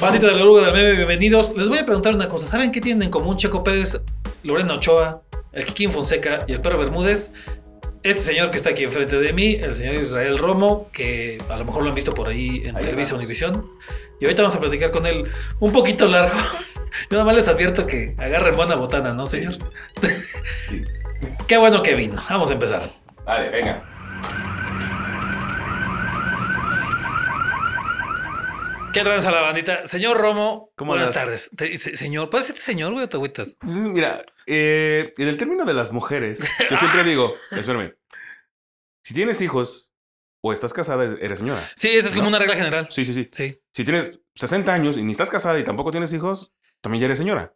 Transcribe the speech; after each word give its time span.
Bandita 0.00 0.26
de 0.26 0.32
la 0.32 0.42
Oruga 0.42 0.62
del 0.62 0.72
Meme, 0.72 0.92
bienvenidos. 0.92 1.56
Les 1.56 1.68
voy 1.68 1.78
a 1.78 1.84
preguntar 1.84 2.14
una 2.14 2.28
cosa. 2.28 2.46
¿Saben 2.46 2.72
qué 2.72 2.80
tienen 2.80 3.04
en 3.04 3.10
común 3.10 3.36
Checo 3.36 3.62
Pérez, 3.62 4.00
Lorena 4.42 4.74
Ochoa, 4.74 5.22
el 5.52 5.64
Kikín 5.66 5.92
Fonseca 5.92 6.44
y 6.48 6.52
el 6.52 6.60
Perro 6.60 6.78
Bermúdez? 6.78 7.30
Este 8.02 8.20
señor 8.20 8.50
que 8.50 8.56
está 8.56 8.70
aquí 8.70 8.82
enfrente 8.82 9.16
de 9.20 9.32
mí, 9.32 9.54
el 9.54 9.76
señor 9.76 9.94
Israel 9.94 10.38
Romo, 10.38 10.90
que 10.92 11.38
a 11.48 11.56
lo 11.56 11.64
mejor 11.64 11.84
lo 11.84 11.90
han 11.90 11.94
visto 11.94 12.12
por 12.14 12.28
ahí 12.28 12.62
en 12.64 12.76
Ahí 12.76 12.82
Televisa 12.82 13.12
vamos. 13.12 13.24
Univisión. 13.24 13.70
Y 14.20 14.24
ahorita 14.24 14.42
vamos 14.42 14.56
a 14.56 14.60
platicar 14.60 14.90
con 14.90 15.06
él 15.06 15.30
un 15.60 15.72
poquito 15.72 16.08
largo. 16.08 16.36
Yo 16.36 17.10
nada 17.12 17.24
más 17.24 17.36
les 17.36 17.46
advierto 17.46 17.86
que 17.86 18.16
agarren 18.18 18.56
buena 18.56 18.74
botana, 18.74 19.12
¿no, 19.12 19.26
señor? 19.28 19.54
Sí. 20.68 20.82
Qué 21.46 21.56
bueno 21.58 21.82
que 21.82 21.94
vino. 21.94 22.20
Vamos 22.28 22.50
a 22.50 22.54
empezar. 22.54 22.82
Dale, 23.24 23.50
venga. 23.50 23.84
¿Qué 28.92 29.00
tranza 29.02 29.30
la 29.30 29.40
bandita? 29.40 29.86
Señor 29.86 30.18
Romo, 30.18 30.72
¿Cómo 30.76 30.92
buenas 30.92 31.12
tardes. 31.12 31.50
Te- 31.56 31.78
se- 31.78 31.96
señor, 31.96 32.28
¿puedes 32.30 32.46
decirte 32.48 32.64
señor, 32.64 32.92
güey, 32.92 33.04
o 33.04 33.08
te 33.08 33.16
agüitas? 33.16 33.56
Mm, 33.62 33.92
Mira, 33.92 34.24
eh, 34.46 35.12
en 35.16 35.28
el 35.28 35.36
término 35.38 35.64
de 35.64 35.72
las 35.74 35.92
mujeres, 35.92 36.40
yo 36.70 36.76
siempre 36.76 37.02
digo, 37.04 37.32
espérame, 37.52 37.94
si 39.02 39.14
tienes 39.14 39.40
hijos 39.40 39.92
o 40.42 40.52
estás 40.52 40.72
casada, 40.72 41.04
eres 41.20 41.38
señora. 41.38 41.62
Sí, 41.76 41.88
esa 41.88 42.08
es 42.08 42.14
como 42.14 42.28
una 42.28 42.38
regla 42.38 42.56
general. 42.56 42.88
Sí, 42.90 43.04
sí, 43.04 43.14
sí. 43.14 43.28
Sí, 43.32 43.58
Si 43.72 43.84
tienes 43.84 44.20
60 44.34 44.74
años 44.74 44.96
y 44.98 45.02
ni 45.02 45.12
estás 45.12 45.30
casada 45.30 45.58
y 45.58 45.64
tampoco 45.64 45.90
tienes 45.90 46.12
hijos, 46.12 46.52
también 46.80 47.00
ya 47.00 47.06
eres 47.06 47.18
señora. 47.18 47.54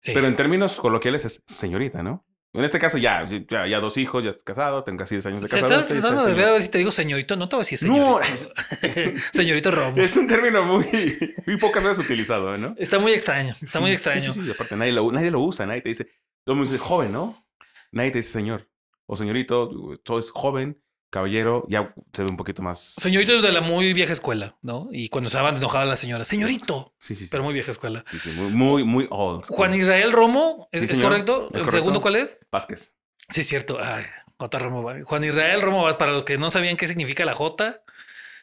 sí. 0.00 0.12
Pero 0.12 0.26
en 0.26 0.36
términos 0.36 0.76
coloquiales 0.76 1.24
es 1.24 1.42
señorita, 1.46 2.02
¿no? 2.02 2.25
En 2.56 2.64
este 2.64 2.78
caso 2.78 2.98
ya, 2.98 3.26
ya, 3.48 3.66
ya 3.66 3.80
dos 3.80 3.96
hijos, 3.98 4.24
ya 4.24 4.30
estás 4.30 4.42
casado, 4.42 4.82
tengo 4.82 4.98
casi 4.98 5.14
10 5.14 5.26
años 5.26 5.42
de 5.42 5.48
Se 5.48 5.56
casado. 5.56 5.72
estás 5.80 5.86
sí, 5.94 6.00
tratando 6.00 6.24
de 6.24 6.34
ver 6.34 6.48
a 6.48 6.52
ver 6.52 6.62
si 6.62 6.68
te 6.70 6.78
digo 6.78 6.90
señorito. 6.90 7.36
No 7.36 7.48
te 7.48 7.56
voy 7.56 7.64
a 7.64 7.68
decir 7.68 7.88
No. 7.88 8.18
señorito. 8.20 9.20
señorito 9.32 9.70
Romo. 9.70 9.96
Es 10.02 10.16
un 10.16 10.26
término 10.26 10.64
muy, 10.64 10.86
muy 11.46 11.56
pocas 11.58 11.84
veces 11.84 12.04
utilizado, 12.04 12.56
¿no? 12.58 12.74
Está 12.78 12.98
muy 12.98 13.12
extraño. 13.12 13.54
Está 13.60 13.78
Sí, 13.78 13.80
muy 13.80 13.90
sí, 13.90 13.94
extraño. 13.94 14.32
Sí, 14.32 14.42
sí, 14.42 14.50
aparte 14.50 14.76
nadie 14.76 14.92
lo, 14.92 15.10
nadie 15.12 15.30
lo 15.30 15.40
usa, 15.40 15.66
nadie 15.66 15.82
te 15.82 15.90
dice, 15.90 16.04
todo 16.44 16.54
el 16.54 16.56
mundo 16.56 16.72
dice 16.72 16.82
joven, 16.82 17.12
¿no? 17.12 17.46
Nadie 17.92 18.10
te 18.10 18.18
dice 18.18 18.30
señor 18.30 18.68
o 19.06 19.14
señorito, 19.16 19.70
todo 20.02 20.18
es 20.18 20.30
joven, 20.30 20.82
caballero, 21.16 21.64
ya 21.68 21.94
se 22.12 22.22
ve 22.24 22.30
un 22.30 22.36
poquito 22.36 22.62
más. 22.62 22.78
Señorito 22.98 23.40
de 23.40 23.52
la 23.52 23.60
muy 23.60 23.92
vieja 23.92 24.12
escuela, 24.12 24.56
¿no? 24.62 24.88
Y 24.92 25.08
cuando 25.08 25.30
se 25.30 25.36
daban 25.38 25.56
enojada 25.56 25.84
la 25.86 25.96
señora, 25.96 26.24
señorito, 26.24 26.94
Sí, 26.98 27.14
sí, 27.14 27.24
sí. 27.24 27.28
pero 27.30 27.42
muy 27.42 27.54
vieja 27.54 27.70
escuela. 27.70 28.04
Sí, 28.10 28.18
sí, 28.18 28.30
muy, 28.30 28.50
muy, 28.52 28.84
muy 28.84 29.06
old. 29.10 29.44
school. 29.44 29.56
Juan 29.56 29.74
Israel 29.74 30.12
Romo, 30.12 30.68
¿es, 30.72 30.80
Sí, 30.80 30.84
es 30.84 30.90
señor. 30.92 31.10
correcto? 31.10 31.32
Es 31.34 31.42
¿El 31.42 31.50
correcto. 31.60 31.70
segundo 31.72 32.00
cuál 32.00 32.16
es? 32.16 32.38
Vázquez. 32.52 32.94
Sí, 33.28 33.40
es 33.40 33.48
cierto. 33.48 33.78
Ay, 33.82 34.04
J. 34.38 34.58
Romo. 34.58 34.92
Juan 35.04 35.24
Israel 35.24 35.62
Romo, 35.62 35.82
Vázquez, 35.82 35.98
para 35.98 36.12
los 36.12 36.24
que 36.24 36.38
no 36.38 36.50
sabían 36.50 36.76
qué 36.76 36.86
significa 36.86 37.24
la 37.24 37.34
J. 37.34 37.82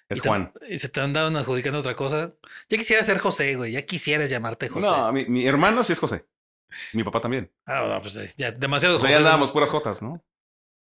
Es 0.10 0.18
y 0.18 0.28
Juan. 0.28 0.52
Y 0.70 0.78
se 0.80 0.90
te 0.90 1.00
andaban 1.00 1.36
adjudicando 1.38 1.80
otra 1.80 1.96
cosa. 1.96 2.34
Ya 2.70 2.78
quisieras 2.78 3.06
ser 3.06 3.20
José, 3.20 3.56
güey. 3.56 3.72
Ya 3.72 3.84
quisieras 3.84 4.30
llamarte 4.30 4.68
José. 4.68 4.88
No, 4.88 5.12
mi, 5.14 5.26
mi 5.28 5.46
hermano 5.46 5.84
sí 5.84 5.94
es 5.94 6.00
José. 6.00 6.26
Mi 6.94 7.04
papá 7.04 7.22
también. 7.22 7.52
Ah, 7.66 7.86
no, 7.88 8.02
pues 8.02 8.16
eh, 8.18 8.34
ya 8.36 8.52
demasiado 8.52 8.96
O 8.96 9.00
sea, 9.00 9.12
ya 9.12 9.18
andábamos 9.18 9.52
puras 9.52 9.70
Jotas, 9.70 10.02
¿no? 10.02 10.24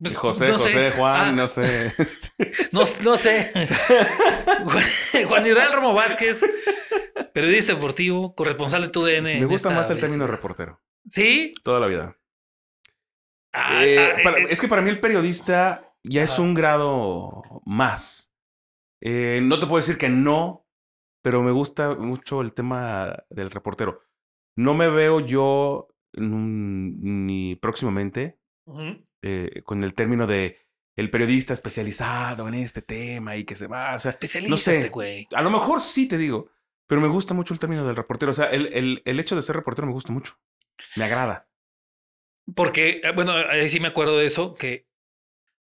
Pues, 0.03 0.17
José, 0.17 0.49
no 0.49 0.57
sé. 0.59 0.65
José, 0.65 0.91
Juan, 0.93 1.21
Ah, 1.29 1.33
no 1.33 1.47
sé. 1.49 1.65
este, 1.65 2.31
No, 2.73 2.83
no 3.03 3.17
sé. 3.17 3.53
Juan 5.29 5.47
Israel 5.47 5.73
Romo 5.73 5.93
Vázquez, 5.95 6.45
periodista 7.35 7.75
deportivo, 7.75 8.35
corresponsal 8.35 8.83
de 8.83 8.89
tu 8.89 9.05
DN. 9.05 9.41
Me 9.41 9.45
gusta 9.47 9.71
más 9.71 9.91
el 9.91 9.99
término 9.99 10.27
reportero. 10.27 10.81
¿Sí? 11.07 11.53
Toda 11.63 11.81
la 11.81 11.87
vida. 11.87 12.17
Ah, 13.53 13.85
Eh, 13.85 13.99
ah, 13.99 14.17
para- 14.25 14.39
eh, 14.39 14.47
es 14.49 14.61
que 14.61 14.69
para 14.69 14.81
mí 14.83 14.91
el 14.91 15.01
periodista 15.01 15.93
ya 16.03 16.23
es 16.23 16.39
un 16.39 16.55
grado 16.55 17.43
más. 17.67 18.33
Eh, 19.03 19.41
no 19.43 19.59
te 19.61 19.67
puedo 19.67 19.79
decir 19.81 19.99
que 19.99 20.09
no, 20.09 20.67
pero 21.23 21.43
me 21.43 21.51
gusta 21.53 21.95
mucho 21.95 22.41
el 22.43 22.53
tema 22.55 23.25
del 23.29 23.51
reportero. 23.51 24.03
No 24.57 24.73
me 24.75 24.89
veo 24.89 25.21
yo 25.21 25.89
ni 26.17 27.57
próximamente. 27.57 28.39
Eh, 29.23 29.63
con 29.65 29.83
el 29.85 29.95
término 29.95 30.27
de 30.27 30.59
el 30.97 31.11
periodista 31.11 31.55
especializado 31.55 32.47
en 32.49 32.55
este 32.55 32.83
tema 32.83 33.37
y 33.37 33.45
que 33.45 33.57
se 33.57 33.67
va. 33.67 33.95
O 33.95 33.99
sea, 33.99 34.11
Especialízate, 34.11 34.83
sé. 34.83 34.89
güey. 34.89 35.27
a 35.33 35.43
lo 35.43 35.51
mejor 35.51 35.81
sí 35.81 36.07
te 36.09 36.19
digo, 36.19 36.51
pero 36.87 37.01
me 37.01 37.09
gusta 37.09 37.33
mucho 37.33 37.55
el 37.55 37.61
término 37.61 37.87
del 37.87 37.97
reportero. 37.97 38.31
O 38.31 38.35
sea, 38.35 38.47
el, 38.47 38.67
el- 38.73 39.03
el 39.05 39.21
hecho 39.21 39.37
de 39.37 39.43
ser 39.43 39.57
reportero 39.57 39.87
me 39.87 39.93
gusta 39.95 40.13
mucho. 40.13 40.39
Me 40.97 41.05
agrada. 41.05 41.49
Porque, 42.55 43.01
eh, 43.05 43.13
bueno, 43.15 43.33
ahí 43.33 43.69
sí 43.69 43.81
me 43.81 43.89
acuerdo 43.89 44.19
de 44.19 44.27
eso, 44.27 44.55
que 44.55 44.89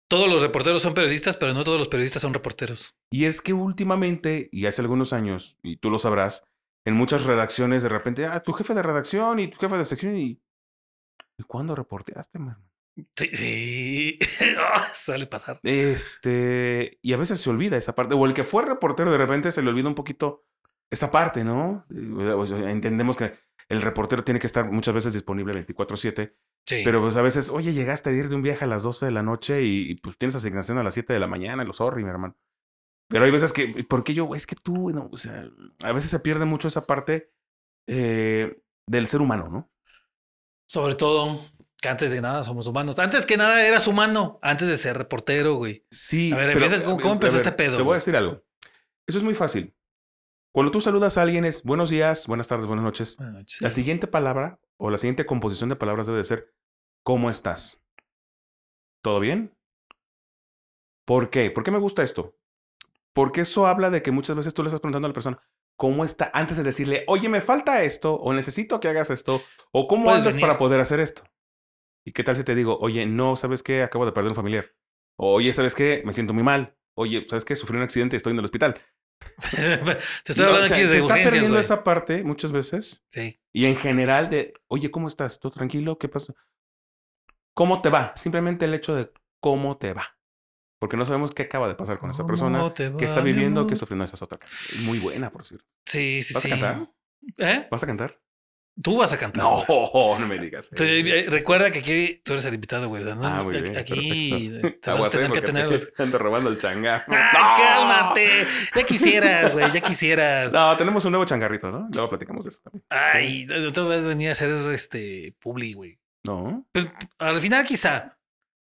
todos 0.08 0.28
los 0.28 0.40
reporteros 0.42 0.82
son 0.82 0.94
periodistas, 0.94 1.36
pero 1.36 1.52
no 1.54 1.62
todos 1.62 1.78
los 1.78 1.88
periodistas 1.88 2.22
son 2.22 2.32
reporteros. 2.34 2.96
Y 3.10 3.26
es 3.26 3.40
que 3.42 3.52
últimamente, 3.52 4.48
y 4.50 4.66
hace 4.66 4.80
algunos 4.80 5.12
años, 5.12 5.58
y 5.62 5.76
tú 5.76 5.90
lo 5.90 5.98
sabrás, 5.98 6.44
en 6.86 6.94
muchas 6.94 7.24
redacciones 7.24 7.82
de 7.82 7.90
repente, 7.90 8.24
ah, 8.26 8.40
tu 8.40 8.52
jefe 8.54 8.74
de 8.74 8.82
redacción 8.82 9.38
y 9.38 9.48
tu 9.48 9.58
jefe 9.58 9.76
de 9.76 9.84
sección, 9.84 10.16
y. 10.16 10.40
¿Y 11.38 11.42
cuándo 11.44 11.74
reporteaste, 11.74 12.38
man? 12.38 12.69
Sí, 13.16 13.30
sí. 13.34 14.18
Ah, 14.58 14.84
suele 14.94 15.26
pasar. 15.26 15.58
Este. 15.62 16.98
Y 17.02 17.12
a 17.12 17.16
veces 17.16 17.40
se 17.40 17.50
olvida 17.50 17.76
esa 17.76 17.94
parte. 17.94 18.14
O 18.14 18.26
el 18.26 18.34
que 18.34 18.44
fue 18.44 18.64
reportero, 18.64 19.10
de 19.10 19.18
repente 19.18 19.52
se 19.52 19.62
le 19.62 19.70
olvida 19.70 19.88
un 19.88 19.94
poquito 19.94 20.44
esa 20.90 21.10
parte, 21.10 21.44
¿no? 21.44 21.84
Entendemos 21.90 23.16
que 23.16 23.32
el 23.68 23.82
reportero 23.82 24.24
tiene 24.24 24.40
que 24.40 24.46
estar 24.48 24.70
muchas 24.70 24.94
veces 24.94 25.12
disponible 25.12 25.52
24-7, 25.66 26.34
Sí. 26.66 26.82
pero 26.84 27.00
pues 27.00 27.16
a 27.16 27.22
veces, 27.22 27.48
oye, 27.48 27.72
llegaste 27.72 28.10
a 28.10 28.12
ir 28.12 28.28
de 28.28 28.34
un 28.34 28.42
viaje 28.42 28.64
a 28.64 28.68
las 28.68 28.82
12 28.82 29.06
de 29.06 29.12
la 29.12 29.22
noche 29.22 29.62
y, 29.62 29.90
y, 29.90 29.94
pues 29.94 30.18
tienes 30.18 30.34
asignación 30.34 30.76
a 30.78 30.82
las 30.82 30.94
7 30.94 31.12
de 31.12 31.20
la 31.20 31.26
mañana, 31.28 31.64
lo 31.64 31.72
sorry, 31.72 32.02
mi 32.02 32.10
hermano. 32.10 32.36
Pero 33.08 33.24
hay 33.24 33.30
veces 33.30 33.52
que, 33.52 33.68
¿por 33.84 34.04
qué 34.04 34.14
yo? 34.14 34.34
Es 34.34 34.46
que 34.46 34.56
tú, 34.56 34.90
no, 34.90 35.08
o 35.12 35.16
sea, 35.16 35.48
a 35.82 35.92
veces 35.92 36.10
se 36.10 36.20
pierde 36.20 36.44
mucho 36.44 36.68
esa 36.68 36.86
parte 36.86 37.32
eh, 37.88 38.60
del 38.86 39.06
ser 39.06 39.20
humano, 39.20 39.48
¿no? 39.48 39.70
Sobre 40.68 40.94
todo 40.96 41.40
que 41.80 41.88
antes 41.88 42.10
de 42.10 42.20
nada 42.20 42.44
somos 42.44 42.66
humanos. 42.66 42.98
Antes 42.98 43.24
que 43.26 43.36
nada 43.36 43.66
eras 43.66 43.86
humano, 43.86 44.38
antes 44.42 44.68
de 44.68 44.76
ser 44.76 44.96
reportero, 44.98 45.54
güey. 45.54 45.84
Sí. 45.90 46.32
A 46.32 46.36
ver, 46.36 46.52
pero, 46.54 46.64
empieza, 46.66 46.84
¿cómo- 46.84 46.98
cómo 47.00 47.14
empezó 47.14 47.36
ver, 47.36 47.46
este 47.46 47.52
pedo, 47.56 47.72
Te 47.76 47.82
voy 47.82 47.84
güey? 47.84 47.94
a 47.96 47.98
decir 48.00 48.16
algo. 48.16 48.42
Eso 49.06 49.18
es 49.18 49.24
muy 49.24 49.34
fácil. 49.34 49.74
Cuando 50.52 50.72
tú 50.72 50.80
saludas 50.80 51.16
a 51.16 51.22
alguien 51.22 51.44
es 51.44 51.62
buenos 51.62 51.90
días, 51.90 52.26
buenas 52.26 52.48
tardes, 52.48 52.66
buenas 52.66 52.84
noches. 52.84 53.16
Buenas 53.16 53.34
noches. 53.34 53.60
La 53.62 53.70
siguiente 53.70 54.06
palabra 54.08 54.58
o 54.78 54.90
la 54.90 54.98
siguiente 54.98 55.24
composición 55.26 55.68
de 55.70 55.76
palabras 55.76 56.06
debe 56.06 56.18
de 56.18 56.24
ser 56.24 56.52
¿Cómo 57.02 57.30
estás? 57.30 57.80
¿Todo 59.02 59.20
bien? 59.20 59.56
¿Por 61.06 61.30
qué? 61.30 61.50
¿Por 61.50 61.64
qué 61.64 61.70
me 61.70 61.78
gusta 61.78 62.02
esto? 62.02 62.36
Porque 63.14 63.40
eso 63.42 63.66
habla 63.66 63.90
de 63.90 64.02
que 64.02 64.10
muchas 64.10 64.36
veces 64.36 64.54
tú 64.54 64.62
le 64.62 64.68
estás 64.68 64.80
preguntando 64.80 65.06
a 65.06 65.10
la 65.10 65.14
persona 65.14 65.40
cómo 65.76 66.04
está 66.04 66.30
antes 66.34 66.56
de 66.58 66.62
decirle, 66.62 67.04
oye, 67.08 67.28
me 67.30 67.40
falta 67.40 67.82
esto, 67.82 68.14
o 68.16 68.34
necesito 68.34 68.80
que 68.80 68.88
hagas 68.88 69.08
esto, 69.10 69.40
o 69.72 69.88
cómo 69.88 70.10
andas 70.10 70.34
venir. 70.34 70.42
para 70.42 70.58
poder 70.58 70.78
hacer 70.78 71.00
esto. 71.00 71.22
¿Y 72.04 72.12
qué 72.12 72.24
tal 72.24 72.36
si 72.36 72.44
te 72.44 72.54
digo, 72.54 72.78
oye, 72.80 73.06
no, 73.06 73.36
¿sabes 73.36 73.62
qué? 73.62 73.82
Acabo 73.82 74.06
de 74.06 74.12
perder 74.12 74.32
un 74.32 74.36
familiar. 74.36 74.66
Oye, 75.16 75.52
¿sabes 75.52 75.74
qué? 75.74 76.02
Me 76.04 76.12
siento 76.12 76.32
muy 76.34 76.42
mal. 76.42 76.76
Oye, 76.94 77.26
¿sabes 77.28 77.44
qué? 77.44 77.56
Sufrí 77.56 77.76
un 77.76 77.82
accidente 77.82 78.16
y 78.16 78.18
estoy 78.18 78.32
en 78.32 78.38
el 78.38 78.44
hospital. 78.44 78.80
Te 79.50 80.32
estoy 80.32 80.36
No, 80.38 80.44
hablando 80.44 80.62
o 80.62 80.64
sea, 80.64 80.76
aquí 80.76 80.86
de 80.86 80.88
se 80.88 80.98
está 80.98 81.14
perdiendo 81.14 81.58
esa 81.58 81.84
parte 81.84 82.24
muchas 82.24 82.52
veces. 82.52 83.04
Sí. 83.10 83.38
Y 83.52 83.66
en 83.66 83.76
general 83.76 84.30
de, 84.30 84.54
oye, 84.68 84.90
¿cómo 84.90 85.08
estás? 85.08 85.38
¿Todo 85.40 85.52
tranquilo? 85.52 85.98
¿Qué 85.98 86.08
pasa? 86.08 86.34
¿Cómo 87.54 87.82
te 87.82 87.90
va? 87.90 88.12
Simplemente 88.16 88.64
el 88.64 88.74
hecho 88.74 88.94
de 88.94 89.12
cómo 89.40 89.76
te 89.76 89.92
va. 89.92 90.16
Porque 90.78 90.96
no 90.96 91.04
sabemos 91.04 91.32
qué 91.32 91.42
acaba 91.42 91.68
de 91.68 91.74
pasar 91.74 91.98
con 91.98 92.08
esa 92.10 92.26
persona, 92.26 92.58
¿Cómo 92.58 92.72
te 92.72 92.90
qué 92.96 93.04
está 93.04 93.20
viviendo, 93.20 93.66
qué 93.66 93.72
amor? 93.72 93.78
sufrió. 93.78 93.96
No, 93.98 94.04
esa 94.04 94.14
es 94.14 94.22
otra 94.22 94.38
canción. 94.38 94.84
Muy 94.86 94.98
buena, 94.98 95.30
por 95.30 95.44
cierto. 95.44 95.66
Sí, 95.84 96.22
sí, 96.22 96.32
¿Vas 96.32 96.44
a 96.44 96.48
sí. 96.48 96.50
cantar? 96.50 96.90
¿Eh? 97.36 97.68
¿Vas 97.70 97.82
a 97.82 97.86
cantar? 97.86 98.18
Tú 98.82 98.96
vas 98.98 99.12
a 99.12 99.18
cantar. 99.18 99.42
No, 99.42 99.64
güey. 99.66 100.20
no 100.20 100.26
me 100.26 100.38
digas. 100.38 100.70
Tú, 100.70 100.82
eh, 100.84 101.26
recuerda 101.28 101.70
que 101.70 101.80
aquí 101.80 102.20
tú 102.24 102.32
eres 102.32 102.44
el 102.46 102.54
invitado, 102.54 102.88
güey. 102.88 103.02
O 103.02 103.04
sea, 103.04 103.14
no, 103.14 103.26
Ah, 103.26 103.42
muy 103.42 103.60
bien. 103.60 103.76
aquí 103.76 104.48
perfecto. 104.50 104.80
te 104.80 104.90
vas 104.90 105.04
a 105.06 105.10
tener 105.10 105.30
que 105.32 105.40
tener 105.42 105.92
te 105.94 106.06
robando 106.18 106.50
el 106.50 106.58
changarro. 106.58 107.04
¡Ay, 107.08 107.18
¡No! 107.32 107.54
cálmate! 107.62 108.28
Ya 108.74 108.82
quisieras, 108.84 109.52
güey, 109.52 109.70
ya 109.70 109.80
quisieras. 109.80 110.52
No, 110.52 110.76
tenemos 110.76 111.04
un 111.04 111.12
nuevo 111.12 111.24
changarrito, 111.26 111.70
¿no? 111.70 111.88
Luego 111.92 112.08
platicamos 112.08 112.44
de 112.44 112.48
eso 112.50 112.60
también. 112.62 112.84
Ay, 112.88 113.46
no 113.46 113.70
te 113.72 113.80
vas 113.80 114.04
a 114.04 114.08
venir 114.08 114.28
a 114.28 114.32
hacer 114.32 114.50
este 114.72 115.34
publi, 115.40 115.74
güey. 115.74 115.98
No. 116.24 116.66
Pero, 116.72 116.92
al 117.18 117.40
final 117.40 117.64
quizá. 117.64 118.16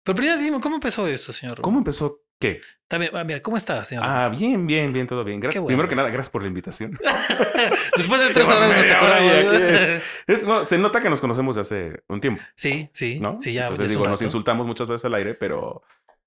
Pero 0.03 0.15
primero 0.15 0.37
dime, 0.37 0.61
¿cómo 0.61 0.75
empezó 0.75 1.05
esto, 1.07 1.33
señor? 1.33 1.59
¿Cómo 1.61 1.79
empezó 1.79 2.21
qué? 2.39 2.61
También, 2.87 3.11
ah, 3.15 3.23
mira, 3.25 3.41
¿cómo 3.41 3.57
está, 3.57 3.83
señor? 3.83 4.03
Ah, 4.07 4.29
bien, 4.29 4.65
bien, 4.65 4.93
bien, 4.93 5.07
todo 5.07 5.23
bien. 5.25 5.41
Gra- 5.41 5.51
Qué 5.51 5.59
bueno. 5.59 5.67
Primero 5.67 5.89
que 5.89 5.95
nada, 5.95 6.07
gracias 6.09 6.29
por 6.29 6.41
la 6.41 6.47
invitación. 6.47 6.97
Después 7.97 8.21
de 8.21 8.29
tres 8.33 8.47
horas 8.47 8.61
no 8.61 8.67
se 8.69 8.81
media 8.81 9.01
hora 9.01 9.23
y 9.25 9.27
acordaba. 9.29 9.55
aquí 9.57 9.63
es- 9.73 10.03
Es- 10.37 10.43
no, 10.47 10.63
se 10.63 10.77
nota 10.77 11.01
que 11.01 11.09
nos 11.09 11.19
conocemos 11.19 11.57
hace 11.57 12.01
un 12.07 12.21
tiempo, 12.21 12.41
Sí, 12.55 12.89
sí, 12.93 13.19
¿no? 13.19 13.37
sí, 13.41 13.51
ya. 13.53 13.63
Entonces 13.63 13.87
ya 13.87 13.89
digo, 13.89 14.07
nos 14.07 14.21
insultamos 14.21 14.65
muchas 14.65 14.87
veces 14.87 15.03
al 15.05 15.15
aire, 15.15 15.33
pero 15.33 15.83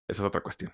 esa 0.07 0.23
es 0.23 0.27
otra 0.27 0.43
cuestión. 0.43 0.73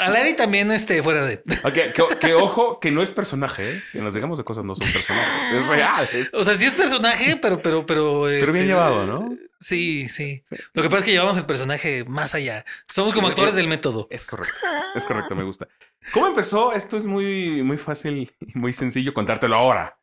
Al 0.00 0.14
aire 0.16 0.34
también 0.34 0.70
este, 0.72 1.02
fuera 1.02 1.24
de. 1.24 1.42
Ok, 1.64 1.72
que, 1.72 2.02
que 2.20 2.34
ojo, 2.34 2.78
que 2.80 2.90
no 2.90 3.02
es 3.02 3.10
personaje, 3.10 3.68
¿eh? 3.76 3.82
que 3.92 4.00
nos 4.00 4.12
digamos 4.14 4.36
de 4.38 4.44
cosas 4.44 4.64
no 4.64 4.74
son 4.74 4.86
personajes, 4.92 5.52
es 5.54 5.66
real. 5.68 6.08
es- 6.12 6.30
O 6.34 6.44
sea, 6.44 6.54
sí 6.54 6.66
es 6.66 6.74
personaje, 6.74 7.36
pero, 7.36 7.62
pero, 7.62 7.86
pero. 7.86 8.22
Pero 8.24 8.28
bien 8.52 8.56
este, 8.56 8.66
llevado, 8.66 9.06
¿no? 9.06 9.36
Sí, 9.58 10.08
sí, 10.08 10.42
Lo 10.72 10.82
que 10.82 10.88
pasa 10.88 11.00
es 11.00 11.04
que 11.04 11.10
llevamos 11.12 11.36
el 11.36 11.44
personaje 11.46 12.04
más 12.04 12.34
allá. 12.34 12.64
Somos 12.88 13.12
como 13.14 13.28
actores 13.28 13.50
es- 13.50 13.56
del 13.56 13.68
método. 13.68 14.06
Es 14.10 14.24
correcto, 14.24 14.54
es 14.94 15.04
correcto, 15.04 15.34
me 15.34 15.42
gusta. 15.44 15.68
¿Cómo 16.12 16.26
empezó? 16.26 16.72
Esto 16.72 16.96
es 16.96 17.04
muy, 17.06 17.62
muy 17.62 17.76
fácil 17.78 18.30
y 18.40 18.58
muy 18.58 18.72
sencillo 18.72 19.12
contártelo 19.14 19.56
ahora. 19.56 19.98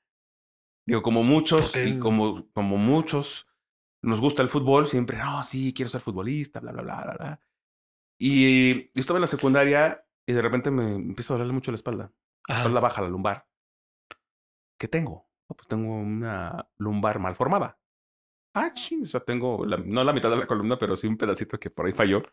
Digo, 0.86 1.02
como 1.02 1.24
muchos, 1.24 1.72
Porque- 1.72 1.86
y 1.90 2.00
como, 2.00 2.48
como 2.54 2.78
muchos 2.78 3.48
nos 4.04 4.22
gusta 4.22 4.42
el 4.44 4.50
fútbol, 4.50 4.88
siempre, 4.88 5.18
no, 5.18 5.44
sí, 5.44 5.74
quiero 5.76 5.90
ser 5.90 6.02
futbolista, 6.02 6.60
bla, 6.60 6.72
bla, 6.72 6.82
bla, 6.84 7.02
bla, 7.04 7.14
bla. 7.18 7.40
Y 8.20 8.86
yo 8.94 9.00
estaba 9.02 9.18
en 9.18 9.22
la 9.22 9.28
secundaria 9.28 10.04
y 10.26 10.34
de 10.34 10.42
repente 10.42 10.72
me 10.72 10.96
empieza 10.96 11.34
a 11.34 11.36
dolerle 11.38 11.54
mucho 11.54 11.72
la 11.72 11.76
espalda. 11.76 12.12
La 12.48 12.56
espalda 12.56 12.80
baja, 12.80 13.02
la 13.02 13.10
lumbar. 13.10 13.48
¿Qué 14.80 14.88
tengo? 14.88 15.28
Pues 15.48 15.68
tengo 15.68 15.96
una 15.96 16.68
lumbar 16.78 17.20
mal 17.20 17.36
formada. 17.36 17.80
Ah, 18.56 18.72
sí, 18.76 19.02
o 19.04 19.08
sea, 19.08 19.22
tengo, 19.22 19.66
la- 19.66 19.78
no 19.78 20.04
la 20.04 20.14
mitad 20.14 20.30
de 20.32 20.38
la 20.38 20.48
columna, 20.48 20.78
pero 20.80 20.96
sí 20.98 21.08
un 21.08 21.18
pedacito 21.18 21.60
que 21.60 21.70
por 21.70 21.86
ahí 21.88 21.94
falló. 21.94 22.24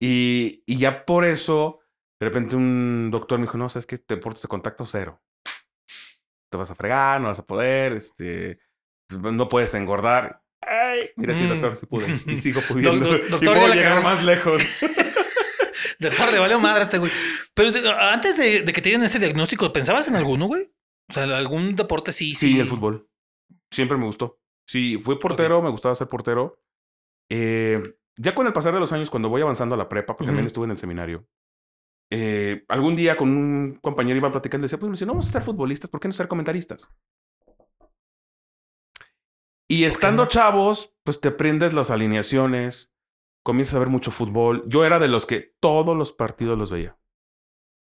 Y, 0.00 0.62
y 0.66 0.78
ya 0.78 1.04
por 1.04 1.24
eso, 1.24 1.80
de 2.20 2.26
repente 2.28 2.56
un 2.56 3.10
doctor 3.10 3.38
me 3.38 3.44
dijo, 3.46 3.58
no, 3.58 3.68
sabes 3.68 3.86
que 3.86 3.98
deportes 4.06 4.42
de 4.42 4.48
contacto 4.48 4.86
cero. 4.86 5.20
Te 6.50 6.56
vas 6.56 6.70
a 6.70 6.74
fregar, 6.74 7.20
no 7.20 7.28
vas 7.28 7.40
a 7.40 7.46
poder, 7.46 7.92
este, 7.92 8.58
pues, 9.06 9.20
no 9.34 9.48
puedes 9.48 9.74
engordar. 9.74 10.42
Ay, 10.60 11.10
mira, 11.16 11.34
sí, 11.34 11.44
Mm. 11.44 11.48
doctor, 11.50 11.76
sí 11.76 11.86
pude. 11.86 12.06
Y 12.26 12.36
sigo 12.36 12.60
pudiendo. 12.68 13.06
y 13.16 13.28
doctor, 13.28 13.54
puedo 13.54 13.74
llegar 13.74 14.02
más 14.02 14.22
lejos. 14.24 14.62
De 15.98 16.10
par 16.12 16.32
le 16.32 16.38
valió 16.38 16.60
madre 16.60 16.82
a 16.82 16.84
este 16.84 16.98
güey. 16.98 17.10
Pero 17.54 17.70
antes 17.98 18.36
de, 18.36 18.62
de 18.62 18.72
que 18.72 18.80
te 18.80 18.88
dieran 18.90 19.04
ese 19.06 19.18
diagnóstico, 19.18 19.72
¿pensabas 19.72 20.06
en 20.08 20.14
alguno, 20.16 20.46
güey? 20.46 20.70
O 21.08 21.12
sea, 21.12 21.24
algún 21.24 21.74
deporte 21.74 22.12
sí. 22.12 22.34
Sí, 22.34 22.58
el 22.60 22.66
fútbol. 22.68 23.08
Siempre 23.70 23.96
me 23.98 24.04
gustó. 24.04 24.38
Sí, 24.66 24.98
fui 25.02 25.16
portero, 25.18 25.60
me 25.62 25.70
gustaba 25.70 25.94
ser 25.94 26.06
portero. 26.08 26.60
Eh, 27.30 27.80
ya 28.16 28.34
con 28.34 28.46
el 28.46 28.52
pasar 28.52 28.74
de 28.74 28.80
los 28.80 28.92
años, 28.92 29.10
cuando 29.10 29.28
voy 29.28 29.42
avanzando 29.42 29.74
a 29.74 29.78
la 29.78 29.88
prepa, 29.88 30.14
porque 30.16 30.26
también 30.28 30.46
estuve 30.46 30.66
en 30.66 30.70
el 30.72 30.78
seminario, 30.78 31.26
eh, 32.10 32.64
algún 32.68 32.94
día 32.96 33.16
con 33.16 33.30
un 33.30 33.78
compañero 33.82 34.16
iba 34.16 34.30
platicando 34.30 34.64
y 34.64 34.66
decía, 34.66 34.78
pues 34.78 34.88
me 34.88 34.94
decía, 34.94 35.06
no 35.06 35.14
vamos 35.14 35.28
a 35.28 35.32
ser 35.32 35.42
futbolistas, 35.42 35.90
¿por 35.90 36.00
qué 36.00 36.08
no 36.08 36.14
ser 36.14 36.28
comentaristas? 36.28 36.88
Y 39.68 39.84
estando 39.84 40.26
chavos, 40.26 40.94
pues 41.04 41.20
te 41.20 41.28
aprendes 41.28 41.74
las 41.74 41.90
alineaciones, 41.90 42.94
comienzas 43.44 43.74
a 43.74 43.80
ver 43.80 43.88
mucho 43.88 44.10
fútbol. 44.10 44.64
Yo 44.66 44.84
era 44.84 44.98
de 44.98 45.08
los 45.08 45.26
que 45.26 45.54
todos 45.60 45.96
los 45.96 46.12
partidos 46.12 46.58
los 46.58 46.70
veía. 46.70 46.98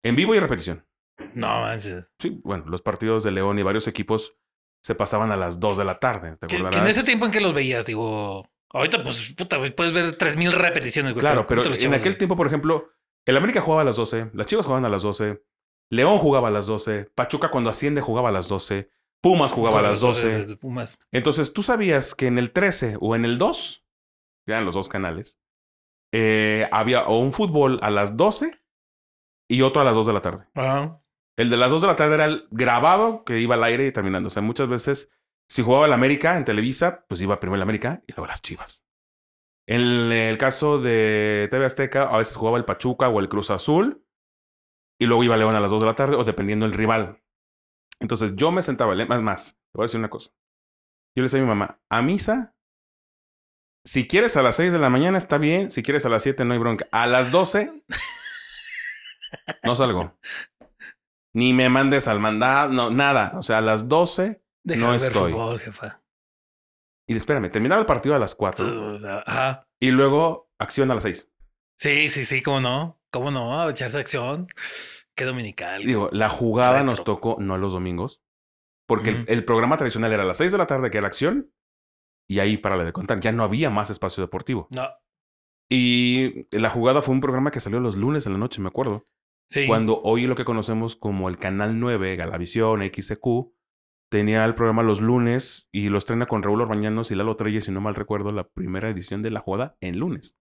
En 0.02 0.14
vivo 0.14 0.34
y 0.34 0.40
repetición. 0.40 0.86
No, 1.34 1.62
manches. 1.62 2.06
Sí, 2.18 2.40
bueno, 2.44 2.64
los 2.66 2.82
partidos 2.82 3.22
de 3.22 3.30
León 3.30 3.58
y 3.58 3.62
varios 3.62 3.88
equipos 3.88 4.38
se 4.82 4.94
pasaban 4.94 5.32
a 5.32 5.36
las 5.36 5.60
2 5.60 5.78
de 5.78 5.84
la 5.84 5.98
tarde. 5.98 6.36
¿te 6.36 6.46
acordarás? 6.46 6.80
en 6.80 6.86
ese 6.86 7.04
tiempo 7.04 7.26
en 7.26 7.32
que 7.32 7.40
los 7.40 7.54
veías, 7.54 7.86
digo. 7.86 8.46
Ahorita, 8.72 9.02
pues, 9.02 9.34
puta, 9.34 9.58
puedes 9.74 9.92
ver 9.92 10.16
3000 10.16 10.52
repeticiones, 10.52 11.12
güey. 11.12 11.20
Claro, 11.20 11.46
pero 11.46 11.62
¿cómo 11.62 11.74
te 11.74 11.76
los 11.76 11.84
en 11.84 11.94
aquel 11.94 12.12
güey? 12.12 12.18
tiempo, 12.18 12.36
por 12.36 12.46
ejemplo, 12.46 12.90
el 13.26 13.36
América 13.36 13.60
jugaba 13.60 13.82
a 13.82 13.84
las 13.84 13.96
12, 13.96 14.30
las 14.32 14.46
Chivas 14.46 14.64
jugaban 14.64 14.84
a 14.84 14.88
las 14.88 15.02
12, 15.02 15.42
León 15.90 16.18
jugaba 16.18 16.48
a 16.48 16.50
las 16.50 16.66
12, 16.66 17.10
Pachuca 17.14 17.50
cuando 17.50 17.68
asciende 17.68 18.00
jugaba 18.00 18.28
a 18.28 18.32
las 18.32 18.48
12, 18.48 18.90
Pumas 19.22 19.52
jugaba 19.52 19.80
a 19.80 19.82
las 19.82 20.00
12. 20.00 20.46
de 20.46 20.56
Pumas. 20.56 20.98
Entonces 21.12 21.52
tú 21.52 21.62
sabías 21.62 22.14
que 22.14 22.26
en 22.26 22.38
el 22.38 22.52
13 22.52 22.96
o 23.00 23.14
en 23.14 23.24
el 23.24 23.38
2, 23.38 23.84
ya 24.46 24.58
en 24.58 24.64
los 24.64 24.74
dos 24.74 24.88
canales, 24.88 25.38
eh, 26.12 26.68
había 26.72 27.06
o 27.06 27.18
un 27.18 27.32
fútbol 27.32 27.78
a 27.82 27.90
las 27.90 28.16
12 28.16 28.60
y 29.48 29.62
otro 29.62 29.82
a 29.82 29.84
las 29.84 29.94
2 29.94 30.06
de 30.06 30.12
la 30.12 30.22
tarde. 30.22 30.48
Ajá. 30.54 31.02
El 31.36 31.50
de 31.50 31.56
las 31.56 31.70
2 31.70 31.82
de 31.82 31.88
la 31.88 31.96
tarde 31.96 32.14
era 32.14 32.24
el 32.26 32.46
grabado 32.50 33.24
que 33.24 33.40
iba 33.40 33.54
al 33.54 33.64
aire 33.64 33.86
y 33.86 33.92
terminando. 33.92 34.28
O 34.28 34.30
sea, 34.30 34.42
muchas 34.42 34.68
veces, 34.68 35.10
si 35.48 35.62
jugaba 35.62 35.86
el 35.86 35.92
América 35.92 36.36
en 36.36 36.44
Televisa, 36.44 37.06
pues 37.08 37.20
iba 37.20 37.40
primero 37.40 37.56
el 37.56 37.62
América 37.62 38.02
y 38.06 38.12
luego 38.12 38.26
las 38.26 38.42
Chivas. 38.42 38.84
En 39.66 40.12
el 40.12 40.36
caso 40.36 40.78
de 40.78 41.48
TV 41.50 41.64
Azteca, 41.64 42.04
a 42.10 42.18
veces 42.18 42.36
jugaba 42.36 42.58
el 42.58 42.64
Pachuca 42.64 43.08
o 43.08 43.20
el 43.20 43.28
Cruz 43.28 43.50
Azul 43.50 44.04
y 44.98 45.06
luego 45.06 45.24
iba 45.24 45.36
León 45.36 45.54
a 45.54 45.60
las 45.60 45.70
2 45.70 45.80
de 45.80 45.86
la 45.86 45.94
tarde 45.94 46.16
o 46.16 46.24
dependiendo 46.24 46.66
del 46.66 46.76
rival. 46.76 47.22
Entonces 48.00 48.32
yo 48.34 48.50
me 48.50 48.62
sentaba, 48.62 48.94
más, 49.06 49.22
más, 49.22 49.52
te 49.54 49.60
voy 49.76 49.84
a 49.84 49.86
decir 49.86 49.98
una 50.00 50.10
cosa. 50.10 50.30
Yo 51.14 51.22
le 51.22 51.24
decía 51.24 51.40
a 51.40 51.42
mi 51.42 51.48
mamá, 51.48 51.80
a 51.90 52.02
misa, 52.02 52.54
si 53.84 54.06
quieres 54.06 54.36
a 54.36 54.42
las 54.42 54.56
6 54.56 54.72
de 54.72 54.78
la 54.78 54.90
mañana 54.90 55.18
está 55.18 55.38
bien, 55.38 55.70
si 55.70 55.82
quieres 55.82 56.06
a 56.06 56.08
las 56.08 56.22
7 56.22 56.44
no 56.44 56.52
hay 56.54 56.58
bronca. 56.58 56.86
A 56.92 57.06
las 57.06 57.30
12 57.30 57.82
no 59.64 59.76
salgo. 59.76 60.18
Ni 61.34 61.52
me 61.52 61.68
mandes 61.68 62.08
al 62.08 62.20
mandado, 62.20 62.72
no, 62.72 62.90
nada. 62.90 63.32
O 63.36 63.42
sea, 63.42 63.58
a 63.58 63.62
las 63.62 63.88
12 63.88 64.42
Deja 64.62 64.80
No 64.80 64.92
de 64.92 64.98
ver 64.98 65.06
estoy. 65.06 65.32
fútbol, 65.32 65.58
jefa. 65.60 66.02
y 67.08 67.16
espérame, 67.16 67.50
terminaba 67.50 67.80
el 67.80 67.86
partido 67.86 68.14
a 68.14 68.18
las 68.18 68.34
4 68.34 69.00
Ajá. 69.26 69.66
y 69.80 69.90
luego 69.90 70.50
acción 70.58 70.90
a 70.90 70.94
las 70.94 71.04
6. 71.04 71.30
Sí, 71.78 72.10
sí, 72.10 72.24
sí, 72.26 72.42
cómo 72.42 72.60
no. 72.60 73.00
Cómo 73.10 73.30
no, 73.30 73.68
echarse 73.70 73.98
acción. 73.98 74.48
Qué 75.20 75.26
dominical. 75.26 75.82
Digo, 75.84 76.08
la 76.12 76.30
jugada 76.30 76.78
Retro. 76.78 76.86
nos 76.86 77.04
tocó 77.04 77.36
no 77.38 77.58
los 77.58 77.74
domingos, 77.74 78.22
porque 78.86 79.22
el- 79.26 79.44
programa 79.44 79.76
tradicional 79.76 80.10
era 80.14 80.22
a 80.22 80.26
las 80.26 80.38
6 80.38 80.50
de 80.50 80.56
la 80.56 80.66
tarde 80.66 80.90
que 80.90 80.96
era 80.96 81.06
acción 81.08 81.52
y 82.26 82.38
ahí 82.38 82.56
para 82.56 82.82
de 82.82 82.92
contar. 82.94 83.20
Ya 83.20 83.30
no 83.30 83.42
había 83.42 83.68
más 83.68 83.90
espacio 83.90 84.22
deportivo. 84.22 84.66
No. 84.70 84.88
Y 85.70 86.46
la 86.56 86.70
jugada 86.70 87.02
fue 87.02 87.14
un 87.14 87.20
programa 87.20 87.50
que 87.50 87.60
salió 87.60 87.80
los 87.80 87.96
lunes 87.96 88.24
en 88.26 88.32
la 88.32 88.38
noche, 88.38 88.62
me 88.62 88.68
acuerdo. 88.68 89.04
Sí. 89.46 89.66
Cuando 89.66 90.00
hoy 90.02 90.26
lo 90.26 90.34
que 90.36 90.46
conocemos 90.46 90.96
como 90.96 91.28
el 91.28 91.36
Canal 91.38 91.78
9, 91.78 92.16
Galavisión, 92.16 92.80
XQ, 92.82 93.52
tenía 94.10 94.44
el 94.46 94.54
programa 94.54 94.82
los 94.82 95.02
lunes 95.02 95.68
y 95.70 95.90
lo 95.90 95.98
estrena 95.98 96.24
con 96.24 96.42
Raúl 96.42 96.62
Orbañanos 96.62 97.10
y 97.10 97.14
Lalo 97.14 97.36
Treyes, 97.36 97.64
si 97.66 97.72
no 97.72 97.82
mal 97.82 97.94
recuerdo, 97.94 98.32
la 98.32 98.48
primera 98.48 98.88
edición 98.88 99.20
de 99.20 99.30
la 99.30 99.40
jugada 99.40 99.76
en 99.82 99.98
lunes. 99.98 100.38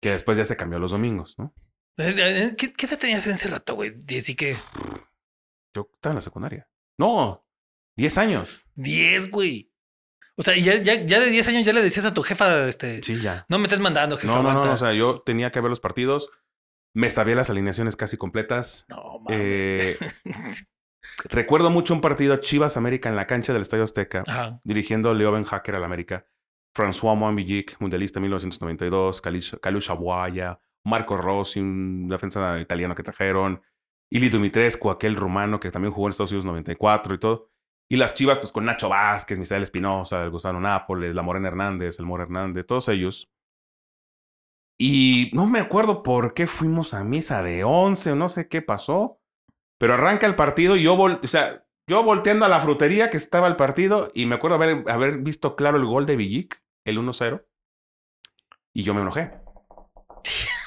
Que 0.00 0.10
después 0.10 0.38
ya 0.38 0.46
se 0.46 0.56
cambió 0.56 0.78
a 0.78 0.80
los 0.80 0.92
domingos, 0.92 1.38
¿no? 1.38 1.52
¿Qué, 2.56 2.72
qué 2.72 2.86
te 2.86 2.96
tenías 2.96 3.26
en 3.26 3.32
ese 3.34 3.48
rato, 3.48 3.74
güey? 3.74 3.94
Así 4.18 4.34
que 4.34 4.56
Yo 5.74 5.88
estaba 5.94 6.12
en 6.12 6.16
la 6.16 6.22
secundaria. 6.22 6.68
No, 6.98 7.44
10 7.96 8.18
años. 8.18 8.66
10, 8.74 9.30
güey. 9.30 9.70
O 10.36 10.42
sea, 10.42 10.56
ya, 10.56 10.74
ya, 10.76 11.04
ya 11.04 11.20
de 11.20 11.30
10 11.30 11.48
años 11.48 11.64
ya 11.66 11.72
le 11.72 11.82
decías 11.82 12.06
a 12.06 12.14
tu 12.14 12.22
jefa, 12.22 12.66
este, 12.66 13.02
Sí, 13.02 13.20
ya. 13.20 13.46
no 13.48 13.58
me 13.58 13.64
estés 13.64 13.78
mandando, 13.80 14.16
jefa. 14.16 14.32
No, 14.34 14.42
no, 14.42 14.42
no, 14.42 14.50
aguanta". 14.50 14.74
o 14.74 14.78
sea, 14.78 14.92
yo 14.92 15.20
tenía 15.20 15.50
que 15.52 15.60
ver 15.60 15.70
los 15.70 15.78
partidos, 15.78 16.28
me 16.92 17.08
sabía 17.10 17.36
las 17.36 17.50
alineaciones 17.50 17.94
casi 17.94 18.16
completas. 18.16 18.84
no, 18.88 19.20
mames. 19.20 19.38
Eh, 19.40 19.96
recuerdo 21.24 21.70
mucho 21.70 21.94
un 21.94 22.00
partido 22.00 22.36
Chivas 22.38 22.76
América 22.76 23.08
en 23.08 23.14
la 23.16 23.26
cancha 23.28 23.52
del 23.52 23.62
Estadio 23.62 23.84
Azteca. 23.84 24.24
Ajá. 24.26 24.60
dirigiendo 24.64 25.10
a 25.10 25.14
Leo 25.14 25.30
Ben 25.30 25.44
Hacker 25.44 25.76
al 25.76 25.84
América, 25.84 26.26
François 26.76 27.16
Moambillic, 27.16 27.76
mundialista 27.80 28.18
1992, 28.18 29.20
Kalush 29.22 29.54
Kalush 29.60 29.90
Abuaya, 29.90 30.58
Marco 30.84 31.16
Rossi, 31.16 31.60
un 31.60 32.08
defensa 32.08 32.58
italiano 32.60 32.94
que 32.94 33.02
trajeron, 33.02 33.62
Ili 34.10 34.28
Dumitrescu, 34.28 34.90
aquel 34.90 35.16
rumano 35.16 35.58
que 35.58 35.70
también 35.70 35.92
jugó 35.92 36.06
en 36.06 36.10
Estados 36.10 36.32
Unidos 36.32 36.44
94 36.44 37.14
y 37.14 37.18
todo. 37.18 37.50
Y 37.90 37.96
las 37.96 38.14
chivas, 38.14 38.38
pues 38.38 38.52
con 38.52 38.64
Nacho 38.64 38.88
Vázquez, 38.88 39.38
Misael 39.38 39.62
Espinosa, 39.62 40.24
el 40.24 40.30
Gustavo 40.30 40.60
Nápoles, 40.60 41.14
la 41.14 41.22
Morena 41.22 41.48
Hernández, 41.48 41.98
el 41.98 42.06
Mora 42.06 42.24
Hernández, 42.24 42.66
todos 42.66 42.88
ellos. 42.88 43.30
Y 44.78 45.30
no 45.34 45.46
me 45.46 45.60
acuerdo 45.60 46.02
por 46.02 46.34
qué 46.34 46.46
fuimos 46.46 46.94
a 46.94 47.04
misa 47.04 47.42
de 47.42 47.64
11 47.64 48.12
o 48.12 48.16
no 48.16 48.28
sé 48.28 48.48
qué 48.48 48.62
pasó, 48.62 49.20
pero 49.78 49.94
arranca 49.94 50.26
el 50.26 50.34
partido 50.34 50.76
y 50.76 50.82
yo, 50.82 50.96
vol 50.96 51.20
o 51.22 51.26
sea, 51.26 51.66
yo 51.88 52.02
volteando 52.02 52.44
a 52.44 52.48
la 52.48 52.60
frutería 52.60 53.10
que 53.10 53.16
estaba 53.16 53.46
el 53.46 53.56
partido 53.56 54.10
y 54.14 54.26
me 54.26 54.34
acuerdo 54.34 54.56
haber, 54.56 54.84
haber 54.90 55.18
visto 55.18 55.54
claro 55.54 55.76
el 55.76 55.84
gol 55.84 56.06
de 56.06 56.16
Villic, 56.16 56.62
el 56.84 56.98
1-0, 56.98 57.44
y 58.74 58.82
yo 58.82 58.94
me 58.94 59.02
enojé. 59.02 59.43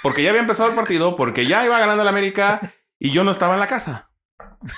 Porque 0.08 0.24
ya 0.24 0.30
había 0.30 0.42
empezado 0.42 0.70
el 0.70 0.76
partido, 0.76 1.16
porque 1.16 1.46
ya 1.46 1.66
iba 1.66 1.78
ganando 1.80 2.02
el 2.04 2.08
América 2.10 2.62
y 3.00 3.12
yo 3.12 3.24
no 3.24 3.32
estaba 3.32 3.54
en 3.56 3.60
la 3.60 3.68
casa. 3.68 4.10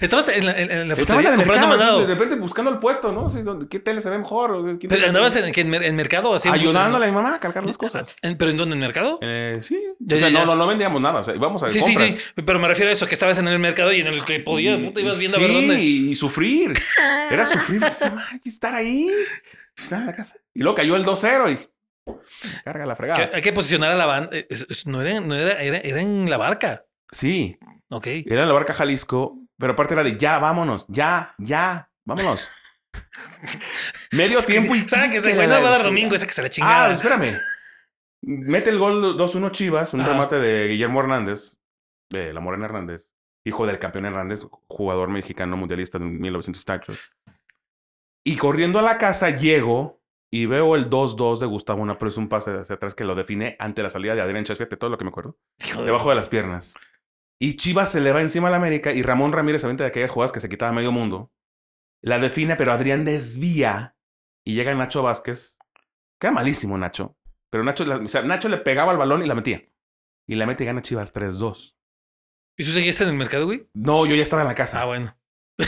Estabas 0.00 0.28
en 0.28 0.44
la, 0.44 0.52
en, 0.60 0.68
en 0.70 0.88
la 0.88 0.94
Estaba 0.94 1.20
en 1.20 1.26
el 1.28 1.34
comprando 1.36 1.68
mercado, 1.68 1.68
mandado. 1.68 2.00
de 2.00 2.06
repente 2.14 2.34
buscando 2.34 2.72
el 2.72 2.78
puesto, 2.80 3.12
¿no? 3.12 3.28
Sí, 3.28 3.42
¿dónde- 3.42 3.68
¿Qué 3.68 3.78
tele 3.78 4.00
se 4.00 4.10
ve 4.10 4.18
mejor? 4.18 4.50
¿O 4.50 4.62
¿Quién- 4.64 4.88
Pero 4.88 5.06
andabas 5.06 5.36
en, 5.36 5.52
que 5.52 5.60
en, 5.60 5.70
mer- 5.70 5.84
en 5.84 5.94
mercado. 5.94 6.36
Ayudándole 6.50 7.04
a 7.06 7.08
mi 7.08 7.14
mamá 7.14 7.36
a 7.36 7.40
cargar 7.40 7.64
las 7.64 7.78
cosas. 7.78 8.16
¿En- 8.20 8.36
¿Pero 8.36 8.50
en 8.50 8.56
dónde? 8.56 8.74
¿En 8.74 8.80
mercado? 8.80 9.20
Eh, 9.22 9.60
sí. 9.62 9.78
Ya, 10.00 10.16
o 10.16 10.18
sea, 10.18 10.28
ya, 10.28 10.40
ya. 10.40 10.44
No, 10.44 10.52
no, 10.54 10.56
no 10.56 10.66
vendíamos 10.66 11.00
nada. 11.00 11.20
O 11.20 11.24
sea, 11.24 11.36
íbamos 11.36 11.62
a 11.62 11.70
Sí, 11.70 11.80
sí, 11.80 11.92
compras. 11.94 12.14
sí. 12.14 12.20
Pero 12.44 12.58
me 12.58 12.66
refiero 12.66 12.90
a 12.90 12.92
eso, 12.94 13.06
que 13.06 13.14
estabas 13.14 13.38
en 13.38 13.46
el 13.46 13.60
mercado 13.60 13.92
y 13.92 14.00
en 14.00 14.08
el 14.08 14.24
que 14.24 14.40
podías, 14.40 14.76
puta, 14.80 15.00
ibas 15.00 15.18
viendo 15.20 15.38
sí, 15.38 15.44
a 15.44 15.46
ver 15.46 15.54
dónde. 15.56 15.78
y 15.80 16.14
sufrir. 16.16 16.72
Era 17.30 17.46
sufrir. 17.46 17.80
puta 17.80 18.10
madre, 18.10 18.40
estar 18.44 18.74
ahí. 18.74 19.08
Estar 19.76 20.00
en 20.00 20.06
la 20.06 20.16
casa. 20.16 20.34
Y 20.52 20.62
luego 20.62 20.74
cayó 20.74 20.96
el 20.96 21.04
2-0 21.04 21.52
y 21.52 21.58
carga 22.64 22.86
la 22.86 22.94
Que 22.94 22.96
fregada. 22.98 23.30
hay 23.34 23.42
que 23.42 23.52
posicionar 23.52 23.90
a 23.90 23.94
la 23.96 24.06
banda. 24.06 24.30
Eh, 24.36 24.46
es- 24.50 24.66
es- 24.68 24.86
No 24.86 25.00
era, 25.02 25.20
no 25.20 25.34
era, 25.34 25.60
era, 25.62 25.78
era 25.78 26.00
en 26.00 26.28
la 26.30 26.36
barca. 26.36 26.84
Sí, 27.10 27.58
Ok. 27.90 28.06
era 28.26 28.42
en 28.42 28.48
la 28.48 28.54
barca 28.54 28.72
Jalisco, 28.74 29.38
pero 29.58 29.72
aparte 29.74 29.94
era 29.94 30.02
de 30.04 30.16
ya, 30.16 30.38
vámonos, 30.38 30.84
ya, 30.88 31.34
ya, 31.38 31.90
vámonos. 32.04 32.50
Medio 34.12 34.42
tiempo 34.42 34.74
y. 34.74 34.88
¿Saben 34.88 35.10
que 35.10 35.20
se 35.20 35.34
güey 35.34 35.46
la- 35.46 35.56
no 35.56 35.62
va 35.62 35.68
a 35.68 35.72
dar 35.72 35.80
se- 35.80 35.86
domingo? 35.86 36.14
Esa 36.14 36.26
que 36.26 36.32
se 36.32 36.42
la 36.42 36.46
Ah, 36.46 36.50
chingada. 36.50 36.94
espérame. 36.94 37.30
Mete 38.22 38.70
el 38.70 38.78
gol 38.78 39.16
2-1 39.16 39.50
Chivas, 39.50 39.94
un 39.94 40.00
Ajá. 40.00 40.10
remate 40.10 40.36
de 40.40 40.68
Guillermo 40.68 41.00
Hernández, 41.00 41.58
de 42.10 42.32
la 42.32 42.40
Morena 42.40 42.64
Hernández, 42.66 43.12
hijo 43.44 43.66
del 43.66 43.78
campeón 43.78 44.06
Hernández, 44.06 44.42
jugador 44.66 45.10
mexicano 45.10 45.56
mundialista 45.56 45.98
de 45.98 46.06
1900 46.06 46.64
tachos. 46.64 47.12
Y 48.24 48.36
corriendo 48.36 48.78
a 48.80 48.82
la 48.82 48.98
casa 48.98 49.30
llego 49.30 50.00
y 50.42 50.46
veo 50.46 50.74
el 50.76 50.88
2-2 50.90 51.38
de 51.40 51.46
Gustavo 51.46 51.82
Una, 51.82 51.94
pero 51.94 52.08
es 52.08 52.16
un 52.16 52.28
pase 52.28 52.50
hacia 52.58 52.74
atrás 52.76 52.94
que 52.94 53.04
lo 53.04 53.14
define 53.14 53.56
ante 53.58 53.82
la 53.82 53.90
salida 53.90 54.14
de 54.14 54.20
Adrián 54.20 54.44
Chávez, 54.44 54.58
fíjate 54.58 54.76
todo 54.76 54.90
lo 54.90 54.98
que 54.98 55.04
me 55.04 55.10
acuerdo, 55.10 55.38
debajo 55.84 56.08
de 56.10 56.14
las 56.16 56.28
piernas. 56.28 56.74
Y 57.38 57.56
Chivas 57.56 57.92
se 57.92 58.00
le 58.00 58.12
va 58.12 58.22
encima 58.22 58.48
a 58.48 58.50
la 58.50 58.56
América 58.56 58.92
y 58.92 59.02
Ramón 59.02 59.32
Ramírez 59.32 59.60
se 59.60 59.66
vende 59.66 59.84
de 59.84 59.88
aquellas 59.88 60.10
jugadas 60.10 60.32
que 60.32 60.40
se 60.40 60.48
quitaba 60.48 60.72
medio 60.72 60.90
mundo. 60.92 61.32
La 62.02 62.18
define, 62.18 62.56
pero 62.56 62.72
Adrián 62.72 63.04
desvía 63.04 63.96
y 64.44 64.54
llega 64.54 64.74
Nacho 64.74 65.02
Vázquez. 65.02 65.58
Queda 66.18 66.30
malísimo 66.32 66.78
Nacho. 66.78 67.16
Pero 67.50 67.62
Nacho, 67.64 67.84
la- 67.84 67.96
o 67.96 68.08
sea, 68.08 68.22
Nacho 68.22 68.48
le 68.48 68.58
pegaba 68.58 68.92
al 68.92 68.98
balón 68.98 69.22
y 69.22 69.26
la 69.26 69.34
metía. 69.34 69.68
Y 70.26 70.34
la 70.36 70.46
mete 70.46 70.64
y 70.64 70.66
gana 70.66 70.82
Chivas 70.82 71.12
3-2. 71.12 71.76
¿Y 72.58 72.64
tú 72.64 72.70
seguiste 72.70 73.04
en 73.04 73.10
el 73.10 73.16
mercado, 73.16 73.44
güey? 73.46 73.68
No, 73.74 74.06
yo 74.06 74.14
ya 74.16 74.22
estaba 74.22 74.42
en 74.42 74.48
la 74.48 74.54
casa. 74.54 74.80
Ah, 74.80 74.86
bueno. 74.86 75.16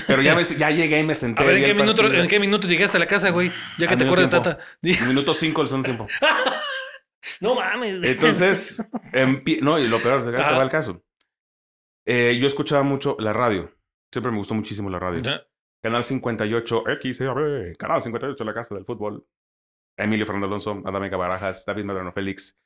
Pero 0.06 0.22
ya, 0.22 0.34
me- 0.34 0.44
ya 0.44 0.70
llegué 0.70 0.98
y 0.98 1.04
me 1.04 1.14
senté. 1.14 1.42
A 1.42 1.46
ver, 1.46 1.56
¿en 1.56 1.64
qué, 1.64 1.70
el 1.70 1.76
minuto. 1.76 2.12
¿en 2.12 2.28
qué 2.28 2.38
minuto 2.40 2.68
llegaste 2.68 2.96
a 2.96 3.00
la 3.00 3.06
casa, 3.06 3.30
güey? 3.30 3.50
Ya 3.78 3.88
que 3.88 3.96
te 3.96 4.04
acuerdas 4.04 4.28
de 4.30 4.40
tiempo. 4.40 4.50
Tata. 4.50 5.06
Minuto 5.06 5.34
5 5.34 5.60
del 5.62 5.68
segundo 5.68 5.86
tiempo. 5.86 6.06
no 7.40 7.54
mames. 7.54 8.00
Entonces, 8.02 8.88
no, 9.62 9.78
y 9.78 9.88
lo 9.88 9.98
peor, 9.98 10.24
se 10.24 10.30
va 10.30 10.62
el 10.62 10.68
caso. 10.68 11.02
Eh, 12.06 12.38
yo 12.40 12.46
escuchaba 12.46 12.82
mucho 12.82 13.16
la 13.18 13.32
radio. 13.32 13.74
Siempre 14.12 14.32
me 14.32 14.38
gustó 14.38 14.54
muchísimo 14.54 14.88
la 14.90 14.98
radio. 14.98 15.20
Ya. 15.20 15.42
Canal 15.82 16.02
58, 16.02 16.84
XCB, 17.00 17.76
Canal 17.76 18.02
58, 18.02 18.44
la 18.44 18.54
casa 18.54 18.74
del 18.74 18.84
fútbol. 18.84 19.26
Emilio 19.96 20.26
Fernando 20.26 20.46
Alonso, 20.46 20.82
Adame 20.84 21.10
Barajas, 21.10 21.64
David 21.66 21.84
Medrano 21.84 22.12
Félix. 22.12 22.56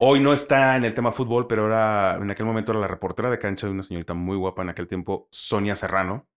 Hoy 0.00 0.20
no 0.20 0.32
está 0.32 0.76
en 0.76 0.84
el 0.84 0.94
tema 0.94 1.12
fútbol, 1.12 1.46
pero 1.46 1.66
era, 1.66 2.16
en 2.20 2.30
aquel 2.30 2.46
momento 2.46 2.72
era 2.72 2.80
la 2.80 2.88
reportera 2.88 3.30
de 3.30 3.38
cancha 3.38 3.66
de 3.66 3.72
una 3.72 3.82
señorita 3.82 4.14
muy 4.14 4.36
guapa 4.36 4.62
en 4.62 4.70
aquel 4.70 4.88
tiempo, 4.88 5.28
Sonia 5.30 5.76
Serrano. 5.76 6.28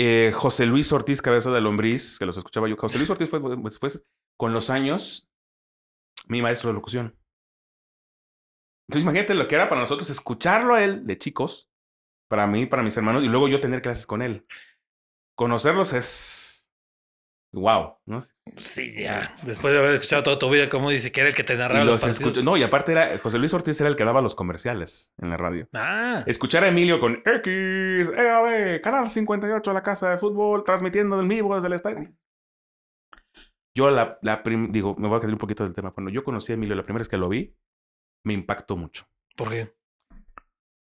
Eh, 0.00 0.30
José 0.32 0.64
Luis 0.64 0.92
Ortiz, 0.92 1.20
cabeza 1.20 1.50
de 1.50 1.60
lombriz, 1.60 2.20
que 2.20 2.24
los 2.26 2.36
escuchaba 2.36 2.68
yo. 2.68 2.76
José 2.76 2.98
Luis 2.98 3.10
Ortiz 3.10 3.28
fue 3.28 3.40
después, 3.64 4.06
con 4.36 4.52
los 4.52 4.70
años, 4.70 5.28
mi 6.28 6.40
maestro 6.40 6.70
de 6.70 6.74
locución. 6.74 7.18
Entonces 8.86 9.02
imagínate 9.02 9.34
lo 9.34 9.48
que 9.48 9.56
era 9.56 9.68
para 9.68 9.80
nosotros 9.80 10.08
escucharlo 10.08 10.74
a 10.74 10.84
él 10.84 11.04
de 11.04 11.18
chicos, 11.18 11.68
para 12.28 12.46
mí, 12.46 12.64
para 12.66 12.84
mis 12.84 12.96
hermanos, 12.96 13.24
y 13.24 13.26
luego 13.26 13.48
yo 13.48 13.58
tener 13.58 13.82
clases 13.82 14.06
con 14.06 14.22
él. 14.22 14.46
Conocerlos 15.34 15.92
es... 15.92 16.47
Wow, 17.54 17.96
¿no? 18.04 18.20
Sí, 18.58 19.02
ya. 19.02 19.32
Después 19.46 19.72
de 19.72 19.78
haber 19.78 19.92
escuchado 19.92 20.22
toda 20.22 20.38
tu 20.38 20.50
vida, 20.50 20.68
como 20.68 20.90
dice 20.90 21.10
que 21.10 21.20
era 21.20 21.30
el 21.30 21.34
que 21.34 21.44
te 21.44 21.56
narraba 21.56 21.80
Y 21.80 21.86
los 21.86 22.02
los 22.04 22.18
partidos. 22.18 22.44
No, 22.44 22.56
y 22.58 22.62
aparte 22.62 22.92
era 22.92 23.18
José 23.18 23.38
Luis 23.38 23.54
Ortiz 23.54 23.80
era 23.80 23.88
el 23.88 23.96
que 23.96 24.04
daba 24.04 24.20
los 24.20 24.34
comerciales 24.34 25.14
en 25.16 25.30
la 25.30 25.38
radio. 25.38 25.66
Ah, 25.72 26.22
Escuchar 26.26 26.64
a 26.64 26.68
Emilio 26.68 27.00
con 27.00 27.22
X, 27.24 28.10
EAB, 28.10 28.82
Canal 28.82 29.08
58, 29.08 29.72
la 29.72 29.82
casa 29.82 30.10
de 30.10 30.18
fútbol, 30.18 30.62
transmitiendo 30.62 31.18
en 31.20 31.26
vivo 31.28 31.54
desde 31.54 31.68
el 31.68 31.72
estadio. 31.72 32.06
Yo 33.74 33.90
la, 33.90 34.18
la 34.22 34.42
prim- 34.42 34.70
digo, 34.70 34.94
me 34.98 35.08
voy 35.08 35.16
a 35.16 35.20
quedar 35.20 35.32
un 35.32 35.38
poquito 35.38 35.64
del 35.64 35.72
tema. 35.72 35.92
Cuando 35.92 36.10
yo 36.10 36.24
conocí 36.24 36.52
a 36.52 36.56
Emilio, 36.56 36.74
la 36.74 36.82
primera 36.82 37.00
vez 37.00 37.08
que 37.08 37.16
lo 37.16 37.28
vi, 37.28 37.56
me 38.24 38.34
impactó 38.34 38.76
mucho. 38.76 39.04
¿por 39.36 39.50
qué? 39.50 39.72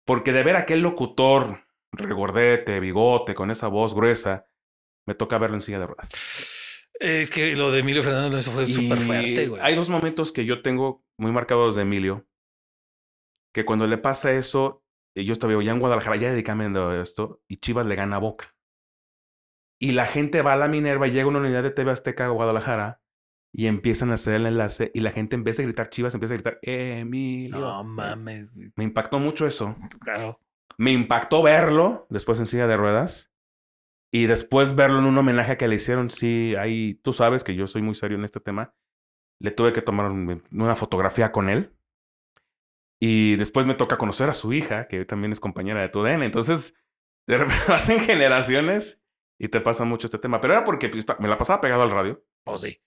Porque 0.05 0.31
de 0.33 0.43
ver 0.43 0.55
a 0.55 0.59
aquel 0.59 0.79
locutor 0.81 1.59
regordete, 1.91 2.79
bigote, 2.79 3.35
con 3.35 3.51
esa 3.51 3.67
voz 3.67 3.93
gruesa, 3.93 4.47
me 5.09 5.15
toca 5.15 5.39
verlo 5.39 5.57
en 5.57 5.61
silla 5.61 5.79
de 5.79 5.87
ruedas. 5.87 6.87
Es 6.99 7.31
que 7.31 7.55
lo 7.55 7.71
de 7.71 7.79
Emilio 7.79 8.03
Fernández 8.03 8.41
eso 8.41 8.51
fue 8.51 8.67
súper 8.67 8.99
fuerte, 8.99 9.47
güey. 9.47 9.59
Hay 9.63 9.73
dos 9.73 9.89
momentos 9.89 10.31
que 10.31 10.45
yo 10.45 10.61
tengo 10.61 11.03
muy 11.17 11.31
marcados 11.31 11.75
de 11.75 11.81
Emilio. 11.81 12.27
Que 13.51 13.65
cuando 13.65 13.87
le 13.87 13.97
pasa 13.97 14.31
eso, 14.33 14.83
eh, 15.15 15.23
yo 15.23 15.33
estaba 15.33 15.63
ya 15.63 15.71
en 15.71 15.79
Guadalajara, 15.79 16.17
ya 16.17 16.29
dedicándome 16.29 16.79
a 16.79 17.01
esto, 17.01 17.41
y 17.47 17.57
Chivas 17.57 17.87
le 17.87 17.95
gana 17.95 18.19
Boca. 18.19 18.55
Y 19.79 19.93
la 19.93 20.05
gente 20.05 20.43
va 20.43 20.53
a 20.53 20.57
la 20.57 20.67
Minerva, 20.67 21.07
y 21.07 21.11
llega 21.11 21.25
una 21.25 21.39
unidad 21.39 21.63
de 21.63 21.71
TV 21.71 21.89
Azteca 21.89 22.25
a 22.25 22.29
Guadalajara, 22.29 23.01
y 23.51 23.65
empiezan 23.65 24.11
a 24.11 24.15
hacer 24.15 24.35
el 24.35 24.45
enlace, 24.45 24.91
y 24.93 24.99
la 24.99 25.09
gente 25.09 25.35
en 25.35 25.43
vez 25.43 25.57
de 25.57 25.63
gritar 25.63 25.89
Chivas, 25.89 26.13
empieza 26.13 26.35
a 26.35 26.37
gritar 26.37 26.59
Emilio. 26.61 27.59
No 27.59 27.83
mames. 27.83 28.49
Me 28.75 28.83
impactó 28.83 29.17
mucho 29.17 29.47
eso. 29.47 29.75
claro. 29.99 30.39
Me 30.77 30.91
impactó 30.91 31.41
verlo 31.41 32.05
después 32.09 32.39
en 32.39 32.45
silla 32.45 32.67
de 32.67 32.77
ruedas. 32.77 33.29
Y 34.11 34.25
después 34.25 34.75
verlo 34.75 34.99
en 34.99 35.05
un 35.05 35.17
homenaje 35.17 35.57
que 35.57 35.67
le 35.67 35.75
hicieron. 35.75 36.09
Sí, 36.09 36.55
ahí 36.57 36.95
tú 36.95 37.13
sabes 37.13 37.43
que 37.43 37.55
yo 37.55 37.67
soy 37.67 37.81
muy 37.81 37.95
serio 37.95 38.17
en 38.17 38.25
este 38.25 38.39
tema. 38.39 38.73
Le 39.39 39.51
tuve 39.51 39.71
que 39.73 39.81
tomar 39.81 40.11
un- 40.11 40.43
una 40.51 40.75
fotografía 40.75 41.31
con 41.31 41.49
él. 41.49 41.73
Y 42.99 43.35
después 43.37 43.65
me 43.65 43.75
toca 43.75 43.97
conocer 43.97 44.29
a 44.29 44.33
su 44.33 44.51
hija, 44.51 44.87
que 44.87 45.05
también 45.05 45.31
es 45.31 45.39
compañera 45.39 45.81
de 45.81 45.89
tu 45.89 46.01
DN. 46.03 46.25
Entonces, 46.25 46.75
de 47.27 47.37
repente 47.37 47.63
pasan 47.67 47.99
generaciones 47.99 49.03
y 49.39 49.47
te 49.49 49.61
pasa 49.61 49.85
mucho 49.85 50.07
este 50.07 50.17
tema. 50.17 50.41
Pero 50.41 50.53
era 50.53 50.65
porque 50.65 50.89
pues, 50.89 51.05
me 51.19 51.27
la 51.29 51.37
pasaba 51.37 51.61
pegado 51.61 51.83
al 51.83 51.91
radio. 51.91 52.23
Oh, 52.45 52.57
sí. 52.57 52.81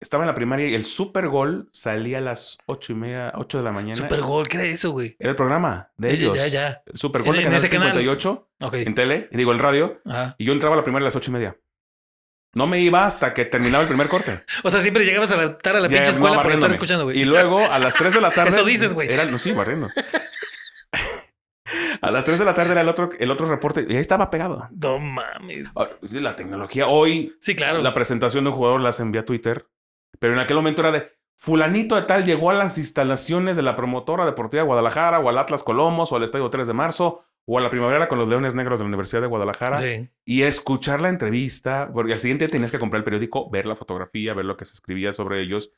Estaba 0.00 0.22
en 0.22 0.28
la 0.28 0.34
primaria 0.34 0.68
y 0.68 0.74
el 0.74 0.84
Super 0.84 1.26
Gol 1.28 1.68
salía 1.72 2.18
a 2.18 2.20
las 2.20 2.56
ocho 2.66 2.92
y 2.92 2.94
media, 2.94 3.32
ocho 3.34 3.58
de 3.58 3.64
la 3.64 3.72
mañana. 3.72 3.96
Super 3.96 4.20
Gol, 4.20 4.46
¿qué 4.48 4.58
era 4.58 4.66
eso, 4.66 4.92
güey? 4.92 5.16
Era 5.18 5.30
el 5.30 5.36
programa 5.36 5.90
de 5.96 6.12
ellos. 6.12 6.36
Ya, 6.36 6.46
ya. 6.46 6.82
El 6.86 6.96
Super 6.96 7.22
Gol 7.22 7.36
de 7.36 7.42
Canal 7.42 7.58
ese 7.58 7.68
canal. 7.68 7.88
58 7.88 8.48
Ok. 8.60 8.74
en 8.74 8.94
tele, 8.94 9.28
y 9.32 9.36
digo 9.36 9.50
en 9.52 9.58
radio. 9.58 10.00
Ajá. 10.06 10.36
Y 10.38 10.44
yo 10.44 10.52
entraba 10.52 10.76
a 10.76 10.78
la 10.78 10.84
primera 10.84 11.02
a 11.02 11.04
las 11.04 11.16
ocho 11.16 11.32
y 11.32 11.34
media. 11.34 11.58
No 12.54 12.66
me 12.68 12.80
iba 12.80 13.04
hasta 13.06 13.34
que 13.34 13.44
terminaba 13.44 13.82
el 13.82 13.88
primer 13.88 14.06
corte. 14.08 14.40
O 14.64 14.70
sea, 14.70 14.78
siempre 14.80 15.04
llegabas 15.04 15.32
a 15.32 15.36
la 15.36 15.58
tarde 15.58 15.78
a 15.78 15.80
la 15.82 15.88
Ya, 15.88 15.96
pinche 15.96 16.10
no, 16.10 16.12
escuela 16.12 16.18
por 16.20 16.28
estar 16.28 16.44
barriéndome. 16.44 16.72
escuchando, 16.74 17.04
güey. 17.04 17.18
Y 17.18 17.24
luego 17.24 17.58
a 17.58 17.78
las 17.80 17.94
3 17.94 18.14
de 18.14 18.20
la 18.20 18.30
tarde. 18.30 18.50
Eso 18.50 18.64
dices, 18.64 18.92
güey. 18.94 19.12
Era, 19.12 19.24
no, 19.24 19.36
sí, 19.36 19.50
barriendo. 19.52 19.88
a 22.00 22.10
las 22.10 22.24
3 22.24 22.38
de 22.38 22.44
la 22.44 22.54
tarde 22.54 22.72
era 22.72 22.80
el 22.80 22.88
otro, 22.88 23.10
el 23.18 23.30
otro 23.30 23.46
reporte 23.46 23.84
y 23.88 23.92
ahí 23.94 23.98
estaba 23.98 24.30
pegado. 24.30 24.68
No 24.80 24.98
mames. 24.98 25.68
Ah, 25.76 25.88
La 26.12 26.36
tecnología. 26.36 26.86
Hoy 26.86 27.36
Sí, 27.40 27.54
claro. 27.54 27.80
la 27.82 27.92
presentación 27.92 28.44
de 28.44 28.50
un 28.50 28.56
jugador 28.56 28.80
la 28.80 28.94
envía 28.98 29.22
a 29.22 29.24
Twitter, 29.24 29.66
pero 30.18 30.32
en 30.32 30.38
aquel 30.38 30.56
momento 30.56 30.82
era 30.82 30.92
de 30.92 31.10
fulanito 31.36 31.94
de 31.94 32.02
tal 32.02 32.24
llegó 32.24 32.50
a 32.50 32.54
las 32.54 32.78
instalaciones 32.78 33.56
de 33.56 33.62
la 33.62 33.76
promotora 33.76 34.26
deportiva 34.26 34.62
de 34.62 34.66
Guadalajara 34.66 35.20
o 35.20 35.28
al 35.28 35.38
Atlas 35.38 35.62
Colomos 35.62 36.10
o 36.12 36.16
al 36.16 36.24
Estadio 36.24 36.50
3 36.50 36.66
de 36.66 36.74
marzo 36.74 37.24
o 37.46 37.56
a 37.56 37.60
la 37.62 37.70
primavera 37.70 38.08
con 38.08 38.18
los 38.18 38.28
Leones 38.28 38.54
Negros 38.54 38.78
de 38.78 38.84
la 38.84 38.88
Universidad 38.88 39.22
de 39.22 39.28
Guadalajara. 39.28 39.78
Sí. 39.78 40.10
y 40.26 40.42
escuchar 40.42 41.00
la 41.00 41.08
entrevista, 41.08 41.90
porque 41.94 42.12
al 42.12 42.18
siguiente 42.18 42.46
tenías 42.48 42.70
que 42.70 42.78
comprar 42.78 42.98
el 42.98 43.04
periódico, 43.04 43.48
ver 43.48 43.64
la 43.64 43.74
fotografía, 43.74 44.34
ver 44.34 44.44
lo 44.44 44.56
que 44.56 44.66
se 44.66 44.74
escribía 44.74 45.14
sobre 45.14 45.40
ellos, 45.40 45.70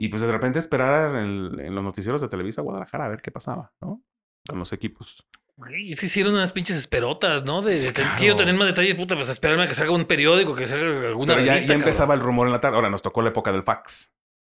y 0.00 0.08
pues 0.08 0.22
de 0.22 0.32
repente 0.32 0.58
esperar 0.58 1.16
en, 1.16 1.60
en 1.60 1.74
los 1.74 1.84
noticieros 1.84 2.22
de 2.22 2.28
Televisa 2.28 2.62
Guadalajara 2.62 3.04
a 3.04 3.08
ver 3.08 3.20
qué 3.20 3.30
pasaba, 3.30 3.74
¿no? 3.82 4.02
Con 4.48 4.58
los 4.58 4.72
equipos. 4.72 5.28
Güey, 5.56 5.94
se 5.94 6.06
hicieron 6.06 6.32
unas 6.34 6.50
pinches 6.52 6.76
esperotas, 6.76 7.44
¿no? 7.44 7.62
De, 7.62 7.72
Sí, 7.72 7.86
de- 7.86 7.92
claro. 7.92 8.14
quiero 8.18 8.36
tener 8.36 8.54
más 8.54 8.66
detalles, 8.68 8.94
puta, 8.94 9.14
pues 9.14 9.28
esperarme 9.28 9.64
a 9.64 9.68
que 9.68 9.74
salga 9.74 9.92
un 9.92 10.06
periódico, 10.06 10.54
que 10.56 10.66
salga 10.66 10.86
alguna 11.08 11.34
Pero 11.34 11.44
ya, 11.46 11.52
revista. 11.52 11.68
ya 11.68 11.74
cabrón. 11.74 11.88
empezaba 11.88 12.14
el 12.14 12.20
rumor 12.20 12.46
en 12.46 12.52
la 12.52 12.60
tarde. 12.60 12.76
Ahora 12.76 12.90
nos 12.90 13.02
tocó 13.02 13.22
la 13.22 13.28
época 13.28 13.52
del 13.52 13.62
fax. 13.62 14.14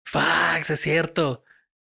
Fax, 0.05 0.71
es 0.71 0.81
cierto. 0.81 1.45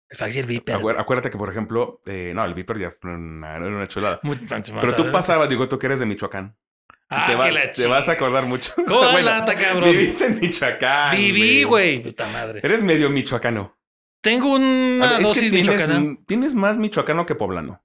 El 0.10 0.18
fax 0.18 0.36
y 0.36 0.40
el 0.40 0.46
viper. 0.48 0.76
Acuérdate 0.98 1.30
que, 1.30 1.38
por 1.38 1.50
ejemplo, 1.50 2.02
eh, 2.06 2.32
no, 2.36 2.44
el 2.44 2.54
Viper 2.56 2.78
ya 2.80 2.88
era 3.02 3.18
una 3.60 3.88
chulada. 3.88 4.20
Antes 4.24 4.72
más 4.74 4.84
Pero 4.84 4.96
tú 4.96 5.12
pasabas, 5.12 5.48
digo, 5.50 5.68
tú 5.68 5.78
que 5.80 5.86
eres 5.88 6.00
de 6.00 6.06
Michoacán. 6.08 6.58
Ah, 7.12 7.26
te, 7.28 7.36
va- 7.36 7.46
que 7.46 7.52
la 7.52 7.72
te 7.72 7.88
vas 7.88 8.08
a 8.10 8.12
acordar 8.14 8.46
mucho. 8.46 8.74
¿Cómo 8.88 9.00
Bueno, 9.12 9.26
lata, 9.30 9.56
cabrón? 9.56 9.92
Viviste 9.92 10.26
en 10.26 10.40
Michoacán. 10.40 11.16
Viví, 11.16 11.64
güey. 11.64 12.02
Puta 12.04 12.28
madre. 12.28 12.60
Eres 12.64 12.84
medio 12.84 13.10
michoacano. 13.10 13.78
Tengo 14.22 14.56
una 14.56 15.06
ver, 15.06 15.12
es 15.14 15.18
que 15.20 15.24
dosis 15.24 15.52
tienes, 15.52 15.70
michoacana. 15.76 16.18
tienes 16.28 16.54
más 16.56 16.78
michoacano 16.78 17.26
que 17.26 17.36
poblano. 17.36 17.84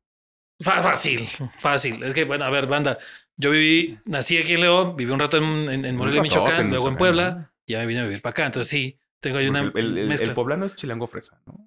Fácil, 0.60 1.20
fácil. 1.58 2.02
Es 2.04 2.14
que, 2.14 2.24
bueno, 2.24 2.44
a 2.44 2.50
ver, 2.50 2.66
banda. 2.66 2.98
Yo 3.36 3.50
viví, 3.50 3.98
nací 4.04 4.38
aquí 4.38 4.52
en 4.54 4.60
León, 4.60 4.96
viví 4.96 5.10
un 5.10 5.18
rato 5.18 5.36
en, 5.38 5.44
en, 5.72 5.84
en 5.84 5.96
Morelia, 5.96 6.22
Michoacán, 6.22 6.60
en 6.66 6.70
luego 6.70 6.88
en 6.88 6.96
Puebla, 6.96 7.30
¿no? 7.30 7.50
ya 7.66 7.78
me 7.80 7.86
vine 7.86 8.00
a 8.00 8.04
vivir 8.04 8.22
para 8.22 8.30
acá. 8.30 8.46
Entonces 8.46 8.70
sí, 8.70 8.98
tengo 9.20 9.38
ahí 9.38 9.48
una 9.48 9.60
el, 9.60 9.72
el- 9.74 9.98
el- 9.98 10.06
mezcla. 10.08 10.28
el 10.28 10.34
poblano 10.34 10.64
es 10.66 10.76
chilango 10.76 11.06
fresa, 11.08 11.40
¿no? 11.46 11.66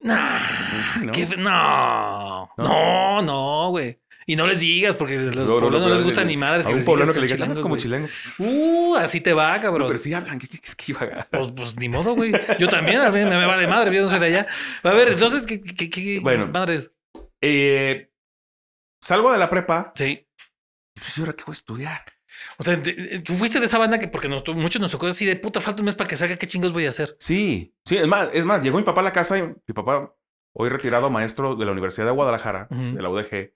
Nah, 0.00 0.38
¿no? 1.04 1.12
qué 1.12 1.26
fe- 1.26 1.36
no, 1.36 2.50
¿No? 2.58 2.64
no, 2.64 3.22
no, 3.22 3.70
güey. 3.70 3.98
Y 4.26 4.36
no 4.36 4.46
les 4.46 4.58
digas, 4.58 4.96
porque 4.96 5.16
a 5.16 5.20
los 5.20 5.36
No, 5.36 5.42
no, 5.44 5.46
no, 5.46 5.60
poblanos 5.60 5.88
no 5.88 5.94
les 5.94 6.02
gusta 6.02 6.24
ni 6.24 6.36
madres. 6.36 6.66
A 6.66 6.70
un 6.70 6.84
poblano 6.84 7.12
que 7.12 7.20
le 7.20 7.26
digas, 7.26 7.40
hablas 7.42 7.60
como 7.60 7.76
chilango. 7.76 8.08
Uh, 8.38 8.96
así 8.96 9.20
te 9.20 9.32
va, 9.34 9.60
cabrón. 9.60 9.82
No, 9.82 9.86
pero 9.86 9.98
sí 9.98 10.12
hablan. 10.14 10.38
¿Qué, 10.38 10.48
qué, 10.48 10.58
qué 10.58 10.66
es 10.66 10.74
que 10.74 10.92
iba 10.92 11.02
a 11.02 11.24
Pues, 11.30 11.52
pues 11.54 11.76
ni 11.76 11.88
modo, 11.90 12.14
güey. 12.14 12.32
Yo 12.58 12.66
también, 12.68 13.00
a 13.02 13.10
mí 13.10 13.18
me, 13.22 13.26
me 13.30 13.44
vale 13.46 13.66
madre, 13.66 13.94
yo 13.94 14.02
no 14.02 14.08
soy 14.10 14.18
de 14.20 14.26
allá. 14.26 14.46
A 14.82 14.90
ver, 14.92 15.08
entonces, 15.10 15.46
¿qué, 15.46 15.60
qué, 15.62 15.88
qué 15.90 16.20
Bueno. 16.20 16.48
madres? 16.48 16.90
Eh, 17.40 18.08
salgo 19.04 19.32
de 19.32 19.38
la 19.38 19.50
prepa. 19.50 19.92
Sí. 19.94 20.26
Pues, 20.94 21.18
¿y 21.18 21.20
ahora 21.20 21.32
qué 21.34 21.44
voy 21.44 21.52
a 21.52 21.58
estudiar? 21.58 22.04
O 22.58 22.62
sea, 22.64 22.80
te- 22.82 23.20
tú 23.20 23.34
fuiste 23.34 23.60
de 23.60 23.66
esa 23.66 23.78
banda 23.78 23.98
que 23.98 24.08
porque 24.08 24.28
nos, 24.28 24.42
muchos 24.48 24.80
nos 24.80 24.90
tocó 24.90 25.06
así 25.06 25.24
de 25.26 25.36
puta, 25.36 25.60
falta 25.60 25.82
un 25.82 25.86
mes 25.86 25.94
para 25.94 26.08
que 26.08 26.16
salga, 26.16 26.36
¿qué 26.36 26.46
chingos 26.46 26.72
voy 26.72 26.86
a 26.86 26.90
hacer? 26.90 27.16
Sí, 27.20 27.74
sí, 27.84 27.96
es 27.96 28.08
más, 28.08 28.28
es 28.34 28.44
más, 28.44 28.62
llegó 28.62 28.78
mi 28.78 28.84
papá 28.84 29.00
a 29.02 29.04
la 29.04 29.12
casa 29.12 29.38
y 29.38 29.42
mi 29.42 29.74
papá, 29.74 30.12
hoy 30.52 30.68
retirado 30.68 31.10
maestro 31.10 31.54
de 31.56 31.64
la 31.64 31.72
Universidad 31.72 32.06
de 32.06 32.12
Guadalajara, 32.12 32.66
de 32.70 33.00
la 33.02 33.08
UDG, 33.10 33.54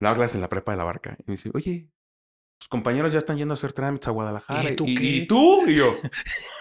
daba 0.00 0.14
clases 0.16 0.36
en 0.36 0.40
la 0.42 0.48
prepa 0.48 0.72
de 0.72 0.78
la 0.78 0.84
barca. 0.84 1.16
Y 1.18 1.24
me 1.26 1.36
dice, 1.36 1.50
oye, 1.54 1.88
tus 2.58 2.68
compañeros 2.68 3.12
ya 3.12 3.18
están 3.18 3.38
yendo 3.38 3.52
a 3.52 3.56
hacer 3.56 3.72
trámites 3.72 4.06
a 4.08 4.12
Guadalajara. 4.12 4.70
¿Y 4.70 4.76
tú 4.76 4.84
qué? 4.86 4.92
¿Y 4.92 5.26
tú? 5.26 5.64
Y 5.66 5.76
yo, 5.76 5.92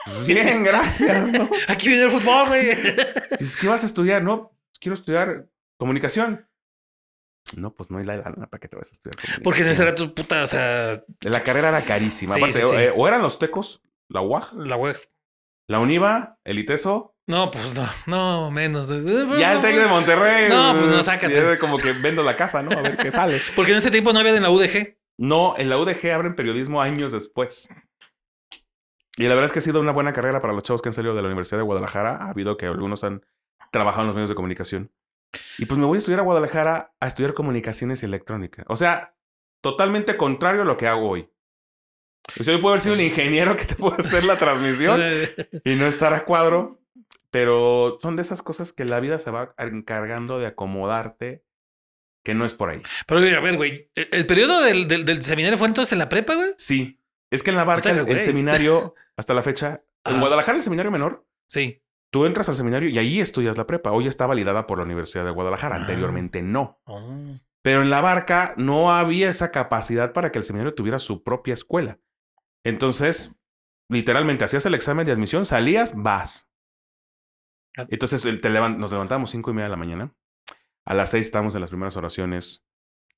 "Pues 0.06 0.26
bien, 0.28 0.64
gracias. 0.64 1.32
¿no? 1.32 1.48
Aquí 1.68 1.90
viene 1.90 2.04
el 2.06 2.12
fútbol, 2.12 2.48
güey. 2.48 2.66
Dices, 3.40 3.56
¿qué 3.58 3.68
vas 3.68 3.84
a 3.84 3.86
estudiar? 3.86 4.24
No, 4.24 4.50
pues 4.50 4.80
quiero 4.80 4.96
estudiar 4.96 5.48
comunicación. 5.78 6.48
No, 7.57 7.74
pues 7.74 7.89
no 7.91 7.98
hay 7.98 8.05
la 8.05 8.17
lana 8.17 8.48
para 8.48 8.60
que 8.60 8.67
te 8.67 8.75
vas 8.75 8.89
a 8.89 8.91
estudiar. 8.91 9.15
Porque 9.43 9.62
en 9.62 9.69
ese 9.69 9.83
rato, 9.83 10.13
puta, 10.15 10.43
o 10.43 10.48
sea, 10.48 11.03
La 11.21 11.41
carrera 11.43 11.69
era 11.69 11.81
carísima. 11.86 12.33
Sí, 12.36 12.39
Aparte, 12.39 12.62
sí, 12.62 12.67
sí. 12.69 12.75
eh, 12.75 12.93
o 12.95 13.07
eran 13.07 13.21
los 13.21 13.39
tecos, 13.39 13.81
la 14.07 14.21
UAG, 14.21 14.53
la 14.55 14.75
web. 14.77 14.95
la 15.67 15.79
UNIVA, 15.79 16.38
el 16.43 16.60
ITESO, 16.60 17.15
No, 17.27 17.50
pues 17.51 17.74
no, 17.75 17.86
no, 18.07 18.51
menos. 18.51 18.89
ya 18.89 19.53
el 19.53 19.62
TEC 19.62 19.75
de 19.77 19.88
Monterrey. 19.88 20.50
No, 20.50 20.71
pues 20.74 20.86
no, 20.86 20.93
pues, 20.93 21.05
sácate. 21.05 21.60
como 21.60 21.77
que 21.77 21.91
vendo 22.03 22.24
la 22.24 22.36
casa, 22.36 22.62
¿no? 22.62 22.77
A 22.77 22.81
ver 22.81 22.98
qué 22.98 23.12
sale. 23.12 23.39
Porque 23.55 23.71
en 23.71 23.77
ese 23.77 23.91
tiempo 23.91 24.12
no 24.13 24.19
había 24.19 24.36
en 24.36 24.43
la 24.43 24.50
UDG. 24.50 24.98
No, 25.17 25.55
en 25.57 25.69
la 25.69 25.77
UDG 25.77 26.12
abren 26.12 26.36
periodismo 26.36 26.81
años 26.81 27.12
después. 27.12 27.69
Y 29.17 29.24
la 29.24 29.29
verdad 29.29 29.45
es 29.45 29.51
que 29.51 29.60
ha 29.60 29.62
sido 29.62 29.79
una 29.81 29.91
buena 29.91 30.13
carrera 30.13 30.41
para 30.41 30.53
los 30.53 30.63
chavos 30.63 30.81
que 30.81 30.89
han 30.89 30.93
salido 30.93 31.13
de 31.13 31.21
la 31.21 31.27
Universidad 31.27 31.60
de 31.60 31.63
Guadalajara. 31.63 32.17
Ha 32.25 32.29
habido 32.29 32.55
que 32.57 32.65
algunos 32.65 33.03
han 33.03 33.25
trabajado 33.71 34.03
en 34.03 34.07
los 34.07 34.15
medios 34.15 34.29
de 34.29 34.36
comunicación. 34.36 34.91
Y 35.58 35.66
pues 35.66 35.80
me 35.80 35.86
voy 35.86 35.98
a 35.98 36.00
estudiar 36.00 36.20
a 36.20 36.24
Guadalajara 36.24 36.94
a 37.00 37.08
estudiar 37.08 37.34
comunicaciones 37.34 38.04
y 38.04 38.06
electrónica. 38.06 38.64
O 38.68 38.76
sea, 38.76 39.16
totalmente 39.62 40.18
contrario 40.18 40.64
a 40.64 40.66
lo 40.66 40.78
que 40.78 40.88
hago 40.88 41.10
hoy. 41.10 41.30
O 42.40 42.44
sea, 42.44 42.54
yo 42.54 42.62
puedo 42.62 42.74
haber 42.74 42.82
sido 42.82 42.96
un 42.96 43.02
ingeniero 43.10 43.56
que 43.58 43.66
te 43.66 43.76
puede 43.76 43.98
hacer 43.98 44.24
la 44.24 44.36
transmisión 44.38 45.02
y 45.64 45.76
no 45.76 45.86
estar 45.88 46.14
a 46.14 46.26
cuadro. 46.26 46.80
Pero 47.32 47.98
son 48.02 48.18
de 48.18 48.24
esas 48.24 48.42
cosas 48.42 48.74
que 48.74 48.84
la 48.84 49.00
vida 49.00 49.18
se 49.18 49.32
va 49.32 49.56
encargando 49.58 50.38
de 50.38 50.48
acomodarte, 50.48 51.46
que 52.24 52.34
no 52.34 52.46
es 52.46 52.54
por 52.54 52.70
ahí. 52.70 52.82
Pero 53.08 53.22
a 53.22 53.40
ver, 53.40 53.56
güey, 53.56 53.90
¿el, 53.96 54.10
el 54.12 54.26
periodo 54.26 54.62
del, 54.62 54.88
del, 54.90 55.06
del 55.06 55.24
seminario 55.24 55.58
fue 55.58 55.70
entonces 55.70 55.94
en 55.94 56.00
la 56.00 56.10
prepa, 56.10 56.36
güey? 56.36 56.50
Sí. 56.58 57.02
Es 57.32 57.42
que 57.44 57.52
en 57.52 57.56
la 57.56 57.64
barca, 57.64 57.94
Puta, 57.94 58.12
el, 58.12 58.20
seminario, 58.20 58.96
hasta 59.16 59.34
la 59.34 59.42
fecha, 59.42 59.82
en. 60.04 60.20
Guadalajara, 60.20 60.58
el 60.58 60.64
seminario 60.64 60.92
menor, 60.92 61.26
Sí. 61.48 61.82
Tú 62.12 62.25
entras 62.25 62.50
al 62.50 62.56
seminario 62.56 62.89
y 62.89 62.98
ahí 63.00 63.20
estudias 63.20 63.58
la 63.58 63.65
prepa. 63.65 63.91
Hoy 63.91 64.06
está 64.06 64.27
validada 64.27 64.68
por 64.68 64.77
la 64.77 64.84
Universidad 64.84 65.25
de 65.25 65.32
Guadalajara. 65.32 65.75
Ah. 65.75 65.80
Anteriormente 65.80 66.44
no. 66.44 66.80
Oh. 66.86 67.34
Pero 67.63 67.82
en 67.82 67.89
la 67.89 68.01
barca 68.01 68.53
no 68.58 68.94
había 68.94 69.30
esa 69.30 69.51
capacidad 69.51 70.13
para 70.13 70.32
que 70.32 70.39
el 70.39 70.44
seminario 70.44 70.75
tuviera 70.75 71.00
su 71.00 71.24
propia 71.24 71.53
escuela. 71.53 72.00
Entonces, 72.63 73.39
literalmente, 73.89 74.44
hacías 74.44 74.65
el 74.65 74.75
examen 74.75 75.06
de 75.06 75.12
admisión, 75.12 75.46
salías, 75.46 75.94
vas. 75.96 76.50
Ah. 77.77 77.88
Entonces, 77.89 78.22
te 78.22 78.50
nos 78.50 78.91
levantamos 78.91 79.32
cinco 79.32 79.51
y 79.51 79.53
media 79.53 79.65
de 79.65 79.72
la 79.72 79.77
mañana. 79.77 80.15
A 80.86 80.94
las 80.94 81.12
seis 81.12 81.25
estábamos 81.25 81.56
en 81.56 81.62
las 81.62 81.70
primeras 81.70 81.96
oraciones. 81.96 82.65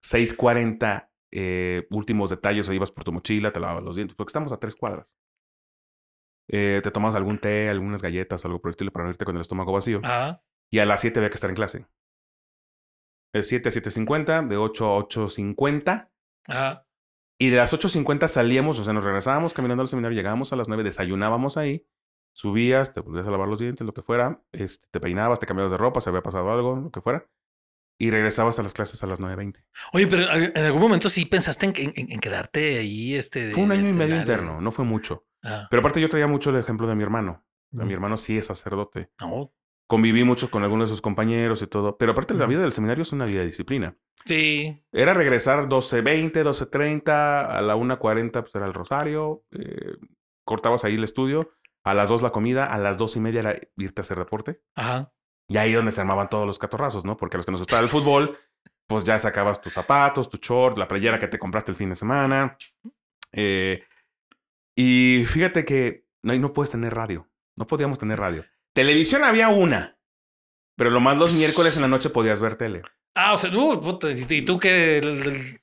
6.40, 0.04 1.10
eh, 1.32 1.88
últimos 1.90 2.30
detalles, 2.30 2.68
o 2.68 2.74
ibas 2.74 2.92
por 2.92 3.06
tu 3.06 3.14
mochila, 3.14 3.54
te 3.54 3.60
lavabas 3.62 3.86
los 3.86 3.96
dientes, 3.96 4.16
porque 4.16 4.32
estamos 4.32 4.52
a 4.52 4.58
tres 4.58 4.76
cuadras. 4.76 5.16
Eh, 6.50 6.82
te 6.84 6.92
tomas 6.92 7.16
algún 7.16 7.40
té, 7.40 7.70
algunas 7.70 8.02
galletas, 8.02 8.44
algo 8.46 8.60
por 8.62 8.70
el 8.70 8.72
estilo 8.74 8.92
para 8.92 9.06
no 9.06 9.12
irte 9.12 9.26
con 9.26 9.36
el 9.36 9.42
estómago 9.42 9.72
vacío. 9.74 10.02
Ajá. 10.04 10.44
Y 10.72 10.80
a 10.80 10.86
las 10.86 11.02
7 11.02 11.20
había 11.20 11.30
que 11.30 11.36
estar 11.36 11.50
en 11.50 11.56
clase. 11.56 11.88
De 13.34 13.44
7 13.44 13.70
a 13.70 13.72
7.50, 13.72 14.48
de 14.48 14.58
8 14.58 14.86
a 14.96 15.00
8.50. 15.00 16.12
Ajá. 16.48 16.88
Y 17.40 17.50
de 17.50 17.58
las 17.58 17.74
8.50 17.74 18.28
salíamos, 18.28 18.80
o 18.80 18.84
sea, 18.84 18.94
nos 18.94 19.04
regresábamos 19.04 19.54
caminando 19.54 19.82
al 19.82 19.88
seminario, 19.88 20.16
llegábamos 20.16 20.54
a 20.54 20.56
las 20.56 20.68
9, 20.68 20.84
desayunábamos 20.84 21.58
ahí, 21.58 21.86
subías, 22.34 22.94
te 22.94 23.00
volvías 23.02 23.28
a 23.28 23.32
lavar 23.32 23.48
los 23.48 23.60
dientes, 23.60 23.86
lo 23.86 23.94
que 23.94 24.02
fuera, 24.04 24.42
este, 24.52 24.88
te 24.92 25.00
peinabas, 25.00 25.40
te 25.40 25.48
cambiabas 25.48 25.72
de 25.72 25.78
ropa, 25.78 26.00
se 26.00 26.10
había 26.10 26.22
pasado 26.22 26.52
algo, 26.52 26.76
lo 26.76 26.92
que 26.92 27.02
fuera, 27.02 27.28
y 28.00 28.12
regresabas 28.12 28.60
a 28.60 28.64
las 28.64 28.74
clases 28.74 29.02
a 29.04 29.08
las 29.08 29.20
9.20. 29.20 29.66
Oye, 29.94 30.08
pero 30.08 30.32
en 30.32 30.58
algún 30.64 30.82
momento 30.82 31.10
sí 31.10 31.26
pensaste 31.26 31.66
en, 31.66 31.74
en- 31.76 32.12
en 32.12 32.20
quedarte 32.20 32.78
ahí, 32.78 33.16
este. 33.16 33.48
de- 33.48 33.54
Fue 33.54 33.64
un 33.64 33.72
año 33.72 33.90
y 33.90 33.94
medio 33.94 34.16
interno, 34.16 34.62
no 34.62 34.72
fue 34.72 34.86
mucho. 34.86 35.26
Ah, 35.44 35.68
Pero 35.70 35.82
aparte 35.82 36.02
yo 36.02 36.10
traía 36.10 36.28
mucho 36.28 36.50
el 36.50 36.56
ejemplo 36.58 36.88
de 36.88 36.96
mi 36.96 37.04
hermano. 37.04 37.44
Mi 37.72 37.92
hermano 37.92 38.18
sí 38.18 38.38
es 38.38 38.48
sacerdote. 38.48 39.10
no. 39.20 39.52
Conviví 39.86 40.24
mucho 40.24 40.50
con 40.50 40.64
algunos 40.64 40.88
de 40.90 40.94
sus 40.94 41.02
compañeros 41.02 41.62
y 41.62 41.68
todo. 41.68 41.98
Pero 41.98 42.14
aparte 42.14 42.34
la 42.34 42.46
vida 42.46 42.62
del 42.62 42.72
seminario 42.72 43.02
es 43.02 43.12
una 43.12 43.26
vida 43.26 43.42
de 43.42 43.48
disciplina. 43.48 43.98
Sí. 44.26 44.82
Era 44.92 45.14
regresar 45.14 45.68
12.20, 45.68 46.32
12.30, 46.44 47.10
a 47.58 47.62
la 47.62 47.76
1.40 47.76 48.32
pues 48.32 48.56
era 48.56 48.66
el 48.66 48.74
rosario, 48.74 49.44
eh, 49.52 49.98
cortabas 50.46 50.86
ahí 50.86 50.96
el 50.96 51.04
estudio, 51.04 51.52
a 51.84 51.94
las 51.94 52.10
2 52.10 52.22
la 52.22 52.32
comida, 52.32 52.74
a 52.74 52.78
las 52.80 52.98
2 52.98 53.18
y 53.18 53.20
media 53.20 53.40
era 53.42 53.56
irte 53.78 54.00
a 54.00 54.04
hacer 54.04 54.18
deporte. 54.18 54.62
Ajá. 54.74 55.14
Y 55.50 55.58
ahí 55.58 55.74
donde 55.74 55.92
se 55.92 56.02
armaban 56.02 56.30
todos 56.30 56.48
los 56.48 56.58
catorrazos, 56.58 57.04
¿no? 57.04 57.18
Porque 57.18 57.36
a 57.36 57.40
los 57.40 57.46
que 57.46 57.52
nos 57.52 57.62
gustaba 57.62 57.82
el 57.82 57.90
fútbol, 57.90 58.38
pues 58.88 59.04
ya 59.04 59.20
sacabas 59.20 59.62
tus 59.62 59.74
zapatos, 59.74 60.30
tu 60.30 60.38
short, 60.38 60.78
la 60.78 60.88
playera 60.88 61.20
que 61.20 61.28
te 61.28 61.38
compraste 61.38 61.72
el 61.72 61.76
fin 61.78 61.90
de 61.90 61.96
semana. 61.98 62.58
Eh, 63.34 63.84
y 64.76 65.26
fíjate 65.28 65.66
que 65.66 66.06
no, 66.24 66.38
no 66.38 66.54
puedes 66.54 66.72
tener 66.72 66.94
radio, 66.94 67.30
no 67.56 67.68
podíamos 67.68 68.00
tener 68.00 68.20
radio. 68.20 68.46
Televisión 68.74 69.24
había 69.24 69.50
una, 69.50 70.00
pero 70.76 70.90
lo 70.90 71.00
más 71.00 71.18
los 71.18 71.34
miércoles 71.34 71.76
en 71.76 71.84
la 71.84 71.88
noche 71.88 72.10
podías 72.10 72.42
ver 72.42 72.56
tele. 72.56 72.82
Ah, 73.16 73.34
o 73.34 73.38
sea, 73.38 73.56
uh, 73.56 73.80
puta, 73.80 74.10
y 74.12 74.42
tú 74.42 74.60
que. 74.60 75.60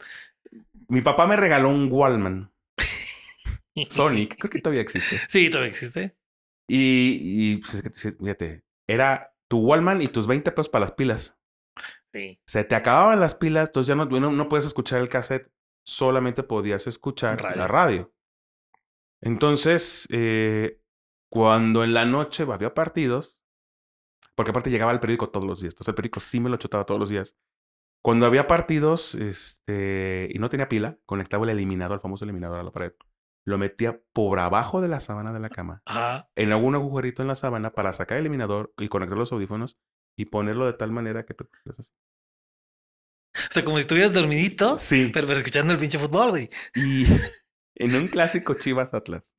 Mi 0.89 1.03
papá 1.03 1.27
me 1.27 1.37
regaló 1.37 1.69
un 1.69 1.89
Wallman. 1.91 2.53
Sonic, 3.91 4.37
creo 4.39 4.51
que 4.51 4.61
todavía 4.61 4.83
existe. 4.83 5.21
Sí, 5.29 5.51
todavía 5.51 5.71
existe. 5.71 6.17
Y, 6.69 7.19
y 7.21 7.57
pues, 7.57 7.83
fíjate, 8.19 8.63
era 8.89 9.35
tu 9.49 9.59
Wallman 9.59 10.01
y 10.03 10.07
tus 10.07 10.27
20 10.27 10.53
pesos 10.53 10.69
para 10.69 10.85
las 10.85 10.93
pilas. 10.93 11.37
Sí. 12.13 12.41
Se 12.47 12.65
te 12.65 12.75
acababan 12.77 13.21
las 13.21 13.35
pilas, 13.35 13.69
entonces 13.69 13.89
ya 13.89 13.95
no, 13.97 14.05
no, 14.07 14.31
no 14.31 14.49
puedes 14.49 14.67
escuchar 14.67 15.01
el 15.01 15.09
cassette, 15.09 15.51
solamente 15.85 16.43
podías 16.43 16.87
escuchar 16.87 17.41
Radio. 17.41 17.57
la 17.57 17.67
radio. 17.67 18.13
Entonces, 19.23 20.09
eh, 20.11 20.81
cuando 21.31 21.85
en 21.85 21.95
la 21.95 22.05
noche 22.05 22.45
había 22.51 22.75
partidos, 22.75 23.41
porque 24.35 24.51
aparte 24.51 24.71
llegaba 24.71 24.93
el 24.93 25.01
periódico 25.01 25.29
todos 25.31 25.47
los 25.47 25.61
días, 25.61 25.75
entonces 25.75 25.89
el 25.89 25.95
periódico 25.95 26.21
sí 26.21 26.41
me 26.41 26.49
lo 26.51 26.57
chotaba 26.57 26.87
todos 26.87 26.99
los 27.01 27.09
días. 27.11 27.37
Cuando 28.03 28.25
había 28.25 28.47
partidos 28.47 29.15
este, 29.15 30.29
y 30.33 30.39
no 30.39 30.49
tenía 30.49 30.69
pila, 30.69 30.99
conectaba 31.05 31.45
el 31.45 31.51
eliminador, 31.51 31.97
el 31.97 32.01
famoso 32.01 32.25
eliminador 32.25 32.59
a 32.59 32.63
la 32.63 32.73
pared. 32.73 32.93
Lo 33.47 33.59
metía 33.59 34.01
por 34.13 34.39
abajo 34.39 34.81
de 34.81 34.89
la 34.89 35.01
sábana 35.01 35.33
de 35.33 35.41
la 35.41 35.51
cama, 35.51 35.83
Ajá. 35.85 36.31
en 36.37 36.53
algún 36.53 36.75
agujerito 36.75 37.23
en 37.23 37.29
la 37.29 37.35
sábana 37.35 37.73
para 37.73 37.93
sacar 37.93 38.17
el 38.19 38.23
eliminador 38.23 38.73
y 38.79 38.89
conectar 38.89 39.19
los 39.19 39.33
audífonos 39.33 39.79
y 40.17 40.27
ponerlo 40.27 40.67
de 40.67 40.73
tal 40.75 40.93
manera 40.93 41.25
que 41.27 41.35
te 41.35 41.45
así. 41.79 41.91
O 43.35 43.53
sea, 43.53 43.65
como 43.65 43.77
si 43.77 43.83
estuvieras 43.83 44.13
dormidito, 44.13 44.77
Sí. 44.77 45.11
pero, 45.13 45.27
pero 45.27 45.39
escuchando 45.39 45.73
el 45.73 45.79
pinche 45.79 45.99
fútbol, 45.99 46.31
güey. 46.31 46.49
Y 46.75 47.05
en 47.75 47.95
un 47.95 48.07
clásico 48.09 48.55
Chivas 48.55 48.95
Atlas. 48.95 49.35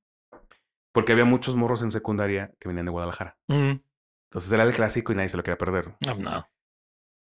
Porque 0.93 1.13
había 1.13 1.25
muchos 1.25 1.55
morros 1.55 1.83
en 1.83 1.91
secundaria 1.91 2.53
que 2.59 2.67
venían 2.67 2.85
de 2.85 2.91
Guadalajara. 2.91 3.37
Entonces 3.47 4.51
era 4.51 4.63
el 4.63 4.73
clásico 4.73 5.11
y 5.11 5.15
nadie 5.15 5.29
se 5.29 5.37
lo 5.37 5.43
quería 5.43 5.57
perder. 5.57 5.95
No, 6.05 6.15
no. 6.15 6.47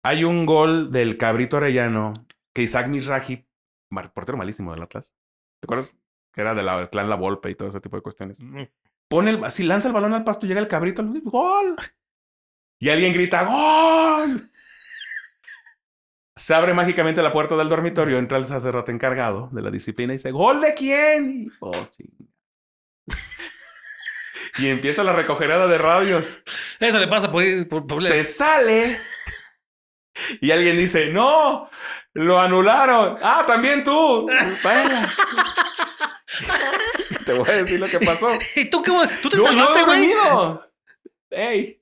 Hay 0.04 0.22
un 0.22 0.46
gol 0.46 0.92
del 0.92 1.16
Cabrito 1.16 1.56
Arellano 1.56 2.12
que 2.52 2.62
Isaac 2.62 2.88
Mizrahi, 2.88 3.46
portero 4.14 4.38
malísimo 4.38 4.72
del 4.72 4.82
Atlas. 4.82 5.14
¿Te 5.60 5.66
acuerdas? 5.66 5.92
Que 6.32 6.42
era 6.42 6.54
del 6.54 6.90
clan 6.90 7.08
La 7.08 7.16
Volpe 7.16 7.50
y 7.50 7.54
todo 7.54 7.68
ese 7.68 7.80
tipo 7.80 7.96
de 7.96 8.02
cuestiones. 8.02 8.40
Pone 9.08 9.30
el, 9.30 9.44
así 9.44 9.64
lanza 9.64 9.88
el 9.88 9.94
balón 9.94 10.14
al 10.14 10.24
pasto, 10.24 10.46
llega 10.46 10.60
el 10.60 10.68
Cabrito, 10.68 11.04
¡gol! 11.24 11.76
Y 12.78 12.88
alguien 12.88 13.12
grita, 13.12 13.44
¡gol! 13.44 14.42
Se 16.36 16.54
abre 16.54 16.74
mágicamente 16.74 17.22
la 17.22 17.32
puerta 17.32 17.56
del 17.56 17.70
dormitorio, 17.70 18.18
entra 18.18 18.36
el 18.36 18.46
sacerdote 18.46 18.92
encargado 18.92 19.48
de 19.52 19.62
la 19.62 19.70
disciplina 19.70 20.12
y 20.12 20.16
dice, 20.18 20.32
¿gol 20.32 20.60
de 20.60 20.74
quién? 20.74 21.30
Y, 21.30 21.48
oh, 21.60 21.72
y 24.58 24.68
empieza 24.68 25.02
la 25.02 25.14
recogerada 25.14 25.66
de 25.66 25.78
radios. 25.78 26.42
Eso 26.78 26.98
le 26.98 27.08
pasa 27.08 27.32
por 27.32 27.42
por, 27.68 27.86
por- 27.86 28.02
Se 28.02 28.22
sale. 28.24 28.94
Y 30.40 30.50
alguien 30.50 30.76
dice, 30.76 31.08
no, 31.08 31.70
lo 32.12 32.40
anularon. 32.40 33.16
Ah, 33.22 33.44
también 33.46 33.82
tú. 33.82 34.28
Vaya. 34.62 35.08
Te 37.24 37.32
voy 37.38 37.48
a 37.48 37.52
decir 37.62 37.80
lo 37.80 37.86
que 37.86 38.00
pasó. 38.00 38.28
¿Y 38.56 38.66
tú 38.66 38.82
cómo? 38.82 39.06
¿Tú 39.22 39.28
te 39.28 39.36
salvaste, 39.38 39.84
güey? 39.84 40.10
Ey, 41.30 41.75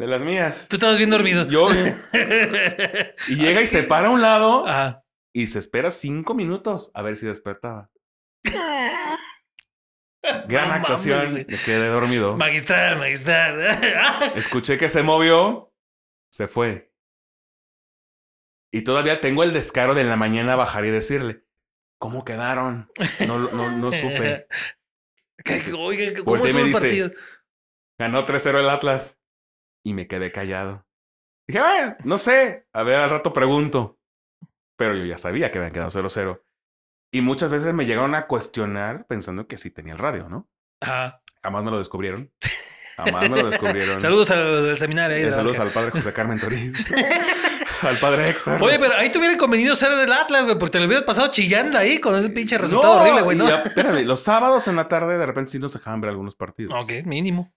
de 0.00 0.06
las 0.06 0.22
mías. 0.22 0.66
Tú 0.68 0.76
estabas 0.76 0.96
bien 0.96 1.10
dormido. 1.10 1.46
Yo. 1.48 1.68
Y 3.28 3.34
llega 3.36 3.60
y 3.60 3.66
se 3.66 3.82
para 3.82 4.08
a 4.08 4.10
un 4.10 4.22
lado 4.22 4.66
Ajá. 4.66 5.04
y 5.34 5.46
se 5.48 5.58
espera 5.58 5.90
cinco 5.90 6.34
minutos 6.34 6.90
a 6.94 7.02
ver 7.02 7.16
si 7.16 7.26
despertaba. 7.26 7.90
Gran 10.48 10.68
No 10.68 10.74
actuación. 10.74 11.34
Me 11.34 11.44
quedé 11.44 11.88
dormido. 11.88 12.36
Magistral, 12.36 12.98
magistral. 12.98 13.60
Escuché 14.36 14.78
que 14.78 14.88
se 14.88 15.02
movió, 15.02 15.74
se 16.32 16.48
fue. 16.48 16.94
Y 18.72 18.82
todavía 18.82 19.20
tengo 19.20 19.42
el 19.42 19.52
descaro 19.52 19.94
de 19.94 20.00
en 20.00 20.08
la 20.08 20.16
mañana 20.16 20.56
bajar 20.56 20.86
y 20.86 20.90
decirle, 20.90 21.44
¿cómo 21.98 22.24
quedaron? 22.24 22.90
No, 23.26 23.38
no, 23.38 23.78
no 23.78 23.92
supe. 23.92 24.46
Oiga, 25.76 26.22
¿cómo 26.24 26.46
y 26.46 26.52
me 26.54 26.60
el 26.60 26.66
dice, 26.68 26.80
partido? 26.80 27.10
Ganó 27.98 28.24
3-0 28.24 28.60
el 28.60 28.70
Atlas. 28.70 29.19
Y 29.84 29.94
me 29.94 30.06
quedé 30.06 30.32
callado. 30.32 30.86
Dije, 31.46 31.60
bueno, 31.60 31.96
no 32.04 32.18
sé. 32.18 32.66
A 32.72 32.82
ver, 32.82 32.96
al 32.96 33.10
rato 33.10 33.32
pregunto. 33.32 33.98
Pero 34.76 34.94
yo 34.94 35.04
ya 35.04 35.18
sabía 35.18 35.50
que 35.50 35.58
habían 35.58 35.72
quedado 35.72 35.90
0-0. 35.90 36.40
Y 37.12 37.22
muchas 37.22 37.50
veces 37.50 37.74
me 37.74 37.86
llegaron 37.86 38.14
a 38.14 38.26
cuestionar 38.26 39.06
pensando 39.06 39.46
que 39.46 39.58
sí 39.58 39.70
tenía 39.70 39.92
el 39.92 39.98
radio, 39.98 40.28
¿no? 40.28 40.48
Ajá. 40.80 41.22
Jamás 41.42 41.64
me 41.64 41.70
lo 41.70 41.78
descubrieron. 41.78 42.32
Jamás 42.96 43.28
me 43.28 43.42
lo 43.42 43.50
descubrieron. 43.50 44.00
Saludos 44.00 44.30
al 44.30 44.64
del 44.64 44.78
seminario. 44.78 45.16
ahí 45.16 45.24
Eh, 45.24 45.32
saludos 45.32 45.58
al 45.58 45.70
padre 45.70 45.90
José 45.90 46.12
Carmen 46.12 46.38
Toriz. 46.38 46.72
al 47.82 47.96
padre 47.96 48.30
Héctor. 48.30 48.62
Oye, 48.62 48.78
pero 48.78 48.94
ahí 48.96 49.10
te 49.10 49.18
hubiera 49.18 49.36
convenido 49.36 49.74
ser 49.74 49.90
del 49.96 50.12
Atlas, 50.12 50.44
güey, 50.44 50.58
porque 50.58 50.72
te 50.72 50.80
lo 50.80 50.86
hubieras 50.86 51.04
pasado 51.04 51.28
chillando 51.30 51.78
ahí 51.78 51.98
con 51.98 52.14
ese 52.16 52.30
pinche 52.30 52.58
resultado 52.58 52.94
No, 52.94 53.00
horrible, 53.00 53.22
güey, 53.22 53.36
¿no? 53.36 53.44
y 53.44 53.48
ya, 53.48 53.62
espérame, 53.62 54.04
los 54.04 54.22
sábados 54.22 54.68
en 54.68 54.76
la 54.76 54.88
tarde 54.88 55.18
de 55.18 55.26
repente 55.26 55.50
sí 55.50 55.58
nos 55.58 55.72
dejaban 55.72 56.00
ver 56.00 56.10
algunos 56.10 56.34
partidos. 56.34 56.74
Ok, 56.80 57.04
mínimo. 57.04 57.52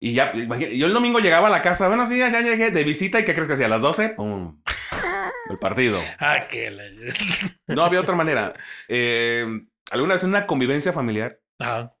Y 0.00 0.12
ya, 0.14 0.32
imagínate, 0.34 0.78
yo 0.78 0.86
el 0.86 0.92
domingo 0.92 1.18
llegaba 1.18 1.48
a 1.48 1.50
la 1.50 1.60
casa, 1.62 1.88
bueno, 1.88 2.06
sí, 2.06 2.18
ya, 2.18 2.30
ya 2.30 2.40
llegué 2.40 2.70
de 2.70 2.84
visita 2.84 3.18
y 3.18 3.24
¿qué 3.24 3.34
crees 3.34 3.48
que 3.48 3.54
hacía? 3.54 3.66
A 3.66 3.70
las 3.70 3.82
12, 3.82 4.10
¡pum! 4.10 4.62
el 5.50 5.58
partido. 5.58 5.98
Ah, 6.18 6.38
la... 6.70 6.84
No 7.74 7.84
había 7.84 8.00
otra 8.00 8.14
manera. 8.14 8.54
Eh, 8.86 9.44
alguna 9.90 10.14
vez 10.14 10.22
en 10.22 10.30
una 10.30 10.46
convivencia 10.46 10.92
familiar, 10.92 11.40
Ajá. 11.58 11.96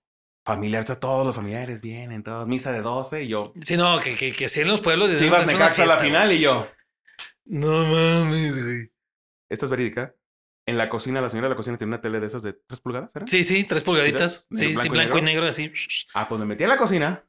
familiar, 0.46 0.84
o 0.84 0.86
sea, 0.86 1.00
todos 1.00 1.26
los 1.26 1.34
familiares 1.34 1.80
vienen, 1.80 2.22
todos, 2.22 2.46
misa 2.46 2.70
de 2.72 2.82
12 2.82 3.24
y 3.24 3.28
yo. 3.28 3.52
Sí, 3.62 3.76
no, 3.76 3.98
que, 4.00 4.14
que, 4.14 4.32
que 4.32 4.48
sí 4.48 4.60
en 4.60 4.68
los 4.68 4.80
pueblos. 4.80 5.10
es- 5.10 5.18
Chivas 5.18 5.46
Necaxa 5.46 5.82
a 5.82 5.86
la 5.86 5.96
final 5.96 6.28
güey. 6.28 6.38
y 6.38 6.42
yo. 6.42 6.68
No 7.46 7.84
mames, 7.84 8.62
güey. 8.62 8.92
Esta 9.50 9.64
es 9.66 9.70
verídica. 9.70 10.14
En 10.66 10.76
la 10.76 10.90
cocina, 10.90 11.22
la 11.22 11.30
señora 11.30 11.48
de 11.48 11.54
la 11.54 11.56
cocina 11.56 11.78
tiene 11.78 11.88
una 11.94 12.00
tele 12.02 12.20
de 12.20 12.26
esas 12.26 12.42
de 12.42 12.52
3 12.52 12.80
pulgadas, 12.80 13.16
¿era? 13.16 13.26
Sí, 13.26 13.42
sí, 13.42 13.64
tres 13.64 13.82
pulgaditas. 13.82 14.46
¿Negro, 14.50 14.68
Sí, 14.68 14.68
sí, 14.68 14.74
blanco 14.74 14.86
y 14.86 14.88
blanco 14.90 15.18
y 15.18 15.22
negro? 15.22 15.42
negro, 15.44 15.48
así. 15.48 15.72
Ah, 16.12 16.28
pues 16.28 16.38
me 16.38 16.44
metí 16.44 16.64
a 16.64 16.68
la 16.68 16.76
cocina, 16.76 17.24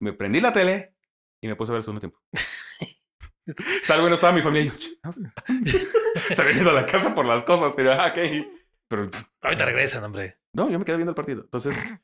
me 0.00 0.12
prendí 0.12 0.40
la 0.40 0.52
tele 0.52 0.94
y 1.40 1.48
me 1.48 1.56
puse 1.56 1.72
a 1.72 1.74
ver 1.74 1.78
el 1.78 1.82
segundo 1.84 2.00
tiempo. 2.00 2.20
Salgo 3.82 4.06
y 4.06 4.08
no 4.08 4.14
estaba 4.14 4.32
mi 4.32 4.42
familia 4.42 4.72
yo. 4.78 5.12
Se 6.34 6.42
había 6.42 6.60
ido 6.60 6.70
a 6.70 6.74
la 6.74 6.86
casa 6.86 7.14
por 7.14 7.26
las 7.26 7.44
cosas, 7.44 7.74
pero 7.76 7.92
ah, 7.92 8.08
ok. 8.08 8.46
Pero 8.88 9.10
Ahorita 9.40 9.64
regresan, 9.64 10.04
hombre. 10.04 10.38
no, 10.52 10.68
yo 10.70 10.78
me 10.78 10.84
quedé 10.84 10.96
viendo 10.96 11.10
el 11.10 11.16
partido. 11.16 11.42
Entonces, 11.42 11.98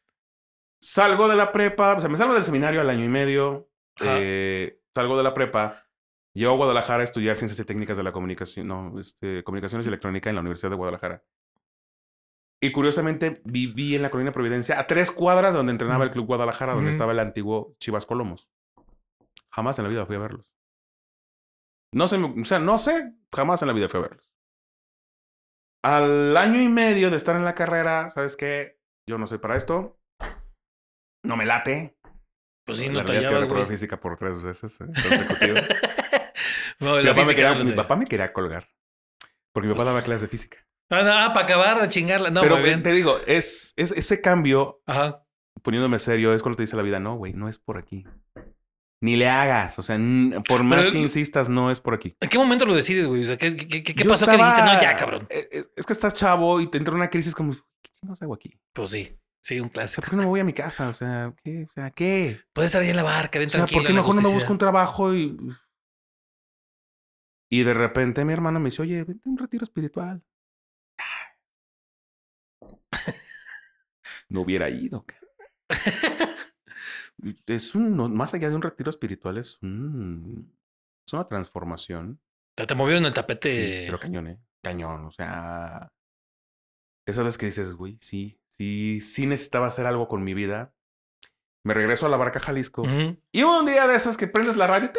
salgo 0.81 1.29
de 1.29 1.37
la 1.37 1.53
prepa, 1.53 1.95
o 1.95 2.01
sea, 2.01 2.09
me 2.09 2.17
salgo 2.17 2.35
del 2.35 2.45
seminario 2.45 2.81
al 2.81 2.91
año 2.91 3.05
y 3.05 3.09
medio, 3.09 3.71
eh, 4.01 4.81
salgo 4.95 5.17
de 5.17 5.23
la 5.23 5.35
prepa, 5.35 5.87
llego 6.35 6.53
a 6.53 6.57
Guadalajara 6.57 7.01
a 7.01 7.05
estudiar 7.05 7.37
ciencias 7.37 7.59
y 7.61 7.65
técnicas 7.65 7.97
de 7.97 8.03
la 8.03 8.13
comunicación, 8.13 8.69
no, 8.69 8.99
este, 8.99 9.43
comunicaciones 9.45 9.87
y 9.87 9.89
electrónica 9.89 10.31
en 10.31 10.37
la 10.37 10.41
Universidad 10.41 10.71
de 10.71 10.77
Guadalajara. 10.77 11.23
Y 12.65 12.71
curiosamente 12.71 13.43
viví 13.45 13.97
en 13.97 14.03
la 14.03 14.11
colonia 14.11 14.31
Providencia, 14.31 14.79
a 14.79 14.87
tres 14.87 15.11
cuadras 15.11 15.53
de 15.53 15.57
donde 15.57 15.73
entrenaba 15.73 16.05
el 16.05 16.13
Club 16.13 16.27
Guadalajara, 16.27 16.75
donde 16.75 16.91
estaba 16.91 17.11
el 17.11 17.19
antiguo 17.19 17.75
Chivas 17.81 18.07
Colomos. 18.07 18.53
Jamás 19.51 19.81
en 19.81 19.83
la 19.83 19.89
vida 19.91 20.07
fui 20.07 20.15
a 20.15 20.21
verlos. 20.21 20.55
No 21.93 22.07
sé, 22.07 22.19
o 22.19 22.45
sea, 22.45 22.61
no 22.61 22.79
sé, 22.79 23.15
jamás 23.35 23.63
en 23.63 23.69
la 23.69 23.75
vida 23.75 23.89
fui 23.89 23.99
a 23.99 24.03
verlos. 24.05 24.33
Al 25.83 26.37
año 26.37 26.61
y 26.61 26.69
medio 26.69 27.11
de 27.11 27.17
estar 27.17 27.35
en 27.35 27.45
la 27.45 27.57
carrera, 27.57 28.09
¿sabes 28.11 28.37
qué? 28.37 28.79
Yo 29.09 29.19
no 29.19 29.27
soy 29.27 29.39
para 29.39 29.57
esto. 29.57 29.99
No 31.25 31.37
me 31.37 31.47
late. 31.47 31.99
Pues 32.65 32.79
sí, 32.79 32.87
la 32.87 32.93
no 32.93 32.99
te 33.01 33.13
realidad 33.13 33.43
es 33.43 33.53
que 33.53 33.67
física 33.67 34.01
por 34.01 34.17
tres 34.17 34.41
veces 34.41 34.81
eh, 34.83 34.85
consecutivas. 35.09 35.69
No, 36.79 36.95
mi, 36.95 37.03
la 37.03 37.13
papá 37.13 37.27
me 37.27 37.35
quería, 37.35 37.55
no 37.57 37.65
mi 37.65 37.73
papá 37.73 37.97
me 37.97 38.05
quería 38.07 38.33
colgar. 38.33 38.69
Porque 39.53 39.67
mi 39.67 39.75
papá 39.75 39.85
daba 39.85 40.03
clases 40.03 40.23
de 40.23 40.29
física. 40.29 40.65
Ah, 40.93 41.03
no, 41.03 41.11
ah, 41.13 41.33
para 41.33 41.47
acabar 41.47 41.81
de 41.81 41.89
chingarla. 41.89 42.31
No, 42.31 42.43
Pero 42.43 42.59
bien. 42.63 42.83
te 42.83 42.93
digo, 42.93 43.17
es, 43.27 43.73
es 43.77 43.93
ese 43.93 44.21
cambio, 44.21 44.83
Ajá. 44.87 45.25
poniéndome 45.63 45.99
serio, 45.99 46.35
es 46.35 46.43
cuando 46.43 46.57
te 46.59 46.65
dice 46.65 46.77
la 46.77 46.83
vida, 46.83 47.01
no, 47.01 47.17
güey, 47.17 47.33
no 47.33 47.49
es 47.49 47.59
por 47.59 47.79
aquí. 47.79 48.05
Ni 49.01 49.17
le 49.17 49.29
hagas. 49.29 49.79
O 49.79 49.83
sea, 49.83 49.97
por 50.47 50.63
más 50.63 50.81
Pero- 50.81 50.93
que 50.93 50.99
insistas, 50.99 51.49
no 51.49 51.71
es 51.71 51.81
por 51.81 51.95
aquí. 51.95 52.15
¿En 52.21 52.29
qué 52.29 52.39
momento 52.39 52.67
lo 52.67 52.75
decides, 52.75 53.07
güey? 53.09 53.25
O 53.25 53.27
sea, 53.27 53.37
¿qué, 53.37 53.57
qué, 53.57 53.83
qué- 53.83 54.05
pasó 54.05 54.27
que 54.27 54.37
dijiste? 54.37 54.63
No, 54.63 54.81
ya, 54.81 54.95
cabrón. 54.97 55.27
Es, 55.29 55.73
es- 55.75 55.87
que 55.87 55.93
estás 55.93 56.15
chavo 56.15 56.61
y 56.61 56.69
te 56.69 56.79
entra 56.79 56.95
una 56.95 57.11
crisis 57.11 57.35
como, 57.35 57.53
¿qué 57.55 57.91
chingados 57.93 58.23
hago 58.23 58.35
aquí? 58.35 58.57
Pues 58.75 58.91
sí, 58.91 59.19
sí, 59.43 59.59
un 59.61 59.71
clásico. 59.71 60.03
¿por 60.03 60.11
qué 60.11 60.17
no 60.17 60.23
me 60.23 60.29
voy 60.29 60.41
a 60.41 60.45
mi 60.45 60.53
casa? 60.53 60.89
O 60.89 60.93
sea, 60.93 61.35
¿qué? 61.43 61.67
O 61.69 61.73
sea, 61.73 61.91
¿qué? 61.91 62.39
Puedes 62.53 62.69
estar 62.69 62.83
ahí 62.83 62.91
en 62.91 62.97
la 62.97 63.03
barca, 63.03 63.39
bien 63.41 63.49
O 63.49 63.51
sea, 63.51 63.61
tranquilo. 63.61 63.81
¿por 63.81 63.87
qué 63.89 63.93
mejor 63.95 64.15
no 64.15 64.23
me 64.23 64.35
busco 64.35 64.53
un 64.53 64.59
trabajo 64.59 65.15
y... 65.15 65.37
Y 67.51 67.65
de 67.65 67.75
repente 67.75 68.25
mi 68.25 68.33
hermano 68.33 68.61
me 68.61 68.71
dice, 68.71 68.83
oye, 68.83 69.05
vente 69.05 69.29
a 69.29 69.31
un 69.31 69.37
retiro 69.39 69.65
espiritual. 69.65 70.23
No 74.29 74.43
hubiera 74.43 74.71
ido. 74.71 75.05
Es 77.47 77.75
un, 77.75 78.17
más 78.17 78.35
allá 78.35 78.49
de 78.49 78.57
un 78.57 78.63
retiro 78.63 78.91
espiritual, 78.91 79.39
es 79.39 79.63
un, 79.63 80.53
es 81.07 81.13
una 81.13 81.29
transformación. 81.29 82.21
Te, 82.57 82.67
te 82.67 82.75
movieron 82.75 83.05
el 83.05 83.13
tapete. 83.13 83.49
Sí, 83.49 83.85
pero 83.87 84.01
cañón, 84.01 84.27
¿eh? 84.27 84.41
Cañón, 84.63 85.05
o 85.05 85.13
sea... 85.13 85.93
Esas 87.07 87.25
veces 87.25 87.39
que 87.39 87.47
dices, 87.47 87.75
güey, 87.75 87.97
sí, 88.01 88.41
sí, 88.49 89.01
sí 89.01 89.27
necesitaba 89.27 89.67
hacer 89.67 89.87
algo 89.87 90.09
con 90.09 90.25
mi 90.25 90.35
vida. 90.35 90.75
Me 91.65 91.75
regreso 91.75 92.07
a 92.07 92.09
la 92.09 92.17
barca 92.17 92.41
Jalisco. 92.41 92.85
Y 93.31 93.43
un 93.43 93.67
día 93.67 93.87
de 93.87 93.95
esos 93.97 94.17
que 94.17 94.27
prendes 94.27 94.57
la 94.57 94.67
radio, 94.67 94.91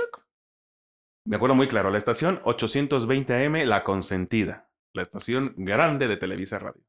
me 1.25 1.37
acuerdo 1.37 1.55
muy 1.55 1.67
claro, 1.67 1.89
la 1.89 1.97
estación 1.97 2.41
820 2.43 3.45
AM, 3.45 3.65
La 3.67 3.83
Consentida, 3.83 4.69
la 4.93 5.01
estación 5.01 5.53
grande 5.57 6.07
de 6.07 6.17
Televisa 6.17 6.59
Radio. 6.59 6.83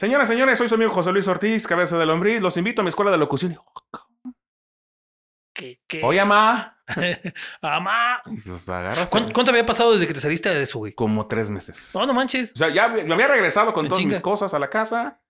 Señoras, 0.00 0.28
señores, 0.28 0.56
soy 0.56 0.66
su 0.66 0.76
amigo 0.76 0.92
José 0.92 1.12
Luis 1.12 1.28
Ortiz, 1.28 1.66
cabeza 1.66 1.98
de 1.98 2.06
lombriz. 2.06 2.40
Los 2.40 2.56
invito 2.56 2.80
a 2.80 2.84
mi 2.84 2.88
escuela 2.88 3.10
de 3.10 3.18
locución. 3.18 3.52
Y, 3.52 3.56
"Oh, 3.56 3.72
cabrón. 3.92 4.34
¿Qué, 5.54 5.82
qué? 5.86 6.00
Oye, 6.02 6.24
mamá. 6.24 6.78
¡Amá! 7.60 8.22
Pues 8.46 8.66
agarras 8.66 9.10
¿Cuánto, 9.10 9.34
cuánto 9.34 9.50
había 9.50 9.66
pasado 9.66 9.92
desde 9.92 10.06
que 10.06 10.14
te 10.14 10.20
saliste 10.20 10.48
de 10.48 10.62
eso, 10.62 10.78
güey? 10.78 10.94
como 10.94 11.26
tres 11.26 11.50
meses. 11.50 11.92
No, 11.94 12.06
no 12.06 12.14
manches. 12.14 12.52
O 12.54 12.56
sea, 12.56 12.70
ya 12.70 12.88
me 12.88 13.12
había 13.12 13.28
regresado 13.28 13.74
con 13.74 13.88
todas 13.88 14.02
mis 14.02 14.20
cosas 14.20 14.54
a 14.54 14.58
la 14.58 14.70
casa. 14.70 15.20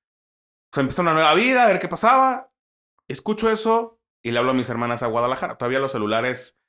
O 0.73 0.75
sea, 0.77 0.83
empezó 0.83 1.03
una 1.03 1.15
nueva 1.15 1.35
vida, 1.35 1.65
a 1.65 1.67
ver 1.67 1.81
qué 1.81 1.89
pasaba. 1.89 2.53
Escucho 3.09 3.51
eso 3.51 4.01
y 4.23 4.31
le 4.31 4.39
hablo 4.39 4.53
a 4.53 4.55
mis 4.55 4.71
hermanas 4.71 5.03
a 5.03 5.09
Guadalajara. 5.09 5.59
Todavía 5.59 5.81
los 5.81 5.91
celulares 5.91 6.60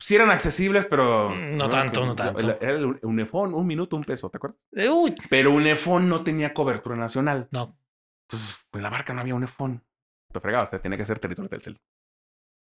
sí 0.00 0.16
eran 0.16 0.30
accesibles, 0.30 0.86
pero... 0.86 1.32
No 1.36 1.68
tanto, 1.68 2.04
no 2.04 2.16
tanto. 2.16 2.40
Era 2.60 2.72
el 2.72 2.98
Unifón, 3.02 3.54
un 3.54 3.66
minuto, 3.66 3.94
un 3.96 4.02
peso, 4.04 4.28
¿te 4.30 4.38
acuerdas? 4.38 4.66
Eh, 4.72 4.88
uy, 4.88 5.14
Pero 5.28 5.52
Unifón 5.52 6.08
no 6.08 6.24
tenía 6.24 6.52
cobertura 6.52 6.96
nacional. 6.96 7.46
no. 7.52 7.76
Entonces, 8.28 8.58
en 8.72 8.82
la 8.82 8.90
barca 8.90 9.12
no 9.12 9.20
había 9.22 9.34
Unifón. 9.34 9.84
Te 10.32 10.38
fregabas, 10.40 10.70
te 10.70 10.78
tenía 10.78 10.96
que 10.96 11.04
ser 11.04 11.18
territorio 11.18 11.48
del 11.48 11.62
cel. 11.62 11.80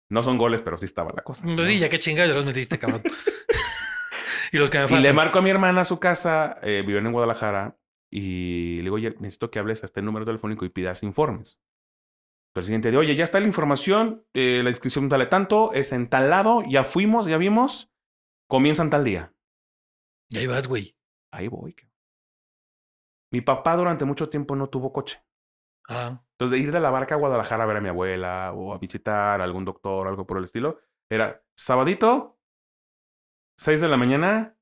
No 0.10 0.24
son 0.24 0.38
goles, 0.38 0.62
pero 0.62 0.78
sí 0.78 0.86
estaba 0.86 1.12
la 1.14 1.22
cosa. 1.22 1.44
Pues 1.44 1.56
¿no? 1.58 1.64
sí, 1.66 1.78
ya 1.80 1.90
qué 1.90 2.00
chingados 2.00 2.34
los 2.36 2.46
metiste, 2.46 2.78
cabrón. 2.80 3.04
y 4.54 4.58
los 4.58 4.70
que 4.70 4.78
me 4.80 4.86
Y 4.86 4.88
faltan. 4.88 5.04
le 5.04 5.14
marco 5.14 5.40
a 5.40 5.42
mi 5.42 5.50
hermana 5.50 5.82
a 5.82 5.84
su 5.86 6.00
casa, 6.00 6.58
eh, 6.64 6.82
viven 6.88 7.06
en 7.06 7.12
Guadalajara, 7.12 7.78
y 8.10 8.78
le 8.78 8.84
digo, 8.84 8.96
oye, 8.96 9.16
necesito 9.20 9.52
que 9.52 9.60
hables 9.60 9.84
a 9.84 9.86
este 9.86 10.02
número 10.02 10.26
telefónico 10.26 10.64
y 10.66 10.70
pidas 10.70 11.04
informes. 11.04 11.60
Pero 12.60 12.64
el 12.64 12.66
siguiente 12.66 12.92
día, 12.92 13.00
oye, 13.00 13.16
ya 13.16 13.24
está 13.24 13.40
la 13.40 13.48
información, 13.48 14.28
eh, 14.34 14.60
la 14.62 14.70
inscripción 14.70 15.08
vale 15.08 15.28
tanto, 15.28 15.72
es 15.72 15.94
en 15.94 16.10
tal 16.10 16.30
lado, 16.30 16.62
ya 16.68 16.84
fuimos, 16.84 17.26
ya 17.26 17.38
vimos, 17.38 17.90
comienzan 18.50 18.90
tal 18.90 19.06
día. 19.06 19.34
Y 20.30 20.40
ahí 20.40 20.48
vas, 20.48 20.68
güey. 20.68 20.98
Ahí 21.32 21.48
voy. 21.48 21.74
Mi 23.32 23.40
papá 23.40 23.78
durante 23.78 24.04
mucho 24.04 24.28
tiempo 24.28 24.58
no 24.58 24.68
tuvo 24.68 24.92
coche. 24.92 25.24
Ah, 25.88 26.22
Entonces, 26.34 26.60
de 26.60 26.66
ir 26.66 26.74
de 26.74 26.82
la 26.82 26.92
barca 26.92 27.16
a 27.16 27.18
Guadalajara 27.18 27.64
a 27.64 27.68
ver 27.68 27.78
a 27.78 27.82
mi 27.82 27.88
abuela 27.88 28.52
o 28.52 28.74
a 28.74 28.78
visitar 28.78 29.40
a 29.40 29.44
algún 29.46 29.64
doctor, 29.64 30.06
algo 30.06 30.28
por 30.28 30.38
el 30.38 30.44
estilo, 30.44 30.82
era 31.10 31.42
sabadito, 31.56 32.42
6 33.58 33.80
de 33.80 33.88
la 33.88 33.96
mañana 33.96 34.60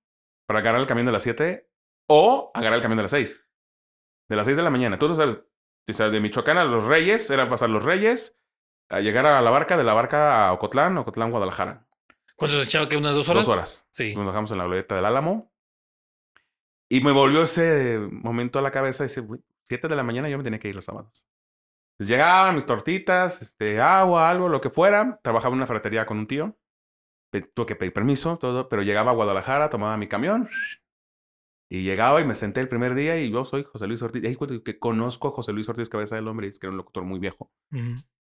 para 0.48 0.60
agarrar 0.60 0.82
el 0.82 0.88
camión 0.88 1.08
de 1.08 1.14
las 1.14 1.24
7 1.24 1.68
o 2.08 2.52
agarrar 2.54 2.76
el 2.76 2.84
camión 2.84 2.98
de 2.98 3.04
las 3.04 3.12
6. 3.12 3.44
De 4.30 4.36
las 4.36 4.46
6 4.46 4.56
de 4.56 4.64
la 4.64 4.70
mañana. 4.70 5.00
Tú 5.00 5.08
lo 5.08 5.16
sabes, 5.16 5.44
o 5.90 5.94
sea, 5.94 6.10
de 6.10 6.20
Michoacán 6.20 6.58
a 6.58 6.66
Los 6.66 6.86
Reyes, 6.86 7.30
era 7.30 7.50
pasar 7.50 7.70
Los 7.70 7.84
Reyes, 7.84 8.38
a 8.90 9.00
llegar 9.00 9.26
a 9.26 9.42
la 9.42 9.50
barca, 9.50 9.78
de 9.78 9.84
la 9.84 9.94
barca 9.94 10.48
a 10.48 10.54
Ocotlán, 10.54 10.98
Ocotlán, 10.98 11.32
Guadalajara. 11.32 11.88
¿Cuánto 12.36 12.58
se 12.58 12.64
echaba? 12.66 12.88
que 12.88 12.98
¿Unas 12.98 13.16
dos 13.16 13.28
horas? 13.30 13.46
Dos 13.46 13.54
horas. 13.54 13.88
Sí. 13.92 14.16
Nos 14.16 14.26
bajamos 14.26 14.52
en 14.52 14.60
la 14.60 14.66
glorieta 14.66 14.96
del 14.96 15.06
Álamo. 15.06 15.52
Y 16.90 17.02
me 17.02 17.12
volvió 17.12 17.42
ese 17.42 18.00
momento 18.12 18.60
a 18.60 18.62
la 18.62 18.72
cabeza. 18.72 19.04
Dice, 19.04 19.22
"Güey, 19.22 19.42
7 19.64 19.88
de 19.88 19.96
la 19.96 20.04
mañana 20.04 20.30
yo 20.30 20.38
me 20.38 20.44
tenía 20.44 20.60
que 20.60 20.70
ir 20.70 20.76
los 20.76 20.86
sábados. 20.86 21.28
Entonces 21.94 22.16
llegaban 22.16 22.56
mis 22.56 22.66
tortitas, 22.66 23.42
este, 23.42 23.82
agua, 23.82 24.30
algo, 24.30 24.50
lo 24.50 24.62
que 24.62 24.70
fuera. 24.70 25.20
Trabajaba 25.24 25.54
en 25.54 25.58
una 25.58 25.68
ferretería 25.68 26.06
con 26.06 26.20
un 26.20 26.28
tío. 26.28 26.58
Tuve 27.54 27.66
que 27.66 27.76
pedir 27.76 27.92
permiso, 27.92 28.38
todo. 28.38 28.70
Pero 28.70 28.84
llegaba 28.84 29.12
a 29.12 29.16
Guadalajara, 29.16 29.70
tomaba 29.70 29.98
mi 29.98 30.08
camión. 30.08 30.50
Y 31.70 31.84
llegaba 31.84 32.22
y 32.22 32.26
me 32.26 32.34
senté 32.36 32.62
el 32.62 32.70
primer 32.70 32.96
día 32.96 33.18
y 33.20 33.30
yo 33.30 33.44
soy 33.46 33.64
José 33.64 33.88
Luis 33.88 34.02
Ortiz. 34.02 34.24
Y 34.24 34.28
ahí 34.28 34.36
cuento 34.36 34.64
que 34.64 34.80
conozco 34.80 35.28
a 35.28 35.32
José 35.32 35.52
Luis 35.54 35.68
Ortiz, 35.68 35.90
cabeza 35.90 36.16
del 36.16 36.28
hombre, 36.28 36.50
que 36.50 36.58
era 36.62 36.70
un 36.72 36.78
locutor 36.78 37.04
muy 37.04 37.20
viejo. 37.20 37.52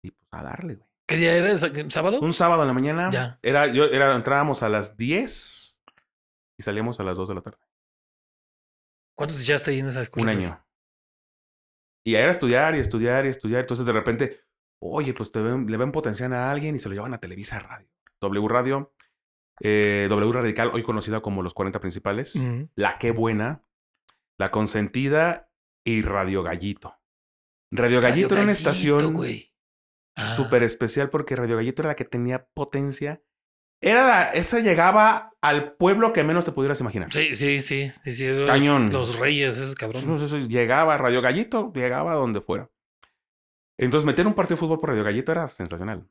Y 0.02 0.12
pues 0.12 0.28
a 0.32 0.44
darle, 0.44 0.76
güey. 0.76 0.90
¿Qué 1.08 1.16
día 1.18 1.36
era? 1.38 1.58
¿Sa- 1.58 1.72
¿Sábado? 1.90 2.20
Un 2.20 2.34
sábado 2.34 2.64
en 2.64 2.68
la 2.68 2.74
mañana. 2.74 3.10
Ya. 3.12 3.40
Era, 3.42 3.68
yo, 3.68 3.86
era, 3.86 4.14
entrábamos 4.16 4.62
a 4.64 4.70
las 4.70 4.98
10 4.98 5.82
y 6.60 6.64
salíamos 6.64 7.00
a 7.00 7.04
las 7.04 7.18
2 7.18 7.30
de 7.30 7.36
la 7.36 7.42
tarde. 7.42 7.60
¿Cuánto 9.16 9.36
te 9.36 9.42
echaste 9.42 9.72
ahí 9.72 9.80
en 9.80 9.88
esa 9.88 10.02
escuela? 10.02 10.32
Un 10.32 10.38
año. 10.38 10.66
Y 12.06 12.16
era 12.16 12.32
estudiar 12.32 12.76
y 12.76 12.80
estudiar 12.80 13.26
y 13.26 13.30
estudiar. 13.30 13.62
Entonces 13.62 13.86
de 13.86 13.94
repente, 13.94 14.42
oye, 14.82 15.14
pues 15.14 15.32
te 15.32 15.42
ven- 15.42 15.66
le 15.68 15.78
ven 15.78 15.92
potencial 15.92 16.34
a 16.34 16.52
alguien 16.52 16.76
y 16.76 16.80
se 16.80 16.90
lo 16.90 16.96
llevan 16.96 17.14
a 17.14 17.20
Televisa 17.20 17.60
Radio. 17.60 17.88
W 18.22 18.48
Radio, 18.48 18.94
eh, 19.62 20.08
W 20.10 20.32
Radical, 20.32 20.72
hoy 20.74 20.84
conocida 20.84 21.22
como 21.22 21.42
Los 21.44 21.54
40 21.54 21.80
Principales. 21.80 22.46
La 22.76 22.98
Qué 23.00 23.12
Buena, 23.12 23.64
La 24.38 24.52
Consentida 24.52 25.50
y 25.86 26.02
Radio 26.02 26.44
Gallito. 26.44 26.96
Radio 27.72 28.00
Gallito 28.02 28.34
era 28.36 28.44
una 28.44 28.54
Gallito, 28.54 28.70
estación. 28.70 29.18
Ah. 30.16 30.22
súper 30.22 30.64
especial 30.64 31.10
porque 31.12 31.36
Radio 31.36 31.58
Gallito 31.58 31.82
era 31.84 31.90
la 31.90 31.96
que 31.96 32.06
tenía 32.06 32.48
potencia. 32.54 33.22
Era 33.80 34.04
la, 34.08 34.30
esa 34.32 34.60
llegaba 34.60 35.34
al 35.42 35.74
pueblo 35.74 36.12
que 36.12 36.24
menos 36.24 36.44
te 36.46 36.52
pudieras 36.52 36.82
imaginar. 36.82 37.14
Sí, 37.14 37.36
sí, 37.36 37.62
sí. 37.62 37.92
sí, 38.04 38.14
sí, 38.14 38.26
esos- 38.26 38.48
Cañón. 38.50 38.92
Los 38.92 39.20
reyes, 39.20 39.58
esos 39.60 39.76
cabrones. 39.76 40.08
No 40.08 40.18
sé, 40.18 40.26
eso 40.26 40.40
llegaba 40.40 40.98
Radio 40.98 41.22
Gallito, 41.22 41.72
llegaba 41.74 42.14
a 42.14 42.16
donde 42.16 42.42
fuera. 42.42 42.72
Entonces, 43.78 44.06
meter 44.08 44.26
un 44.26 44.34
partido 44.34 44.56
de 44.56 44.60
fútbol 44.62 44.80
por 44.80 44.90
Radio 44.90 45.04
Gallito 45.04 45.32
era 45.32 45.48
sensacional. 45.50 46.10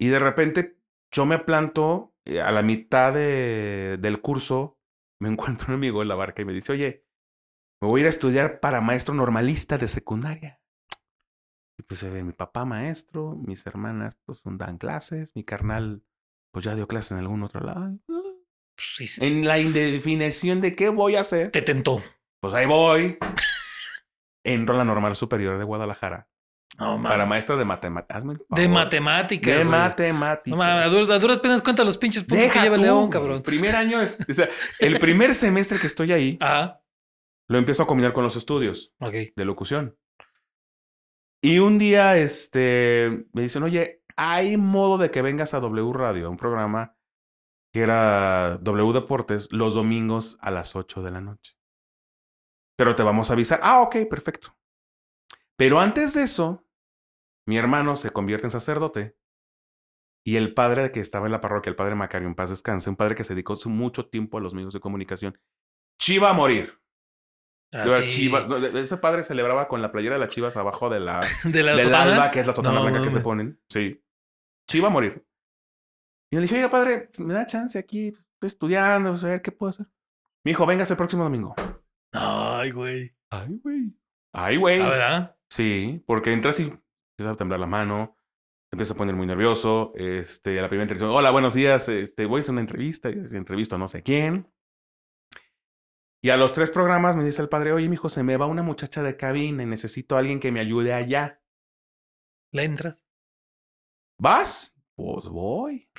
Y 0.00 0.08
de 0.08 0.18
repente, 0.18 0.78
yo 1.12 1.24
me 1.26 1.38
planto 1.38 2.16
a 2.42 2.50
la 2.52 2.62
mitad 2.62 3.12
de- 3.14 3.96
del 3.98 4.20
curso 4.20 4.78
me 5.20 5.28
encuentro 5.28 5.68
un 5.68 5.74
amigo 5.74 6.02
en 6.02 6.08
la 6.08 6.14
barca 6.14 6.42
y 6.42 6.44
me 6.44 6.52
dice, 6.52 6.72
oye, 6.72 7.04
me 7.80 7.88
voy 7.88 8.00
a 8.00 8.02
ir 8.02 8.06
a 8.06 8.10
estudiar 8.10 8.60
para 8.60 8.80
maestro 8.80 9.14
normalista 9.14 9.78
de 9.78 9.88
secundaria. 9.88 10.60
Y 11.78 11.82
pues 11.84 12.02
eh, 12.02 12.24
mi 12.24 12.32
papá 12.32 12.64
maestro, 12.64 13.36
mis 13.36 13.64
hermanas 13.66 14.16
pues 14.24 14.42
dan 14.44 14.78
clases, 14.78 15.34
mi 15.36 15.44
carnal 15.44 16.02
pues 16.52 16.64
ya 16.64 16.74
dio 16.74 16.88
clases 16.88 17.12
en 17.12 17.18
algún 17.18 17.42
otro 17.44 17.60
lado. 17.60 17.98
Pues, 18.06 18.88
sí, 18.96 19.06
sí. 19.06 19.24
En 19.24 19.46
la 19.46 19.58
indefinición 19.58 20.60
de 20.60 20.74
qué 20.74 20.88
voy 20.88 21.14
a 21.16 21.20
hacer, 21.20 21.50
Te 21.52 21.62
tentó. 21.62 22.02
pues 22.40 22.54
ahí 22.54 22.66
voy. 22.66 23.16
Entro 24.44 24.74
a 24.74 24.78
la 24.78 24.84
normal 24.84 25.14
superior 25.16 25.58
de 25.58 25.64
Guadalajara 25.64 26.28
No, 26.78 27.02
para 27.02 27.26
maestro 27.26 27.56
de 27.56 27.64
matemáticas. 27.64 28.24
De 28.50 28.68
matemáticas. 28.68 29.58
De 29.58 29.64
matemáticas. 29.64 30.56
No 30.56 30.62
a 30.62 30.86
duras, 30.86 31.10
a 31.10 31.18
duras 31.18 31.40
penas 31.40 31.60
cuenta 31.60 31.82
los 31.82 31.98
pinches 31.98 32.22
puntos 32.22 32.38
Deja 32.38 32.54
que 32.54 32.60
lleva 32.60 32.76
el 32.76 32.82
tú, 32.82 32.86
León, 32.86 33.10
cabrón. 33.10 33.42
Primer 33.42 33.74
año 33.74 34.00
es, 34.00 34.18
o 34.28 34.32
sea, 34.32 34.48
el 34.78 34.98
primer 35.00 35.34
semestre 35.34 35.78
que 35.80 35.88
estoy 35.88 36.12
ahí, 36.12 36.38
Ajá. 36.40 36.80
lo 37.48 37.58
empiezo 37.58 37.82
a 37.82 37.86
combinar 37.86 38.12
con 38.12 38.22
los 38.22 38.36
estudios 38.36 38.94
de 39.00 39.44
locución. 39.44 39.98
Y 41.42 41.58
un 41.58 41.78
día, 41.78 42.16
este, 42.16 43.26
me 43.32 43.42
dicen, 43.42 43.64
oye, 43.64 44.02
hay 44.16 44.56
modo 44.56 44.98
de 44.98 45.10
que 45.10 45.22
vengas 45.22 45.54
a 45.54 45.60
W 45.60 45.92
Radio, 45.92 46.30
un 46.30 46.36
programa 46.36 46.96
que 47.72 47.80
era 47.80 48.58
W 48.58 48.92
Deportes, 48.92 49.52
los 49.52 49.74
domingos 49.74 50.38
a 50.40 50.50
las 50.50 50.76
8 50.76 51.02
de 51.02 51.10
la 51.10 51.20
noche. 51.20 51.56
Pero 52.76 52.94
te 52.94 53.02
vamos 53.02 53.30
a 53.30 53.32
avisar. 53.32 53.58
Ah, 53.62 53.82
ok, 53.82 53.96
perfecto. 54.08 54.56
Pero 55.56 55.80
antes 55.80 56.14
de 56.14 56.22
eso, 56.22 56.64
mi 57.48 57.56
hermano 57.56 57.96
se 57.96 58.10
convierte 58.10 58.46
en 58.46 58.50
sacerdote 58.50 59.16
y 60.22 60.36
el 60.36 60.52
padre 60.52 60.92
que 60.92 61.00
estaba 61.00 61.24
en 61.24 61.32
la 61.32 61.40
parroquia, 61.40 61.70
el 61.70 61.76
padre 61.76 61.94
Macario, 61.94 62.28
en 62.28 62.34
paz 62.34 62.50
descanse, 62.50 62.90
un 62.90 62.96
padre 62.96 63.14
que 63.14 63.24
se 63.24 63.32
dedicó 63.32 63.56
mucho 63.64 64.06
tiempo 64.06 64.36
a 64.36 64.42
los 64.42 64.52
medios 64.52 64.74
de 64.74 64.80
comunicación, 64.80 65.38
chiva 65.98 66.28
a 66.28 66.34
morir. 66.34 66.78
Ah, 67.72 67.86
sí. 68.02 68.08
Chivas. 68.08 68.50
Ese 68.74 68.98
padre 68.98 69.22
celebraba 69.22 69.66
con 69.66 69.80
la 69.80 69.90
playera 69.90 70.16
de 70.16 70.20
las 70.20 70.28
chivas 70.28 70.58
abajo 70.58 70.90
de 70.90 71.00
la, 71.00 71.20
De 71.44 71.62
la 71.62 71.72
del 71.72 71.86
sotana. 71.86 72.12
alba, 72.12 72.30
que 72.30 72.40
es 72.40 72.46
la 72.46 72.52
sotana 72.52 72.74
No, 72.74 72.82
blanca 72.82 73.02
que 73.02 73.10
se 73.10 73.20
ponen. 73.20 73.58
Sí. 73.70 74.04
Chiva 74.68 74.88
a 74.88 74.90
morir. 74.90 75.26
Y 76.30 76.36
le 76.36 76.42
dije, 76.42 76.56
oiga, 76.56 76.68
padre, 76.68 77.08
me 77.18 77.32
da 77.32 77.46
chance 77.46 77.78
aquí, 77.78 78.08
estoy 78.08 78.46
estudiando, 78.48 79.14
a 79.14 79.26
ver 79.26 79.40
qué 79.40 79.52
puedo 79.52 79.70
hacer. 79.70 79.86
Mi 80.44 80.50
hijo, 80.50 80.66
venga 80.66 80.84
el 80.84 80.96
próximo 80.98 81.24
domingo. 81.24 81.54
Ay, 82.12 82.72
güey. 82.72 83.10
Ay, 83.30 83.58
güey. 83.62 83.98
Ay, 84.34 84.56
güey. 84.58 84.82
Ah, 84.82 84.88
¿verdad? 84.90 85.36
Sí, 85.48 86.04
porque 86.06 86.34
entras 86.34 86.60
y 86.60 86.78
empieza 87.18 87.32
a 87.32 87.36
temblar 87.36 87.58
la 87.58 87.66
mano, 87.66 88.16
te 88.70 88.76
empiezas 88.76 88.94
a 88.94 88.98
poner 88.98 89.16
muy 89.16 89.26
nervioso. 89.26 89.92
Este, 89.96 90.56
a 90.58 90.62
la 90.62 90.68
primera 90.68 90.84
entrevista, 90.84 91.10
hola, 91.10 91.32
buenos 91.32 91.54
días, 91.54 91.88
este, 91.88 92.26
voy 92.26 92.38
a 92.38 92.40
hacer 92.42 92.52
una 92.52 92.60
entrevista, 92.60 93.08
entrevisto 93.08 93.74
a 93.74 93.78
no 93.78 93.88
sé 93.88 94.04
quién. 94.04 94.52
Y 96.22 96.30
a 96.30 96.36
los 96.36 96.52
tres 96.52 96.70
programas 96.70 97.16
me 97.16 97.24
dice 97.24 97.42
el 97.42 97.48
padre, 97.48 97.72
oye, 97.72 97.88
mijo, 97.88 98.08
se 98.08 98.22
me 98.22 98.36
va 98.36 98.46
una 98.46 98.62
muchacha 98.62 99.02
de 99.02 99.16
cabina 99.16 99.64
y 99.64 99.66
necesito 99.66 100.14
a 100.14 100.20
alguien 100.20 100.38
que 100.38 100.52
me 100.52 100.60
ayude 100.60 100.94
allá. 100.94 101.42
Le 102.52 102.64
entras. 102.64 103.04
¿Vas? 104.20 104.76
Pues 104.94 105.26
voy. 105.26 105.90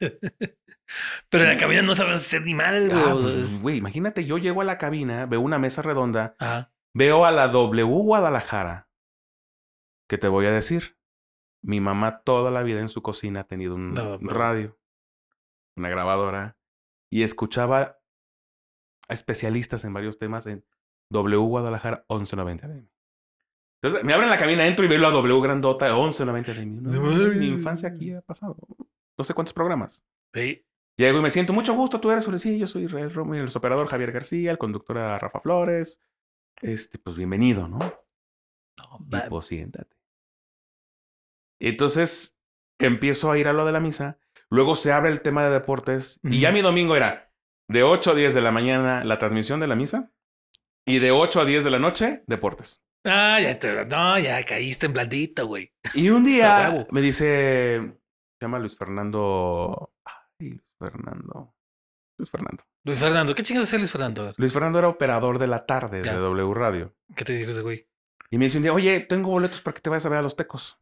Pero 1.30 1.44
en 1.44 1.50
la 1.50 1.58
cabina 1.58 1.82
no 1.82 1.94
sabes 1.94 2.22
hacer 2.22 2.42
ni 2.42 2.54
mal, 2.54 2.88
güey. 2.88 3.02
Ah, 3.04 3.16
pues, 3.62 3.76
imagínate, 3.76 4.24
yo 4.24 4.38
llego 4.38 4.62
a 4.62 4.64
la 4.64 4.78
cabina, 4.78 5.26
veo 5.26 5.40
una 5.40 5.60
mesa 5.60 5.82
redonda, 5.82 6.34
Ajá. 6.40 6.72
veo 6.92 7.24
a 7.24 7.30
la 7.30 7.46
W 7.48 7.84
Guadalajara. 7.84 8.89
¿Qué 10.10 10.18
te 10.18 10.26
voy 10.26 10.44
a 10.46 10.50
decir? 10.50 10.96
Mi 11.62 11.80
mamá 11.80 12.22
toda 12.22 12.50
la 12.50 12.64
vida 12.64 12.80
en 12.80 12.88
su 12.88 13.00
cocina 13.00 13.42
ha 13.42 13.46
tenido 13.46 13.76
un 13.76 13.94
W. 13.94 14.28
radio, 14.28 14.76
una 15.76 15.88
grabadora, 15.88 16.58
y 17.10 17.22
escuchaba 17.22 18.00
a 19.08 19.14
especialistas 19.14 19.84
en 19.84 19.92
varios 19.92 20.18
temas 20.18 20.46
en 20.46 20.64
W 21.10 21.36
Guadalajara 21.42 22.04
1190 22.08 22.66
AM. 22.66 22.90
Entonces 23.80 24.04
me 24.04 24.12
abren 24.12 24.30
la 24.30 24.36
cabina, 24.36 24.66
entro 24.66 24.84
y 24.84 24.88
veo 24.88 24.98
la 24.98 25.10
W 25.10 25.40
grandota 25.42 25.94
1190 25.94 26.52
AM. 26.60 26.82
No, 26.82 27.02
mi 27.38 27.46
infancia 27.46 27.90
aquí 27.90 28.12
ha 28.12 28.20
pasado. 28.20 28.56
No 29.16 29.22
sé 29.22 29.32
cuántos 29.32 29.52
programas. 29.52 30.02
Sí. 30.34 30.66
Llego 30.96 31.20
y 31.20 31.22
me 31.22 31.30
siento 31.30 31.52
mucho 31.52 31.72
gusto. 31.76 32.00
Tú 32.00 32.10
eres. 32.10 32.26
Sí, 32.42 32.58
yo 32.58 32.66
soy 32.66 32.86
Israel 32.86 33.14
Romo 33.14 33.36
el 33.36 33.48
operador 33.54 33.86
Javier 33.86 34.10
García, 34.10 34.50
el 34.50 34.58
conductor 34.58 34.96
Rafa 34.96 35.38
Flores. 35.38 36.02
Este, 36.62 36.98
pues 36.98 37.14
bienvenido, 37.14 37.68
¿no? 37.68 37.78
No, 37.78 38.98
Y 39.08 39.28
pues 39.28 39.46
siéntate. 39.46 39.99
Entonces 41.60 42.36
empiezo 42.78 43.30
a 43.30 43.38
ir 43.38 43.46
a 43.48 43.52
lo 43.52 43.64
de 43.64 43.72
la 43.72 43.80
misa. 43.80 44.18
Luego 44.48 44.74
se 44.74 44.92
abre 44.92 45.10
el 45.10 45.20
tema 45.20 45.44
de 45.44 45.50
deportes. 45.50 46.18
Y 46.24 46.40
ya 46.40 46.50
mi 46.52 46.62
domingo 46.62 46.96
era 46.96 47.32
de 47.68 47.82
8 47.84 48.10
a 48.10 48.14
10 48.14 48.34
de 48.34 48.40
la 48.40 48.50
mañana 48.50 49.04
la 49.04 49.18
transmisión 49.18 49.60
de 49.60 49.66
la 49.68 49.76
misa. 49.76 50.10
Y 50.86 50.98
de 50.98 51.12
8 51.12 51.40
a 51.42 51.44
10 51.44 51.62
de 51.62 51.70
la 51.70 51.78
noche, 51.78 52.24
deportes. 52.26 52.82
Ah, 53.04 53.38
ya 53.40 53.58
te. 53.58 53.86
No, 53.86 54.18
ya 54.18 54.42
caíste 54.44 54.86
en 54.86 54.92
blandito, 54.94 55.46
güey. 55.46 55.72
Y 55.94 56.08
un 56.10 56.24
día 56.26 56.86
me 56.90 57.00
dice, 57.00 57.80
se 58.38 58.44
llama 58.44 58.58
Luis 58.58 58.76
Fernando. 58.76 59.92
Ay, 60.04 60.48
Luis 60.50 60.74
Fernando. 60.78 61.54
Luis 62.18 62.30
Fernando. 62.30 62.64
Luis 62.84 62.98
Fernando, 62.98 63.34
¿qué 63.34 63.42
chingados 63.42 63.72
es 63.72 63.78
Luis 63.78 63.90
Fernando? 63.92 64.34
Luis 64.36 64.52
Fernando 64.52 64.78
era 64.78 64.88
operador 64.88 65.38
de 65.38 65.46
la 65.46 65.64
tarde 65.64 66.02
Ya. 66.04 66.12
de 66.14 66.18
W 66.18 66.54
Radio. 66.54 66.94
¿Qué 67.14 67.24
te 67.24 67.34
dijo 67.34 67.50
ese 67.50 67.60
güey? 67.60 67.86
Y 68.30 68.38
me 68.38 68.46
dice 68.46 68.56
un 68.58 68.62
día, 68.62 68.72
oye, 68.72 69.00
tengo 69.00 69.30
boletos 69.30 69.60
para 69.62 69.74
que 69.74 69.80
te 69.80 69.90
vayas 69.90 70.06
a 70.06 70.08
ver 70.08 70.18
a 70.18 70.22
los 70.22 70.36
tecos. 70.36 70.78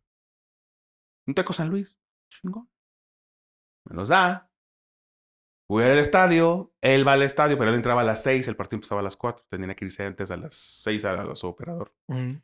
Un 1.28 1.34
teco 1.34 1.52
San 1.52 1.68
Luis. 1.68 2.00
Chingón. 2.32 2.70
Me 3.84 3.94
los 3.94 4.08
da. 4.08 4.50
Voy 5.68 5.84
al 5.84 5.98
estadio. 5.98 6.72
Él 6.80 7.06
va 7.06 7.12
al 7.12 7.22
estadio, 7.22 7.58
pero 7.58 7.68
él 7.70 7.76
entraba 7.76 8.00
a 8.00 8.04
las 8.04 8.22
seis. 8.22 8.48
El 8.48 8.56
partido 8.56 8.78
empezaba 8.78 9.02
a 9.02 9.04
las 9.04 9.16
cuatro. 9.16 9.44
Tenía 9.50 9.76
que 9.76 9.84
irse 9.84 10.06
antes 10.06 10.30
a 10.30 10.38
las 10.38 10.54
seis 10.54 11.04
a, 11.04 11.12
a 11.12 11.34
su 11.34 11.46
operador. 11.46 11.94
Mm. 12.08 12.36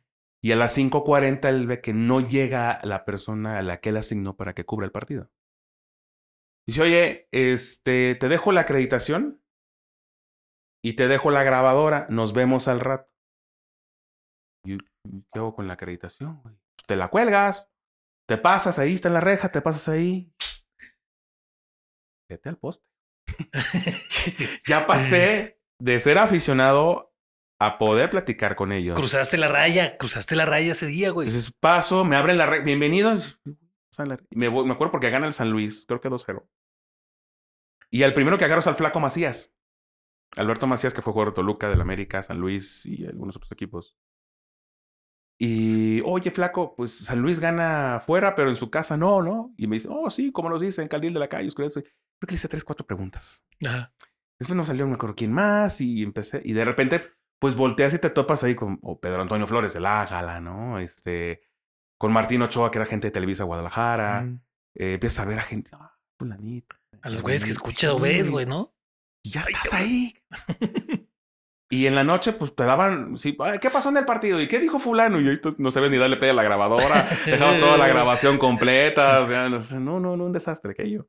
Y 0.43 0.51
a 0.51 0.55
las 0.55 0.77
5.40 0.77 1.49
él 1.49 1.65
ve 1.65 1.81
que 1.81 1.95
no 1.95 2.21
llega 2.21 2.79
la 2.83 3.03
persona 3.03 3.57
a 3.57 3.63
la 3.63 3.79
que 3.79 3.89
él 3.89 3.97
asignó 3.97 4.37
para 4.37 4.53
que 4.53 4.63
cubra 4.63 4.85
el 4.85 4.91
partido. 4.91 5.31
Dice, 6.67 6.83
oye, 6.83 7.27
este, 7.31 8.13
te 8.13 8.29
dejo 8.29 8.51
la 8.51 8.61
acreditación 8.61 9.41
y 10.83 10.93
te 10.93 11.07
dejo 11.07 11.31
la 11.31 11.41
grabadora. 11.41 12.05
Nos 12.09 12.33
vemos 12.33 12.67
al 12.67 12.79
rato. 12.79 13.11
¿Y 14.63 14.77
qué 14.77 15.39
hago 15.39 15.55
con 15.55 15.67
la 15.67 15.73
acreditación? 15.73 16.39
güey? 16.43 16.55
Pues 16.75 16.85
te 16.85 16.95
la 16.95 17.07
cuelgas, 17.07 17.71
te 18.27 18.37
pasas 18.37 18.79
ahí, 18.79 18.93
está 18.93 19.07
en 19.09 19.13
la 19.15 19.21
reja, 19.21 19.49
te 19.51 19.61
pasas 19.61 19.87
ahí. 19.89 20.33
Vete 22.29 22.49
al 22.49 22.57
poste. 22.57 22.85
ya 24.67 24.87
pasé 24.87 25.59
de 25.79 25.99
ser 25.99 26.17
aficionado 26.17 27.13
a 27.59 27.77
poder 27.77 28.09
platicar 28.09 28.55
con 28.55 28.71
ellos. 28.71 28.95
Cruzaste 28.99 29.37
la 29.37 29.47
raya, 29.47 29.97
cruzaste 29.97 30.35
la 30.35 30.45
raya 30.45 30.71
ese 30.71 30.87
día, 30.87 31.11
güey. 31.11 31.27
Entonces 31.27 31.51
paso, 31.59 32.03
me 32.03 32.15
abren 32.15 32.37
la 32.37 32.45
red. 32.45 32.63
Bienvenidos. 32.63 33.39
Me, 34.31 34.47
voy- 34.49 34.65
me 34.65 34.73
acuerdo 34.73 34.91
porque 34.91 35.09
gana 35.09 35.25
el 35.27 35.33
San 35.33 35.51
Luis, 35.51 35.85
creo 35.87 36.01
que 36.01 36.09
2-0. 36.09 36.45
Y 37.91 38.03
el 38.03 38.13
primero 38.13 38.37
que 38.37 38.43
agarro 38.45 38.59
es 38.59 38.67
al 38.67 38.75
Flaco 38.75 38.99
Macías. 38.99 39.53
Alberto 40.35 40.67
Macías, 40.67 40.93
que 40.93 41.01
fue 41.01 41.13
jugador 41.13 41.31
de 41.33 41.35
Toluca, 41.35 41.69
del 41.69 41.79
América, 41.79 42.21
San 42.21 42.39
Luis 42.39 42.85
y 42.85 43.05
algunos 43.05 43.37
otros 43.37 43.51
equipos. 43.53 43.95
Y, 45.37 46.01
oye, 46.05 46.31
Flaco, 46.31 46.75
pues 46.75 46.91
San 46.91 47.21
Luis 47.21 47.39
gana 47.39 47.97
afuera, 47.97 48.35
pero 48.35 48.49
en 48.49 48.55
su 48.55 48.69
casa 48.69 48.95
no, 48.95 49.21
¿no? 49.21 49.53
Y 49.57 49.67
me 49.67 49.75
dice, 49.75 49.89
oh, 49.91 50.09
sí, 50.09 50.31
como 50.31 50.49
nos 50.49 50.61
dicen, 50.61 50.87
Caldil 50.87 51.13
de 51.13 51.19
la 51.19 51.27
calle. 51.27 51.49
Creo 51.53 51.69
que 51.69 51.83
le 52.29 52.35
hice 52.35 52.47
tres, 52.47 52.63
cuatro 52.63 52.85
preguntas. 52.85 53.45
Ajá. 53.65 53.93
Después 54.39 54.55
no 54.55 54.63
salió, 54.63 54.85
no 54.85 54.91
me 54.91 54.95
acuerdo 54.95 55.15
quién 55.15 55.31
más, 55.31 55.79
y 55.81 56.03
empecé, 56.03 56.41
y 56.43 56.53
de 56.53 56.65
repente, 56.65 57.11
pues 57.39 57.55
volteas 57.55 57.93
y 57.93 57.99
te 57.99 58.09
topas 58.09 58.43
ahí 58.43 58.55
con 58.55 58.79
o 58.81 58.99
Pedro 58.99 59.21
Antonio 59.21 59.47
Flores, 59.47 59.75
el 59.75 59.85
Ágala, 59.85 60.41
¿no? 60.41 60.79
Este, 60.79 61.41
con 61.97 62.11
Martín 62.11 62.41
Ochoa, 62.41 62.71
que 62.71 62.77
era 62.77 62.85
gente 62.85 63.07
de 63.07 63.11
Televisa 63.11 63.43
Guadalajara. 63.43 64.21
Mm. 64.21 64.41
Eh, 64.75 64.93
empiezas 64.93 65.19
a 65.19 65.29
ver 65.29 65.39
a 65.39 65.43
gente, 65.43 65.71
ah. 65.73 65.95
A 66.17 67.09
los 67.09 67.21
güeyes 67.21 67.43
que 67.43 67.53
fulanito, 67.53 67.69
escuchas 67.69 67.91
o 67.91 67.97
sí, 67.97 68.01
ves, 68.01 68.31
güey, 68.31 68.45
¿no? 68.45 68.73
Y 69.21 69.31
ya 69.31 69.41
Ay, 69.45 69.53
estás 69.53 69.73
ahí. 69.73 70.13
Y 71.69 71.87
en 71.87 71.95
la 71.95 72.03
noche, 72.03 72.33
pues 72.33 72.55
te 72.55 72.63
daban, 72.63 73.17
sí, 73.17 73.35
"Ay, 73.39 73.57
¿qué 73.59 73.71
pasó 73.71 73.89
en 73.89 73.97
el 73.97 74.05
partido? 74.05 74.39
¿Y 74.39 74.47
qué 74.47 74.59
dijo 74.59 74.77
fulano? 74.77 75.19
Y 75.19 75.27
ahí 75.27 75.37
tú 75.37 75.55
no 75.57 75.71
sabes 75.71 75.89
ni 75.89 75.97
darle 75.97 76.17
play 76.17 76.29
a 76.29 76.33
la 76.33 76.43
grabadora. 76.43 76.85
Dejabas 77.25 77.59
toda 77.59 77.75
la 77.77 77.87
grabación 77.87 78.37
completa. 78.37 79.21
O 79.21 79.25
sea, 79.25 79.49
no, 79.49 79.99
no, 79.99 80.15
no, 80.15 80.25
un 80.25 80.31
desastre 80.31 80.73
aquello. 80.73 81.07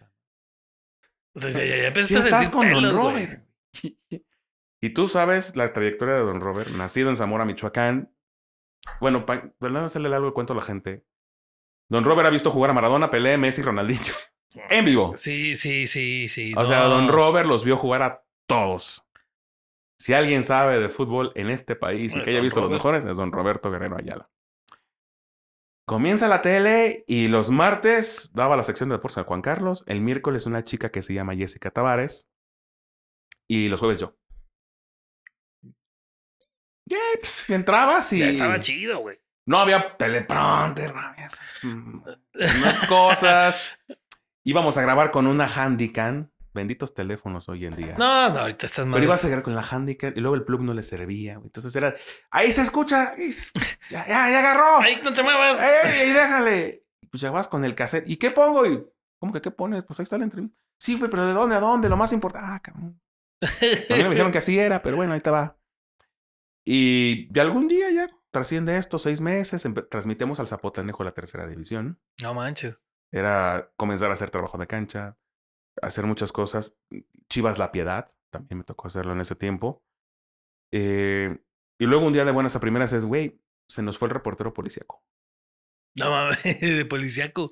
Entonces, 1.35 1.61
ya, 1.69 1.75
ya, 1.75 1.75
ya 1.75 1.81
sí 1.81 1.87
empezaste 1.87 2.15
a 2.15 2.19
estás 2.41 2.49
con 2.49 2.69
don 2.69 2.83
pelos. 2.83 2.95
Robert. 2.95 3.43
Y 4.79 4.91
tú 4.91 5.07
sabes 5.07 5.55
la 5.55 5.73
trayectoria 5.73 6.13
de 6.15 6.21
don 6.21 6.39
Robert, 6.39 6.69
nacido 6.69 7.09
en 7.09 7.15
Zamora, 7.15 7.45
Michoacán. 7.45 8.13
Bueno, 9.01 9.25
para 9.25 9.51
no 9.59 9.79
hacerle 9.79 10.13
algo 10.13 10.27
de 10.27 10.33
cuento 10.33 10.53
a 10.53 10.55
la 10.55 10.61
gente. 10.61 11.03
Don 11.89 12.05
Robert 12.05 12.27
ha 12.27 12.29
visto 12.29 12.51
jugar 12.51 12.69
a 12.69 12.73
Maradona, 12.73 13.09
Pelé, 13.09 13.39
Messi, 13.39 13.63
Ronaldinho. 13.63 14.13
En 14.69 14.85
vivo. 14.85 15.17
Sí, 15.17 15.55
sí, 15.55 15.87
sí, 15.87 16.27
sí. 16.29 16.53
O 16.55 16.63
sea. 16.63 16.83
Don 16.83 17.07
Robert 17.07 17.47
los 17.47 17.63
vio 17.63 17.75
jugar 17.75 18.03
a 18.03 18.23
todos. 18.47 19.03
Si 19.99 20.13
alguien 20.13 20.43
sabe 20.43 20.79
de 20.79 20.89
fútbol 20.89 21.31
en 21.35 21.49
este 21.49 21.75
país 21.75 22.15
y 22.15 22.21
que 22.21 22.29
haya 22.29 22.41
visto 22.41 22.61
los 22.61 22.69
mejores, 22.71 23.03
es 23.05 23.17
Don 23.17 23.31
Roberto 23.31 23.71
Guerrero 23.71 23.97
Ayala. 23.97 24.29
Comienza 25.87 26.27
la 26.27 26.41
tele 26.41 27.03
y 27.07 27.29
los 27.29 27.49
martes 27.49 28.31
daba 28.33 28.57
la 28.57 28.63
sección 28.63 28.89
de 28.89 28.95
deportes 28.95 29.19
a 29.19 29.23
Juan 29.23 29.41
Carlos. 29.41 29.83
El 29.87 30.01
miércoles 30.01 30.45
una 30.45 30.63
chica 30.63 30.91
que 30.91 31.01
se 31.01 31.13
llama 31.13 31.35
Jessica 31.35 31.71
Tavares. 31.71 32.29
Y 33.47 33.69
los 33.69 33.79
jueves 33.79 33.99
yo. 33.99 34.15
Ya, 36.85 36.97
pf, 37.21 37.53
entrabas 37.53 38.11
y 38.13 38.19
Ya 38.19 38.29
estaba 38.29 38.59
chido, 38.59 38.99
güey. 38.99 39.19
no 39.45 39.59
había 39.59 39.95
teleprompter, 39.97 40.93
no 40.93 41.01
había 41.01 41.27
mm, 41.63 42.03
unas 42.33 42.87
cosas. 42.87 43.77
Íbamos 44.43 44.77
a 44.77 44.81
grabar 44.81 45.11
con 45.11 45.25
una 45.27 45.47
Handycam. 45.47 46.29
Benditos 46.57 46.93
teléfonos 46.93 47.47
hoy 47.49 47.65
en 47.65 47.75
día. 47.75 47.95
No, 47.97 48.29
no, 48.29 48.39
ahorita 48.39 48.65
estás 48.65 48.85
mal. 48.85 48.95
Pero 48.95 49.05
ibas 49.05 49.23
a 49.23 49.27
grabar 49.29 49.43
con 49.43 49.55
la 49.55 49.61
Handycam 49.61 50.11
y 50.15 50.19
luego 50.19 50.35
el 50.35 50.43
plug 50.43 50.61
no 50.63 50.73
le 50.73 50.83
servía. 50.83 51.33
Entonces 51.41 51.73
era, 51.75 51.95
ahí 52.31 52.51
se 52.51 52.61
escucha. 52.63 53.11
ahí 53.11 53.31
se- 53.31 53.53
Ya, 53.89 54.05
ya, 54.07 54.29
ya 54.29 54.39
agarró. 54.39 54.79
Ay, 54.79 54.99
no 55.03 55.13
te 55.13 55.23
muevas. 55.23 55.59
¡Ey, 55.61 56.01
ey, 56.07 56.13
déjale! 56.13 56.85
Y 57.01 57.07
pues 57.07 57.21
llegabas 57.21 57.47
con 57.47 57.63
el 57.63 57.75
cassette. 57.75 58.09
¿Y 58.09 58.17
qué 58.17 58.31
pongo? 58.31 58.65
Y, 58.65 58.85
¿Cómo 59.19 59.31
que 59.33 59.41
qué 59.41 59.51
pones? 59.51 59.83
Pues 59.85 59.99
ahí 59.99 60.03
está 60.03 60.17
la 60.17 60.25
entrevista. 60.25 60.57
Sí, 60.79 60.97
güey, 60.97 61.09
pero 61.09 61.25
¿de 61.25 61.33
dónde 61.33 61.55
a 61.55 61.59
dónde? 61.59 61.87
Lo 61.89 61.97
más 61.97 62.11
importante. 62.13 62.47
Ah, 62.51 62.59
cabrón. 62.61 62.99
A 63.41 63.95
mí 63.95 64.03
me 64.03 64.09
dijeron 64.09 64.31
que 64.31 64.37
así 64.39 64.57
era, 64.59 64.81
pero 64.81 64.95
bueno, 64.97 65.13
ahí 65.13 65.21
te 65.21 65.29
va. 65.29 65.57
Y 66.65 67.27
de 67.31 67.41
algún 67.41 67.67
día 67.67 67.89
ya 67.91 68.09
trasciende 68.31 68.77
esto, 68.77 68.97
seis 68.99 69.21
meses, 69.21 69.65
transmitimos 69.89 70.39
al 70.39 70.47
Zapotlanejo 70.47 71.03
la 71.03 71.13
tercera 71.13 71.47
división. 71.47 71.99
No 72.21 72.33
manches. 72.33 72.79
Era 73.11 73.71
comenzar 73.77 74.09
a 74.09 74.13
hacer 74.13 74.29
trabajo 74.29 74.57
de 74.57 74.67
cancha, 74.67 75.17
hacer 75.81 76.05
muchas 76.05 76.31
cosas. 76.31 76.77
Chivas 77.29 77.57
La 77.57 77.71
Piedad, 77.71 78.13
también 78.31 78.59
me 78.59 78.63
tocó 78.63 78.87
hacerlo 78.87 79.13
en 79.13 79.21
ese 79.21 79.35
tiempo. 79.35 79.83
Eh, 80.73 81.37
y 81.79 81.85
luego 81.85 82.05
un 82.05 82.13
día 82.13 82.25
de 82.25 82.31
buenas 82.31 82.55
a 82.55 82.59
primeras 82.59 82.93
es, 82.93 83.05
güey, 83.05 83.39
se 83.69 83.81
nos 83.83 83.97
fue 83.97 84.07
el 84.07 84.13
reportero 84.13 84.53
policíaco. 84.53 85.03
No 85.95 86.11
mames, 86.11 86.43
de 86.61 86.85
policíaco. 86.85 87.51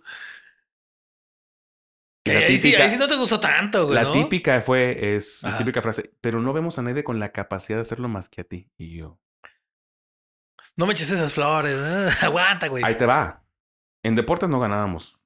La 2.27 2.39
ahí, 2.39 2.57
sí, 2.57 2.69
típica- 2.69 2.83
ahí 2.83 2.89
sí 2.89 2.97
no 2.97 3.07
te 3.07 3.15
gustó 3.17 3.39
tanto, 3.39 3.83
güey. 3.85 3.95
La 3.95 4.03
¿no? 4.03 4.11
típica 4.11 4.59
fue, 4.61 5.15
es 5.15 5.43
la 5.43 5.57
típica 5.57 5.81
frase, 5.83 6.11
pero 6.21 6.41
no 6.41 6.53
vemos 6.53 6.79
a 6.79 6.81
nadie 6.81 7.03
con 7.03 7.19
la 7.19 7.31
capacidad 7.31 7.77
de 7.77 7.81
hacerlo 7.81 8.07
más 8.07 8.29
que 8.29 8.41
a 8.41 8.43
ti. 8.43 8.71
Y 8.77 8.97
yo, 8.97 9.19
No 10.75 10.87
me 10.87 10.93
eches 10.93 11.11
esas 11.11 11.33
flores. 11.33 11.77
¿eh? 11.77 12.09
Aguanta, 12.25 12.67
güey. 12.67 12.83
ahí 12.83 12.97
te 12.97 13.05
va. 13.05 13.45
En 14.03 14.15
deportes 14.15 14.49
no 14.49 14.59
ganábamos. 14.59 15.19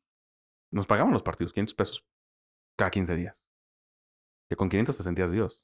Nos 0.71 0.87
pagaban 0.87 1.13
los 1.13 1.23
partidos, 1.23 1.53
500 1.53 1.73
pesos 1.73 2.05
cada 2.79 2.91
15 2.91 3.15
días. 3.15 3.45
Que 4.49 4.55
con 4.55 4.69
500 4.69 4.97
te 4.97 5.03
sentías 5.03 5.31
Dios. 5.31 5.63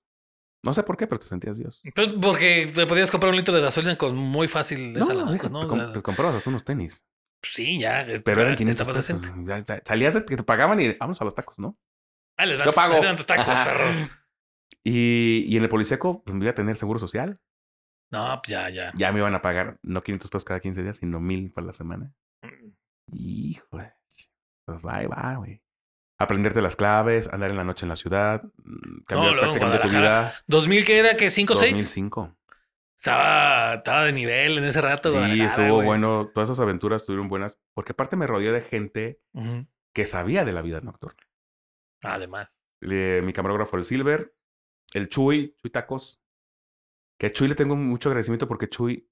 No 0.64 0.74
sé 0.74 0.84
por 0.84 0.98
qué, 0.98 1.08
pero 1.08 1.20
te 1.20 1.26
sentías 1.28 1.58
Dios. 1.58 1.82
Pues 1.96 2.10
Porque 2.22 2.72
te 2.74 2.86
podías 2.86 3.10
comprar 3.12 3.32
un 3.32 3.38
litro 3.38 3.54
de 3.56 3.62
gasolina 3.62 3.98
con 3.98 4.16
muy 4.16 4.48
fácil 4.48 4.96
esa 4.98 5.14
No, 5.14 5.32
deja, 5.32 5.50
¿no? 5.50 5.92
te, 5.92 6.02
comprabas 6.02 6.36
hasta 6.36 6.50
unos 6.50 6.64
tenis. 6.64 7.06
sí, 7.44 7.80
ya. 7.80 8.02
eh, 8.02 8.20
Pero 8.22 8.42
eran 8.42 8.56
500 8.56 8.82
estaba 8.82 8.98
pesos. 8.98 9.22
decente. 9.22 9.50
Ya- 9.50 9.60
ya- 9.66 9.82
salías 9.86 10.14
de 10.16 10.26
que 10.26 10.36
te 10.38 10.44
pagaban 10.44 10.80
y 10.80 10.94
vamos 10.94 11.22
a 11.22 11.26
los 11.26 11.36
tacos, 11.36 11.60
¿no? 11.60 11.78
Ah, 12.38 12.46
les 12.46 12.58
dan, 12.58 12.66
Yo 12.66 12.72
tus- 12.72 12.76
pago. 12.76 12.94
les 12.96 13.04
dan 13.04 13.16
tus 13.16 13.26
tacos, 13.28 13.46
perro. 13.60 14.10
Y, 14.84 15.46
y 15.48 15.58
en 15.58 15.64
el 15.64 15.70
policíaco, 15.70 16.24
pues 16.24 16.36
me 16.36 16.44
iba 16.46 16.52
a 16.52 16.56
tener 16.56 16.76
seguro 16.76 17.00
social. 17.00 17.40
No, 18.12 18.40
pues 18.44 18.52
ya, 18.52 18.70
ya. 18.70 18.92
Ya 18.96 19.12
me 19.12 19.20
iban 19.20 19.34
a 19.36 19.42
pagar 19.42 19.78
no 19.84 20.04
500 20.04 20.30
pesos 20.30 20.46
cada 20.46 20.60
15 20.60 20.84
días, 20.84 20.98
sino 20.98 21.20
1000 21.20 21.52
para 21.52 21.68
la 21.68 21.74
semana. 21.74 22.14
Híjole. 23.12 23.94
Pues 24.66 24.82
va 24.86 25.04
y 25.04 25.08
va, 25.08 25.36
güey. 25.38 25.62
Aprenderte 26.18 26.62
las 26.62 26.76
claves, 26.78 27.28
andar 27.32 27.52
en 27.52 27.58
la 27.58 27.64
noche 27.66 27.86
en 27.86 27.90
la 27.90 27.96
ciudad, 27.98 28.44
mm, 28.44 29.04
cambiar 29.06 29.34
luego 29.36 29.54
en 29.54 29.60
prácticamente 29.60 29.80
tu 29.88 29.94
vida. 29.98 30.34
2000 30.48 30.86
que 30.86 30.98
era 31.00 31.18
que 31.18 31.30
5 31.30 31.54
o 31.54 31.56
6 31.58 31.72
2005. 31.72 32.36
estaba, 32.96 33.74
estaba 33.76 34.04
de 34.06 34.14
nivel 34.14 34.58
en 34.58 34.64
ese 34.64 34.82
rato. 34.82 35.10
Sí, 35.10 35.42
estuvo 35.42 35.82
bueno. 35.84 36.32
Todas 36.34 36.50
esas 36.50 36.62
aventuras 36.62 37.02
estuvieron 37.02 37.28
buenas. 37.28 37.60
Porque 37.74 37.92
aparte 37.92 38.16
me 38.16 38.28
rodeé 38.28 38.52
de 38.54 38.62
gente 38.62 39.20
que 39.94 40.06
sabía 40.06 40.46
de 40.46 40.54
la 40.54 40.62
vida 40.62 40.80
nocturna. 40.82 41.22
Además. 42.04 42.62
Le- 42.80 43.22
mi 43.22 43.34
camarógrafo, 43.34 43.76
el 43.78 43.84
Silver, 43.84 44.34
el 44.94 45.10
Chuy, 45.10 45.56
Chuy 45.62 45.72
Tacos. 45.72 46.22
Que 47.20 47.28
a 47.28 47.32
Chuy 47.32 47.48
le 47.50 47.56
tengo 47.56 47.76
mucho 47.76 48.10
agradecimiento 48.10 48.48
porque 48.48 48.70
Chuy 48.70 49.10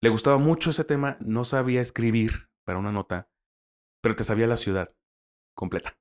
le 0.00 0.08
gustaba 0.08 0.38
mucho 0.38 0.70
ese 0.70 0.82
tema. 0.84 1.16
No 1.20 1.44
sabía 1.44 1.80
escribir 1.80 2.48
para 2.64 2.78
una 2.78 2.90
nota, 2.92 3.28
pero 4.00 4.16
te 4.16 4.24
sabía 4.24 4.46
la 4.48 4.56
ciudad 4.56 4.88
completa. 5.54 5.96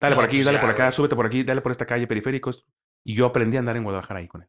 Dale 0.00 0.14
por 0.16 0.24
aquí, 0.24 0.36
pues 0.38 0.46
dale 0.46 0.58
por 0.58 0.70
acá, 0.70 0.90
súbete 0.92 1.14
por 1.16 1.26
aquí, 1.26 1.42
dale 1.42 1.60
por 1.60 1.72
esta 1.72 1.86
calle, 1.86 2.06
periféricos. 2.06 2.66
Y 3.04 3.14
yo 3.14 3.26
aprendí 3.26 3.56
a 3.56 3.60
andar 3.60 3.76
en 3.76 3.84
Guadalajara 3.84 4.20
ahí 4.20 4.28
con 4.28 4.42
él. 4.42 4.48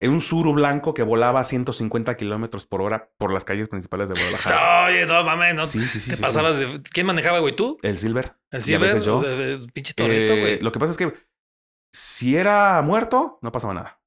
En 0.00 0.10
un 0.10 0.20
suru 0.20 0.52
blanco 0.52 0.94
que 0.94 1.02
volaba 1.04 1.40
a 1.40 1.44
150 1.44 2.16
kilómetros 2.16 2.66
por 2.66 2.82
hora 2.82 3.12
por 3.18 3.32
las 3.32 3.44
calles 3.44 3.68
principales 3.68 4.08
de 4.08 4.14
Guadalajara. 4.20 4.86
Oye, 4.86 5.06
no 5.06 5.22
mames, 5.22 5.54
no. 5.54 5.66
Sí, 5.66 5.78
sí, 5.86 6.00
sí. 6.00 6.10
te 6.10 6.16
sí, 6.16 6.16
sí. 6.16 6.22
pasabas 6.22 6.58
de. 6.58 6.82
¿Quién 6.92 7.06
manejaba, 7.06 7.38
güey? 7.38 7.54
¿Tú? 7.54 7.78
El 7.82 7.98
Silver. 7.98 8.34
El 8.50 8.58
Y 8.58 8.62
a 8.62 8.64
Silver. 8.64 8.80
veces 8.80 9.04
yo. 9.04 9.16
O 9.16 9.20
sea, 9.20 9.30
el 9.30 9.70
pinche 9.72 9.94
torito, 9.94 10.32
Eh, 10.32 10.40
güey. 10.40 10.60
lo 10.60 10.72
que 10.72 10.78
pasa 10.80 10.90
es 10.92 10.96
que 10.98 11.12
si 11.92 12.36
era 12.36 12.80
muerto, 12.82 13.38
no 13.42 13.52
pasaba 13.52 13.74
nada. 13.74 14.02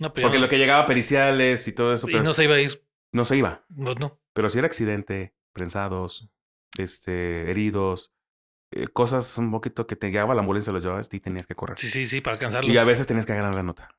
No, 0.00 0.12
pero 0.12 0.22
ya 0.22 0.28
Porque 0.28 0.38
no- 0.38 0.44
lo 0.44 0.48
que 0.48 0.58
llegaba 0.58 0.86
periciales 0.86 1.66
y 1.66 1.72
todo 1.72 1.94
eso, 1.94 2.08
Y 2.08 2.20
no 2.20 2.32
se 2.32 2.44
iba 2.44 2.54
a 2.54 2.60
ir. 2.60 2.86
no 3.12 3.24
se 3.24 3.36
iba. 3.36 3.64
Pues 3.74 3.98
no. 3.98 4.20
Pero 4.34 4.48
si 4.50 4.58
era 4.58 4.66
accidente, 4.66 5.34
prensados, 5.52 6.30
este, 6.76 7.50
heridos, 7.50 8.14
eh, 8.70 8.88
cosas 8.88 9.38
un 9.38 9.50
poquito 9.50 9.86
que 9.86 9.96
te 9.96 10.08
llegaba 10.10 10.34
la 10.34 10.40
ambulancia, 10.40 10.72
los 10.72 10.82
llevabas 10.82 11.08
y 11.12 11.20
tenías 11.20 11.46
que 11.46 11.54
correr. 11.54 11.78
Sí, 11.78 11.88
sí, 11.88 12.04
sí, 12.06 12.20
para 12.20 12.34
alcanzarlo. 12.34 12.70
y 12.72 12.76
a 12.76 12.84
veces 12.84 13.06
tenías 13.06 13.26
que 13.26 13.34
ganar 13.34 13.54
la 13.54 13.62
nota. 13.62 13.90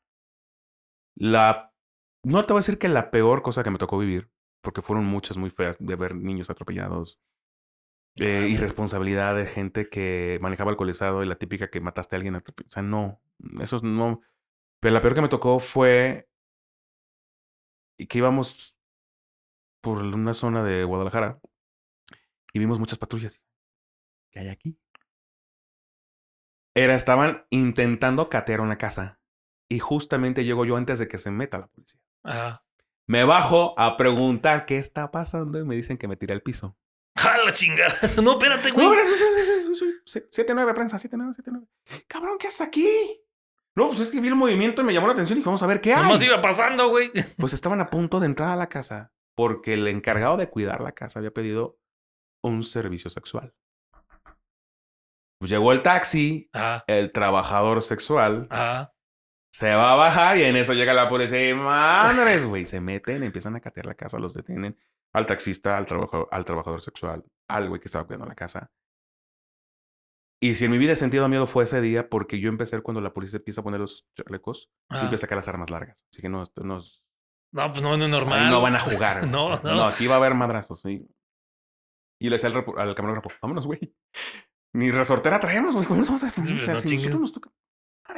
La. 1.16 1.74
No 2.24 2.44
te 2.44 2.54
voy 2.54 2.60
a 2.60 2.62
decir 2.62 2.78
que 2.78 2.90
la 2.90 3.12
peor 3.12 3.42
cosa 3.42 3.64
que 3.64 3.70
me 3.72 3.78
tocó 3.78 3.98
vivir, 3.98 4.30
porque 4.62 4.82
fueron 4.82 5.06
muchas 5.06 5.38
muy 5.38 5.50
feas 5.50 5.78
de 5.80 5.96
ver 5.96 6.16
niños 6.16 6.50
atropellados. 6.50 7.22
eh, 8.20 8.48
irresponsabilidad 8.50 9.34
de 9.36 9.46
gente 9.46 9.88
que 9.88 10.40
manejaba 10.42 10.72
alcoholizado 10.72 11.24
y 11.24 11.26
la 11.28 11.36
típica 11.36 11.70
que 11.70 11.80
mataste 11.80 12.16
a 12.16 12.18
alguien. 12.18 12.36
atrope- 12.36 12.66
O 12.68 12.72
sea, 12.72 12.84
no. 12.84 13.22
Eso 13.62 13.80
no. 13.82 14.22
Pero 14.82 14.94
la 14.94 15.02
peor 15.02 15.14
que 15.16 15.22
me 15.22 15.30
tocó 15.30 15.60
fue 15.60 16.28
que 17.98 18.18
íbamos 18.18 18.78
por 19.82 20.00
una 20.00 20.34
zona 20.34 20.64
de 20.64 20.84
Guadalajara 20.84 21.40
y 22.54 22.60
vimos 22.60 22.80
muchas 22.80 22.98
patrullas. 22.98 23.42
¿Qué 24.32 24.40
hay 24.40 24.50
aquí? 24.50 24.78
Era, 26.76 26.96
estaban 26.96 27.46
intentando 27.50 28.30
catear 28.30 28.62
una 28.62 28.78
casa 28.78 29.20
y 29.70 29.80
justamente 29.80 30.44
llego 30.44 30.66
yo 30.66 30.78
antes 30.78 31.00
de 31.00 31.08
que 31.08 31.18
se 31.18 31.32
meta 31.32 31.58
la 31.58 31.68
policía. 31.68 32.00
Ajá. 32.24 32.64
Me 33.08 33.24
bajo 33.24 33.74
a 33.78 33.98
preguntar 33.98 34.66
qué 34.66 34.78
está 34.78 35.12
pasando 35.12 35.60
y 35.60 35.66
me 35.66 35.76
dicen 35.76 35.98
que 35.98 36.08
me 36.08 36.16
tiré 36.16 36.34
al 36.34 36.42
piso. 36.44 36.78
¡Ja, 37.18 37.38
la 37.40 37.52
chingada! 37.52 37.94
No, 38.24 38.34
espérate, 38.34 38.72
güey. 38.72 38.86
No, 38.86 38.94
era- 38.94 39.04
soy- 39.04 39.76
soy- 39.76 39.94
soy- 40.06 40.46
7-9, 40.46 40.74
prensa, 40.76 40.98
7-9, 40.98 41.34
7-9. 41.36 41.68
Cabrón, 42.08 42.38
¿qué 42.40 42.48
haces 42.48 42.62
aquí? 42.62 42.88
No, 43.76 43.88
pues 43.88 44.00
es 44.02 44.10
que 44.10 44.20
vi 44.22 44.28
el 44.28 44.36
movimiento 44.36 44.82
y 44.82 44.86
me 44.86 44.94
llamó 44.94 45.08
la 45.08 45.14
atención 45.14 45.38
y 45.38 45.40
dije, 45.40 45.48
vamos 45.48 45.64
a 45.64 45.68
ver 45.68 45.82
qué 45.82 45.94
hay. 45.94 46.04
Nomás 46.04 46.24
iba 46.24 46.40
pasando, 46.42 46.90
güey. 46.90 47.12
Pues 47.38 47.54
estaban 47.54 47.82
a 47.82 47.90
punto 47.90 48.20
de 48.20 48.26
entrar 48.28 48.50
a 48.50 48.56
la 48.56 48.68
casa 48.70 49.12
porque 49.36 49.74
el 49.74 49.88
encargado 49.88 50.38
de 50.38 50.50
cuidar 50.50 50.82
la 50.82 50.92
casa 50.92 51.20
había 51.20 51.32
pedido 51.32 51.80
un 52.44 52.62
servicio 52.64 53.10
sexual. 53.10 53.54
Pues 55.40 55.50
llegó 55.52 55.72
el 55.72 55.82
taxi, 55.82 56.50
Ajá, 56.54 56.84
el 56.88 57.12
trabajador 57.12 57.82
sexual 57.82 58.48
ajá. 58.50 58.94
se 59.54 59.74
va 59.74 59.94
a 59.94 59.96
bajar 59.96 60.38
y 60.38 60.44
en 60.44 60.56
eso 60.58 60.74
llega 60.74 60.94
la 60.94 61.08
policía 61.10 61.50
y 61.50 61.54
madres, 61.54 62.46
güey, 62.46 62.66
se 62.66 62.82
meten, 62.82 63.24
empiezan 63.24 63.56
a 63.56 63.62
catear 63.62 63.86
la 63.86 63.96
casa, 63.96 64.20
los 64.20 64.34
detienen 64.34 64.78
al 65.14 65.26
taxista, 65.26 65.78
al, 65.78 65.86
trabajador, 65.86 66.28
al 66.32 66.46
trabajador 66.46 66.82
sexual, 66.82 67.24
al 67.48 67.70
güey 67.70 67.80
que 67.80 67.88
estaba 67.88 68.06
cuidando 68.06 68.28
la 68.28 68.36
casa. 68.36 68.70
Y 70.42 70.56
si 70.56 70.66
en 70.66 70.72
mi 70.72 70.78
vida 70.78 70.94
he 70.94 70.96
sentido 70.96 71.28
miedo 71.28 71.48
fue 71.48 71.64
ese 71.66 71.82
día 71.82 72.10
porque 72.10 72.40
yo 72.40 72.48
empecé 72.50 72.80
cuando 72.82 73.02
la 73.02 73.14
policía 73.14 73.38
empieza 73.40 73.62
a 73.62 73.64
poner 73.64 73.80
los 73.82 74.08
chalecos 74.16 74.70
y 74.92 74.96
empieza 74.96 75.16
a 75.16 75.28
sacar 75.28 75.36
las 75.38 75.48
armas 75.48 75.70
largas. 75.70 76.06
Así 76.12 76.22
que 76.22 76.30
no, 76.30 76.42
esto 76.44 76.64
no 76.64 76.78
es- 76.78 77.06
No, 77.52 77.70
pues 77.72 77.82
no, 77.82 77.98
no 77.98 78.06
es 78.06 78.10
normal. 78.12 78.40
Ahí 78.40 78.50
no 78.50 78.62
van 78.62 78.76
a 78.76 78.80
jugar. 78.80 79.26
No, 79.28 79.56
no. 79.58 79.76
No, 79.76 79.84
aquí 79.86 80.08
va 80.08 80.14
a 80.16 80.18
haber 80.18 80.36
madrazos. 80.36 80.82
sí. 80.82 81.06
Y 82.22 82.30
le 82.30 82.36
decía 82.36 82.50
al, 82.50 82.66
al 82.78 82.96
camarógrafo, 82.96 83.30
vámonos, 83.42 83.66
güey. 83.68 83.96
Ni 84.74 84.92
resortera 84.92 85.40
traemos, 85.40 85.76
güey. 85.76 85.88
¿Cómo 85.88 86.00
nos 86.00 86.10
vamos 86.10 86.24
a 86.24 86.32
pues, 86.32 86.50
o 86.52 86.60
sea, 86.60 86.74
no 86.76 86.80
si 86.80 86.96
nosotros 86.96 87.22
nos 87.22 87.34
toca- 87.34 87.52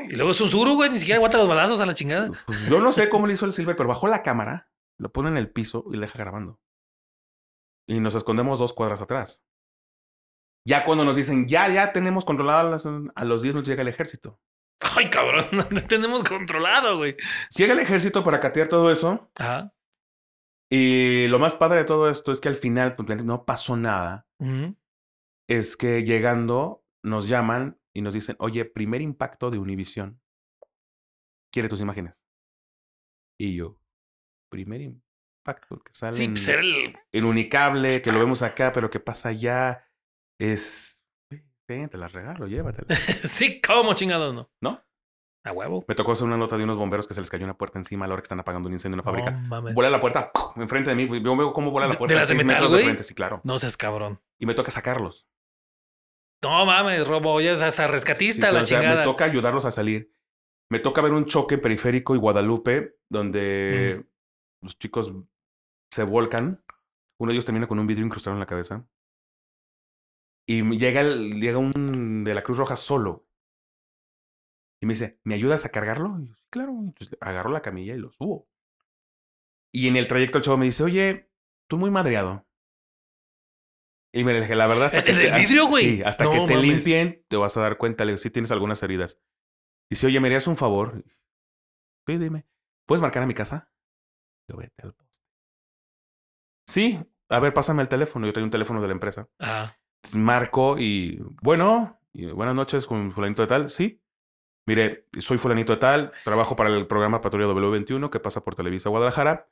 Y 0.09 0.15
luego 0.15 0.31
es 0.31 0.41
un 0.41 0.49
suru, 0.49 0.75
güey. 0.75 0.89
Ni 0.89 0.99
siquiera 0.99 1.17
aguanta 1.17 1.37
los 1.37 1.47
balazos 1.47 1.79
a 1.81 1.85
la 1.85 1.93
chingada. 1.93 2.29
Pues 2.45 2.67
yo 2.69 2.79
no 2.81 2.91
sé 2.93 3.09
cómo 3.09 3.27
le 3.27 3.33
hizo 3.33 3.45
el 3.45 3.53
Silver, 3.53 3.75
pero 3.75 3.89
bajó 3.89 4.07
la 4.07 4.21
cámara, 4.21 4.69
lo 4.97 5.11
pone 5.11 5.29
en 5.29 5.37
el 5.37 5.49
piso 5.49 5.85
y 5.91 5.95
le 5.95 6.01
deja 6.01 6.19
grabando. 6.19 6.59
Y 7.87 7.99
nos 7.99 8.15
escondemos 8.15 8.59
dos 8.59 8.73
cuadras 8.73 9.01
atrás. 9.01 9.43
Ya 10.65 10.83
cuando 10.83 11.03
nos 11.05 11.15
dicen, 11.15 11.47
ya, 11.47 11.67
ya 11.69 11.91
tenemos 11.91 12.23
controlado 12.25 12.79
a, 13.15 13.25
los 13.25 13.41
10 13.41 13.53
minutos 13.55 13.69
llega 13.69 13.81
el 13.81 13.87
ejército. 13.87 14.39
Ay, 14.95 15.09
cabrón. 15.09 15.45
No 15.71 15.87
tenemos 15.87 16.23
controlado, 16.23 16.97
güey. 16.97 17.15
Llega 17.55 17.73
el 17.73 17.79
ejército 17.79 18.23
para 18.23 18.39
catear 18.39 18.67
todo 18.67 18.91
eso. 18.91 19.31
Ajá. 19.35 19.73
Y 20.69 21.27
lo 21.27 21.39
más 21.39 21.53
padre 21.55 21.79
de 21.79 21.83
todo 21.85 22.09
esto 22.09 22.31
es 22.31 22.39
que 22.39 22.47
al 22.47 22.55
final 22.55 22.95
pues, 22.95 23.23
no 23.23 23.43
pasó 23.45 23.75
nada. 23.75 24.27
Ujú. 24.39 24.75
Es 25.47 25.77
que 25.77 26.03
llegando 26.03 26.83
nos 27.03 27.27
llaman 27.27 27.79
y 27.93 28.01
nos 28.01 28.13
dicen, 28.13 28.35
oye, 28.39 28.65
primer 28.65 29.01
impacto 29.01 29.51
de 29.51 29.57
Univisión. 29.59 30.21
Quiere 31.51 31.67
tus 31.67 31.81
imágenes. 31.81 32.23
Y 33.39 33.55
yo, 33.55 33.77
primer 34.49 34.81
impacto 34.81 35.79
que 35.79 35.93
sale 35.93 36.11
Sí, 36.13 36.25
en, 36.25 36.31
pues 36.33 36.47
el. 36.47 36.95
en 37.11 37.25
Unicable, 37.25 38.01
que 38.01 38.11
lo 38.11 38.19
vemos 38.19 38.43
acá, 38.43 38.71
pero 38.71 38.89
que 38.89 38.99
pasa 38.99 39.29
allá, 39.29 39.85
es... 40.39 41.03
"Ven, 41.67 41.89
te 41.89 41.97
las 41.97 42.13
regalo, 42.13 42.47
llévatelas. 42.47 42.99
Sí, 43.29 43.59
¿cómo 43.61 43.93
chingado 43.93 44.31
no? 44.33 44.49
¿No? 44.61 44.81
A 45.43 45.51
huevo. 45.53 45.83
Me 45.87 45.95
tocó 45.95 46.11
hacer 46.11 46.27
una 46.27 46.37
nota 46.37 46.55
de 46.55 46.63
unos 46.63 46.77
bomberos 46.77 47.07
que 47.07 47.15
se 47.15 47.19
les 47.21 47.29
cayó 47.31 47.45
una 47.45 47.57
puerta 47.57 47.79
encima 47.79 48.05
a 48.05 48.07
la 48.07 48.13
hora 48.13 48.21
que 48.21 48.25
están 48.25 48.39
apagando 48.39 48.67
un 48.69 48.73
incendio 48.73 48.93
en 48.93 48.99
una 48.99 49.03
fábrica. 49.03 49.31
No. 49.31 49.73
Vuela 49.73 49.89
la 49.89 49.99
puerta 49.99 50.31
¡pum! 50.31 50.61
enfrente 50.61 50.91
de 50.91 50.95
mí. 50.95 51.21
Yo 51.23 51.35
veo 51.35 51.51
cómo 51.51 51.71
vuela 51.71 51.87
la 51.87 51.93
¿De- 51.93 51.97
puerta. 51.97 52.13
de 52.13 52.19
las 52.19 52.27
de 52.27 52.35
metal, 52.35 52.47
metros 52.49 52.71
de 52.71 52.75
güey? 52.77 52.85
frente, 52.85 53.03
sí, 53.03 53.15
claro. 53.15 53.41
No 53.43 53.57
seas 53.57 53.75
cabrón. 53.75 54.21
Y 54.37 54.45
me 54.45 54.53
toca 54.53 54.69
sacarlos. 54.69 55.27
No 56.43 56.65
mames, 56.65 57.07
Robo. 57.07 57.39
Ya 57.41 57.51
es 57.51 57.61
hasta 57.61 57.87
rescatista 57.87 58.47
Sí, 58.49 58.53
la 58.55 58.61
o 58.61 58.65
sea, 58.65 58.79
chingada. 58.79 58.99
Me 59.01 59.03
toca 59.05 59.25
ayudarlos 59.25 59.65
a 59.65 59.71
salir. 59.71 60.13
Me 60.69 60.79
toca 60.79 61.01
ver 61.01 61.11
un 61.13 61.25
choque 61.25 61.55
en 61.55 61.61
periférico 61.61 62.15
y 62.15 62.17
Guadalupe, 62.17 62.97
donde 63.09 64.05
los 64.61 64.77
chicos 64.79 65.13
se 65.91 66.03
volcan. 66.03 66.63
Uno 67.19 67.29
de 67.29 67.33
ellos 67.35 67.45
termina 67.45 67.67
con 67.67 67.77
un 67.79 67.87
vidrio 67.87 68.05
incrustado 68.05 68.35
en 68.35 68.39
la 68.39 68.45
cabeza. 68.47 68.87
Y 70.47 70.63
llega, 70.77 71.01
el- 71.01 71.39
llega 71.39 71.57
un 71.59 72.23
de 72.23 72.33
la 72.33 72.43
Cruz 72.43 72.57
Roja 72.57 72.75
solo. 72.75 73.27
Y 74.81 74.87
me 74.87 74.93
dice, 74.93 75.19
¿me 75.23 75.35
ayudas 75.35 75.65
a 75.65 75.69
cargarlo? 75.69 76.17
Y 76.19 76.27
yo, 76.29 76.35
sí, 76.35 76.45
claro. 76.49 76.71
Entonces 76.71 77.15
agarro 77.21 77.51
la 77.51 77.61
camilla 77.61 77.93
y 77.93 77.99
lo 77.99 78.11
subo. 78.11 78.47
Y 79.71 79.87
en 79.87 79.95
el 79.97 80.07
trayecto 80.07 80.39
el 80.39 80.43
chavo 80.43 80.57
me 80.57 80.65
dice, 80.65 80.83
oye, 80.83 81.29
tú 81.69 81.77
muy 81.77 81.91
madreado. 81.91 82.47
Y 84.13 84.23
me 84.23 84.39
dije, 84.39 84.55
la 84.55 84.67
verdad, 84.67 84.85
hasta 84.85 84.99
¿El- 84.99 85.05
que 85.05 85.11
el 85.11 85.17
te- 85.17 85.23
del 85.31 85.41
vidrio, 85.41 85.67
güey? 85.67 85.95
Sí, 85.97 86.03
hasta 86.03 86.23
No 86.25 86.31
que 86.31 86.37
te 86.39 86.53
mames. 86.55 86.61
limpien, 86.61 87.25
te 87.29 87.37
vas 87.37 87.55
a 87.57 87.61
dar 87.61 87.77
cuenta. 87.77 88.03
Le 88.05 88.11
digo, 88.11 88.17
sí 88.17 88.29
tienes 88.29 88.51
algunas 88.51 88.81
heridas. 88.83 89.19
Dice, 89.89 90.07
oye, 90.07 90.19
¿me 90.19 90.27
harías 90.27 90.47
un 90.47 90.57
favor? 90.57 91.03
Sí, 92.07 92.17
dime. 92.17 92.45
¿Puedes 92.87 93.01
marcar 93.01 93.23
a 93.23 93.25
mi 93.27 93.33
casa? 93.33 93.71
Yo 94.49 94.57
vete 94.57 94.73
al 94.83 94.93
poste. 94.93 95.19
Sí, 96.67 96.99
a 97.29 97.39
ver, 97.39 97.53
pásame 97.53 97.81
el 97.81 97.87
teléfono. 97.89 98.25
Yo 98.25 98.33
tengo 98.33 98.45
un 98.45 98.51
teléfono 98.51 98.81
de 98.81 98.87
la 98.87 98.93
empresa. 98.93 99.29
Entonces, 99.39 100.15
Marco 100.15 100.77
y 100.77 101.19
bueno, 101.41 101.99
y 102.13 102.25
buenas 102.27 102.55
noches 102.55 102.87
con 102.87 103.11
fulanito 103.11 103.41
de 103.41 103.47
tal. 103.47 103.69
Sí. 103.69 104.01
Mire, 104.67 105.07
soy 105.19 105.37
fulanito 105.37 105.73
de 105.73 105.79
tal, 105.79 106.11
trabajo 106.23 106.55
para 106.55 106.69
el 106.69 106.85
programa 106.87 107.19
Patrulla 107.21 107.47
W21 107.47 108.09
que 108.09 108.19
pasa 108.19 108.43
por 108.43 108.55
Televisa 108.55 108.89
Guadalajara. 108.89 109.49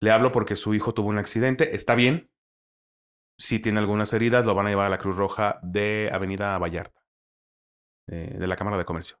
Le 0.00 0.10
hablo 0.10 0.32
porque 0.32 0.56
su 0.56 0.74
hijo 0.74 0.94
tuvo 0.94 1.08
un 1.08 1.18
accidente. 1.18 1.74
Está 1.76 1.94
bien. 1.94 2.30
Si 3.40 3.58
tiene 3.58 3.78
algunas 3.78 4.12
heridas, 4.12 4.44
lo 4.44 4.54
van 4.54 4.66
a 4.66 4.68
llevar 4.68 4.86
a 4.86 4.90
la 4.90 4.98
Cruz 4.98 5.16
Roja 5.16 5.58
de 5.62 6.10
Avenida 6.12 6.58
Vallarta, 6.58 7.02
eh, 8.08 8.36
de 8.38 8.46
la 8.46 8.54
Cámara 8.56 8.76
de 8.76 8.84
Comercio. 8.84 9.16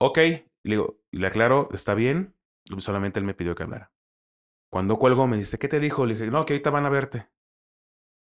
Ok, 0.00 0.16
le 0.18 0.46
digo, 0.62 1.00
le 1.10 1.26
aclaro, 1.26 1.68
está 1.72 1.94
bien. 1.94 2.36
Solamente 2.78 3.18
él 3.18 3.24
me 3.26 3.34
pidió 3.34 3.56
que 3.56 3.64
hablara. 3.64 3.92
Cuando 4.70 4.96
cuelgo, 4.96 5.26
me 5.26 5.36
dice, 5.36 5.58
¿qué 5.58 5.66
te 5.66 5.80
dijo? 5.80 6.06
Le 6.06 6.14
dije, 6.14 6.30
no, 6.30 6.46
que 6.46 6.52
ahorita 6.52 6.70
van 6.70 6.86
a 6.86 6.90
verte. 6.90 7.28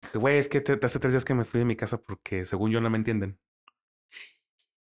Dije, 0.03 0.17
güey, 0.19 0.39
es 0.39 0.49
que 0.49 0.63
te- 0.63 0.79
hace 0.83 0.99
tres 0.99 1.13
días 1.13 1.25
que 1.27 1.35
me 1.35 1.45
fui 1.45 1.59
de 1.59 1.67
mi 1.67 1.77
casa 1.77 2.01
porque 2.01 2.47
según 2.47 2.71
yo 2.71 2.81
no 2.81 2.89
me 2.89 2.97
entienden. 2.97 3.39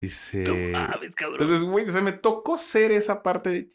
Dice. 0.02 0.44
Mames. 0.72 1.16
Entonces, 1.42 1.64
güey, 1.66 1.88
o 1.88 1.92
sea, 1.92 2.02
me 2.02 2.14
tocó 2.14 2.56
ser 2.56 2.92
esa 2.92 3.22
parte 3.24 3.50
de. 3.50 3.70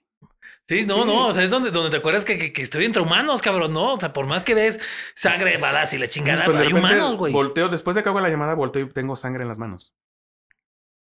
Sí, 0.69 0.87
no, 0.87 1.05
no, 1.05 1.27
o 1.29 1.33
sea, 1.33 1.43
es 1.43 1.51
donde, 1.51 1.71
donde 1.71 1.91
te 1.91 1.97
acuerdas 1.97 2.25
que, 2.25 2.39
que, 2.39 2.53
que 2.53 2.63
estoy 2.63 2.85
entre 2.85 3.03
humanos, 3.03 3.43
cabrón, 3.43 3.73
no, 3.73 3.95
o 3.95 4.01
sea, 4.01 4.13
por 4.13 4.27
más 4.27 4.45
que 4.45 4.55
ves 4.55 4.81
sangre, 5.15 5.57
balas 5.59 5.93
y 5.95 5.99
la 5.99 6.09
chingada, 6.09 6.45
Pues, 6.45 6.57
hay 6.57 6.73
humanos, 6.73 7.17
güey. 7.17 7.33
volteo, 7.33 7.69
después 7.69 7.95
de 7.97 8.03
que 8.03 8.09
hago 8.09 8.21
la 8.21 8.29
llamada, 8.31 8.55
volteo 8.55 8.85
y 8.85 8.89
tengo 8.89 9.17
sangre 9.17 9.43
en 9.43 9.49
las 9.49 9.59
manos. 9.59 9.95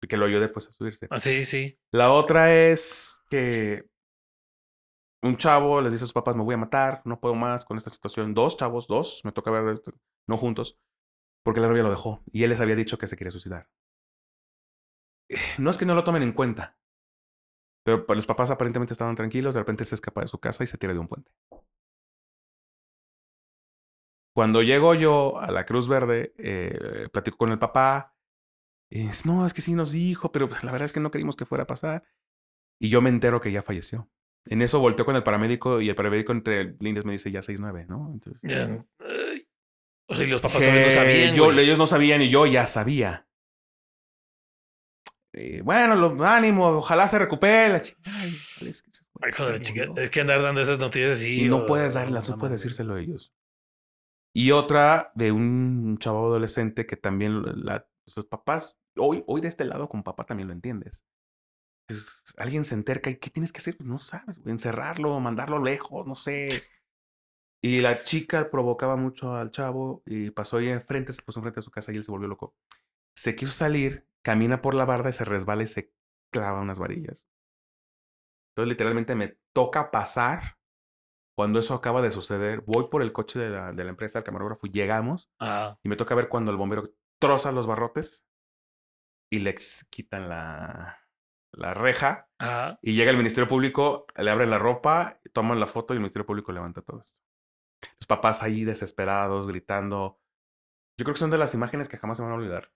Y 0.02 0.06
que 0.06 0.16
lo 0.16 0.24
ayude 0.26 0.48
pues 0.48 0.68
a 0.68 0.72
subirse. 0.72 1.06
Ah, 1.10 1.18
Sí, 1.18 1.44
sí. 1.44 1.78
La 1.92 2.10
otra 2.12 2.54
es 2.54 3.20
que 3.28 3.84
un 5.22 5.36
chavo 5.36 5.82
les 5.82 5.92
dice 5.92 6.04
a 6.04 6.06
sus 6.06 6.14
papás, 6.14 6.36
me 6.36 6.42
voy 6.42 6.54
a 6.54 6.58
matar, 6.58 7.02
no 7.04 7.20
puedo 7.20 7.34
más 7.34 7.66
con 7.66 7.76
esta 7.76 7.90
situación. 7.90 8.32
Dos 8.32 8.56
chavos, 8.56 8.86
dos, 8.88 9.20
me 9.24 9.32
toca 9.32 9.50
ver, 9.50 9.74
esto, 9.74 9.90
no 10.26 10.38
juntos, 10.38 10.78
porque 11.44 11.60
la 11.60 11.68
novia 11.68 11.82
lo 11.82 11.90
dejó 11.90 12.22
y 12.32 12.44
él 12.44 12.48
les 12.50 12.62
había 12.62 12.76
dicho 12.76 12.96
que 12.96 13.06
se 13.06 13.16
quería 13.16 13.30
suicidar. 13.30 13.68
No 15.58 15.70
es 15.70 15.76
que 15.76 15.84
no 15.86 15.94
lo 15.94 16.02
tomen 16.02 16.22
en 16.22 16.32
cuenta, 16.32 16.78
pero 17.82 18.06
pues, 18.06 18.16
los 18.16 18.26
papás 18.26 18.50
aparentemente 18.50 18.92
estaban 18.92 19.14
tranquilos, 19.16 19.54
de 19.54 19.60
repente 19.60 19.82
él 19.82 19.86
se 19.88 19.94
escapa 19.94 20.20
de 20.20 20.28
su 20.28 20.38
casa 20.38 20.64
y 20.64 20.66
se 20.66 20.78
tira 20.78 20.92
de 20.92 20.98
un 20.98 21.08
puente. 21.08 21.32
Cuando 24.34 24.62
llego 24.62 24.94
yo 24.94 25.38
a 25.40 25.50
la 25.50 25.66
Cruz 25.66 25.88
Verde, 25.88 26.34
eh, 26.38 27.08
platico 27.12 27.36
con 27.36 27.50
el 27.50 27.58
papá. 27.58 28.14
Y 28.90 29.02
dice, 29.02 29.28
no, 29.28 29.46
es 29.46 29.54
que 29.54 29.60
sí 29.60 29.74
nos 29.74 29.92
dijo, 29.92 30.32
pero 30.32 30.48
pues, 30.48 30.64
la 30.64 30.72
verdad 30.72 30.86
es 30.86 30.92
que 30.92 31.00
no 31.00 31.10
creímos 31.10 31.36
que 31.36 31.46
fuera 31.46 31.64
a 31.64 31.66
pasar. 31.66 32.04
Y 32.80 32.88
yo 32.88 33.02
me 33.02 33.10
entero 33.10 33.40
que 33.40 33.52
ya 33.52 33.62
falleció. 33.62 34.08
En 34.46 34.62
eso 34.62 34.80
volteo 34.80 35.04
con 35.04 35.16
el 35.16 35.22
paramédico 35.22 35.80
y 35.80 35.88
el 35.90 35.94
paramédico 35.94 36.32
entre 36.32 36.76
líneas 36.80 37.04
me 37.04 37.12
dice 37.12 37.30
ya 37.30 37.40
6-9, 37.40 37.86
¿no? 37.86 38.10
Entonces, 38.12 38.40
Ya. 38.42 38.84
O 40.08 40.14
sea, 40.16 40.26
y 40.26 40.30
los 40.30 40.40
papás 40.40 40.58
que 40.58 40.66
también 40.66 40.86
no 40.86 40.92
sabían. 40.92 41.34
yo, 41.36 41.52
ellos 41.52 41.78
no 41.78 41.86
sabían 41.86 42.20
y 42.22 42.30
yo 42.30 42.44
ya 42.46 42.66
sabía. 42.66 43.28
Eh, 45.32 45.62
bueno, 45.62 45.94
lo, 45.94 46.24
ánimo, 46.24 46.68
ojalá 46.68 47.06
se 47.06 47.18
recupere. 47.18 47.72
la 47.72 47.80
chi- 47.80 47.94
Ay, 48.04 48.28
es 48.68 48.82
que 48.82 48.90
se- 48.92 49.04
Ay, 49.22 49.32
se 49.32 49.60
chica. 49.60 49.86
Es 49.96 50.10
que 50.10 50.20
andar 50.22 50.42
dando 50.42 50.60
esas 50.60 50.78
noticias 50.78 51.12
así. 51.12 51.44
Y 51.44 51.48
no 51.48 51.58
o- 51.58 51.66
puedes 51.66 51.94
darlas, 51.94 52.28
no 52.28 52.34
no 52.34 52.38
puedes 52.40 52.60
decírselo 52.60 52.94
a 52.94 53.00
ellos. 53.00 53.32
Y 54.34 54.52
otra 54.52 55.12
de 55.14 55.32
un 55.32 55.98
chavo 55.98 56.26
adolescente 56.26 56.86
que 56.86 56.96
también 56.96 57.42
la- 57.64 57.86
sus 58.06 58.26
papás, 58.26 58.76
hoy, 58.96 59.22
hoy 59.26 59.40
de 59.40 59.48
este 59.48 59.64
lado 59.64 59.88
con 59.88 60.02
papá 60.02 60.24
también 60.24 60.48
lo 60.48 60.52
entiendes. 60.54 61.04
Es- 61.88 62.22
alguien 62.36 62.64
se 62.64 62.74
enterca 62.74 63.10
y 63.10 63.16
¿qué 63.16 63.30
tienes 63.30 63.52
que 63.52 63.58
hacer? 63.58 63.76
No 63.80 63.98
sabes, 63.98 64.38
güey, 64.40 64.52
encerrarlo, 64.52 65.18
mandarlo 65.20 65.62
lejos, 65.62 66.06
no 66.06 66.14
sé. 66.14 66.48
Y 67.62 67.80
la 67.82 68.02
chica 68.02 68.50
provocaba 68.50 68.96
mucho 68.96 69.34
al 69.34 69.50
chavo 69.50 70.02
y 70.06 70.30
pasó 70.30 70.56
ahí 70.56 70.68
enfrente, 70.68 71.12
se 71.12 71.22
puso 71.22 71.40
enfrente 71.40 71.60
de 71.60 71.64
su 71.64 71.70
casa 71.70 71.92
y 71.92 71.96
él 71.96 72.04
se 72.04 72.10
volvió 72.10 72.26
loco. 72.28 72.54
Se 73.14 73.36
quiso 73.36 73.52
salir, 73.52 74.06
camina 74.22 74.62
por 74.62 74.74
la 74.74 74.84
barda 74.84 75.10
y 75.10 75.12
se 75.12 75.24
resbala 75.24 75.62
y 75.62 75.66
se 75.66 75.92
clava 76.32 76.60
unas 76.60 76.78
varillas. 76.78 77.28
Entonces 78.52 78.68
literalmente 78.68 79.14
me 79.14 79.38
toca 79.52 79.90
pasar 79.90 80.58
cuando 81.36 81.58
eso 81.58 81.74
acaba 81.74 82.02
de 82.02 82.10
suceder. 82.10 82.62
Voy 82.62 82.88
por 82.90 83.02
el 83.02 83.12
coche 83.12 83.38
de 83.38 83.50
la, 83.50 83.72
de 83.72 83.84
la 83.84 83.90
empresa, 83.90 84.18
el 84.18 84.24
camarógrafo, 84.24 84.66
y 84.66 84.70
llegamos 84.70 85.30
Ah, 85.38 85.78
y 85.82 85.88
me 85.88 85.96
toca 85.96 86.14
ver 86.14 86.28
cuando 86.28 86.50
el 86.50 86.56
bombero 86.56 86.92
troza 87.18 87.52
los 87.52 87.66
barrotes 87.66 88.26
y 89.30 89.38
le 89.38 89.54
quitan 89.90 90.28
la, 90.28 90.98
la 91.52 91.74
reja 91.74 92.28
ah. 92.38 92.78
y 92.82 92.94
llega 92.94 93.10
el 93.10 93.16
Ministerio 93.16 93.48
Público, 93.48 94.06
le 94.16 94.30
abren 94.30 94.50
la 94.50 94.58
ropa, 94.58 95.20
toman 95.32 95.60
la 95.60 95.66
foto 95.66 95.94
y 95.94 95.96
el 95.96 96.00
Ministerio 96.00 96.26
Público 96.26 96.52
levanta 96.52 96.82
todo 96.82 97.00
esto. 97.00 97.20
Los 97.98 98.06
papás 98.06 98.42
ahí 98.42 98.64
desesperados, 98.64 99.46
gritando. 99.46 100.20
Yo 100.98 101.04
creo 101.04 101.14
que 101.14 101.20
son 101.20 101.30
de 101.30 101.38
las 101.38 101.54
imágenes 101.54 101.88
que 101.88 101.96
jamás 101.96 102.18
se 102.18 102.22
van 102.22 102.32
a 102.32 102.36
olvidar. 102.36 102.70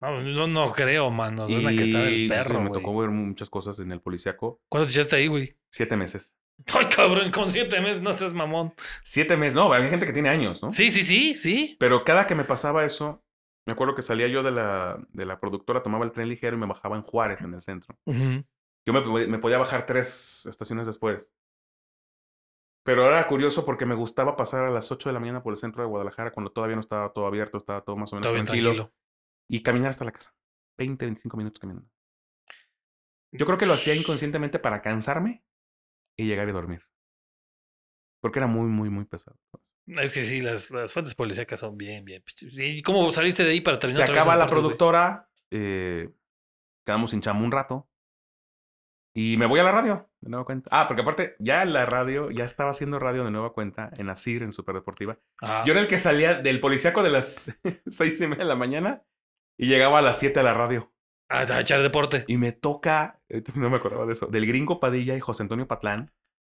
No, 0.00 0.46
no, 0.46 0.72
creo, 0.72 1.10
mano. 1.10 1.48
Y 1.48 1.56
Una 1.56 1.70
que 1.70 1.82
está 1.82 2.02
del 2.02 2.28
perro, 2.28 2.60
me 2.60 2.70
tocó 2.70 2.96
ver 2.96 3.10
muchas 3.10 3.48
cosas 3.48 3.78
en 3.78 3.92
el 3.92 4.00
policiaco. 4.00 4.60
¿Cuánto 4.68 4.86
te 4.86 4.92
echaste 4.92 5.16
ahí, 5.16 5.26
güey? 5.26 5.56
Siete 5.70 5.96
meses. 5.96 6.36
Ay, 6.72 6.86
cabrón, 6.88 7.30
con 7.30 7.50
siete 7.50 7.80
meses 7.80 8.02
no 8.02 8.12
seas 8.12 8.32
mamón. 8.32 8.74
Siete 9.02 9.36
meses. 9.36 9.54
No, 9.54 9.72
hay 9.72 9.88
gente 9.88 10.06
que 10.06 10.12
tiene 10.12 10.28
años, 10.28 10.62
¿no? 10.62 10.70
Sí, 10.70 10.90
sí, 10.90 11.02
sí, 11.02 11.34
sí. 11.34 11.76
Pero 11.78 12.04
cada 12.04 12.26
que 12.26 12.34
me 12.34 12.44
pasaba 12.44 12.84
eso, 12.84 13.24
me 13.66 13.72
acuerdo 13.72 13.94
que 13.94 14.02
salía 14.02 14.28
yo 14.28 14.42
de 14.42 14.52
la, 14.52 14.98
de 15.10 15.26
la 15.26 15.38
productora, 15.38 15.82
tomaba 15.82 16.04
el 16.04 16.12
tren 16.12 16.28
ligero 16.28 16.56
y 16.56 16.60
me 16.60 16.66
bajaba 16.66 16.96
en 16.96 17.02
Juárez, 17.02 17.40
en 17.42 17.54
el 17.54 17.60
centro. 17.60 17.98
Yo 18.06 18.92
me, 18.92 19.26
me 19.26 19.38
podía 19.38 19.58
bajar 19.58 19.86
tres 19.86 20.46
estaciones 20.46 20.86
después. 20.86 21.30
Pero 22.84 23.04
era 23.04 23.26
curioso 23.26 23.64
porque 23.64 23.84
me 23.84 23.96
gustaba 23.96 24.36
pasar 24.36 24.64
a 24.64 24.70
las 24.70 24.92
8 24.92 25.08
de 25.08 25.12
la 25.12 25.18
mañana 25.18 25.42
por 25.42 25.52
el 25.52 25.56
centro 25.56 25.82
de 25.82 25.88
Guadalajara 25.88 26.30
cuando 26.30 26.52
todavía 26.52 26.76
no 26.76 26.80
estaba 26.80 27.12
todo 27.12 27.26
abierto, 27.26 27.58
estaba 27.58 27.80
todo 27.80 27.96
más 27.96 28.12
o 28.12 28.16
menos 28.16 28.30
tranquilo. 28.30 28.92
Y 29.48 29.62
caminar 29.62 29.90
hasta 29.90 30.04
la 30.04 30.12
casa. 30.12 30.34
20, 30.78 31.04
25 31.04 31.36
minutos 31.36 31.60
caminando. 31.60 31.88
Yo 33.32 33.46
creo 33.46 33.58
que 33.58 33.66
lo 33.66 33.74
hacía 33.74 33.94
inconscientemente 33.94 34.58
para 34.58 34.82
cansarme 34.82 35.44
y 36.16 36.26
llegar 36.26 36.48
y 36.48 36.52
dormir. 36.52 36.82
Porque 38.20 38.38
era 38.38 38.46
muy, 38.46 38.68
muy, 38.68 38.90
muy 38.90 39.04
pesado. 39.04 39.38
Es 39.86 40.12
que 40.12 40.24
sí, 40.24 40.40
las, 40.40 40.70
las 40.70 40.92
fuentes 40.92 41.14
policíacas 41.14 41.60
son 41.60 41.76
bien, 41.76 42.04
bien. 42.04 42.22
¿Y 42.52 42.82
cómo 42.82 43.12
saliste 43.12 43.44
de 43.44 43.50
ahí 43.50 43.60
para 43.60 43.78
terminar? 43.78 44.06
Se 44.06 44.12
otra 44.12 44.22
acaba 44.22 44.36
la 44.36 44.46
productora, 44.46 45.28
eh, 45.50 46.10
quedamos 46.84 47.10
sin 47.10 47.20
chamba 47.20 47.44
un 47.44 47.52
rato. 47.52 47.88
Y 49.14 49.36
me 49.38 49.46
voy 49.46 49.60
a 49.60 49.62
la 49.62 49.72
radio, 49.72 50.10
de 50.20 50.28
nueva 50.28 50.44
cuenta. 50.44 50.68
Ah, 50.72 50.86
porque 50.86 51.02
aparte, 51.02 51.36
ya 51.38 51.62
en 51.62 51.72
la 51.72 51.86
radio, 51.86 52.30
ya 52.30 52.44
estaba 52.44 52.70
haciendo 52.70 52.98
radio 52.98 53.24
de 53.24 53.30
nueva 53.30 53.54
cuenta 53.54 53.90
en 53.96 54.10
Asir, 54.10 54.42
en 54.42 54.52
Superdeportiva. 54.52 55.18
Ah, 55.40 55.62
Yo 55.66 55.72
era 55.72 55.80
el 55.80 55.86
que 55.86 55.98
salía 55.98 56.34
del 56.34 56.60
policíaco 56.60 57.02
de 57.02 57.10
las 57.10 57.58
seis 57.86 58.20
y 58.20 58.26
media 58.26 58.44
de 58.44 58.48
la 58.48 58.56
mañana 58.56 59.04
y 59.58 59.66
llegaba 59.68 59.98
a 59.98 60.02
las 60.02 60.18
siete 60.18 60.40
a 60.40 60.42
la 60.42 60.54
radio. 60.54 60.92
a, 61.28 61.40
a 61.40 61.60
echar 61.60 61.82
deporte. 61.82 62.24
Y 62.28 62.36
me 62.36 62.52
toca, 62.52 63.20
eh, 63.28 63.42
no 63.54 63.70
me 63.70 63.76
acordaba 63.76 64.06
de 64.06 64.12
eso, 64.12 64.26
del 64.26 64.46
gringo 64.46 64.80
Padilla 64.80 65.16
y 65.16 65.20
José 65.20 65.42
Antonio 65.42 65.66
Patlán, 65.68 66.12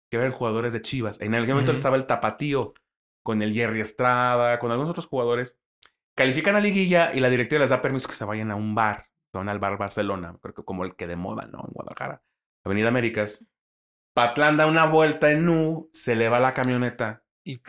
que 0.10 0.18
eran 0.18 0.32
jugadores 0.32 0.74
de 0.74 0.82
Chivas. 0.82 1.20
En 1.22 1.36
aquel 1.36 1.50
momento 1.50 1.72
Ujú. 1.72 1.78
estaba 1.78 1.96
el 1.98 2.06
Tapatío 2.08 2.74
con 3.24 3.42
el 3.42 3.54
Jerry 3.54 3.82
Estrada, 3.82 4.60
con 4.60 4.72
algunos 4.72 4.90
otros 4.92 5.08
jugadores. 5.08 5.58
Califican 6.16 6.56
a 6.56 6.60
liguilla 6.60 7.14
y 7.14 7.20
la 7.20 7.30
directiva 7.30 7.60
les 7.62 7.70
da 7.70 7.82
permiso 7.82 8.08
que 8.08 8.16
se 8.16 8.26
vayan 8.26 8.52
a 8.52 8.56
un 8.56 8.74
bar. 8.76 9.10
Van 9.34 9.50
al 9.50 9.60
bar 9.60 9.78
Barcelona, 9.78 10.36
creo 10.42 10.54
que 10.56 10.64
como 10.64 10.84
el 10.84 10.96
que 10.96 11.06
de 11.08 11.16
moda, 11.16 11.46
¿no? 11.46 11.60
En 11.68 11.74
Guadalajara. 11.74 12.24
Avenida 12.64 12.88
Américas. 12.88 13.46
Patlán 14.14 14.58
da 14.58 14.66
una 14.66 14.86
vuelta 14.86 15.30
en 15.32 15.48
U, 15.48 15.90
se 15.94 16.16
le 16.16 16.28
va 16.30 16.40
la 16.40 16.54
camioneta 16.56 17.24
Y 17.44 17.62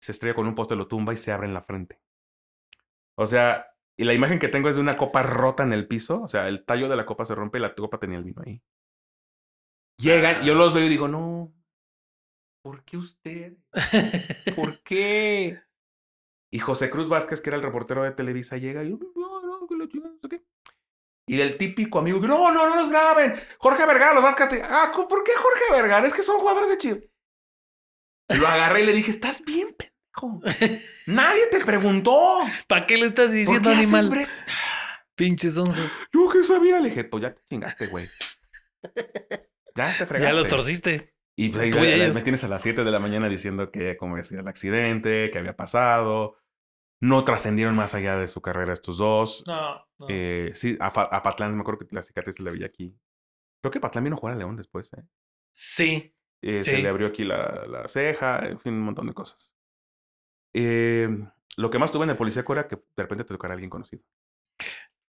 se 0.00 0.12
estrella 0.12 0.34
con 0.34 0.48
un 0.48 0.54
poste, 0.56 0.74
lo 0.74 0.88
tumba 0.88 1.12
y 1.12 1.16
se 1.16 1.30
abre 1.30 1.46
en 1.46 1.54
la 1.54 1.62
frente. 1.62 2.00
O 3.14 3.26
sea, 3.26 3.71
y 4.02 4.04
la 4.04 4.14
imagen 4.14 4.40
que 4.40 4.48
tengo 4.48 4.68
es 4.68 4.74
de 4.74 4.82
una 4.82 4.96
copa 4.96 5.22
rota 5.22 5.62
en 5.62 5.72
el 5.72 5.86
piso. 5.86 6.22
O 6.22 6.26
sea, 6.26 6.48
el 6.48 6.64
tallo 6.64 6.88
de 6.88 6.96
la 6.96 7.06
copa 7.06 7.24
se 7.24 7.36
rompe 7.36 7.58
y 7.58 7.60
la 7.60 7.72
copa 7.72 8.00
tenía 8.00 8.18
el 8.18 8.24
vino 8.24 8.42
ahí. 8.44 8.60
Llegan, 9.96 10.44
yo 10.44 10.56
los 10.56 10.74
veo 10.74 10.84
y 10.84 10.88
digo, 10.88 11.06
no, 11.06 11.54
¿por 12.64 12.82
qué 12.82 12.96
usted? 12.96 13.58
¿Por 14.56 14.82
qué? 14.82 15.62
Y 16.50 16.58
José 16.58 16.90
Cruz 16.90 17.08
Vázquez, 17.08 17.40
que 17.40 17.50
era 17.50 17.56
el 17.58 17.62
reportero 17.62 18.02
de 18.02 18.10
Televisa, 18.10 18.56
llega 18.56 18.82
y 18.82 18.90
yo, 18.90 18.98
no, 19.14 19.40
no, 19.40 19.68
que 19.68 19.76
sé 20.20 20.28
qué. 20.28 20.44
Y 21.28 21.40
el 21.40 21.56
típico 21.56 22.00
amigo, 22.00 22.18
no, 22.18 22.50
no, 22.50 22.68
no 22.68 22.74
los 22.74 22.90
graben. 22.90 23.34
Jorge 23.58 23.86
Vergara 23.86 24.14
los 24.14 24.24
vas 24.24 24.34
a 24.34 24.38
castigar. 24.38 24.68
Ah, 24.68 24.90
¿por 24.92 25.22
qué 25.22 25.32
Jorge 25.36 25.62
Vergara? 25.70 26.08
Es 26.08 26.12
que 26.12 26.22
son 26.22 26.40
jugadores 26.40 26.70
de 26.70 26.78
Chivas. 26.78 27.04
Lo 28.30 28.48
agarré 28.48 28.82
y 28.82 28.86
le 28.86 28.94
dije, 28.94 29.12
estás 29.12 29.44
bien, 29.44 29.68
pendejo. 29.68 29.91
Nadie 31.08 31.42
te 31.50 31.64
preguntó. 31.64 32.40
¿Para 32.68 32.86
qué 32.86 32.96
le 32.96 33.06
estás 33.06 33.26
¿Por 33.28 33.34
diciendo 33.34 33.70
qué 33.70 33.76
haces 33.76 33.94
animal? 33.94 34.10
bre- 34.26 34.28
Pinche 35.14 35.48
sonso. 35.50 35.82
Yo 36.12 36.28
que 36.30 36.42
sabía, 36.42 36.80
le 36.80 36.88
dije, 36.88 37.04
pues 37.04 37.22
ya 37.22 37.34
te 37.34 37.42
chingaste, 37.48 37.86
güey. 37.88 38.04
Ya 39.74 39.86
te 39.96 40.06
fregaste. 40.06 40.20
Ya 40.22 40.32
los 40.32 40.48
torciste. 40.48 41.14
Y 41.36 41.48
pues 41.48 41.74
ahí 41.74 42.12
me 42.12 42.20
tienes 42.22 42.44
a 42.44 42.48
las 42.48 42.62
7 42.62 42.84
de 42.84 42.90
la 42.90 42.98
mañana 42.98 43.28
diciendo 43.28 43.70
que 43.70 43.96
cómo 43.96 44.12
había 44.14 44.24
sido 44.24 44.40
el 44.42 44.48
accidente, 44.48 45.30
que 45.32 45.38
había 45.38 45.56
pasado. 45.56 46.36
No 47.00 47.24
trascendieron 47.24 47.74
más 47.74 47.94
allá 47.94 48.16
de 48.16 48.28
su 48.28 48.40
carrera 48.42 48.72
estos 48.72 48.98
dos. 48.98 49.44
No, 49.46 49.74
no. 49.98 50.06
Eh, 50.08 50.50
sí, 50.54 50.76
a, 50.78 50.86
a 50.88 51.22
Patlán, 51.22 51.54
me 51.54 51.62
acuerdo 51.62 51.80
que 51.80 51.94
la 51.94 52.02
cicatriz 52.02 52.36
se 52.36 52.42
le 52.42 52.50
veía 52.50 52.66
aquí. 52.66 52.96
Creo 53.62 53.70
que 53.72 53.80
Patlán 53.80 54.04
vino 54.04 54.16
a 54.16 54.18
jugar 54.18 54.34
a 54.34 54.38
León 54.38 54.56
después, 54.56 54.92
¿eh? 54.92 55.02
sí. 55.52 56.14
Eh, 56.44 56.64
Se 56.64 56.78
le 56.78 56.88
abrió 56.88 57.06
aquí 57.06 57.24
la, 57.24 57.64
la 57.68 57.86
ceja, 57.86 58.40
en 58.48 58.58
fin, 58.58 58.74
un 58.74 58.80
montón 58.82 59.06
de 59.06 59.14
cosas. 59.14 59.54
Eh, 60.54 61.08
lo 61.56 61.70
que 61.70 61.78
más 61.78 61.92
tuve 61.92 62.04
en 62.04 62.10
el 62.10 62.16
policíaco 62.16 62.52
era 62.52 62.68
que 62.68 62.76
de 62.76 63.02
repente 63.02 63.24
te 63.24 63.34
tocara 63.34 63.54
alguien 63.54 63.70
conocido. 63.70 64.02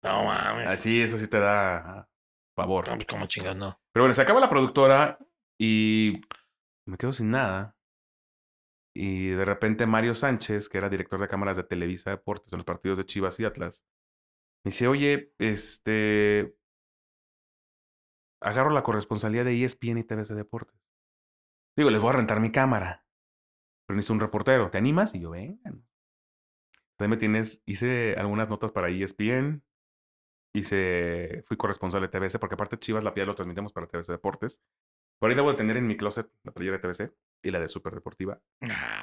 No 0.03 0.25
mames. 0.25 0.67
Así, 0.67 1.01
eso 1.01 1.17
sí 1.17 1.27
te 1.27 1.39
da 1.39 2.09
pavor. 2.55 2.87
No, 2.87 2.95
pues, 2.95 3.07
¿Cómo 3.07 3.27
chingados 3.27 3.57
no? 3.57 3.81
Pero 3.91 4.03
bueno, 4.03 4.13
se 4.13 4.21
acaba 4.21 4.39
la 4.39 4.49
productora 4.49 5.17
y 5.57 6.21
me 6.85 6.97
quedo 6.97 7.13
sin 7.13 7.31
nada. 7.31 7.75
Y 8.95 9.29
de 9.29 9.45
repente 9.45 9.85
Mario 9.85 10.15
Sánchez, 10.15 10.67
que 10.67 10.77
era 10.77 10.89
director 10.89 11.19
de 11.19 11.27
cámaras 11.27 11.57
de 11.57 11.63
Televisa 11.63 12.09
Deportes 12.09 12.51
en 12.53 12.59
los 12.59 12.65
partidos 12.65 12.97
de 12.97 13.05
Chivas 13.05 13.39
y 13.39 13.45
Atlas, 13.45 13.85
me 14.63 14.71
dice, 14.71 14.87
oye, 14.87 15.33
este, 15.37 16.57
agarro 18.41 18.71
la 18.71 18.83
corresponsalía 18.83 19.43
de 19.43 19.63
ESPN 19.63 19.99
y 19.99 20.03
TVC 20.03 20.33
Deportes. 20.33 20.79
Digo, 21.77 21.91
les 21.91 22.01
voy 22.01 22.09
a 22.09 22.17
rentar 22.17 22.39
mi 22.39 22.51
cámara. 22.51 23.05
Pero 23.89 23.95
necesito 23.95 24.13
un 24.13 24.19
reportero. 24.19 24.69
¿Te 24.69 24.77
animas? 24.77 25.15
Y 25.15 25.21
yo, 25.21 25.31
vengan. 25.31 25.83
Entonces 26.91 27.09
me 27.09 27.17
tienes, 27.17 27.63
hice 27.65 28.13
algunas 28.19 28.47
notas 28.47 28.71
para 28.71 28.89
ESPN. 28.89 29.63
Hice, 30.53 31.41
fui 31.47 31.57
corresponsal 31.57 32.01
de 32.01 32.07
TVC, 32.07 32.37
porque 32.37 32.53
aparte 32.53 32.77
Chivas 32.77 33.03
la 33.03 33.15
piel 33.15 33.25
lo 33.25 33.33
transmitimos 33.33 33.73
para 33.73 33.87
TVC 33.87 34.11
Deportes. 34.11 34.61
Por 35.19 35.31
ahí 35.31 35.35
debo 35.35 35.49
de 35.49 35.57
tener 35.57 35.75
en 35.75 35.87
mi 35.87 35.97
closet 35.97 36.31
la 36.43 36.51
playera 36.51 36.77
de 36.77 36.83
TVC 36.83 37.17
y 37.43 37.49
la 37.49 37.59
de 37.59 37.67
Super 37.67 37.95
Deportiva. 37.95 38.43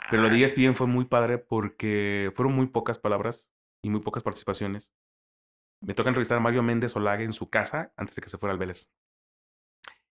Pero 0.09 0.23
lo 0.23 0.29
de 0.29 0.37
E 0.37 0.45
ESPN 0.45 0.77
fue 0.77 0.87
muy 0.87 1.07
padre 1.07 1.39
porque 1.39 2.31
fueron 2.33 2.55
muy 2.55 2.69
pocas 2.69 3.01
palabras 3.01 3.51
y 3.83 3.91
muy 3.91 4.03
pocas 4.03 4.23
participaciones. 4.23 4.93
Me 5.81 5.95
toca 5.95 6.11
entrevistar 6.11 6.39
a 6.39 6.41
Mario 6.41 6.63
Méndez 6.63 6.95
Olague 6.95 7.25
en 7.25 7.33
su 7.33 7.51
casa 7.51 7.93
antes 7.97 8.15
de 8.15 8.23
que 8.23 8.29
se 8.29 8.39
fuera 8.39 8.53
al 8.53 8.61
Vélez. 8.61 8.93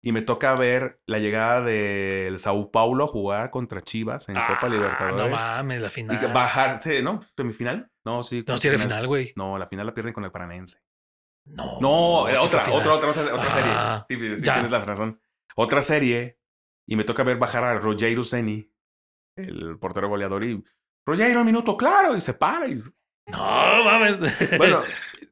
Y 0.06 0.12
me 0.12 0.20
toca 0.22 0.54
ver 0.54 1.00
la 1.06 1.18
llegada 1.18 1.62
del 1.62 2.38
Sao 2.38 2.70
Paulo 2.70 3.04
a 3.04 3.08
jugar 3.08 3.50
contra 3.50 3.80
Chivas 3.80 4.28
en 4.28 4.34
Copa 4.34 4.58
Ah, 4.62 4.68
Libertadores. 4.68 5.20
No 5.24 5.28
mames, 5.30 5.80
la 5.80 5.88
y 5.88 5.90
final. 5.90 6.20
que 6.20 6.26
bajarse, 6.26 7.02
¿no? 7.02 7.22
¿Semifinal? 7.36 7.90
No, 8.04 8.22
sí. 8.22 8.44
No, 8.46 8.58
si 8.58 8.68
era 8.68 8.78
final, 8.78 9.06
güey. 9.06 9.32
No, 9.34 9.56
la 9.56 9.66
final 9.66 9.86
la 9.86 9.94
pierden 9.94 10.12
con 10.12 10.24
el 10.24 10.30
Paranense. 10.30 10.78
No. 11.46 11.78
No, 11.80 12.26
sí 12.28 12.36
otra, 12.46 12.60
otra, 12.70 12.94
otra, 12.94 13.10
otra, 13.10 13.22
otra 13.34 13.48
Ah, 13.48 14.04
serie. 14.06 14.34
Sí, 14.36 14.38
sí, 14.40 14.44
ya. 14.44 14.54
tienes 14.54 14.70
la 14.70 14.80
razón. 14.80 15.20
Otra 15.56 15.80
serie. 15.82 16.38
Y 16.86 16.96
me 16.96 17.04
toca 17.04 17.22
ver 17.24 17.38
bajar 17.38 17.64
a 17.64 17.78
Rogero 17.78 18.24
Ceni, 18.24 18.70
el 19.36 19.78
portero 19.78 20.08
goleador. 20.10 20.44
Y 20.44 20.62
Rogero, 21.06 21.40
un 21.40 21.46
minuto, 21.46 21.76
claro. 21.78 22.14
Y 22.14 22.20
se 22.20 22.34
para. 22.34 22.68
Y... 22.68 22.74
No 23.26 23.84
mames. 23.84 24.58
Bueno, 24.58 24.82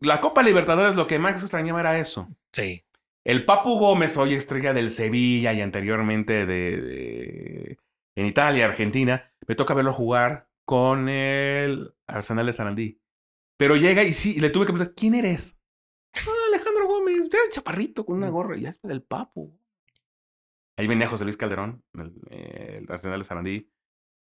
la 0.01 0.19
Copa 0.23 0.43
Libertadores 0.43 0.95
lo 0.95 1.07
que 1.07 1.19
más 1.19 1.43
extrañaba 1.43 1.81
era 1.81 1.99
eso. 1.99 2.27
sí. 2.53 2.83
El 3.25 3.45
Papu 3.45 3.79
Gómez, 3.79 4.17
hoy 4.17 4.35
estrella 4.35 4.73
del 4.73 4.91
Sevilla 4.91 5.53
y 5.53 5.61
anteriormente 5.61 6.45
de, 6.47 6.81
de- 6.81 7.79
en 8.17 8.27
Italia, 8.27 8.65
Argentina, 8.67 9.33
me 9.47 9.55
toca 9.55 9.75
verlo 9.75 9.93
jugar 9.93 10.49
con 10.65 11.09
el 11.09 11.95
Arsenal 12.07 12.47
de 12.47 12.53
Sarandí. 12.53 13.01
Pero 13.57 13.77
llega 13.77 14.03
y 14.03 14.13
sí, 14.13 14.35
y 14.37 14.41
le 14.41 14.51
tuve 14.51 14.67
que 14.67 14.73
preguntar, 14.73 14.95
¿quién 14.95 15.15
eres? 15.15 15.57
"Ah, 16.15 16.21
Alejandro 16.49 16.87
Gómez, 16.87 17.29
era 17.33 17.45
el 17.45 17.51
chaparrito 17.51 18.05
con 18.05 18.17
una 18.17 18.29
gorra, 18.29 18.57
y 18.57 18.63
ya 18.63 18.69
después 18.69 18.91
del 18.91 19.03
Papu. 19.03 19.57
Ahí 20.77 20.87
venía 20.87 21.09
José 21.09 21.25
Luis 21.25 21.37
Calderón, 21.37 21.85
el, 21.95 22.13
el 22.31 22.87
Arsenal 22.91 23.21
de 23.21 23.25
Sarandí, 23.25 23.71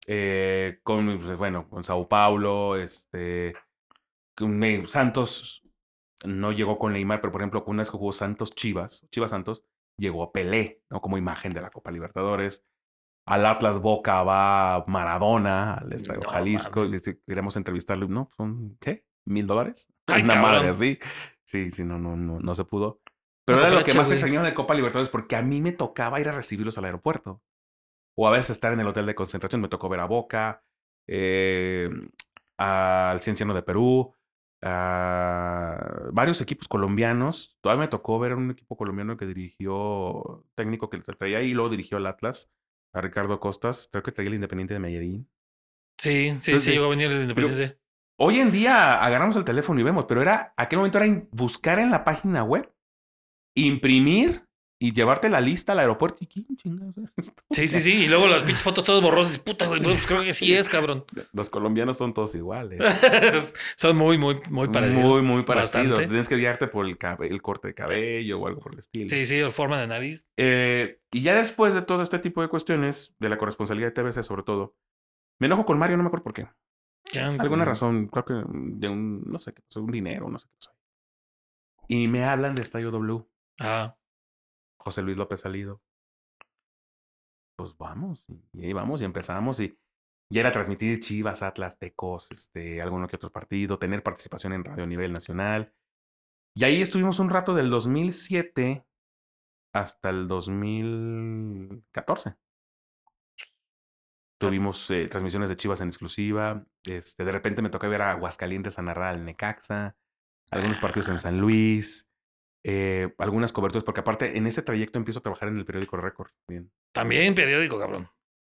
eh, 0.07 0.79
con, 0.83 1.19
pues, 1.19 1.37
bueno, 1.37 1.69
con 1.69 1.83
Sao 1.83 2.07
Paulo, 2.09 2.75
este, 2.75 3.53
con, 4.35 4.61
eh, 4.63 4.83
Santos 4.87 5.60
no 6.23 6.51
llegó 6.51 6.77
con 6.79 6.93
Neymar, 6.93 7.21
pero 7.21 7.31
por 7.31 7.41
ejemplo, 7.41 7.63
una 7.67 7.81
vez 7.81 7.91
que 7.91 7.97
jugó 7.97 8.11
Santos 8.11 8.51
Chivas, 8.51 9.07
Chivas 9.11 9.31
Santos, 9.31 9.63
llegó 9.97 10.23
a 10.23 10.31
Pelé, 10.31 10.81
¿no? 10.89 11.01
Como 11.01 11.17
imagen 11.17 11.53
de 11.53 11.61
la 11.61 11.69
Copa 11.69 11.91
Libertadores. 11.91 12.63
Al 13.27 13.45
Atlas 13.45 13.79
Boca 13.79 14.23
va 14.23 14.83
Maradona, 14.87 15.75
al 15.75 15.93
Estadio 15.93 16.21
No 16.21 16.29
Jalisco. 16.29 16.85
y 16.85 16.99
Queremos 17.27 17.55
entrevistarlo, 17.55 18.07
¿no? 18.07 18.29
¿Son 18.35 18.77
qué? 18.79 19.05
¿Mil 19.25 19.45
dólares? 19.45 19.87
Una 20.07 20.33
cabrón. 20.33 20.41
madre 20.41 20.69
así. 20.69 20.97
Sí, 21.45 21.69
sí, 21.71 21.83
no, 21.83 21.99
no, 21.99 22.15
no, 22.15 22.39
no 22.39 22.55
se 22.55 22.63
pudo. 22.65 23.01
Pero 23.45 23.59
No, 23.59 23.65
era 23.67 23.75
lo 23.79 23.83
que 23.83 23.93
más 23.93 24.11
extrañaba 24.11 24.45
de 24.45 24.53
Copa 24.53 24.73
Libertadores 24.73 25.09
porque 25.09 25.35
a 25.35 25.41
mí 25.41 25.61
me 25.61 25.71
tocaba 25.71 26.19
ir 26.19 26.29
a 26.29 26.31
recibirlos 26.31 26.77
al 26.77 26.85
aeropuerto. 26.85 27.41
O 28.17 28.27
a 28.27 28.31
veces 28.31 28.51
estar 28.51 28.73
en 28.73 28.79
el 28.79 28.87
hotel 28.87 29.05
de 29.05 29.15
concentración. 29.15 29.61
Me 29.61 29.67
tocó 29.69 29.87
ver 29.89 29.99
a 29.99 30.05
Boca, 30.05 30.63
eh, 31.07 31.89
al 32.57 33.21
Cienciano 33.21 33.53
de 33.53 33.63
Perú, 33.63 34.13
a 34.61 36.09
varios 36.11 36.41
equipos 36.41 36.67
colombianos. 36.67 37.57
Todavía 37.61 37.85
me 37.85 37.87
tocó 37.87 38.19
ver 38.19 38.33
a 38.33 38.35
un 38.37 38.51
equipo 38.51 38.77
colombiano 38.77 39.17
que 39.17 39.25
dirigió, 39.25 40.45
técnico 40.55 40.89
que 40.89 40.99
traía 40.99 41.41
y 41.41 41.53
luego 41.53 41.69
dirigió 41.69 41.97
el 41.97 42.05
Atlas, 42.05 42.51
a 42.93 43.01
Ricardo 43.01 43.39
Costas. 43.39 43.89
Creo 43.91 44.03
que 44.03 44.11
traía 44.11 44.29
el 44.29 44.35
Independiente 44.35 44.73
de 44.73 44.79
Medellín. 44.79 45.29
Sí, 45.97 46.11
sí, 46.11 46.27
Entonces, 46.27 46.63
sí, 46.63 46.71
llegó 46.71 46.85
a 46.85 46.89
venir 46.89 47.11
el 47.11 47.23
Independiente. 47.23 47.79
Hoy 48.19 48.39
en 48.39 48.51
día 48.51 49.03
agarramos 49.03 49.35
el 49.35 49.45
teléfono 49.45 49.79
y 49.79 49.83
vemos, 49.83 50.05
pero 50.07 50.21
era, 50.21 50.53
aquel 50.55 50.77
momento 50.77 50.99
era 50.99 51.27
buscar 51.31 51.79
en 51.79 51.89
la 51.89 52.03
página 52.03 52.43
web, 52.43 52.71
imprimir 53.55 54.45
y 54.81 54.93
llevarte 54.93 55.29
la 55.29 55.41
lista 55.41 55.73
al 55.73 55.79
aeropuerto. 55.79 56.17
¿Y 56.21 56.25
quién 56.25 56.47
chingados 56.57 56.97
es 56.97 57.13
esto? 57.15 57.43
Sí, 57.51 57.67
sí, 57.67 57.81
sí. 57.81 57.91
Y 57.91 58.07
luego 58.07 58.25
las 58.25 58.41
pinches 58.41 58.63
fotos 58.63 58.83
todas 58.83 59.03
borrosas. 59.03 59.37
Puta, 59.37 59.67
güey. 59.67 59.79
Pues 59.79 60.07
creo 60.07 60.23
que 60.23 60.33
sí 60.33 60.55
es, 60.55 60.69
cabrón. 60.69 61.05
Los 61.33 61.51
colombianos 61.51 61.99
son 61.99 62.15
todos 62.15 62.33
iguales. 62.33 62.81
Son 63.75 63.95
muy, 63.95 64.17
muy, 64.17 64.39
muy 64.49 64.69
parecidos. 64.69 65.05
Muy, 65.05 65.21
muy 65.21 65.43
parecidos. 65.43 65.89
Bastante. 65.89 66.07
Tienes 66.07 66.27
que 66.27 66.35
guiarte 66.35 66.67
por 66.67 66.87
el, 66.87 66.97
corte 67.43 67.67
de 67.67 67.73
cabello 67.75 68.39
o 68.39 68.47
algo 68.47 68.59
por 68.59 68.73
el 68.73 68.79
estilo. 68.79 69.07
Sí, 69.07 69.27
sí, 69.27 69.39
forma 69.51 69.79
de 69.79 69.85
nariz. 69.85 70.25
Eh, 70.35 70.99
y 71.11 71.21
ya 71.21 71.35
después 71.35 71.75
de 71.75 71.83
todo 71.83 72.01
este 72.01 72.17
tipo 72.17 72.41
de 72.41 72.47
cuestiones, 72.47 73.15
de 73.19 73.29
la 73.29 73.37
corresponsabilidad 73.37 73.93
de 73.93 74.03
TBC 74.03 74.23
sobre 74.23 74.41
todo, 74.41 74.75
me 75.37 75.45
enojo 75.45 75.63
con 75.63 75.77
Mario, 75.77 75.97
no 75.97 76.03
me 76.03 76.07
acuerdo 76.07 76.23
por 76.23 76.33
qué. 76.33 76.47
Ya, 77.13 77.27
Alguna 77.27 77.65
razón, 77.65 78.07
creo 78.07 78.25
que 78.25 78.33
de 78.33 78.89
un, 78.89 79.23
no 79.27 79.37
sé 79.37 79.53
qué 79.53 79.61
un 79.79 79.91
dinero, 79.91 80.27
no 80.27 80.39
sé 80.39 80.47
qué. 80.47 80.67
Y 81.87 82.07
me 82.07 82.23
hablan 82.23 82.55
de 82.55 82.63
Estadio 82.63 82.89
W. 82.89 83.23
Ah, 83.59 83.95
José 84.83 85.01
Luis 85.01 85.17
López 85.17 85.41
Salido. 85.41 85.81
Pues 87.55 87.77
vamos, 87.77 88.25
y 88.53 88.65
ahí 88.65 88.73
vamos, 88.73 89.01
y 89.01 89.05
empezamos, 89.05 89.59
y 89.59 89.77
ya 90.31 90.41
era 90.41 90.51
transmitir 90.51 90.99
Chivas, 90.99 91.43
Atlas, 91.43 91.77
Tecos, 91.77 92.31
este, 92.31 92.81
alguno 92.81 93.07
que 93.07 93.17
otro 93.17 93.31
partido, 93.31 93.77
tener 93.77 94.01
participación 94.01 94.53
en 94.53 94.63
radio 94.63 94.85
a 94.85 94.87
nivel 94.87 95.11
nacional. 95.11 95.73
Y 96.55 96.63
ahí 96.63 96.81
estuvimos 96.81 97.19
un 97.19 97.29
rato 97.29 97.53
del 97.53 97.69
2007 97.69 98.85
hasta 99.73 100.09
el 100.09 100.27
2014. 100.27 102.35
Tuvimos 104.39 104.89
eh, 104.89 105.07
transmisiones 105.07 105.49
de 105.49 105.57
Chivas 105.57 105.81
en 105.81 105.89
exclusiva. 105.89 106.65
Este, 106.85 107.25
de 107.25 107.31
repente 107.31 107.61
me 107.61 107.69
tocó 107.69 107.89
ver 107.89 108.01
a 108.01 108.11
Aguascalientes 108.11 108.79
a 108.79 108.81
narrar 108.81 109.15
al 109.15 109.25
Necaxa, 109.25 109.97
algunos 110.49 110.79
partidos 110.79 111.09
en 111.09 111.19
San 111.19 111.39
Luis, 111.39 112.09
eh, 112.63 113.13
algunas 113.17 113.51
coberturas, 113.53 113.83
porque 113.83 114.01
aparte 114.01 114.37
en 114.37 114.47
ese 114.47 114.61
trayecto 114.61 114.97
empiezo 114.99 115.19
a 115.19 115.23
trabajar 115.23 115.49
en 115.49 115.57
el 115.57 115.65
periódico 115.65 115.97
Récord. 115.97 116.29
Bien. 116.47 116.71
también 116.93 117.33
periódico, 117.35 117.79
cabrón. 117.79 118.09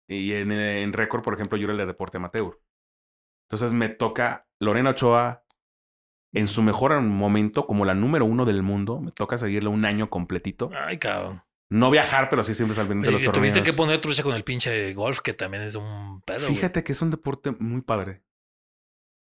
Y 0.09 0.33
en, 0.33 0.51
eh, 0.53 0.83
en 0.83 0.93
Récord, 0.93 1.23
por 1.23 1.35
ejemplo, 1.35 1.57
yo 1.57 1.65
era 1.65 1.73
el 1.73 1.79
de 1.79 1.87
Deporte 1.87 2.17
Amateur. 2.17 2.61
Entonces 3.49 3.73
me 3.73 3.89
toca 3.89 4.49
Lorena 4.61 4.91
Ochoa 4.91 5.45
en 6.33 6.49
su 6.49 6.63
mejor 6.63 7.01
momento, 7.01 7.67
como 7.67 7.85
la 7.85 7.95
número 7.95 8.25
uno 8.25 8.45
del 8.45 8.63
mundo. 8.63 9.01
Me 9.01 9.13
toca 9.13 9.39
seguirle 9.39 9.69
un 9.69 9.85
año 9.85 10.11
completito. 10.11 10.71
Ay, 10.75 10.99
cabrón. 10.99 11.43
No 11.73 11.91
viajar, 11.91 12.29
pero 12.29 12.43
sí 12.43 12.55
siempre 12.55 12.75
salviendo 12.75 13.05
de 13.05 13.11
Y 13.11 13.13
los 13.13 13.23
torneos. 13.23 13.53
tuviste 13.53 13.63
que 13.63 13.77
poner 13.77 14.01
trucha 14.01 14.25
con 14.25 14.35
el 14.35 14.43
pinche 14.43 14.93
golf, 14.95 15.21
que 15.21 15.33
también 15.35 15.63
es 15.63 15.77
un 15.77 16.21
pedo. 16.23 16.41
güey. 16.41 16.55
Fíjate 16.55 16.83
que 16.83 16.91
es 16.93 17.03
un 17.03 17.11
deporte 17.11 17.53
muy 17.61 17.83
padre. 17.83 18.23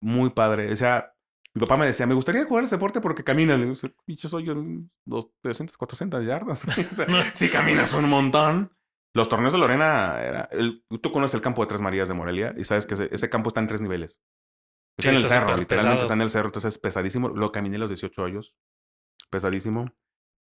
Muy 0.00 0.30
padre. 0.30 0.72
O 0.72 0.76
sea, 0.76 1.13
mi 1.54 1.60
papá 1.60 1.76
me 1.76 1.86
decía, 1.86 2.06
me 2.06 2.14
gustaría 2.14 2.44
jugar 2.44 2.64
ese 2.64 2.76
deporte 2.76 3.00
porque 3.00 3.22
camina. 3.24 3.56
Le 3.56 3.66
digo, 3.66 3.76
yo 4.06 4.28
soy 4.28 4.88
dos, 5.04 5.30
300, 5.40 5.76
400 5.76 6.24
yardas. 6.26 6.64
o 6.90 6.94
sea, 6.94 7.06
si 7.32 7.48
caminas 7.48 7.92
un 7.94 8.08
montón. 8.10 8.72
Los 9.16 9.28
torneos 9.28 9.52
de 9.52 9.60
Lorena, 9.60 10.20
era 10.20 10.48
el- 10.50 10.84
tú 11.00 11.12
conoces 11.12 11.36
el 11.36 11.40
campo 11.40 11.62
de 11.62 11.68
Tres 11.68 11.80
Marías 11.80 12.08
de 12.08 12.14
Morelia 12.14 12.52
y 12.58 12.64
sabes 12.64 12.84
que 12.84 12.94
ese, 12.94 13.08
ese 13.12 13.30
campo 13.30 13.46
está 13.48 13.60
en 13.60 13.68
tres 13.68 13.80
niveles. 13.80 14.20
Sí, 14.98 15.08
Está 15.08 15.10
en 15.10 15.16
el 15.16 15.22
está 15.22 15.34
cerro, 15.36 15.56
literalmente 15.56 15.66
pesado. 15.76 16.02
está 16.02 16.14
en 16.14 16.20
el 16.20 16.30
cerro, 16.30 16.46
entonces 16.48 16.74
es 16.74 16.78
pesadísimo. 16.80 17.28
Lo 17.28 17.52
caminé 17.52 17.76
a 17.76 17.78
los 17.78 17.90
18 17.90 18.22
hoyos. 18.22 18.56
Pesadísimo. 19.30 19.92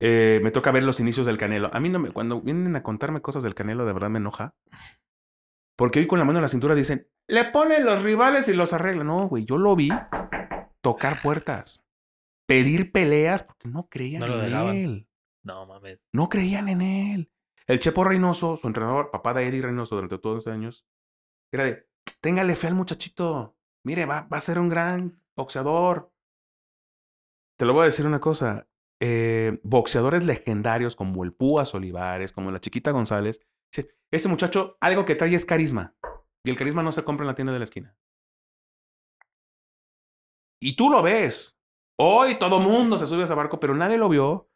Eh, 0.00 0.40
me 0.42 0.50
toca 0.50 0.72
ver 0.72 0.82
los 0.82 0.98
inicios 1.00 1.26
del 1.26 1.36
Canelo. 1.36 1.68
A 1.74 1.80
mí 1.80 1.90
no 1.90 1.98
me, 1.98 2.10
cuando 2.10 2.40
vienen 2.40 2.74
a 2.76 2.82
contarme 2.82 3.20
cosas 3.20 3.42
del 3.42 3.54
Canelo, 3.54 3.84
de 3.84 3.92
verdad 3.92 4.08
me 4.08 4.18
enoja. 4.18 4.54
Porque 5.76 5.98
hoy 5.98 6.06
con 6.06 6.18
la 6.18 6.24
mano 6.24 6.38
en 6.38 6.42
la 6.42 6.48
cintura 6.48 6.74
dicen, 6.74 7.08
le 7.28 7.44
ponen 7.46 7.84
los 7.84 8.02
rivales 8.02 8.48
y 8.48 8.54
los 8.54 8.72
arreglan. 8.72 9.06
No, 9.08 9.28
güey, 9.28 9.44
yo 9.44 9.58
lo 9.58 9.76
vi 9.76 9.90
tocar 10.84 11.20
puertas, 11.22 11.84
pedir 12.46 12.92
peleas 12.92 13.42
porque 13.42 13.68
no 13.68 13.88
creían 13.88 14.20
No 14.20 14.34
en 14.34 14.44
dejaban. 14.44 14.76
él. 14.76 15.08
No 15.42 15.66
mames. 15.66 15.98
No 16.12 16.28
creían 16.28 16.68
en 16.68 16.80
él. 16.82 17.32
El 17.66 17.78
Chepo 17.78 18.04
Reynoso, 18.04 18.56
su 18.56 18.66
entrenador, 18.66 19.10
papá 19.10 19.34
de 19.34 19.48
Eddie 19.48 19.62
Reynoso 19.62 19.94
durante 19.96 20.18
todos 20.18 20.38
estos 20.38 20.52
años, 20.52 20.86
era 21.52 21.64
de, 21.64 21.88
téngale 22.20 22.54
fe 22.56 22.68
al 22.68 22.74
muchachito. 22.74 23.56
Mire, 23.84 24.06
va, 24.06 24.28
va 24.32 24.36
a 24.36 24.40
ser 24.42 24.58
un 24.58 24.68
gran 24.68 25.20
boxeador. 25.36 26.12
Te 27.58 27.64
lo 27.64 27.72
voy 27.72 27.82
a 27.82 27.86
decir 27.86 28.06
una 28.06 28.20
cosa. 28.20 28.68
eh, 29.00 29.60
boxeadores 29.64 30.24
legendarios 30.24 30.96
como 30.96 31.24
el 31.24 31.32
Púas 31.32 31.74
Olivares, 31.74 32.32
como 32.32 32.50
la 32.50 32.60
Chiquita 32.60 32.90
González, 32.92 33.40
ese 34.10 34.28
muchacho 34.28 34.76
algo 34.80 35.04
que 35.04 35.14
trae 35.16 35.34
es 35.34 35.44
carisma. 35.44 35.94
Y 36.44 36.50
el 36.50 36.56
carisma 36.56 36.82
no 36.82 36.92
se 36.92 37.02
compra 37.04 37.24
en 37.24 37.28
la 37.28 37.34
tienda 37.34 37.52
de 37.52 37.58
la 37.58 37.64
esquina. 37.64 37.96
Y 40.64 40.76
tú 40.76 40.88
lo 40.88 41.02
ves. 41.02 41.58
Hoy 41.98 42.36
todo 42.36 42.58
mundo 42.58 42.96
se 42.98 43.06
sube 43.06 43.20
a 43.20 43.24
ese 43.24 43.34
barco, 43.34 43.60
pero 43.60 43.74
nadie 43.74 43.98
lo 43.98 44.08
vio 44.08 44.48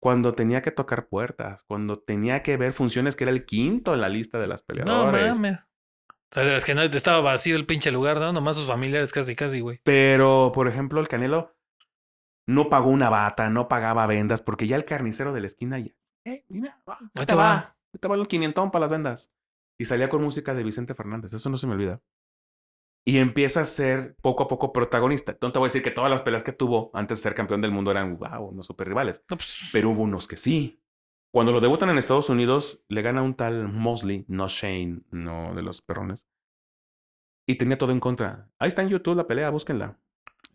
cuando 0.00 0.32
tenía 0.32 0.62
que 0.62 0.70
tocar 0.70 1.08
puertas, 1.08 1.64
cuando 1.64 1.98
tenía 1.98 2.42
que 2.44 2.56
ver 2.56 2.72
funciones 2.72 3.16
que 3.16 3.24
era 3.24 3.32
el 3.32 3.44
quinto 3.44 3.92
en 3.92 4.00
la 4.00 4.08
lista 4.08 4.38
de 4.38 4.46
las 4.46 4.60
No 4.60 4.66
peleadores. 4.66 5.40
mames. 5.40 5.58
O 6.08 6.34
sea, 6.34 6.56
es 6.56 6.64
que 6.64 6.74
no 6.76 6.82
estaba 6.82 7.20
vacío 7.20 7.56
el 7.56 7.66
pinche 7.66 7.90
lugar, 7.90 8.20
¿no? 8.20 8.32
Nomás 8.32 8.56
sus 8.56 8.68
familiares 8.68 9.12
casi, 9.12 9.34
casi, 9.34 9.58
güey. 9.60 9.80
Pero, 9.82 10.52
por 10.54 10.68
ejemplo, 10.68 11.00
el 11.00 11.08
Canelo 11.08 11.56
no 12.46 12.68
pagó 12.68 12.90
una 12.90 13.10
bata, 13.10 13.50
no 13.50 13.66
pagaba 13.66 14.06
vendas, 14.06 14.42
porque 14.42 14.68
ya 14.68 14.76
el 14.76 14.84
carnicero 14.84 15.32
de 15.32 15.40
la 15.40 15.46
esquina 15.48 15.80
ya, 15.80 15.92
eh, 16.24 16.44
mira, 16.48 16.80
va, 16.88 16.98
ahí 17.14 17.26
te 17.26 17.34
va. 17.34 17.76
ahí 17.92 17.98
te 18.00 18.06
va 18.06 18.14
el 18.14 18.28
quinientón 18.28 18.70
para 18.70 18.82
las 18.84 18.92
vendas. 18.92 19.32
Y 19.78 19.86
salía 19.86 20.08
con 20.08 20.22
música 20.22 20.54
de 20.54 20.62
Vicente 20.62 20.94
Fernández, 20.94 21.32
eso 21.32 21.50
no 21.50 21.56
se 21.56 21.66
me 21.66 21.72
olvida. 21.74 22.00
Y 23.08 23.18
empieza 23.18 23.60
a 23.60 23.64
ser 23.64 24.16
poco 24.20 24.42
a 24.42 24.48
poco 24.48 24.72
protagonista. 24.72 25.38
No 25.40 25.52
te 25.52 25.60
voy 25.60 25.66
a 25.66 25.68
decir 25.68 25.82
que 25.82 25.92
todas 25.92 26.10
las 26.10 26.22
peleas 26.22 26.42
que 26.42 26.52
tuvo 26.52 26.90
antes 26.92 27.18
de 27.18 27.22
ser 27.22 27.34
campeón 27.36 27.60
del 27.60 27.70
mundo 27.70 27.92
eran, 27.92 28.18
wow, 28.18 28.48
unos 28.48 28.66
super 28.66 28.88
rivales. 28.88 29.24
No, 29.30 29.36
pues, 29.36 29.68
Pero 29.72 29.90
hubo 29.90 30.02
unos 30.02 30.26
que 30.26 30.36
sí. 30.36 30.82
Cuando 31.32 31.52
lo 31.52 31.60
debutan 31.60 31.88
en 31.90 31.98
Estados 31.98 32.30
Unidos, 32.30 32.84
le 32.88 33.02
gana 33.02 33.22
un 33.22 33.34
tal 33.34 33.68
Mosley, 33.68 34.24
no 34.26 34.48
Shane, 34.48 35.02
no 35.10 35.54
de 35.54 35.62
los 35.62 35.82
perrones. 35.82 36.26
Y 37.46 37.54
tenía 37.56 37.78
todo 37.78 37.92
en 37.92 38.00
contra. 38.00 38.50
Ahí 38.58 38.68
está 38.68 38.82
en 38.82 38.88
YouTube 38.88 39.16
la 39.16 39.28
pelea, 39.28 39.50
búsquenla. 39.50 40.00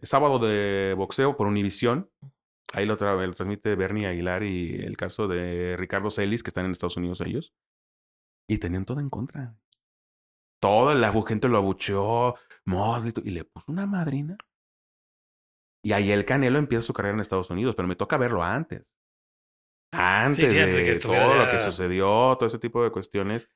Sábado 0.01 0.37
de 0.39 0.93
boxeo 0.97 1.37
por 1.37 1.47
Univisión. 1.47 2.11
Ahí 2.73 2.85
lo, 2.85 2.97
tra- 2.97 3.25
lo 3.25 3.33
transmite 3.33 3.75
Bernie 3.75 4.07
Aguilar 4.07 4.43
y 4.43 4.75
el 4.75 4.97
caso 4.97 5.29
de 5.29 5.77
Ricardo 5.77 6.09
Celis, 6.09 6.43
que 6.43 6.49
están 6.49 6.65
en 6.65 6.71
Estados 6.71 6.97
Unidos 6.97 7.21
ellos. 7.21 7.53
Y 8.49 8.57
tenían 8.57 8.83
todo 8.83 8.99
en 8.99 9.09
contra. 9.09 9.55
Toda 10.61 10.93
la 10.93 11.11
gente 11.25 11.47
lo 11.49 11.57
abucheó, 11.57 12.35
Mosley, 12.65 13.13
y 13.23 13.31
le 13.31 13.43
puso 13.43 13.71
una 13.71 13.87
madrina. 13.87 14.37
Y 15.83 15.93
ahí 15.93 16.11
el 16.11 16.23
Canelo 16.23 16.59
empieza 16.59 16.85
su 16.85 16.93
carrera 16.93 17.15
en 17.15 17.19
Estados 17.19 17.49
Unidos, 17.49 17.75
pero 17.75 17.87
me 17.87 17.95
toca 17.95 18.17
verlo 18.17 18.43
antes. 18.43 18.95
Antes, 19.91 20.51
sí, 20.51 20.55
de, 20.55 20.63
antes 20.63 20.99
que 20.99 21.07
todo 21.07 21.33
lo 21.33 21.49
que 21.49 21.59
sucedió, 21.59 22.35
todo 22.37 22.45
ese 22.45 22.59
tipo 22.59 22.83
de 22.83 22.91
cuestiones. 22.91 23.49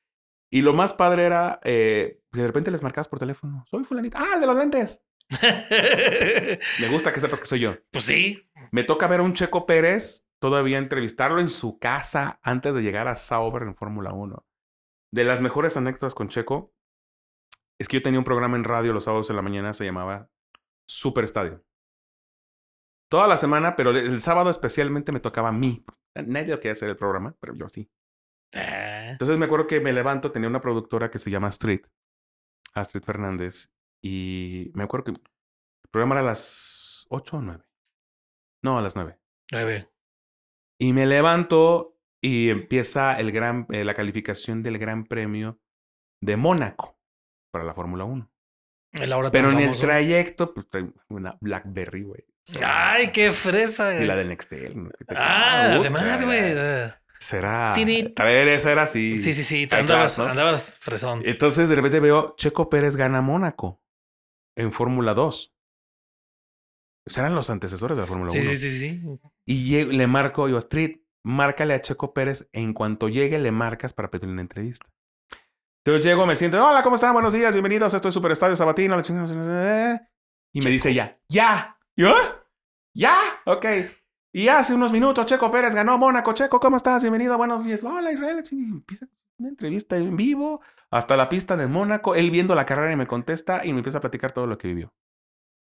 Y 0.51 0.63
lo 0.63 0.73
más 0.73 0.93
padre 0.93 1.25
era 1.25 1.59
eh, 1.63 2.21
que 2.31 2.41
de 2.41 2.47
repente 2.47 2.71
les 2.71 2.81
marcabas 2.81 3.07
por 3.07 3.19
teléfono. 3.19 3.63
Soy 3.67 3.83
fulanita. 3.83 4.19
Ah, 4.19 4.33
el 4.35 4.41
de 4.41 4.47
los 4.47 4.55
lentes. 4.55 5.05
Me 6.81 6.87
gusta 6.89 7.11
que 7.11 7.19
sepas 7.19 7.39
que 7.39 7.45
soy 7.45 7.59
yo. 7.59 7.77
pues 7.91 8.05
sí. 8.05 8.49
Me 8.71 8.83
toca 8.83 9.07
ver 9.07 9.19
a 9.19 9.23
un 9.23 9.33
Checo 9.33 9.65
Pérez 9.65 10.27
todavía 10.39 10.79
entrevistarlo 10.79 11.39
en 11.39 11.49
su 11.49 11.79
casa 11.79 12.39
antes 12.41 12.73
de 12.73 12.81
llegar 12.81 13.07
a 13.07 13.15
Sauber 13.15 13.63
en 13.63 13.75
Fórmula 13.75 14.11
1. 14.13 14.45
De 15.11 15.23
las 15.23 15.41
mejores 15.41 15.77
anécdotas 15.77 16.13
con 16.15 16.27
Checo 16.29 16.74
es 17.79 17.87
que 17.87 17.97
yo 17.97 18.03
tenía 18.03 18.19
un 18.19 18.25
programa 18.25 18.55
en 18.57 18.63
radio 18.63 18.93
los 18.93 19.03
sábados 19.03 19.29
en 19.29 19.35
la 19.35 19.41
mañana, 19.41 19.73
se 19.73 19.85
llamaba 19.85 20.29
Super 20.87 21.23
Estadio. 21.23 21.63
Toda 23.09 23.27
la 23.27 23.37
semana, 23.37 23.75
pero 23.75 23.91
el 23.91 24.21
sábado 24.21 24.49
especialmente 24.49 25.11
me 25.11 25.19
tocaba 25.19 25.49
a 25.49 25.53
mí. 25.53 25.85
Nadie 26.15 26.55
quería 26.55 26.71
hacer 26.71 26.89
el 26.89 26.97
programa, 26.97 27.35
pero 27.39 27.53
yo 27.55 27.67
sí. 27.69 27.89
Ah, 28.55 29.09
Entonces 29.11 29.37
me 29.37 29.45
acuerdo 29.45 29.67
que 29.67 29.81
me 29.81 29.93
levanto, 29.93 30.31
tenía 30.31 30.49
una 30.49 30.61
productora 30.61 31.11
que 31.11 31.19
se 31.19 31.29
llama 31.29 31.49
Street, 31.49 31.85
Astrid 32.73 33.03
Fernández, 33.03 33.71
y 34.01 34.71
me 34.73 34.83
acuerdo 34.83 35.05
que 35.05 35.11
el 35.11 35.21
programa 35.91 36.15
era 36.15 36.21
a 36.21 36.25
las 36.25 37.05
8 37.09 37.37
o 37.37 37.41
9. 37.41 37.65
No, 38.63 38.77
a 38.79 38.81
las 38.81 38.95
9. 38.95 39.19
nueve. 39.51 39.89
Y 40.79 40.93
me 40.93 41.05
levanto 41.05 41.97
y 42.21 42.49
empieza 42.49 43.19
el 43.19 43.31
gran, 43.31 43.67
eh, 43.69 43.83
la 43.85 43.93
calificación 43.93 44.63
del 44.63 44.77
Gran 44.77 45.05
Premio 45.05 45.59
de 46.21 46.37
Mónaco 46.37 46.94
para 47.55 47.63
la 47.63 47.73
Fórmula 47.73 48.03
1. 48.03 48.29
El 48.91 49.13
ahora 49.13 49.31
Pero 49.31 49.49
en 49.51 49.59
el 49.59 49.77
trayecto, 49.77 50.53
pues 50.53 50.67
trae 50.69 50.85
una 51.07 51.37
Blackberry, 51.39 52.03
güey. 52.03 52.25
Ay, 52.61 53.11
qué 53.13 53.31
fresa, 53.31 53.93
Y 53.93 53.95
güey. 53.95 54.07
la 54.07 54.15
de 54.17 54.25
Nextel. 54.25 54.83
¿no? 54.83 54.89
Ah, 55.15 55.63
Puta, 55.77 55.79
además, 55.79 56.23
güey. 56.25 56.53
ah. 56.57 57.01
Será. 57.17 57.73
Traer 58.13 58.49
esa 58.49 58.71
era 58.73 58.83
así. 58.83 59.19
Sí, 59.19 59.33
sí, 59.33 59.45
sí. 59.45 59.67
Te 59.67 59.77
andabas, 59.77 60.15
class, 60.15 60.25
¿no? 60.25 60.31
andabas 60.31 60.77
fresón. 60.77 61.21
Entonces 61.23 61.69
de 61.69 61.75
repente 61.75 62.01
veo 62.01 62.35
Checo 62.37 62.69
Pérez 62.69 62.97
gana 62.97 63.21
Mónaco 63.21 63.81
en 64.57 64.73
Fórmula 64.73 65.13
2. 65.13 65.53
Serán 67.07 67.35
los 67.35 67.49
antecesores 67.49 67.95
de 67.97 68.01
la 68.01 68.07
Fórmula 68.07 68.29
Sí, 68.31 68.39
1. 68.39 68.49
sí, 68.49 68.57
sí, 68.57 68.79
sí. 68.79 69.01
Y 69.45 69.83
le 69.85 70.07
marco, 70.07 70.49
yo, 70.49 70.57
Street, 70.57 70.97
márcale 71.23 71.73
a 71.73 71.81
Checo 71.81 72.13
Pérez. 72.13 72.49
En 72.51 72.73
cuanto 72.73 73.07
llegue, 73.09 73.39
le 73.39 73.51
marcas 73.51 73.93
para 73.93 74.11
pedirle 74.11 74.33
una 74.33 74.41
entrevista. 74.41 74.87
Entonces 75.85 76.03
llego, 76.03 76.25
me 76.25 76.35
siento, 76.35 76.65
hola, 76.65 76.81
¿cómo 76.81 76.95
están? 76.95 77.13
Buenos 77.13 77.31
días, 77.31 77.53
bienvenidos. 77.53 77.93
Esto 77.93 78.07
es 78.07 78.13
Super 78.15 78.31
Estadio 78.31 78.55
Sabatino. 78.55 78.99
chingada, 79.03 80.09
Y 80.51 80.61
me 80.61 80.71
dice 80.71 80.91
ya, 80.91 81.19
ya. 81.29 81.77
¿Yo? 81.95 82.11
Ya, 82.95 83.15
ok. 83.45 83.65
Y 84.33 84.47
hace 84.47 84.73
unos 84.73 84.91
minutos 84.91 85.27
Checo 85.27 85.51
Pérez 85.51 85.75
ganó 85.75 85.99
Mónaco. 85.99 86.33
Checo, 86.33 86.59
¿cómo 86.59 86.77
estás? 86.77 87.03
Bienvenido, 87.03 87.37
buenos 87.37 87.65
días. 87.65 87.83
Hola 87.83 88.11
Israel. 88.11 88.43
Y 88.51 88.63
empieza 88.71 89.05
una 89.37 89.49
entrevista 89.49 89.95
en 89.95 90.17
vivo 90.17 90.59
hasta 90.89 91.15
la 91.15 91.29
pista 91.29 91.55
de 91.55 91.67
Mónaco. 91.67 92.15
Él 92.15 92.31
viendo 92.31 92.55
la 92.55 92.65
carrera 92.65 92.91
y 92.91 92.95
me 92.95 93.05
contesta 93.05 93.63
y 93.63 93.71
me 93.71 93.77
empieza 93.77 93.99
a 93.99 94.01
platicar 94.01 94.31
todo 94.31 94.47
lo 94.47 94.57
que 94.57 94.69
vivió. 94.69 94.91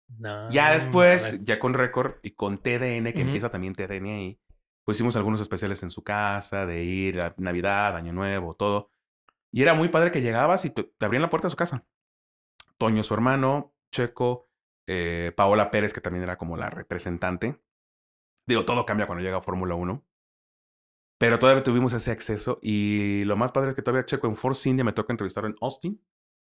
No, 0.09 0.49
Ya 0.49 0.73
después, 0.73 1.45
ya 1.45 1.59
con 1.59 1.75
récord 1.75 2.15
y 2.23 2.31
con 2.31 2.57
TDN, 2.57 3.13
que 3.13 3.21
empieza 3.21 3.51
también 3.51 3.75
TDN 3.75 4.07
ahí, 4.07 4.41
pues 4.85 4.97
hicimos 4.97 5.17
algunos 5.17 5.43
especiales 5.43 5.83
en 5.83 5.91
su 5.91 6.03
casa, 6.03 6.65
de 6.65 6.83
ir 6.83 7.21
a 7.21 7.35
Navidad, 7.37 7.95
Año 7.95 8.15
Nuevo, 8.15 8.55
todo. 8.55 8.94
Y 9.55 9.63
era 9.63 9.75
muy 9.75 9.89
padre 9.89 10.11
que 10.11 10.21
llegabas 10.21 10.65
y 10.65 10.71
te, 10.71 10.83
te 10.83 11.07
abrían 11.07 11.23
la 11.23 11.31
puerta 11.31 11.47
de 11.47 11.53
su 11.53 11.57
casa. 11.57 11.87
Toño, 12.77 13.05
su 13.05 13.15
hermano, 13.15 13.73
Checo, 13.93 14.51
eh, 14.89 15.33
Paola 15.37 15.71
Pérez, 15.71 15.93
que 15.93 16.01
también 16.01 16.25
era 16.25 16.37
como 16.37 16.57
la 16.57 16.71
representante. 16.71 17.63
Digo, 18.49 18.65
todo 18.65 18.85
cambia 18.85 19.07
cuando 19.07 19.23
llega 19.23 19.37
a 19.37 19.43
Fórmula 19.43 19.77
1. 19.77 20.05
Pero 21.19 21.39
todavía 21.39 21.63
tuvimos 21.63 21.93
ese 21.93 22.11
acceso 22.11 22.59
y 22.63 23.23
lo 23.27 23.37
más 23.37 23.53
padre 23.53 23.69
es 23.69 23.75
que 23.77 23.83
todavía 23.83 24.05
Checo 24.05 24.27
en 24.27 24.35
Force 24.35 24.69
India 24.69 24.85
me 24.85 24.93
toca 24.93 25.13
entrevistar 25.13 25.45
en 25.45 25.55
Austin. 25.61 26.05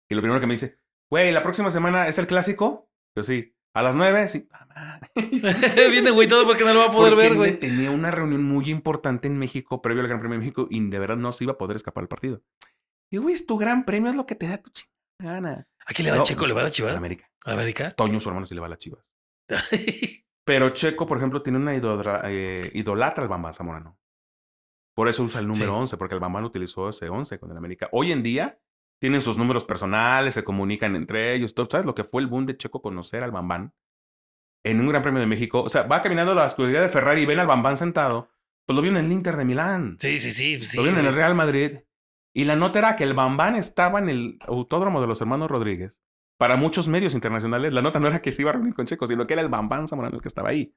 Y 0.09 0.15
lo 0.15 0.21
primero 0.21 0.39
que 0.39 0.47
me 0.47 0.53
dice, 0.53 0.79
güey, 1.09 1.33
la 1.33 1.43
próxima 1.43 1.69
semana 1.71 2.07
es 2.07 2.17
el 2.17 2.27
clásico. 2.27 2.89
Yo 3.13 3.23
sí, 3.23 3.53
a 3.73 3.83
las 3.83 3.97
nueve, 3.97 4.25
sí. 4.29 4.47
Ah. 4.51 5.01
Viene 5.91 6.11
güey 6.11 6.29
todo 6.29 6.45
porque 6.45 6.63
no 6.63 6.73
lo 6.73 6.79
va 6.79 6.85
a 6.85 6.91
poder 6.91 7.13
Porque 7.13 7.27
ver, 7.27 7.35
güey. 7.35 7.59
tenía 7.59 7.91
una 7.91 8.09
reunión 8.09 8.41
muy 8.41 8.69
importante 8.69 9.27
en 9.27 9.37
México 9.37 9.81
previo 9.81 10.01
al 10.01 10.07
Gran 10.07 10.21
Premio 10.21 10.35
de 10.39 10.45
México 10.45 10.67
y 10.69 10.89
de 10.89 10.99
verdad 10.99 11.17
no 11.17 11.33
se 11.33 11.43
iba 11.43 11.53
a 11.53 11.57
poder 11.57 11.75
escapar 11.75 12.03
al 12.03 12.07
partido. 12.07 12.41
Y 13.11 13.17
güey, 13.17 13.33
es 13.35 13.45
tu 13.45 13.57
gran 13.57 13.85
premio, 13.85 14.09
es 14.09 14.15
lo 14.15 14.25
que 14.25 14.35
te 14.35 14.47
da 14.47 14.57
tu 14.57 14.69
chingada 14.71 15.39
gana. 15.39 15.67
¿A 15.85 15.93
quién 15.93 16.05
le 16.07 16.11
va 16.11 16.17
No, 16.17 16.23
Checo? 16.23 16.45
¿Le 16.47 16.53
va 16.53 16.61
a 16.61 16.63
la 16.63 16.67
A 16.69 16.71
chivas? 16.71 16.91
la 16.91 16.97
América. 16.97 17.29
¿A 17.45 17.49
la 17.49 17.55
América? 17.55 17.91
Toño, 17.91 18.19
su 18.19 18.29
hermano, 18.29 18.45
sí 18.45 18.55
le 18.55 18.61
va 18.61 18.67
a 18.67 18.69
las 18.71 18.79
chivas. 18.79 19.05
Pero 20.45 20.69
Checo, 20.69 21.05
por 21.07 21.17
ejemplo, 21.17 21.41
tiene 21.41 21.57
una 21.59 21.73
eh, 21.75 22.71
idolatra 22.73 23.23
al 23.23 23.29
Bambán 23.29 23.53
Zamorano. 23.53 23.97
Por 24.95 25.09
eso 25.09 25.23
usa 25.23 25.41
el 25.41 25.47
número 25.47 25.71
Sí. 25.73 25.77
11, 25.77 25.97
porque 25.97 26.13
el 26.15 26.21
Bambán 26.21 26.45
utilizó 26.45 26.89
ese 26.89 27.09
11 27.09 27.39
con 27.39 27.51
el 27.51 27.57
América. 27.57 27.89
Hoy 27.91 28.11
en 28.11 28.23
día 28.23 28.59
tienen 29.01 29.21
sus 29.21 29.37
números 29.37 29.65
personales, 29.65 30.33
se 30.33 30.43
comunican 30.43 30.95
entre 30.95 31.33
ellos. 31.33 31.53
todo. 31.53 31.67
¿Sabes 31.69 31.85
lo 31.85 31.95
que 31.95 32.03
fue 32.03 32.21
el 32.21 32.27
boom 32.27 32.45
de 32.45 32.55
Checo 32.57 32.81
conocer 32.81 33.23
al 33.23 33.31
Bambán? 33.31 33.73
En 34.63 34.79
un 34.79 34.87
Gran 34.87 35.01
Premio 35.01 35.19
de 35.19 35.27
México. 35.27 35.61
O 35.63 35.69
sea, 35.69 35.83
va 35.83 36.01
caminando 36.01 36.31
a 36.31 36.35
la 36.35 36.45
escudería 36.45 36.81
de 36.81 36.89
Ferrari 36.89 37.21
y 37.21 37.25
ven 37.25 37.39
al 37.39 37.47
Bambán 37.47 37.77
sentado. 37.77 38.29
Pues 38.65 38.75
lo 38.75 38.81
vio 38.81 38.89
en 38.91 38.97
el 38.97 39.11
Inter 39.11 39.35
de 39.35 39.45
Milán. 39.45 39.97
Sí, 39.99 40.17
sí, 40.17 40.31
sí. 40.31 40.59
sí 40.61 40.77
lo 40.77 40.83
vieron 40.83 40.99
en 41.01 41.05
el. 41.07 41.13
Real 41.13 41.35
Madrid. 41.35 41.71
Y 42.35 42.43
la 42.43 42.57
nota 42.57 42.79
era 42.79 42.97
que 42.97 43.05
el 43.05 43.13
Bambán 43.13 43.55
estaba 43.55 43.97
en 43.97 44.09
el 44.09 44.39
autódromo 44.41 44.99
de 44.99 45.07
los 45.07 45.21
hermanos 45.21 45.49
Rodríguez. 45.49 46.03
Para 46.37 46.57
muchos 46.57 46.89
medios 46.89 47.13
internacionales, 47.13 47.71
la 47.71 47.81
nota 47.81 48.01
no 48.01 48.07
era 48.07 48.21
que 48.21 48.33
se 48.33 48.41
iba 48.41 48.49
a 48.49 48.53
reunir 48.53 48.73
con 48.73 48.85
Checo, 48.85 49.07
sino 49.07 49.25
que 49.25 49.33
era 49.33 49.41
el 49.41 49.47
Bambán 49.47 49.87
Zamorano 49.87 50.17
el 50.17 50.21
que 50.21 50.27
estaba 50.27 50.49
ahí. 50.49 50.75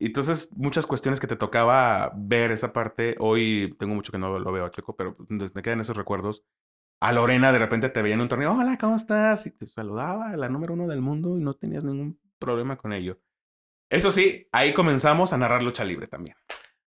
Entonces, 0.00 0.50
muchas 0.56 0.84
cuestiones 0.88 1.20
que 1.20 1.28
te 1.28 1.36
tocaba 1.36 2.10
ver 2.16 2.50
esa 2.50 2.72
parte. 2.72 3.14
Hoy 3.20 3.76
tengo 3.78 3.94
mucho 3.94 4.10
que 4.10 4.18
no 4.18 4.40
lo 4.40 4.50
veo 4.50 4.64
a 4.64 4.72
Checo, 4.72 4.96
pero 4.96 5.16
pues, 5.16 5.54
me 5.54 5.62
quedan 5.62 5.78
esos 5.78 5.96
recuerdos. 5.96 6.44
A 7.00 7.12
Lorena 7.12 7.52
de 7.52 7.60
repente 7.60 7.88
te 7.88 8.02
veía 8.02 8.16
en 8.16 8.22
un 8.22 8.28
torneo, 8.28 8.52
hola, 8.58 8.76
¿cómo 8.76 8.96
estás? 8.96 9.46
Y 9.46 9.52
te 9.52 9.68
saludaba, 9.68 10.36
la 10.36 10.48
número 10.48 10.74
uno 10.74 10.88
del 10.88 11.00
mundo 11.00 11.38
y 11.38 11.42
no 11.42 11.54
tenías 11.54 11.84
ningún 11.84 12.18
problema 12.40 12.76
con 12.76 12.92
ello. 12.92 13.20
Eso 13.88 14.10
sí, 14.10 14.48
ahí 14.50 14.74
comenzamos 14.74 15.32
a 15.32 15.38
narrar 15.38 15.62
lucha 15.62 15.84
libre 15.84 16.08
también. 16.08 16.36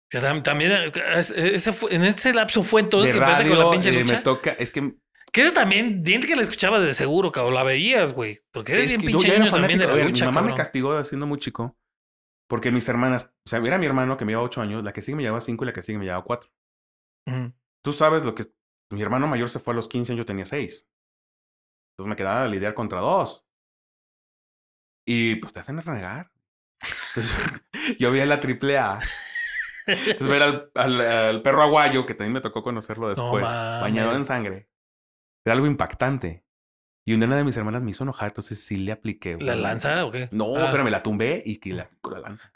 Que 0.10 0.20
También, 0.20 0.72
eh, 0.72 0.91
es- 1.16 1.32
ese 1.32 1.74
fue- 1.74 1.93
en 1.93 2.03
ese 2.03 2.34
lapso 2.34 2.64
fue 2.64 2.82
entonces 2.82 3.14
de 3.14 3.20
que 3.20 3.24
empezaste 3.26 3.49
con 3.49 3.58
la 3.58 3.64
radio 3.66 3.72
pinche 3.74 3.89
eh, 3.89 4.01
lucha. 4.01 4.16
me 4.16 4.22
toca, 4.22 4.51
es 4.51 4.72
que 4.72 4.95
Que 5.34 5.41
eso 5.41 5.51
también, 5.51 6.01
bien 6.03 6.22
que 6.22 6.36
la 6.36 6.41
escuchabas 6.41 6.82
de 6.82 6.93
seguro, 6.93 7.32
cabrón. 7.32 7.53
La 7.55 7.64
veías, 7.64 8.14
güey. 8.14 8.39
Porque 8.51 8.72
eres 8.72 8.86
Es 8.88 8.97
bien 8.97 9.12
pinche 9.12 9.38
niño 9.38 9.51
también 9.51 9.80
de 9.80 9.88
la 9.88 9.95
lucha, 10.03 10.26
mi 10.26 10.32
mamá 10.32 10.47
me 10.47 10.55
castigó 10.55 11.03
siendo 11.03 11.28
muy 11.28 11.38
chico 11.39 11.78
porque 12.49 12.72
mis 12.72 12.88
hermanas, 12.88 13.34
o 13.45 13.49
sea, 13.49 13.60
era 13.60 13.78
mi 13.78 13.86
hermano 13.86 14.16
que 14.16 14.24
me 14.24 14.32
llevaba 14.32 14.45
ocho 14.47 14.62
años, 14.62 14.82
la 14.82 14.93
que 14.93 15.01
sigue 15.01 15.18
me 15.18 15.24
llevaba 15.24 15.41
cinco 15.41 15.66
y 15.66 15.68
la 15.68 15.74
que 15.74 15.82
sigue 15.82 15.97
me 15.97 16.05
llevaba 16.05 16.24
cuatro. 16.24 16.49
Tú 17.84 17.91
sabes 17.91 18.24
lo 18.24 18.34
que 18.34 18.45
mi 18.93 19.01
hermano 19.01 19.28
mayor 19.28 19.49
se 19.49 19.60
fue 19.60 19.74
a 19.74 19.76
los 19.76 19.89
15 19.89 20.14
años, 20.14 20.20
yo 20.22 20.26
tenía 20.26 20.45
seis. 20.45 20.89
Entonces 21.91 22.10
me 22.10 22.16
quedaba 22.16 22.43
a 22.43 22.47
lidiar 22.47 22.74
contra 22.74 23.01
dos. 23.01 23.45
Y 25.05 25.36
pues 25.36 25.51
te 25.51 25.60
hacen 25.60 25.82
renegar. 25.82 26.32
Entonces, 26.82 27.64
yo 27.99 28.12
vi 28.12 28.22
a 28.22 28.26
la 28.26 28.39
triple 28.39 28.78
A. 28.78 28.99
Entonces 29.88 30.28
ver 30.28 30.44
al, 30.44 30.72
al- 30.76 31.02
al 31.02 31.42
perro 31.42 31.64
aguayo, 31.64 32.06
que 32.06 32.14
también 32.14 32.34
me 32.34 32.42
tocó 32.42 32.62
conocerlo 32.64 33.10
después, 33.10 33.44
bañado 33.46 34.16
en 34.16 34.26
sangre. 34.26 34.70
Era 35.46 35.54
algo 35.56 35.66
impactante. 35.68 36.44
Y 37.06 37.14
una 37.14 37.38
de 37.38 37.46
mis 37.46 37.56
hermanas 37.56 37.84
me 37.84 37.92
hizo 37.92 38.04
enojar, 38.04 38.30
entonces 38.32 38.62
sí 38.62 38.78
le 38.80 38.92
apliqué. 38.92 39.38
¿La 39.40 39.56
lanza 39.56 40.06
o 40.06 40.12
qué? 40.12 40.28
No, 40.32 40.54
Ah. 40.58 40.68
pero 40.72 40.84
me 40.84 40.92
la 40.92 41.02
tumbé 41.02 41.42
y 41.46 41.58
que 41.58 41.74
la, 41.74 41.90
con 42.02 42.14
la 42.14 42.20
lanza. 42.20 42.52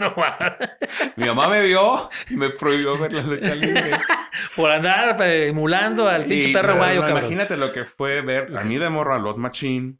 no 0.00 0.12
mames. 0.16 0.58
Mi 1.16 1.26
mamá 1.26 1.46
me 1.48 1.64
vio 1.64 2.08
y 2.30 2.36
me 2.36 2.48
prohibió 2.48 2.98
ver 2.98 3.12
la 3.12 3.22
lucha 3.22 3.54
libre. 3.54 3.92
Por 4.56 4.72
andar 4.72 5.22
eh, 5.22 5.46
emulando 5.48 6.08
al 6.08 6.24
pinche 6.24 6.52
perro 6.52 6.76
guayo, 6.76 6.96
no, 7.00 7.06
cabrón. 7.06 7.18
Imagínate 7.24 7.56
lo 7.56 7.70
que 7.72 7.84
fue 7.84 8.22
ver 8.22 8.56
a 8.58 8.64
mí 8.64 8.76
de 8.76 8.88
morro 8.90 9.14
a 9.14 9.18
Lot 9.20 9.36
Machine, 9.36 9.98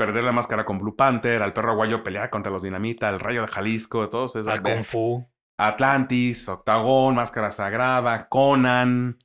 perder 0.00 0.24
la 0.24 0.32
máscara 0.32 0.64
con 0.64 0.78
Blue 0.78 0.96
Panther, 0.96 1.42
al 1.42 1.52
perro 1.52 1.72
aguayo 1.72 2.02
pelear 2.02 2.30
contra 2.30 2.50
los 2.50 2.62
Dinamita, 2.62 3.10
al 3.10 3.20
Rayo 3.20 3.42
de 3.42 3.48
Jalisco, 3.48 4.08
todos 4.08 4.34
esos. 4.34 4.48
Al 4.48 4.62
Kung 4.62 4.82
Fu. 4.82 5.30
Atlantis, 5.58 6.48
Octagón, 6.48 7.16
Máscara 7.16 7.50
Sagrada, 7.50 8.30
Conan, 8.30 9.18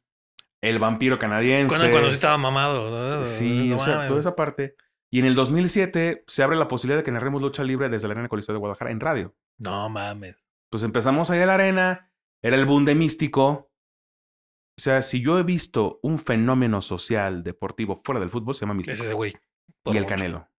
el 0.61 0.78
vampiro 0.80 1.17
canadiense. 1.17 1.69
Cuando, 1.69 1.91
cuando 1.91 2.09
sí 2.09 2.15
estaba 2.15 2.38
mamado. 2.38 2.89
¿no? 3.19 3.26
Sí, 3.26 3.69
No 3.69 3.78
o 3.78 3.80
sea, 3.80 4.05
toda 4.09 4.19
esa 4.19 4.36
parte. 4.36 4.76
Y 5.09 5.19
en 5.19 5.26
el 5.26 5.36
2007 5.36 6.26
se 6.28 6.43
abre 6.43 6.57
la 6.57 6.67
posibilidad 6.67 6.99
de 6.99 7.05
que 7.05 7.11
narremos 7.11 7.41
lucha 7.41 7.63
libre 7.63 7.88
desde 7.88 8.09
la 8.09 8.15
Arena 8.15 8.28
Coliseo 8.28 8.51
de 8.51 8.59
Guadalajara 8.59 8.91
en 8.91 8.99
radio. 8.99 9.34
No 9.59 9.88
mames. 9.88 10.36
Pues 10.69 10.84
empezamos 10.84 11.30
ahí 11.30 11.39
a 11.39 11.45
la 11.45 11.53
arena, 11.53 12.11
era 12.41 12.57
el 12.57 12.65
boom 12.65 12.84
de 12.84 12.95
místico. 12.95 13.71
O 14.78 14.82
sea, 14.82 15.01
si 15.01 15.21
yo 15.21 15.39
he 15.39 15.43
visto 15.43 16.01
un 16.03 16.19
fenómeno 16.19 16.82
social, 16.82 17.43
deportivo 17.43 18.01
fuera 18.03 18.19
del 18.19 18.30
fútbol, 18.30 18.55
se 18.55 18.65
llama 18.65 18.73
Es 18.73 18.88
místico. 18.88 19.03
ese 19.05 19.13
güey. 19.13 19.34
Por 19.82 19.93
Y 19.93 19.97
el 19.99 20.03
mucho. 20.03 20.15
Canelo. 20.15 20.49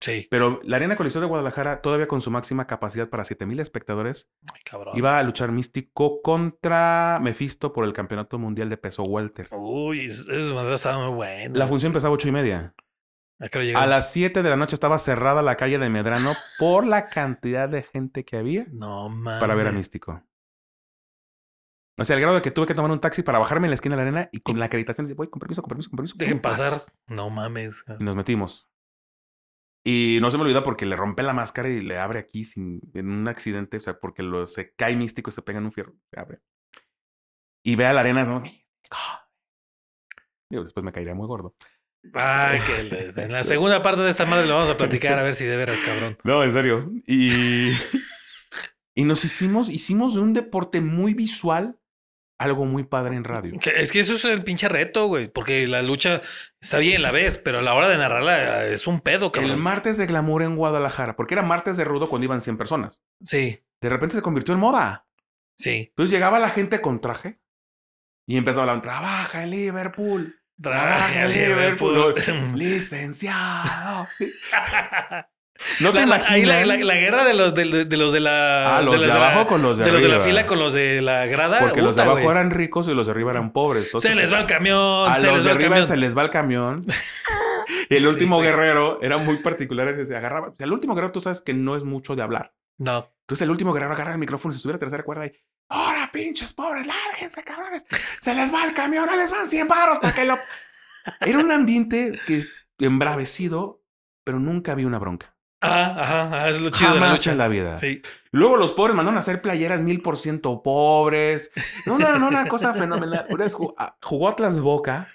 Sí. 0.00 0.26
Pero 0.30 0.60
la 0.64 0.76
Arena 0.76 0.96
Coliseo 0.96 1.20
de 1.20 1.26
Guadalajara, 1.26 1.82
todavía 1.82 2.08
con 2.08 2.20
su 2.22 2.30
máxima 2.30 2.66
capacidad 2.66 3.10
para 3.10 3.22
7000 3.24 3.60
espectadores, 3.60 4.30
Ay, 4.54 4.62
cabrón. 4.64 4.96
iba 4.96 5.18
a 5.18 5.22
luchar 5.22 5.52
místico 5.52 6.22
contra 6.22 7.18
Mephisto 7.20 7.72
por 7.74 7.84
el 7.84 7.92
campeonato 7.92 8.38
mundial 8.38 8.70
de 8.70 8.78
peso 8.78 9.02
welter. 9.02 9.48
Uy, 9.52 10.06
es- 10.06 10.26
esos 10.28 10.54
madres 10.54 10.74
estaban 10.76 11.04
muy 11.06 11.14
buenos. 11.16 11.58
La 11.58 11.66
función 11.66 11.90
empezaba 11.90 12.12
a 12.12 12.14
ocho 12.14 12.28
y 12.28 12.32
media. 12.32 12.74
¿A 13.38 13.48
qué 13.48 13.58
hora 13.58 13.64
llegó? 13.66 13.78
A 13.78 13.86
las 13.86 14.10
7 14.12 14.42
de 14.42 14.50
la 14.50 14.56
noche 14.56 14.74
estaba 14.74 14.96
cerrada 14.98 15.42
la 15.42 15.56
calle 15.56 15.78
de 15.78 15.88
Medrano 15.90 16.32
por 16.58 16.86
la 16.86 17.08
cantidad 17.08 17.68
de 17.68 17.82
gente 17.82 18.24
que 18.24 18.36
había 18.38 18.66
No 18.72 19.08
mames. 19.10 19.40
para 19.40 19.54
ver 19.54 19.66
a 19.68 19.72
Místico. 19.72 20.22
O 21.98 22.04
sea, 22.04 22.16
al 22.16 22.20
grado 22.22 22.36
de 22.36 22.42
que 22.42 22.50
tuve 22.50 22.66
que 22.66 22.74
tomar 22.74 22.90
un 22.90 23.00
taxi 23.00 23.22
para 23.22 23.38
bajarme 23.38 23.66
en 23.66 23.70
la 23.72 23.74
esquina 23.74 23.94
de 23.94 24.02
la 24.02 24.08
arena 24.08 24.28
y 24.32 24.40
con 24.40 24.58
la 24.58 24.66
acreditación 24.66 25.06
de, 25.06 25.12
voy, 25.12 25.28
con 25.28 25.38
permiso, 25.40 25.60
con 25.60 25.68
permiso, 25.68 25.90
con 25.90 25.96
permiso. 25.98 26.14
Dejen 26.16 26.40
pasar. 26.40 26.70
paz. 26.70 26.94
No 27.06 27.28
mames. 27.28 27.84
Y 27.98 28.04
nos 28.04 28.16
metimos. 28.16 28.66
Y 29.84 30.18
no 30.20 30.30
se 30.30 30.36
me 30.36 30.42
olvida 30.42 30.62
porque 30.62 30.84
le 30.86 30.94
rompe 30.96 31.22
la 31.22 31.32
máscara 31.32 31.68
y 31.70 31.80
le 31.80 31.98
abre 31.98 32.18
aquí 32.18 32.44
sin, 32.44 32.80
en 32.94 33.10
un 33.10 33.28
accidente, 33.28 33.78
o 33.78 33.80
sea, 33.80 33.98
porque 33.98 34.22
lo, 34.22 34.46
se 34.46 34.74
cae 34.74 34.94
místico 34.94 35.30
y 35.30 35.32
se 35.32 35.42
pega 35.42 35.58
en 35.58 35.64
un 35.64 35.72
fierro. 35.72 35.94
Se 36.12 36.20
abre. 36.20 36.40
Y 37.64 37.76
ve 37.76 37.86
a 37.86 37.92
la 37.92 38.00
arena, 38.00 38.24
¿no? 38.24 38.42
Digo, 40.50 40.62
después 40.62 40.84
me 40.84 40.92
caería 40.92 41.14
muy 41.14 41.26
gordo. 41.26 41.54
Ay, 42.14 42.60
que 42.60 42.82
le- 42.84 43.24
en 43.24 43.32
la 43.32 43.42
segunda 43.42 43.82
parte 43.82 44.02
de 44.02 44.10
esta 44.10 44.26
madre 44.26 44.46
lo 44.46 44.54
vamos 44.54 44.70
a 44.70 44.76
platicar 44.76 45.18
a 45.18 45.22
ver 45.22 45.34
si 45.34 45.44
de 45.44 45.56
veras, 45.56 45.78
cabrón. 45.84 46.18
No, 46.24 46.44
en 46.44 46.52
serio. 46.52 46.90
Y, 47.06 47.70
y 48.94 49.04
nos 49.04 49.24
hicimos, 49.24 49.68
hicimos 49.70 50.16
un 50.16 50.32
deporte 50.34 50.80
muy 50.82 51.14
visual 51.14 51.78
algo 52.40 52.64
muy 52.64 52.84
padre 52.84 53.16
en 53.16 53.24
radio. 53.24 53.54
Es 53.76 53.92
que 53.92 54.00
eso 54.00 54.14
es 54.14 54.24
el 54.24 54.42
pinche 54.42 54.68
reto, 54.68 55.06
güey. 55.06 55.28
Porque 55.28 55.66
la 55.66 55.82
lucha 55.82 56.22
está 56.60 56.78
bien, 56.78 57.02
la 57.02 57.12
ves, 57.12 57.36
pero 57.38 57.58
a 57.58 57.62
la 57.62 57.74
hora 57.74 57.88
de 57.88 57.98
narrarla 57.98 58.64
eh, 58.66 58.72
es 58.74 58.86
un 58.86 59.00
pedo, 59.00 59.26
El 59.26 59.32
cabrón. 59.32 59.60
martes 59.60 59.98
de 59.98 60.06
glamour 60.06 60.42
en 60.42 60.56
Guadalajara, 60.56 61.16
porque 61.16 61.34
era 61.34 61.42
martes 61.42 61.76
de 61.76 61.84
rudo 61.84 62.08
cuando 62.08 62.24
iban 62.24 62.40
100 62.40 62.56
personas. 62.56 63.02
Sí, 63.22 63.60
De 63.80 63.88
repente 63.90 64.14
se 64.16 64.22
convirtió 64.22 64.54
en 64.54 64.60
moda. 64.60 65.06
sí. 65.56 65.86
Entonces 65.90 66.10
llegaba 66.12 66.38
la 66.38 66.48
gente 66.50 66.80
con 66.80 67.00
traje 67.00 67.38
y 68.26 68.36
empezaba 68.38 68.66
a 68.66 68.70
hablar, 68.70 68.82
trabaja 68.82 69.42
en 69.42 69.50
Liverpool. 69.50 70.36
Trabaja 70.62 71.24
en 71.24 71.30
Liverpool. 71.30 72.14
Licenciado. 72.54 74.06
No 75.80 75.92
te 75.92 76.00
La- 76.06 76.06
la- 76.18 76.24
ahí 76.28 76.44
la, 76.46 76.62
imaginas. 76.62 76.78
la- 76.80 76.94
la 76.94 77.00
guerra 77.00 77.24
de 77.24 77.34
los 77.34 77.54
de, 77.54 77.64
de- 77.66 77.84
de 77.84 77.96
los 77.96 78.12
de 78.12 78.20
la 78.20 78.78
Ah, 78.78 78.82
los 78.82 78.94
los 78.94 79.04
de 79.04 79.12
abajo 79.12 79.46
con 79.46 79.62
los 79.62 79.78
de 79.78 79.84
de 79.84 79.92
los 79.92 80.02
de 80.02 80.08
la 80.08 80.14
arriba. 80.16 80.28
fila 80.28 80.46
con 80.46 80.58
los 80.58 80.72
de 80.72 81.00
la 81.02 81.26
grada. 81.26 81.58
Porque 81.60 81.82
los 81.82 81.96
de 81.96 82.02
abajo 82.02 82.30
eran 82.30 82.50
ricos 82.50 82.88
y 82.88 82.94
los 82.94 83.06
de 83.06 83.12
arriba 83.12 83.30
eran 83.32 83.52
pobres. 83.52 83.84
Entonces, 83.86 84.10
se 84.14 84.16
les 84.16 84.32
va 84.32 84.38
el 84.38 84.46
camión, 84.46 85.10
A 85.10 85.18
se 85.18 85.26
los 85.26 85.36
les 85.36 85.44
de 85.44 85.48
va 85.50 85.52
el 85.52 85.56
arriba 85.58 85.70
camión. 85.76 85.86
se 85.88 85.96
les 85.96 86.16
va 86.16 86.22
el 86.22 86.30
camión. 86.30 86.80
y 87.90 87.94
el 87.94 88.06
último 88.06 88.40
guerrero 88.40 88.98
era 89.02 89.18
muy 89.18 89.36
particular. 89.36 89.94
Se 90.06 90.16
agarraba. 90.16 90.54
el 90.58 90.72
último 90.72 90.94
guerrero, 90.94 91.12
tú 91.12 91.20
sabes 91.20 91.42
que 91.42 91.52
no 91.54 91.76
es 91.76 91.84
mucho 91.84 92.16
de 92.16 92.22
hablar. 92.22 92.52
No. 92.78 93.12
Entonces 93.22 93.42
el 93.42 93.50
último 93.50 93.72
guerrero 93.72 93.92
agarra 93.92 94.12
el 94.12 94.18
micrófono 94.18 94.52
y 94.52 94.56
se 94.56 94.62
sube 94.62 94.72
a 94.72 94.76
la 94.76 94.80
tercera 94.80 95.02
cuerda 95.02 95.26
y. 95.26 95.32
¡Ahora, 95.68 96.10
pinches 96.12 96.52
pobres! 96.52 96.86
¡Lárguense, 96.86 97.44
cabrones! 97.44 97.84
¡Se 98.20 98.34
les 98.34 98.52
va 98.52 98.64
el 98.64 98.72
camión! 98.74 99.06
¡No 99.06 99.16
les 99.16 99.30
van 99.30 99.48
100 99.48 99.68
baros 99.68 99.98
para 99.98 100.12
que 100.14 100.24
lo. 100.24 100.36
Era 101.20 101.38
un 101.38 101.52
ambiente 101.52 102.18
que 102.26 102.42
embravecido 102.78 103.76
pero 104.24 104.38
nunca 104.38 104.74
vi 104.74 104.84
una 104.84 104.98
bronca. 104.98 105.34
Ajá, 105.62 106.00
ajá, 106.02 106.22
ajá, 106.22 106.48
es 106.48 106.60
lo 106.60 106.70
chido 106.70 106.94
de 106.94 107.00
la 107.00 107.06
Jamás 107.06 107.20
lucha. 107.20 107.32
en 107.32 107.38
la 107.38 107.48
vida. 107.48 107.76
Sí. 107.76 108.00
Luego 108.32 108.56
los 108.56 108.72
pobres 108.72 108.96
mandaron 108.96 109.16
a 109.16 109.20
hacer 109.20 109.42
playeras 109.42 109.80
mil 109.82 110.00
por 110.00 110.16
ciento 110.16 110.62
pobres. 110.62 111.50
No, 111.86 111.98
no, 111.98 112.18
no, 112.18 112.28
una 112.28 112.46
cosa 112.46 112.72
fenomenal. 112.72 113.26
Una 113.28 113.44
vez 113.44 113.54
jugó, 113.54 113.74
ah, 113.76 113.96
jugó 114.02 114.28
Atlas 114.28 114.58
Boca, 114.60 115.08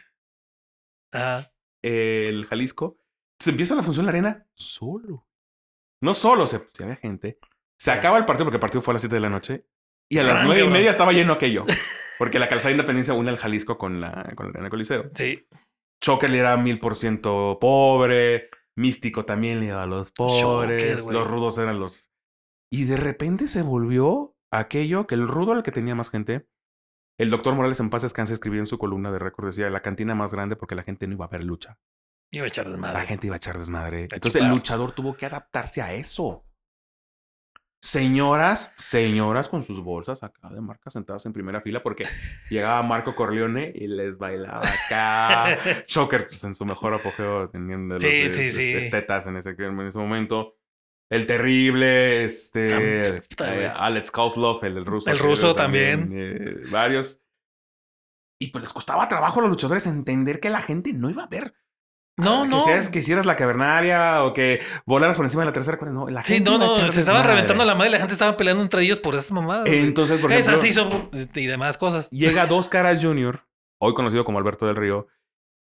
Ajá. 1.12 1.52
el 1.82 2.46
Jalisco. 2.46 2.98
Se 3.40 3.50
empieza 3.50 3.76
la 3.76 3.84
función 3.84 4.04
en 4.04 4.06
la 4.06 4.12
arena 4.12 4.48
solo. 4.54 5.26
No 6.02 6.14
solo, 6.14 6.46
se, 6.48 6.70
se 6.74 6.84
había 6.84 6.96
gente. 6.96 7.40
Se 7.80 7.92
acaba 7.92 8.18
el 8.18 8.26
partido 8.26 8.46
porque 8.46 8.58
el 8.58 8.62
partido 8.62 8.82
fue 8.82 8.92
a 8.92 8.96
las 8.96 9.02
7 9.02 9.16
de 9.16 9.20
la 9.22 9.30
noche. 9.30 9.66
Y 10.08 10.20
a 10.20 10.24
las 10.24 10.44
nueve 10.46 10.64
y 10.64 10.68
media 10.68 10.92
estaba 10.92 11.12
lleno 11.14 11.34
aquello. 11.34 11.66
Porque 12.20 12.38
la 12.38 12.48
calzada 12.48 12.70
de 12.70 12.74
Independencia 12.76 13.16
une 13.16 13.32
al 13.32 13.38
Jalisco 13.38 13.78
con 13.80 14.00
la, 14.00 14.32
con 14.36 14.46
la 14.46 14.52
Arena 14.52 14.70
Coliseo. 14.70 15.10
Sí. 15.16 15.48
Choker 16.00 16.30
le 16.30 16.38
era 16.38 16.56
mil 16.58 16.78
por 16.80 16.96
ciento 16.96 17.58
pobre. 17.60 18.52
Místico 18.76 19.26
también 19.26 19.60
le 19.60 19.68
iba 19.68 19.84
a 19.84 19.86
los 19.86 20.12
pobres. 20.12 21.08
Los 21.08 21.30
rudos 21.30 21.58
eran 21.58 21.80
los. 21.80 22.12
Y 22.70 22.86
de 22.86 22.98
repente 22.98 23.48
se 23.48 23.62
volvió 23.62 24.36
aquello 24.52 25.08
que 25.08 25.16
el 25.16 25.28
rudo 25.28 25.52
era 25.52 25.60
el 25.60 25.64
que 25.64 25.72
tenía 25.72 25.96
más 25.96 26.10
gente. 26.10 26.48
El 27.18 27.30
doctor 27.30 27.56
Morales 27.56 27.80
en 27.80 27.90
paz 27.90 28.02
descanse 28.02 28.34
escribió 28.34 28.60
en 28.60 28.68
su 28.68 28.78
columna 28.78 29.12
de 29.12 29.20
récord, 29.20 29.46
decía 29.46 29.70
la 29.70 29.82
cantina 29.82 30.16
más 30.16 30.34
grande 30.34 30.58
porque 30.58 30.76
la 30.76 30.84
gente 30.84 31.08
no 31.08 31.14
iba 31.14 31.26
a 31.26 31.30
ver 31.30 31.44
lucha. 31.44 31.80
Iba 32.32 32.46
a 32.46 32.48
echar 32.48 32.68
desmadre. 32.68 32.94
La 32.94 33.06
gente 33.06 33.28
iba 33.28 33.36
a 33.36 33.38
echar 33.38 33.58
desmadre. 33.58 34.10
A 34.12 34.16
Entonces 34.16 34.42
el 34.42 34.50
luchador 34.50 34.92
tuvo 34.92 35.16
que 35.16 35.26
adaptarse 35.26 35.82
a 35.82 35.94
eso. 35.94 36.46
Señoras, 37.86 38.72
señoras 38.76 39.48
con 39.48 39.62
sus 39.62 39.80
bolsas 39.80 40.24
acá 40.24 40.50
de 40.50 40.60
marca 40.60 40.90
sentadas 40.90 41.24
en 41.28 41.34
primera 41.34 41.62
fila 41.62 41.84
porque 41.84 42.06
llegaba 42.50 42.82
Marco 42.82 43.16
Corleone 43.16 43.72
y 43.76 43.86
les 43.88 44.18
bailaba 44.18 44.64
acá. 44.68 45.56
Shocker, 45.88 46.28
pues 46.28 46.44
en 46.46 46.56
su 46.56 46.66
mejor 46.66 46.96
apogeo 46.96 47.48
tenían 47.50 47.88
de 47.88 47.94
los 47.96 48.02
Sí, 48.02 48.08
es- 48.10 48.36
sí, 48.36 48.42
es- 48.46 48.56
sí. 48.56 48.74
estetas 48.74 49.28
en 49.28 49.38
ese, 49.38 49.52
en 49.52 49.80
ese 49.82 50.00
momento. 50.00 50.56
El 51.12 51.28
terrible, 51.28 52.24
este, 52.26 53.22
Ah, 53.40 53.54
eh. 53.56 53.72
Alex 53.76 54.10
Kozlov, 54.10 54.66
el, 54.66 54.78
el 54.78 54.86
ruso. 54.88 55.08
El 55.12 55.20
ruso 55.20 55.54
también. 55.54 56.10
eh, 56.12 56.62
varios. 56.72 57.22
Y 58.42 58.48
pues 58.48 58.64
les 58.64 58.74
costaba 58.74 59.08
trabajo 59.08 59.40
a 59.40 59.44
los 59.44 59.52
luchadores 59.52 59.86
entender 59.86 60.40
que 60.40 60.50
la 60.50 60.60
gente 60.60 60.92
no 60.94 61.12
iba 61.12 61.24
a 61.24 61.28
ver. 61.28 61.54
No, 62.18 62.44
que 62.44 62.50
no. 62.50 62.62
Seas, 62.62 62.90
que 62.90 63.00
hicieras 63.00 63.26
la 63.26 63.36
cavernaria 63.36 64.24
o 64.24 64.34
que 64.34 64.62
volaras 64.86 65.18
por 65.18 65.26
encima 65.26 65.42
de 65.44 65.48
la 65.48 65.54
tercera 65.54 65.78
cuerda. 65.78 65.94
No, 65.94 66.08
la 66.08 66.24
Sí, 66.24 66.36
gente 66.36 66.50
no, 66.50 66.58
no. 66.58 66.76
Se 66.76 66.86
estaba 66.86 67.18
desmadre. 67.20 67.28
reventando 67.28 67.66
la 67.66 67.76
madre 67.76 67.90
y 67.90 67.92
la 67.92 68.00
gente 68.00 68.14
estaba 68.14 68.38
peleando 68.38 68.64
entre 68.64 68.84
ellos 68.84 69.00
por 69.00 69.16
esas 69.16 69.32
mamadas. 69.34 69.68
Entonces, 69.68 70.20
por 70.22 70.32
ejemplo, 70.32 70.54
Esas 70.54 70.62
sí 70.64 70.72
son 70.72 71.10
este, 71.14 71.42
y 71.42 71.46
demás 71.48 71.78
cosas. 71.78 72.10
llega 72.12 72.46
Dos 72.48 72.70
Caras 72.70 73.04
Jr., 73.04 73.46
hoy 73.82 73.94
conocido 73.94 74.24
como 74.24 74.38
Alberto 74.40 74.66
del 74.66 74.78
Río, 74.78 75.08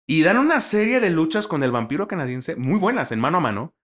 y 0.08 0.22
dan 0.22 0.38
una 0.38 0.60
serie 0.60 1.00
de 1.00 1.10
luchas 1.10 1.48
con 1.48 1.64
el 1.64 1.72
vampiro 1.72 2.06
canadiense 2.06 2.54
muy 2.54 2.78
buenas, 2.78 3.10
en 3.10 3.18
mano 3.18 3.38
a 3.38 3.40
mano. 3.40 3.74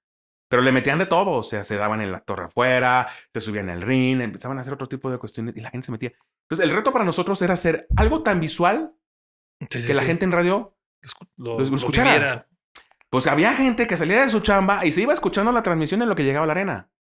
Pero 0.49 0.63
le 0.63 0.71
metían 0.71 0.99
de 0.99 1.07
todo, 1.07 1.31
o 1.31 1.43
sea, 1.43 1.65
se 1.65 1.77
daban 1.79 2.03
en 2.03 2.13
la 2.13 2.21
torre 2.21 2.45
afuera, 2.45 3.09
se 3.33 3.41
subían 3.41 3.71
al 3.71 3.81
ring, 3.81 4.21
empezaban 4.21 4.59
a 4.59 4.61
hacer 4.61 4.75
otro 4.75 4.87
tipo 4.87 5.11
de 5.11 5.17
cuestiones 5.19 5.57
y 5.57 5.63
la 5.63 5.71
gente 5.71 5.87
se 5.87 5.93
metía. 5.93 6.13
Entonces, 6.45 6.65
el 6.69 6.77
reto 6.77 6.93
para 6.93 7.07
nosotros 7.07 7.41
era 7.41 7.55
hacer 7.55 7.87
algo 7.97 8.23
tan 8.23 8.39
visual 8.39 8.93
Sí, 9.71 9.81
sí, 9.81 9.87
que 9.87 9.95
la 9.95 10.03
sí. 10.03 10.09
gente 10.09 10.27
en 10.27 10.33
radio 10.33 10.77
lo, 11.39 11.59
lo 11.59 11.65
lo 11.65 11.77
escuchara. 11.77 12.13
viviera. 12.13 12.47
Pues 13.13 13.27
había 13.27 13.53
gente 13.55 13.87
que 13.87 13.97
salía 13.97 14.23
de 14.23 14.31
su 14.31 14.41
chamba 14.41 14.87
y 14.87 14.91
se 14.93 15.03
iba 15.03 15.13
escuchando 15.13 15.53
la 15.53 15.63
transmisión 15.63 16.01
en 16.01 16.09
lo 16.09 16.15
que 16.15 16.25
llegaba 16.25 16.45
a 16.45 16.47
la 16.47 16.53
arena. 16.53 16.91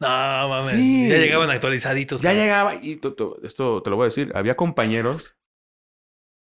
No, 0.00 0.08
mames. 0.08 0.70
Sí. 0.70 1.08
Ya 1.08 1.18
llegaban 1.18 1.50
actualizaditos. 1.50 2.22
Ya 2.22 2.32
llegaba, 2.32 2.74
y 2.80 2.96
to- 2.96 3.12
to- 3.14 3.38
esto 3.42 3.82
te 3.82 3.90
lo 3.90 3.96
voy 3.96 4.04
a 4.04 4.06
decir, 4.06 4.32
había 4.34 4.56
compañeros 4.56 5.36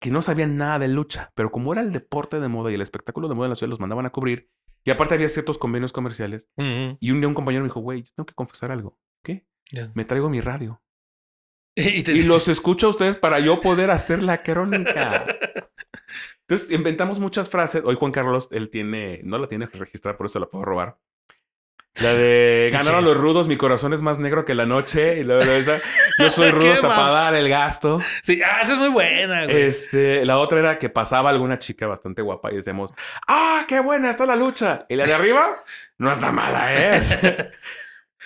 que 0.00 0.10
no 0.10 0.22
sabían 0.22 0.56
nada 0.56 0.78
de 0.78 0.88
lucha, 0.88 1.30
pero 1.34 1.50
como 1.52 1.72
era 1.72 1.82
el 1.82 1.92
deporte 1.92 2.40
de 2.40 2.48
moda 2.48 2.70
y 2.70 2.74
el 2.74 2.80
espectáculo 2.80 3.28
de 3.28 3.34
moda 3.34 3.46
en 3.46 3.50
la 3.50 3.56
ciudad, 3.56 3.70
los 3.70 3.80
mandaban 3.80 4.06
a 4.06 4.10
cubrir. 4.10 4.50
Y 4.84 4.90
aparte 4.90 5.14
había 5.14 5.28
ciertos 5.28 5.58
convenios 5.58 5.92
comerciales. 5.92 6.48
Y 6.56 7.10
un 7.10 7.20
día 7.20 7.28
un 7.28 7.34
compañero 7.34 7.64
me 7.64 7.68
dijo, 7.68 7.80
güey, 7.80 8.02
yo 8.02 8.10
tengo 8.14 8.26
que 8.26 8.34
confesar 8.34 8.70
algo. 8.70 8.98
¿Qué? 9.22 9.46
Me 9.94 10.04
traigo 10.06 10.30
mi 10.30 10.40
radio. 10.40 10.82
Y, 11.76 12.02
te- 12.02 12.12
Y 12.12 12.22
los 12.22 12.48
escucho 12.48 12.86
a 12.86 12.90
ustedes 12.90 13.16
para 13.18 13.40
yo 13.40 13.60
poder 13.60 13.90
hacer 13.90 14.22
la 14.22 14.38
crónica. 14.38 15.26
Entonces 16.48 16.70
inventamos 16.70 17.18
muchas 17.18 17.48
frases. 17.48 17.82
Hoy 17.84 17.96
Juan 17.96 18.12
Carlos, 18.12 18.48
él 18.52 18.70
tiene, 18.70 19.20
no 19.24 19.38
la 19.38 19.48
tiene 19.48 19.66
registrada, 19.66 20.16
por 20.16 20.26
eso 20.26 20.38
la 20.38 20.46
puedo 20.46 20.64
robar. 20.64 20.96
La 22.00 22.14
de 22.14 22.70
ganaron 22.72 23.00
Sí. 23.00 23.04
los 23.06 23.16
rudos, 23.16 23.48
mi 23.48 23.56
corazón 23.56 23.92
es 23.92 24.00
más 24.02 24.20
negro 24.20 24.44
que 24.44 24.54
la 24.54 24.64
noche. 24.64 25.18
Y 25.18 25.24
luego 25.24 25.42
esa, 25.42 25.76
yo 26.18 26.30
soy 26.30 26.52
rudo 26.52 26.72
hasta 26.72 26.86
para 26.88 27.10
dar 27.10 27.34
el 27.34 27.48
gasto. 27.48 28.00
Sí, 28.22 28.40
ah, 28.44 28.60
esa 28.62 28.74
es 28.74 28.78
muy 28.78 28.90
buena, 28.90 29.44
güey. 29.46 29.62
Este, 29.62 30.24
la 30.24 30.38
otra 30.38 30.60
era 30.60 30.78
que 30.78 30.88
pasaba 30.88 31.30
alguna 31.30 31.58
chica 31.58 31.88
bastante 31.88 32.22
guapa 32.22 32.52
y 32.52 32.56
decíamos, 32.56 32.92
¡ah, 33.26 33.64
qué 33.66 33.80
buena 33.80 34.08
está 34.08 34.24
la 34.24 34.36
lucha! 34.36 34.86
Y 34.88 34.94
la 34.94 35.04
de 35.04 35.14
arriba, 35.14 35.44
no 35.98 36.12
está 36.12 36.30
mala, 36.30 36.74
¿eh? 36.74 37.00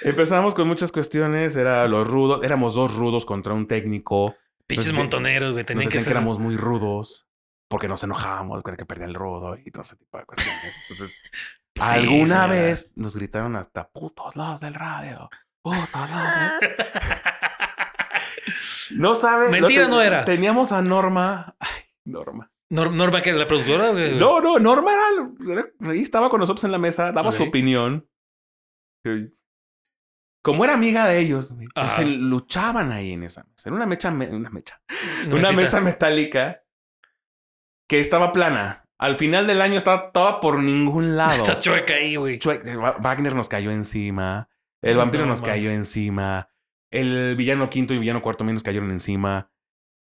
Empezamos 0.03 0.55
con 0.55 0.68
muchas 0.68 0.93
cuestiones, 0.93 1.57
era 1.57 1.89
los 1.89 2.07
rudos, 2.07 2.43
éramos 2.45 2.75
dos 2.75 2.95
rudos 2.95 3.25
contra 3.25 3.55
un 3.55 3.66
técnico. 3.66 4.35
Pinches 4.66 4.93
montoneros, 4.95 5.53
güey. 5.53 5.64
Tenían 5.64 5.85
que 5.85 5.89
decían 5.89 6.05
que 6.05 6.09
ser. 6.11 6.16
éramos 6.18 6.39
muy 6.39 6.57
rudos 6.57 7.27
porque 7.71 7.87
nos 7.89 8.03
enojábamos, 8.03 8.62
que 8.77 8.85
perdía 8.85 9.07
el 9.07 9.14
rudo 9.14 9.57
y 9.57 9.71
todo 9.71 9.83
ese 9.83 9.97
tipo 9.97 10.18
de 10.18 10.25
cuestiones. 10.27 10.87
Entonces, 10.91 11.23
Pues 11.73 11.89
alguna 11.89 12.49
vez 12.49 12.91
nos 12.97 13.14
gritaron 13.16 13.55
hasta 13.55 13.89
putos 13.89 14.35
los 14.35 14.61
del 14.61 14.75
radio. 14.75 15.31
Putos 15.62 15.79
del-". 16.61 16.71
No 18.97 19.14
sabe. 19.14 19.49
Mentira 19.51 19.87
no 19.87 20.03
era. 20.03 20.25
Teníamos 20.25 20.73
a 20.73 20.83
Norma. 20.83 21.55
Ay, 21.61 21.83
Norma. 22.05 22.51
Nor- 22.71 22.93
Norma, 22.93 23.21
que 23.23 23.31
era 23.31 23.39
la 23.39 23.47
productora. 23.47 23.93
No, 23.93 24.41
no, 24.41 24.59
Norma 24.59 24.93
era, 24.93 25.53
era- 25.53 25.91
ahí 25.93 26.01
estaba 26.01 26.29
con 26.29 26.41
nosotros 26.41 26.64
en 26.64 26.73
la 26.73 26.79
mesa, 26.79 27.12
daba 27.12 27.31
su 27.33 27.43
Ok. 27.45 27.49
opinión. 27.51 28.09
Como 30.43 30.64
era 30.64 30.75
amiga 30.75 31.07
de 31.07 31.18
ellos, 31.21 31.55
pues 31.75 31.93
se 31.93 32.05
luchaban 32.05 32.91
ahí 32.93 33.12
en 33.12 33.23
esa 33.25 33.45
mesa. 33.45 33.68
Era 33.68 33.77
una 33.77 33.87
mecha, 33.87 34.11
me- 34.11 34.29
una 34.29 34.51
mecha, 34.51 34.81
una 35.31 35.53
mesa 35.53 35.81
metálica 35.81 36.62
que 37.91 38.01
estaba 38.01 38.32
plana. 38.32 38.84
Al 38.99 39.16
final 39.16 39.47
del 39.47 39.61
año 39.62 39.76
estaba 39.76 40.12
toda 40.12 40.41
por 40.41 40.61
ningún 40.62 41.16
lado. 41.16 41.32
Está 41.34 41.59
chueca 41.59 41.95
ahí, 41.95 42.16
güey. 42.16 42.36
Eh, 42.38 42.76
Wa- 42.76 42.99
Wagner 43.01 43.34
nos 43.34 43.49
cayó 43.49 43.70
encima. 43.70 44.49
El 44.82 44.95
No, 44.95 45.01
vampiro 45.01 45.24
no, 45.24 45.30
nos 45.30 45.43
cayó 45.43 45.70
encima. 45.70 46.49
El 46.93 47.34
villano 47.36 47.68
quinto 47.68 47.93
y 47.95 47.99
villano 47.99 48.22
cuarto 48.22 48.38
también 48.38 48.55
nos 48.55 48.62
cayeron 48.62 48.91
encima. 48.91 49.51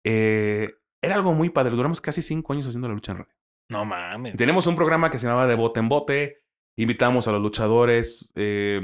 Eh, 0.06 0.74
era 1.02 1.14
algo 1.16 1.32
muy 1.34 1.50
padre. 1.50 1.72
Duramos 1.74 2.00
casi 2.00 2.22
cinco 2.22 2.52
años 2.52 2.66
haciendo 2.66 2.88
la 2.88 2.94
lucha 2.94 3.12
en 3.12 3.18
radio. 3.18 3.34
No 3.70 3.84
mames. 3.84 4.34
Y 4.34 4.36
tenemos 4.36 4.66
un 4.66 4.76
programa 4.76 5.10
que 5.10 5.18
se 5.18 5.26
llamaba 5.26 5.46
De 5.46 5.54
Bote 5.54 5.80
en 5.80 5.88
Bote. 5.88 6.44
Invitamos 6.76 7.28
a 7.28 7.32
los 7.32 7.42
luchadores. 7.42 8.30
eh, 8.34 8.80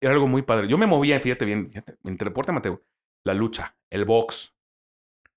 era 0.00 0.12
algo 0.14 0.26
muy 0.28 0.42
padre. 0.42 0.66
Yo 0.68 0.76
me 0.78 0.86
movía, 0.86 1.20
fíjate 1.20 1.44
bien, 1.44 1.68
fíjate, 1.68 1.96
entre 2.04 2.28
deporte 2.30 2.50
Mateo, 2.50 2.82
la 3.24 3.34
lucha, 3.34 3.76
el 3.88 4.04
box 4.04 4.52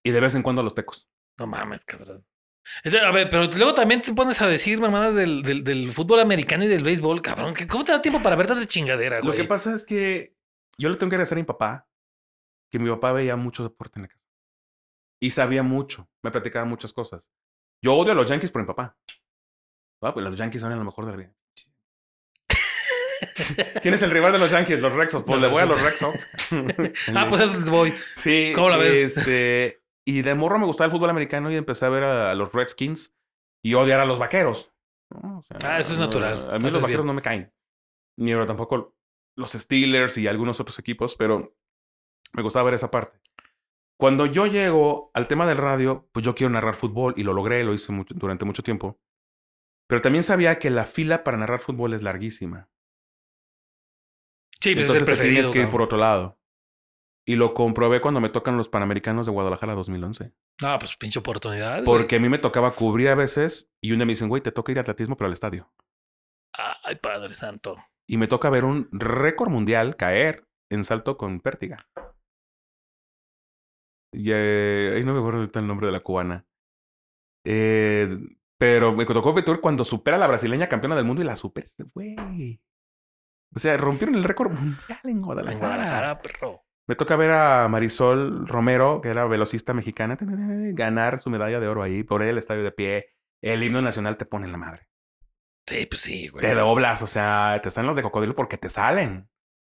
y 0.04 0.10
de 0.10 0.20
vez 0.20 0.34
en 0.36 0.42
cuando 0.42 0.64
los 0.64 0.74
tecos. 0.74 1.08
No 1.38 1.46
mames, 1.46 1.86
cabrón. 1.86 2.26
A 2.84 3.12
ver, 3.12 3.30
pero 3.30 3.46
luego 3.46 3.74
también 3.74 4.02
te 4.02 4.14
pones 4.14 4.42
a 4.42 4.48
decir 4.48 4.80
mamadas 4.80 5.14
del, 5.16 5.44
del, 5.44 5.64
del 5.64 5.92
fútbol 5.92 6.20
americano 6.20 6.64
y 6.66 6.68
del 6.68 6.84
béisbol, 6.84 7.22
cabrón. 7.22 7.54
que 7.54 7.68
¿Cómo 7.68 7.84
te 7.84 7.92
da 7.92 8.02
tiempo 8.02 8.22
para 8.24 8.36
ver 8.36 8.48
tanta 8.48 8.66
chingadera, 8.66 9.20
Lo 9.20 9.26
güey? 9.28 9.38
que 9.38 9.44
pasa 9.46 9.74
es 9.74 9.84
que 9.86 10.36
yo 10.78 10.90
le 10.90 10.96
tengo 10.96 11.10
que 11.10 11.16
agradecer 11.16 11.38
a 11.38 11.42
mi 11.42 11.46
papá, 11.46 11.88
que 12.72 12.80
mi 12.80 12.90
papá 12.90 13.12
veía 13.12 13.36
mucho 13.36 13.64
deporte 13.64 14.00
en 14.00 14.04
la 14.04 14.08
casa. 14.10 14.22
Y 15.22 15.32
sabía 15.32 15.64
mucho, 15.64 16.10
me 16.24 16.32
platicaba 16.32 16.66
muchas 16.66 16.92
cosas. 16.92 17.32
Yo 17.84 17.94
odio 17.96 18.12
a 18.12 18.16
los 18.16 18.26
Yankees 18.26 18.52
por 18.52 18.62
mi 18.62 18.68
papá. 18.68 18.98
Ah, 20.02 20.14
pues 20.14 20.24
los 20.26 20.36
Yankees 20.38 20.62
son 20.62 20.76
lo 20.78 20.84
mejor 20.84 21.06
de 21.06 21.12
la 21.12 21.18
vida. 21.18 21.34
¿Quién 23.82 23.94
es 23.94 24.02
el 24.02 24.12
rival 24.12 24.34
de 24.34 24.40
los 24.40 24.52
Yankees? 24.52 24.80
Los 24.80 24.94
Red 24.94 25.10
Sox. 25.10 25.26
Pues 25.26 25.42
le 25.42 25.48
voy 25.48 25.62
a 25.62 25.66
los 25.66 25.82
Red 25.82 25.94
Sox. 25.94 26.38
Ah, 27.16 27.28
pues 27.30 27.42
eso 27.42 27.58
les 27.60 27.70
voy. 27.70 27.94
Sí. 28.16 28.52
¿Cómo 28.56 28.70
la 28.70 28.78
ves? 28.78 29.18
Este, 29.18 29.82
y 30.06 30.22
de 30.22 30.36
morro 30.36 30.60
me 30.60 30.66
gustaba 30.66 30.86
el 30.86 30.92
fútbol 30.92 31.10
americano 31.10 31.52
y 31.52 31.56
empecé 31.56 31.86
a 31.86 31.90
ver 31.90 32.04
a, 32.04 32.32
a 32.32 32.36
los 32.36 32.54
Redskins 32.54 33.14
y 33.64 33.74
odiar 33.74 34.00
a 34.00 34.06
los 34.06 34.20
vaqueros. 34.20 34.72
¿no? 35.10 35.40
O 35.40 35.44
sea, 35.44 35.58
Ah, 35.64 35.80
eso 35.80 35.94
es 35.94 36.00
no, 36.00 36.06
natural. 36.06 36.34
A 36.34 36.60
mí 36.60 36.68
Haces 36.68 36.74
los 36.74 36.82
vaqueros 36.84 37.04
bien. 37.04 37.08
no 37.08 37.14
me 37.14 37.22
caen. 37.22 37.54
Ni 38.18 38.32
ahora 38.32 38.46
tampoco 38.46 38.96
los 39.36 39.52
Steelers 39.52 40.18
y 40.18 40.28
algunos 40.28 40.60
otros 40.60 40.80
equipos, 40.80 41.16
pero 41.16 41.56
me 42.34 42.44
gustaba 42.44 42.66
ver 42.66 42.76
esa 42.76 42.92
parte. 42.92 43.20
Cuando 43.98 44.26
yo 44.26 44.46
llego 44.46 45.10
al 45.14 45.28
tema 45.28 45.48
del 45.48 45.58
radio, 45.58 46.08
pues 46.12 46.26
yo 46.26 46.36
quiero 46.36 46.52
narrar 46.52 46.76
fútbol 46.76 47.14
y 47.18 47.24
lo 47.24 47.34
logré, 47.34 47.64
lo 47.64 47.74
hice 47.74 47.92
mucho- 47.94 48.14
durante 48.14 48.46
mucho 48.46 48.62
tiempo. 48.64 49.00
Pero 49.88 50.02
también 50.02 50.24
sabía 50.24 50.60
que 50.60 50.70
la 50.70 50.84
fila 50.86 51.24
para 51.24 51.38
narrar 51.38 51.60
fútbol 51.60 51.94
es 51.94 52.02
larguísima. 52.02 52.70
Sí, 54.60 54.74
pues 54.74 54.86
Entonces 54.88 55.02
es 55.04 55.08
el 55.10 55.18
te 55.18 55.24
tienes 55.24 55.50
que 55.50 55.60
ir 55.60 55.70
por 55.70 55.82
otro 55.82 55.98
lado. 55.98 56.40
Y 57.28 57.36
lo 57.38 57.54
comprobé 57.56 58.02
cuando 58.02 58.22
me 58.22 58.30
tocan 58.30 58.56
los 58.56 58.70
Panamericanos 58.70 59.26
de 59.26 59.32
Guadalajara 59.32 59.74
2011. 59.74 60.32
No, 60.62 60.80
pues 60.80 60.96
pinche 60.96 61.20
oportunidad. 61.20 61.84
güey. 61.84 61.86
Porque 61.86 62.18
a 62.18 62.20
mí 62.20 62.30
me 62.30 62.38
tocaba 62.38 62.76
cubrir 62.76 63.10
a 63.10 63.16
veces 63.16 63.72
y 63.82 63.92
un 63.92 63.98
día 63.98 64.06
me 64.06 64.12
dicen, 64.14 64.30
güey, 64.30 64.42
te 64.44 64.52
toca 64.52 64.72
ir 64.72 64.78
a 64.78 64.82
atletismo, 64.82 65.18
pero 65.18 65.26
al 65.28 65.34
estadio. 65.34 65.72
Ay, 66.84 66.96
Padre 66.98 67.34
Santo. 67.34 67.78
Y 68.08 68.18
me 68.18 68.28
toca 68.28 68.50
ver 68.52 68.64
un 68.64 68.88
récord 68.92 69.50
mundial 69.50 69.96
caer 69.96 70.48
en 70.70 70.84
salto 70.84 71.18
con 71.18 71.40
pértiga. 71.42 71.78
Y 74.14 74.30
eh, 74.32 74.94
ahí 74.96 75.04
no 75.04 75.14
me 75.14 75.20
acuerdo 75.20 75.40
ahorita 75.40 75.60
el 75.60 75.68
nombre 75.68 75.88
de 75.88 75.94
la 75.94 76.00
cubana. 76.02 76.46
Eh, 77.44 78.18
Pero 78.58 78.96
me 78.96 79.06
tocó 79.06 79.34
ver 79.34 79.44
cuando 79.60 79.84
supera 79.84 80.18
a 80.18 80.20
la 80.20 80.28
brasileña 80.28 80.70
campeona 80.70 80.96
del 80.96 81.06
mundo 81.06 81.22
y 81.22 81.26
la 81.26 81.36
supera. 81.36 81.68
Güey. 81.94 82.62
O 83.54 83.60
sea, 83.60 83.76
rompieron 83.78 84.16
el 84.16 84.24
récord 84.24 84.52
mundial 84.52 85.00
en 85.04 85.22
Guadalajara. 85.22 85.54
En 85.54 85.60
Guadalajara, 85.60 86.22
perro. 86.22 86.62
Me 86.88 86.96
toca 86.96 87.16
ver 87.16 87.32
a 87.32 87.68
Marisol 87.68 88.48
Romero, 88.48 89.02
que 89.02 89.10
era 89.10 89.26
velocista 89.26 89.74
mexicana, 89.74 90.18
ganar 90.20 91.20
su 91.20 91.30
medalla 91.30 91.60
de 91.60 91.68
oro 91.68 91.82
ahí, 91.82 92.04
por 92.04 92.22
el 92.22 92.38
estadio 92.38 92.64
de 92.64 92.72
pie. 92.72 93.08
El 93.42 93.64
himno 93.64 93.82
nacional 93.82 94.18
te 94.18 94.26
pone 94.26 94.46
en 94.46 94.52
la 94.52 94.58
madre. 94.58 94.88
Sí, 95.68 95.88
pues 95.88 96.02
sí, 96.02 96.28
güey. 96.28 96.44
Te 96.44 96.54
doblas, 96.54 97.02
o 97.02 97.08
sea, 97.08 97.60
te 97.64 97.72
salen 97.72 97.88
los 97.88 97.96
de 97.96 98.04
cocodrilo 98.04 98.36
porque 98.36 98.58
te 98.58 98.70
salen. 98.70 99.30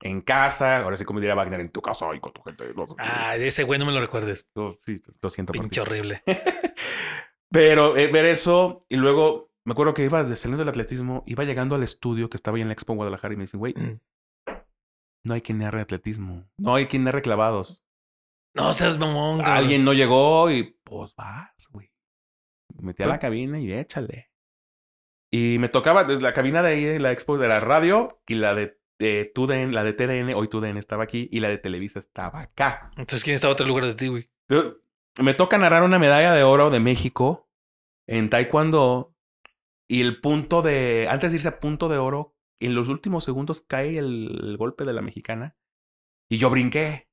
En 0.01 0.21
casa, 0.21 0.79
ahora 0.79 0.97
sí 0.97 1.05
como 1.05 1.21
diría 1.21 1.35
Wagner, 1.35 1.61
en 1.61 1.71
tu 1.71 1.81
casa 1.81 2.07
y 2.15 2.21
con 2.21 2.33
tu 2.33 2.43
gente. 2.43 2.65
Ah, 2.99 3.37
ese 3.37 3.63
güey 3.63 3.79
no 3.79 3.87
me 3.87 3.93
lo 3.93 4.01
recuerdes. 4.01 4.47
sí, 4.85 5.01
lo 5.23 5.31
siento. 5.31 5.53
Pinche 5.53 5.81
horrible. 5.81 6.23
Pero 7.51 7.97
eh, 7.97 8.09
ver 8.09 8.27
eso 8.27 8.85
y 8.89 8.97
luego 8.97 9.53
me 9.65 9.73
acuerdo 9.73 9.95
que 9.95 10.05
iba 10.05 10.23
saliendo 10.37 10.59
del 10.59 10.69
atletismo, 10.69 11.23
iba 11.27 11.45
llegando 11.45 11.75
al 11.75 11.83
estudio 11.83 12.29
que 12.29 12.37
estaba 12.37 12.57
ahí 12.57 12.63
en 12.63 12.69
la 12.69 12.75
Expo 12.75 12.95
Guadalajara 12.95 13.35
y 13.35 13.37
me 13.37 13.45
dicen, 13.45 13.59
güey, 13.59 13.75
mm. 13.75 14.01
No 15.27 15.35
hay 15.35 15.43
quien 15.43 15.59
narre 15.59 15.81
atletismo, 15.81 16.49
no 16.57 16.75
hay 16.75 16.87
quien 16.87 17.05
narre 17.05 17.23
clavados. 17.23 17.83
No 18.55 18.73
seas 18.73 18.99
mamón, 18.99 19.43
güey. 19.43 19.51
Alguien 19.51 19.85
no 19.85 19.93
llegó 19.93 20.51
y 20.51 20.79
pues 20.85 21.15
vas, 21.15 21.69
güey. 21.71 21.93
Me 22.75 22.87
metí 22.87 23.03
a 23.03 23.07
la 23.07 23.19
cabina 23.19 23.59
y 23.61 23.73
échale. 23.73 24.31
Y 25.31 25.59
me 25.59 25.69
tocaba 25.69 26.05
desde 26.05 26.23
la 26.23 26.33
cabina 26.33 26.63
de 26.63 26.69
ahí, 26.71 26.85
en 26.87 27.03
la 27.03 27.13
expo 27.13 27.37
de 27.37 27.49
la 27.49 27.61
radio 27.61 28.23
y 28.27 28.37
la 28.37 28.55
de, 28.55 28.81
de 28.99 29.31
TUDN, 29.35 29.75
la 29.75 29.85
de 29.85 29.93
TDN, 29.93 30.35
hoy 30.35 30.49
TUDN 30.49 30.79
estaba 30.79 31.03
aquí 31.03 31.29
y 31.31 31.41
la 31.41 31.49
de 31.49 31.59
Televisa 31.59 31.99
estaba 31.99 32.41
acá. 32.41 32.91
Entonces, 32.97 33.25
¿quién 33.25 33.35
estaba 33.35 33.51
a 33.51 33.55
otro 33.55 33.67
lugar 33.67 33.85
de 33.85 33.95
ti, 33.95 34.07
güey? 34.07 34.31
Me 35.21 35.35
toca 35.35 35.59
narrar 35.59 35.83
una 35.83 35.99
medalla 35.99 36.33
de 36.33 36.45
oro 36.45 36.71
de 36.71 36.81
México 36.81 37.51
en 38.07 38.31
Taekwondo 38.31 39.15
y 39.89 40.03
el 40.03 40.21
punto 40.21 40.63
de, 40.63 41.09
antes 41.11 41.33
de 41.33 41.37
irse 41.37 41.49
a 41.49 41.61
punto 41.61 41.89
de 41.89 41.99
oro, 41.99 42.36
en 42.61 42.75
los 42.75 42.89
últimos 42.89 43.25
segundos 43.25 43.61
cae 43.61 43.99
el, 43.99 44.57
golpe 44.59 44.85
de 44.85 44.93
la 44.93 45.03
mexicana 45.03 45.57
y 46.29 46.39
yo 46.39 46.51
brinqué. 46.51 47.09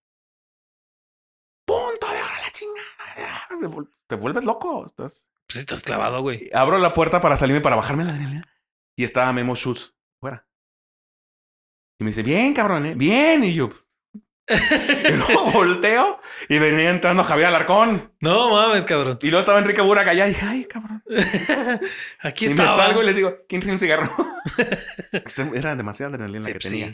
Punto 1.66 2.08
de 2.08 2.22
oro, 2.22 2.36
la 2.42 2.52
chingada. 2.52 3.88
Te 4.08 4.16
vuelves 4.16 4.44
loco. 4.44 4.86
Estás 4.86 5.28
pues 5.48 5.58
estás 5.58 5.82
clavado, 5.82 6.22
güey. 6.22 6.50
Abro 6.54 6.78
la 6.80 6.94
puerta 6.94 7.20
para 7.22 7.38
salirme, 7.38 7.62
para 7.62 7.76
bajarme 7.76 8.06
la 8.06 8.12
adrenalina. 8.12 8.44
Y 8.96 9.04
estaba 9.04 9.34
Memo 9.34 9.56
Schutz 9.56 9.96
fuera. 10.20 10.48
Y 12.00 12.04
me 12.04 12.10
dice, 12.10 12.24
bien, 12.24 12.54
cabrón, 12.54 12.86
¿eh? 12.86 12.96
Bien. 12.96 13.44
Y 13.44 13.54
yo, 13.54 13.70
y 15.10 15.14
luego 15.14 15.52
volteo 15.52 16.20
y 16.50 16.60
venía 16.60 16.90
entrando 16.90 17.24
Javier 17.24 17.48
Alarcón. 17.48 18.14
No 18.20 18.50
mames, 18.50 18.84
cabrón. 18.84 19.18
Y 19.22 19.28
luego 19.28 19.40
estaba 19.40 19.60
Enrique 19.60 19.82
Buraca 19.82 20.12
allá 20.12 20.26
y 20.26 20.30
dije, 20.30 20.46
ay, 20.46 20.66
cabrón. 20.66 21.04
Aquí 22.22 22.46
está. 22.46 22.64
Y 22.64 22.66
me 22.68 22.72
salgo 22.72 23.02
y 23.02 23.06
les 23.06 23.16
digo, 23.16 23.38
¿quién 23.48 23.62
tiene 23.62 23.74
un 23.74 23.80
cigarro? 23.80 24.10
Era 25.54 25.76
demasiada 25.76 26.10
adrenalina 26.10 26.46
que 26.46 26.54
pues 26.54 26.64
tenía. 26.66 26.88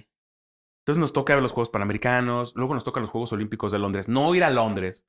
Entonces 0.81 0.99
nos 0.99 1.13
toca 1.13 1.33
ver 1.33 1.43
los 1.43 1.51
Juegos 1.51 1.69
Panamericanos, 1.69 2.53
luego 2.55 2.73
nos 2.73 2.83
tocan 2.83 3.01
los 3.01 3.09
Juegos 3.09 3.33
Olímpicos 3.33 3.71
de 3.71 3.79
Londres. 3.79 4.07
No 4.07 4.33
ir 4.35 4.43
a 4.43 4.49
Londres, 4.49 5.07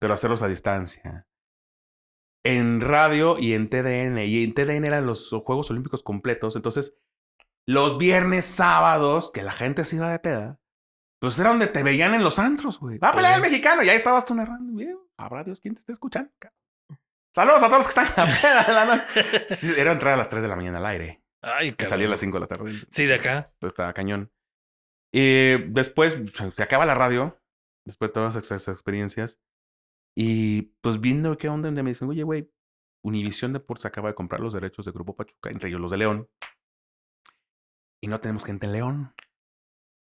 pero 0.00 0.14
hacerlos 0.14 0.42
a 0.42 0.48
distancia 0.48 1.26
en 2.44 2.80
radio 2.80 3.36
y 3.38 3.54
en 3.54 3.68
TDN. 3.68 4.18
Y 4.18 4.44
en 4.44 4.54
TDN 4.54 4.84
eran 4.84 5.06
los 5.06 5.30
Juegos 5.44 5.70
Olímpicos 5.70 6.02
completos. 6.02 6.56
Entonces, 6.56 6.98
los 7.66 7.98
viernes, 7.98 8.44
sábados, 8.44 9.30
que 9.32 9.42
la 9.42 9.52
gente 9.52 9.84
se 9.84 9.96
iba 9.96 10.10
de 10.10 10.18
peda, 10.18 10.60
pues 11.20 11.38
era 11.38 11.50
donde 11.50 11.66
te 11.66 11.82
veían 11.82 12.14
en 12.14 12.22
los 12.22 12.38
antros, 12.38 12.78
güey. 12.78 12.98
Va 12.98 13.08
a 13.08 13.12
pelear 13.12 13.34
el 13.34 13.40
mexicano. 13.40 13.82
Y 13.82 13.88
ahí 13.88 13.96
estabas 13.96 14.24
tú 14.24 14.34
narrando. 14.34 14.72
Bien, 14.72 14.98
habrá 15.16 15.44
Dios 15.44 15.60
quien 15.60 15.74
te 15.74 15.80
esté 15.80 15.92
escuchando. 15.92 16.30
Saludos 17.34 17.62
a 17.62 17.66
todos 17.66 17.78
los 17.78 17.86
que 17.86 18.00
están 18.00 18.06
en 18.06 18.12
la 18.16 18.40
peda 18.40 18.64
de 18.64 18.72
la 18.72 18.84
noche. 18.84 19.80
era 19.80 19.92
entrar 19.92 20.14
a 20.14 20.16
las 20.16 20.28
3 20.28 20.42
de 20.42 20.48
la 20.48 20.56
mañana 20.56 20.78
al 20.78 20.86
aire. 20.86 21.22
Ay, 21.42 21.72
que 21.72 21.86
salía 21.86 22.06
a 22.06 22.10
las 22.10 22.20
5 22.20 22.36
de 22.36 22.40
la 22.40 22.46
tarde. 22.46 22.72
Sí, 22.90 23.04
de 23.06 23.14
acá. 23.14 23.50
Entonces 23.54 23.72
estaba 23.72 23.92
cañón. 23.92 24.32
Y 25.12 25.56
después 25.70 26.20
se 26.54 26.62
acaba 26.62 26.86
la 26.86 26.94
radio. 26.94 27.40
Después 27.84 28.10
de 28.10 28.14
todas 28.14 28.36
esas 28.36 28.68
experiencias. 28.68 29.40
Y 30.16 30.74
pues 30.80 31.00
viendo 31.00 31.36
qué 31.38 31.48
onda, 31.48 31.70
me 31.70 31.90
dicen, 31.90 32.08
oye, 32.08 32.22
güey, 32.22 32.50
Univisión 33.04 33.52
Deportes 33.52 33.86
acaba 33.86 34.08
de 34.08 34.14
comprar 34.14 34.40
los 34.40 34.52
derechos 34.52 34.84
de 34.84 34.92
Grupo 34.92 35.14
Pachuca, 35.14 35.50
entre 35.50 35.68
ellos 35.68 35.80
los 35.80 35.90
de 35.90 35.96
León. 35.96 36.28
Y 38.02 38.08
no 38.08 38.20
tenemos 38.20 38.44
gente 38.44 38.66
en 38.66 38.72
León. 38.72 39.14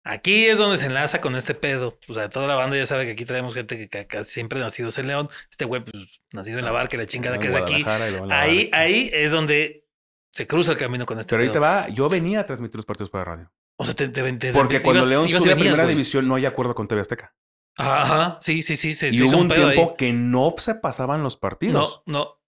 Aquí 0.07 0.45
es 0.47 0.59
donde 0.59 0.77
se 0.77 0.87
enlaza 0.87 1.21
con 1.23 1.35
este 1.35 1.55
pedo. 1.55 1.99
O 2.09 2.15
sea, 2.15 2.29
toda 2.29 2.47
la 2.47 2.55
banda 2.55 2.77
ya 2.77 2.85
sabe 2.85 3.07
que 3.07 3.13
aquí 3.13 3.25
traemos 3.25 3.55
gente 3.55 3.89
que, 3.89 4.25
siempre 4.25 4.61
nacido 4.61 4.91
en 4.95 5.07
León. 5.07 5.31
Este 5.51 5.65
güey, 5.65 5.83
pues, 5.83 6.21
nacido 6.33 6.59
en 6.59 6.67
la 6.67 6.73
barca, 6.73 6.99
la 6.99 7.07
chingada 7.07 7.39
que 7.39 7.49
es 7.49 7.57
aquí. 7.57 7.83
Ahí, 8.31 8.69
ahí 8.75 9.11
es 9.15 9.33
donde 9.33 9.89
se 10.31 10.47
cruza 10.47 10.73
el 10.73 10.79
camino 10.79 11.07
con 11.07 11.19
este 11.19 11.31
Pero 11.31 11.43
ahí 11.43 11.49
te 11.51 11.59
va, 11.59 11.89
yo 11.89 12.09
venía 12.11 12.41
a 12.41 12.47
transmitir 12.47 12.77
los 12.77 12.85
partidos 12.85 13.09
para 13.09 13.25
radio. 13.25 13.53
O 13.77 13.87
sea, 13.87 13.95
te, 13.95 14.09
te, 14.09 14.53
Porque 14.53 14.83
cuando 14.83 15.07
León 15.07 15.29
sube 15.29 15.53
a 15.53 15.57
primera 15.57 15.87
división 15.87 16.29
no 16.29 16.35
hay 16.35 16.45
acuerdo 16.45 16.75
con 16.75 16.87
TV 16.87 17.01
Azteca. 17.01 17.35
Ajá, 17.77 18.37
sí, 18.41 18.63
sí, 18.63 18.77
sí. 18.77 18.95
Se, 18.95 19.09
y 19.09 19.23
hubo 19.23 19.39
un, 19.39 19.49
tiempo 19.49 19.97
que 19.97 20.13
no 20.13 20.55
se 20.59 20.75
pasaban 20.77 21.23
los 21.23 21.37
partidos. 21.37 22.03
No, 22.07 22.21
no. 22.21 22.41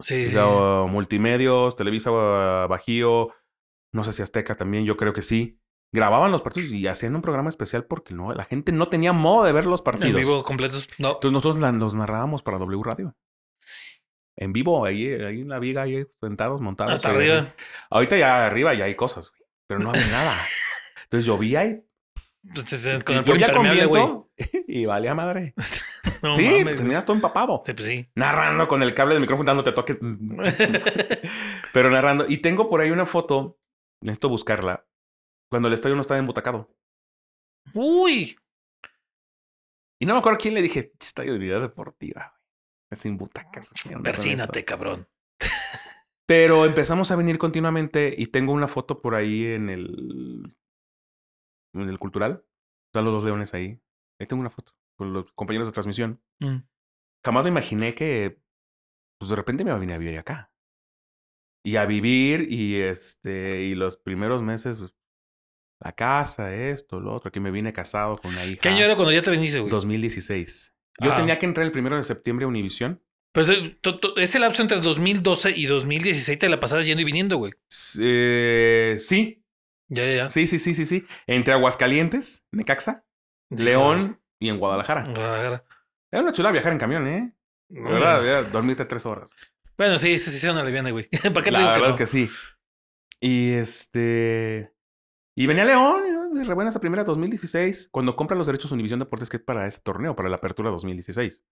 Sí. 0.00 0.34
O 0.36 0.88
multimedios, 0.88 1.76
Televisa 1.76 2.10
Bajío, 2.10 3.34
no 3.92 4.04
sé 4.04 4.12
si 4.12 4.22
Azteca 4.22 4.56
también, 4.56 4.84
yo 4.84 4.96
creo 4.96 5.12
que 5.12 5.22
sí. 5.22 5.60
Grababan 5.90 6.30
los 6.30 6.42
partidos 6.42 6.70
y 6.70 6.86
hacían 6.86 7.14
un 7.14 7.22
programa 7.22 7.48
especial 7.48 7.84
porque 7.84 8.12
no, 8.12 8.34
la 8.34 8.44
gente 8.44 8.72
no 8.72 8.88
tenía 8.88 9.12
modo 9.12 9.44
de 9.44 9.52
ver 9.52 9.66
los 9.66 9.80
partidos. 9.80 10.10
En 10.10 10.16
vivo 10.16 10.42
completos, 10.42 10.86
no. 10.98 11.12
Entonces 11.12 11.32
nosotros 11.32 11.74
los 11.74 11.94
narrábamos 11.94 12.42
para 12.42 12.58
W 12.58 12.82
Radio. 12.84 13.16
En 14.36 14.52
vivo, 14.52 14.84
ahí, 14.84 15.08
ahí 15.08 15.40
en 15.40 15.48
la 15.48 15.58
viga, 15.58 15.82
ahí 15.82 16.04
sentados, 16.20 16.60
montados. 16.60 16.92
Hasta 16.92 17.08
arriba. 17.08 17.46
Ahorita 17.90 18.16
ya 18.18 18.46
arriba 18.46 18.74
ya 18.74 18.84
hay 18.84 18.94
cosas, 18.94 19.32
pero 19.66 19.80
no 19.80 19.90
había 19.90 20.06
nada. 20.10 20.34
Entonces 21.04 21.26
llovía 21.26 21.64
y 21.64 21.82
pues, 22.54 22.88
con 23.04 23.16
el 23.16 23.24
yo 23.24 23.36
ya 23.36 23.52
con 23.52 24.26
y 24.68 24.86
valía 24.86 25.14
madre. 25.14 25.54
sí, 26.36 26.64
tenías 26.76 27.04
todo 27.04 27.16
empapado. 27.16 27.62
Sí, 27.64 27.72
pues 27.72 27.86
sí. 27.86 28.08
Narrando 28.14 28.68
con 28.68 28.82
el 28.82 28.94
cable 28.94 29.14
del 29.14 29.20
micrófono 29.20 29.46
dándote 29.46 29.72
toques. 29.72 29.96
Pero 31.72 31.90
narrando. 31.90 32.26
Y 32.28 32.38
tengo 32.38 32.68
por 32.68 32.80
ahí 32.80 32.90
una 32.90 33.06
foto, 33.06 33.58
necesito 34.00 34.28
buscarla, 34.28 34.86
cuando 35.50 35.68
el 35.68 35.74
estadio 35.74 35.94
no 35.94 36.02
estaba 36.02 36.18
embutacado. 36.18 36.74
Uy. 37.74 38.36
Y 40.00 40.06
no 40.06 40.14
me 40.14 40.20
acuerdo 40.20 40.38
quién 40.38 40.54
le 40.54 40.62
dije, 40.62 40.92
estadio 41.00 41.32
de 41.32 41.38
vida 41.38 41.60
deportiva, 41.60 42.32
güey. 42.34 42.38
Es 42.90 43.00
sin 43.00 43.18
butacas. 43.18 43.70
Persínate, 44.02 44.64
cabrón. 44.64 45.08
Pero 46.26 46.64
empezamos 46.64 47.10
a 47.10 47.16
venir 47.16 47.38
continuamente 47.38 48.14
y 48.16 48.28
tengo 48.28 48.52
una 48.52 48.68
foto 48.68 49.00
por 49.00 49.14
ahí 49.14 49.46
en 49.46 49.68
el 49.68 50.42
en 51.74 51.88
el 51.88 51.98
cultural. 51.98 52.44
Están 52.88 53.04
los 53.04 53.14
dos 53.14 53.24
leones 53.24 53.54
ahí. 53.54 53.80
Ahí 54.18 54.26
tengo 54.26 54.40
una 54.40 54.50
foto 54.50 54.72
con 54.96 55.12
los 55.12 55.32
compañeros 55.32 55.68
de 55.68 55.72
transmisión. 55.72 56.22
Mm. 56.40 56.58
Jamás 57.24 57.44
me 57.44 57.50
imaginé 57.50 57.94
que, 57.94 58.40
pues 59.18 59.30
de 59.30 59.36
repente 59.36 59.64
me 59.64 59.70
va 59.70 59.76
a 59.76 59.80
venir 59.80 59.94
a 59.94 59.98
vivir 59.98 60.18
acá. 60.18 60.52
Y 61.64 61.76
a 61.76 61.86
vivir 61.86 62.50
y 62.50 62.76
este, 62.76 63.62
y 63.62 63.74
los 63.74 63.96
primeros 63.96 64.42
meses, 64.42 64.78
pues, 64.78 64.94
la 65.80 65.92
casa, 65.92 66.54
esto, 66.54 67.00
lo 67.00 67.14
otro, 67.14 67.30
que 67.30 67.40
me 67.40 67.50
vine 67.50 67.72
casado 67.72 68.16
con 68.16 68.32
una 68.32 68.44
hija. 68.44 68.60
¿Qué 68.60 68.68
año 68.68 68.84
era 68.84 68.96
cuando 68.96 69.12
ya 69.12 69.22
te 69.22 69.30
viniste, 69.30 69.60
güey? 69.60 69.70
2016. 69.70 70.74
Yo 71.00 71.12
ah. 71.12 71.16
tenía 71.16 71.38
que 71.38 71.46
entrar 71.46 71.64
el 71.64 71.72
primero 71.72 71.96
de 71.96 72.02
septiembre 72.02 72.44
a 72.44 72.48
Univisión. 72.48 73.02
Pues 73.32 73.48
ese 74.16 74.38
lapso 74.38 74.62
entre 74.62 74.80
2012 74.80 75.52
y 75.56 75.66
2016 75.66 76.38
te 76.38 76.48
la 76.48 76.58
pasabas 76.58 76.86
yendo 76.86 77.02
y 77.02 77.04
viniendo, 77.04 77.36
güey. 77.36 77.52
Eh, 78.00 78.96
sí, 78.98 79.44
ya, 79.88 80.04
ya, 80.04 80.16
ya. 80.16 80.28
Sí, 80.28 80.46
sí, 80.46 80.58
sí, 80.58 80.74
sí, 80.74 80.86
sí. 80.86 81.06
Entre 81.26 81.52
Aguascalientes, 81.52 82.44
Necaxa, 82.52 83.04
León 83.50 84.20
y 84.40 84.48
en 84.48 84.58
Guadalajara. 84.58 85.04
Guadalajara. 85.04 85.64
Era 86.10 86.22
una 86.22 86.32
chula 86.32 86.52
viajar 86.52 86.72
en 86.72 86.78
camión, 86.78 87.06
¿eh? 87.06 87.32
La 87.68 87.90
verdad, 87.90 88.26
era 88.26 88.42
dormirte 88.44 88.84
tres 88.86 89.04
horas. 89.06 89.32
Bueno, 89.76 89.98
sí, 89.98 90.18
sí, 90.18 90.30
sí, 90.30 90.38
sí, 90.38 90.48
una 90.48 90.64
leviana, 90.64 90.90
güey. 90.90 91.08
¿Para 91.34 91.44
qué 91.44 91.50
te 91.50 91.52
La 91.52 91.72
verdad 91.72 91.90
es 91.90 91.96
que 91.96 92.06
sí. 92.06 92.30
Y 93.20 93.52
este. 93.52 94.72
Y 95.38 95.46
venía 95.46 95.64
León, 95.64 96.02
y 96.36 96.42
rebuena 96.42 96.70
esa 96.70 96.80
primera 96.80 97.04
2016, 97.04 97.88
cuando 97.92 98.16
compra 98.16 98.36
los 98.36 98.46
derechos 98.46 98.72
Univision 98.72 98.98
Deportes, 98.98 99.28
que 99.28 99.36
es 99.36 99.42
para 99.42 99.66
ese 99.66 99.80
torneo, 99.80 100.16
para 100.16 100.28
la 100.28 100.36
apertura 100.36 100.70
2016. 100.70 101.44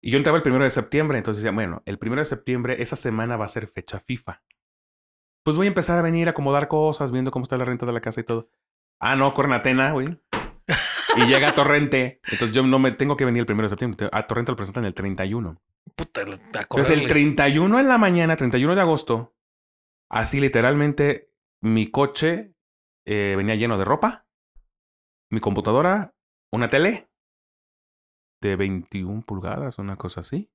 Y 0.00 0.10
yo 0.10 0.16
entraba 0.16 0.38
el 0.38 0.42
primero 0.42 0.64
de 0.64 0.70
septiembre, 0.70 1.18
entonces 1.18 1.42
decía, 1.42 1.54
bueno, 1.54 1.82
el 1.84 1.98
primero 1.98 2.20
de 2.20 2.26
septiembre, 2.26 2.76
esa 2.82 2.96
semana 2.96 3.36
va 3.36 3.44
a 3.44 3.48
ser 3.48 3.66
fecha 3.66 4.00
FIFA 4.00 4.42
pues 5.44 5.56
voy 5.56 5.66
a 5.66 5.68
empezar 5.68 5.98
a 5.98 6.02
venir 6.02 6.26
a 6.26 6.30
acomodar 6.30 6.68
cosas, 6.68 7.12
viendo 7.12 7.30
cómo 7.30 7.44
está 7.44 7.56
la 7.56 7.66
renta 7.66 7.86
de 7.86 7.92
la 7.92 8.00
casa 8.00 8.20
y 8.20 8.24
todo. 8.24 8.48
Ah, 8.98 9.14
no, 9.14 9.32
corren 9.34 9.52
Atena, 9.52 9.92
güey. 9.92 10.18
y 11.16 11.26
llega 11.26 11.48
a 11.48 11.54
Torrente. 11.54 12.20
Entonces 12.24 12.52
yo 12.52 12.62
no 12.62 12.78
me 12.78 12.92
tengo 12.92 13.16
que 13.16 13.26
venir 13.26 13.40
el 13.40 13.46
primero 13.46 13.66
de 13.66 13.70
septiembre. 13.70 14.08
A 14.10 14.26
Torrente 14.26 14.50
lo 14.52 14.56
presentan 14.56 14.86
el 14.86 14.94
31. 14.94 15.60
Puta, 15.94 16.22
Entonces 16.22 16.98
el 16.98 17.06
31 17.06 17.78
en 17.78 17.88
la 17.88 17.98
mañana, 17.98 18.36
31 18.36 18.74
de 18.74 18.80
agosto, 18.80 19.36
así 20.08 20.40
literalmente 20.40 21.30
mi 21.60 21.90
coche 21.90 22.53
eh, 23.04 23.34
venía 23.36 23.54
lleno 23.54 23.78
de 23.78 23.84
ropa, 23.84 24.26
mi 25.30 25.40
computadora, 25.40 26.14
una 26.50 26.70
tele 26.70 27.10
de 28.40 28.56
21 28.56 29.22
pulgadas, 29.22 29.78
una 29.78 29.96
cosa 29.96 30.20
así. 30.20 30.50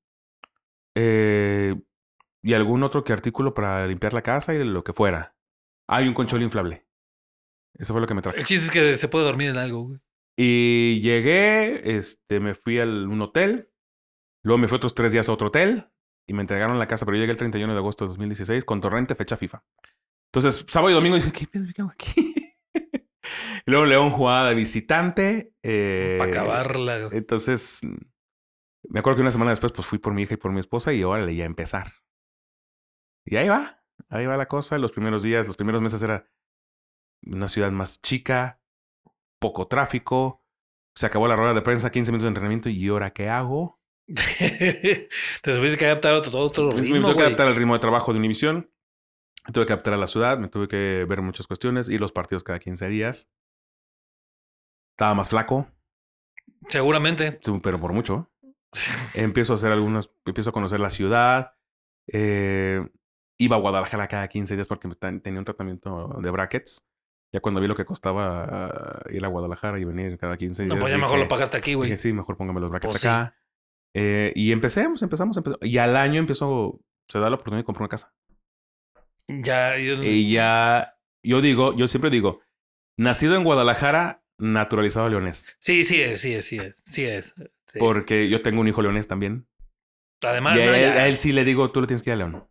Eh, 0.95 1.75
y 2.41 2.53
algún 2.53 2.83
otro 2.83 3.03
que 3.03 3.13
artículo 3.13 3.53
para 3.53 3.85
limpiar 3.87 4.13
la 4.13 4.21
casa 4.21 4.53
y 4.53 4.63
lo 4.63 4.83
que 4.83 4.93
fuera. 4.93 5.35
Hay 5.87 6.07
un 6.07 6.13
conchol 6.13 6.43
inflable. 6.43 6.87
Eso 7.73 7.93
fue 7.93 8.01
lo 8.01 8.07
que 8.07 8.13
me 8.13 8.21
traje. 8.21 8.39
El 8.39 8.45
chiste 8.45 8.65
es 8.67 8.71
que 8.71 8.95
se 8.95 9.07
puede 9.07 9.25
dormir 9.25 9.49
en 9.49 9.57
algo, 9.57 9.83
güey. 9.83 9.99
Y 10.37 11.01
llegué, 11.01 11.97
este, 11.97 12.39
me 12.39 12.53
fui 12.53 12.79
a 12.79 12.85
un 12.85 13.21
hotel. 13.21 13.69
Luego 14.41 14.57
me 14.57 14.67
fui 14.67 14.77
otros 14.77 14.95
tres 14.95 15.11
días 15.11 15.27
a 15.27 15.33
otro 15.33 15.47
hotel 15.47 15.91
y 16.27 16.33
me 16.33 16.41
entregaron 16.41 16.79
la 16.79 16.87
casa, 16.87 17.05
pero 17.05 17.17
yo 17.17 17.21
llegué 17.21 17.31
el 17.31 17.37
31 17.37 17.73
de 17.73 17.79
agosto 17.79 18.05
de 18.05 18.09
2016 18.09 18.63
con 18.63 18.79
torrente, 18.79 19.15
fecha 19.15 19.35
FIFA. 19.35 19.63
Entonces, 20.31 20.65
sábado 20.67 20.91
y 20.91 20.93
domingo 20.93 21.15
dije, 21.15 21.31
¿qué, 21.31 21.47
qué 21.47 21.81
hago 21.81 21.91
aquí? 21.91 22.55
y 22.73 23.71
luego 23.71 23.85
León 23.85 24.11
jugaba 24.11 24.49
de 24.49 24.55
visitante. 24.55 25.53
Eh, 25.63 26.17
Para 26.19 26.31
acabarla. 26.31 27.09
Entonces, 27.11 27.81
me 28.83 28.99
acuerdo 28.99 29.17
que 29.17 29.21
una 29.21 29.31
semana 29.31 29.51
después, 29.51 29.71
pues 29.71 29.87
fui 29.87 29.97
por 29.97 30.13
mi 30.13 30.23
hija 30.23 30.35
y 30.35 30.37
por 30.37 30.51
mi 30.51 30.59
esposa 30.59 30.93
y 30.93 31.01
ahora 31.01 31.25
le 31.25 31.33
iba 31.33 31.43
a 31.43 31.47
empezar. 31.47 31.93
Y 33.25 33.37
ahí 33.37 33.49
va, 33.49 33.83
ahí 34.09 34.25
va 34.27 34.37
la 34.37 34.47
cosa. 34.47 34.77
Los 34.77 34.91
primeros 34.91 35.23
días, 35.23 35.47
los 35.47 35.57
primeros 35.57 35.81
meses 35.81 36.01
era 36.03 36.29
una 37.25 37.47
ciudad 37.47 37.71
más 37.71 37.99
chica, 38.01 38.61
poco 39.39 39.67
tráfico. 39.67 40.45
Se 40.95 41.05
acabó 41.05 41.27
la 41.27 41.35
rueda 41.35 41.53
de 41.53 41.61
prensa, 41.61 41.91
15 41.91 42.11
minutos 42.11 42.25
de 42.25 42.29
entrenamiento 42.29 42.69
y 42.69 42.87
¿ahora 42.87 43.11
qué 43.11 43.29
hago? 43.29 43.79
Te 44.07 45.07
tuviste 45.41 45.77
que 45.77 45.85
adaptar 45.85 46.13
a 46.13 46.17
otro, 46.17 46.39
otro 46.39 46.69
ritmo, 46.71 46.95
me 46.95 47.01
tuve 47.01 47.15
que 47.15 47.21
adaptar 47.21 47.47
al 47.47 47.55
ritmo 47.55 47.73
de 47.73 47.79
trabajo 47.79 48.11
de 48.11 48.19
Univisión. 48.19 48.71
Me 49.49 49.53
tuve 49.53 49.65
que 49.65 49.73
adaptar 49.73 49.95
a 49.95 49.97
la 49.97 50.05
ciudad, 50.05 50.37
me 50.37 50.47
tuve 50.47 50.67
que 50.67 51.07
ver 51.09 51.23
muchas 51.23 51.47
cuestiones 51.47 51.89
y 51.89 51.97
los 51.97 52.11
partidos 52.11 52.43
cada 52.43 52.59
15 52.59 52.87
días. 52.87 53.31
Estaba 54.95 55.15
más 55.15 55.29
flaco, 55.29 55.67
Seguramente. 56.67 57.39
sí, 57.41 57.59
pero 57.63 57.79
por 57.79 57.91
mucho. 57.91 58.29
Empiezo 59.15 59.53
a 59.53 59.55
hacer 59.55 59.71
algunas, 59.71 60.11
empiezo 60.23 60.51
a 60.51 60.53
conocer 60.53 60.79
la 60.79 60.91
ciudad. 60.91 61.53
Eh, 62.11 62.87
iba 63.39 63.55
a 63.55 63.59
Guadalajara 63.59 64.07
cada 64.07 64.27
15 64.27 64.53
días 64.53 64.67
porque 64.67 64.87
me 64.87 64.93
tenía 65.19 65.39
un 65.39 65.45
tratamiento 65.45 66.15
de 66.21 66.29
brackets. 66.29 66.85
Ya 67.33 67.39
cuando 67.39 67.59
vi 67.59 67.67
lo 67.67 67.75
que 67.75 67.85
costaba 67.85 68.43
ah, 68.43 68.99
ir 69.09 69.25
a 69.25 69.29
Guadalajara 69.29 69.79
y 69.79 69.83
venir 69.83 70.15
cada 70.19 70.37
15 70.37 70.63
días. 70.63 70.75
No, 70.75 70.79
pues 70.79 70.91
ya 70.91 70.97
mejor 70.99 71.15
dije- 71.15 71.23
lo 71.23 71.27
pagaste 71.27 71.57
aquí, 71.57 71.73
güey. 71.73 71.97
Sí, 71.97 72.13
mejor 72.13 72.37
póngame 72.37 72.59
los 72.59 72.69
brackets 72.69 72.93
Pues 72.93 73.01
sí. 73.01 73.07
acá. 73.07 73.35
Eh, 73.95 74.31
y 74.35 74.51
empecemos, 74.51 75.01
empezamos, 75.01 75.37
empezamos. 75.37 75.59
Y 75.65 75.79
al 75.79 75.95
año 75.97 76.19
empezó, 76.19 76.79
se 77.07 77.17
da 77.17 77.31
la 77.31 77.35
oportunidad 77.37 77.61
de 77.61 77.65
comprar 77.65 77.81
una 77.81 77.89
casa. 77.89 78.13
Ya, 79.43 79.77
yo- 79.77 80.03
Y 80.03 80.31
ya, 80.31 80.97
yo 81.23 81.41
digo, 81.41 81.75
yo 81.75 81.87
siempre 81.87 82.09
digo, 82.09 82.41
nacido 82.97 83.35
en 83.35 83.43
Guadalajara, 83.43 84.23
naturalizado 84.37 85.07
leonés. 85.09 85.45
Sí, 85.59 85.83
sí 85.83 86.01
es, 86.01 86.21
sí 86.21 86.33
es, 86.33 86.45
sí 86.45 86.57
es. 86.57 86.81
Sí 86.85 87.05
es. 87.05 87.35
Sí. 87.67 87.79
Porque 87.79 88.29
yo 88.29 88.41
tengo 88.41 88.61
un 88.61 88.67
hijo 88.67 88.81
leonés 88.81 89.07
también. 89.07 89.47
Además, 90.21 90.57
y 90.57 90.61
a 90.61 90.65
no, 90.65 90.73
él, 90.73 90.81
ya- 90.81 91.01
a 91.03 91.07
él 91.07 91.17
sí 91.17 91.31
le 91.31 91.43
digo, 91.45 91.71
tú 91.71 91.81
le 91.81 91.87
tienes 91.87 92.03
que 92.03 92.09
ir 92.09 92.15
a 92.15 92.17
León. 92.17 92.48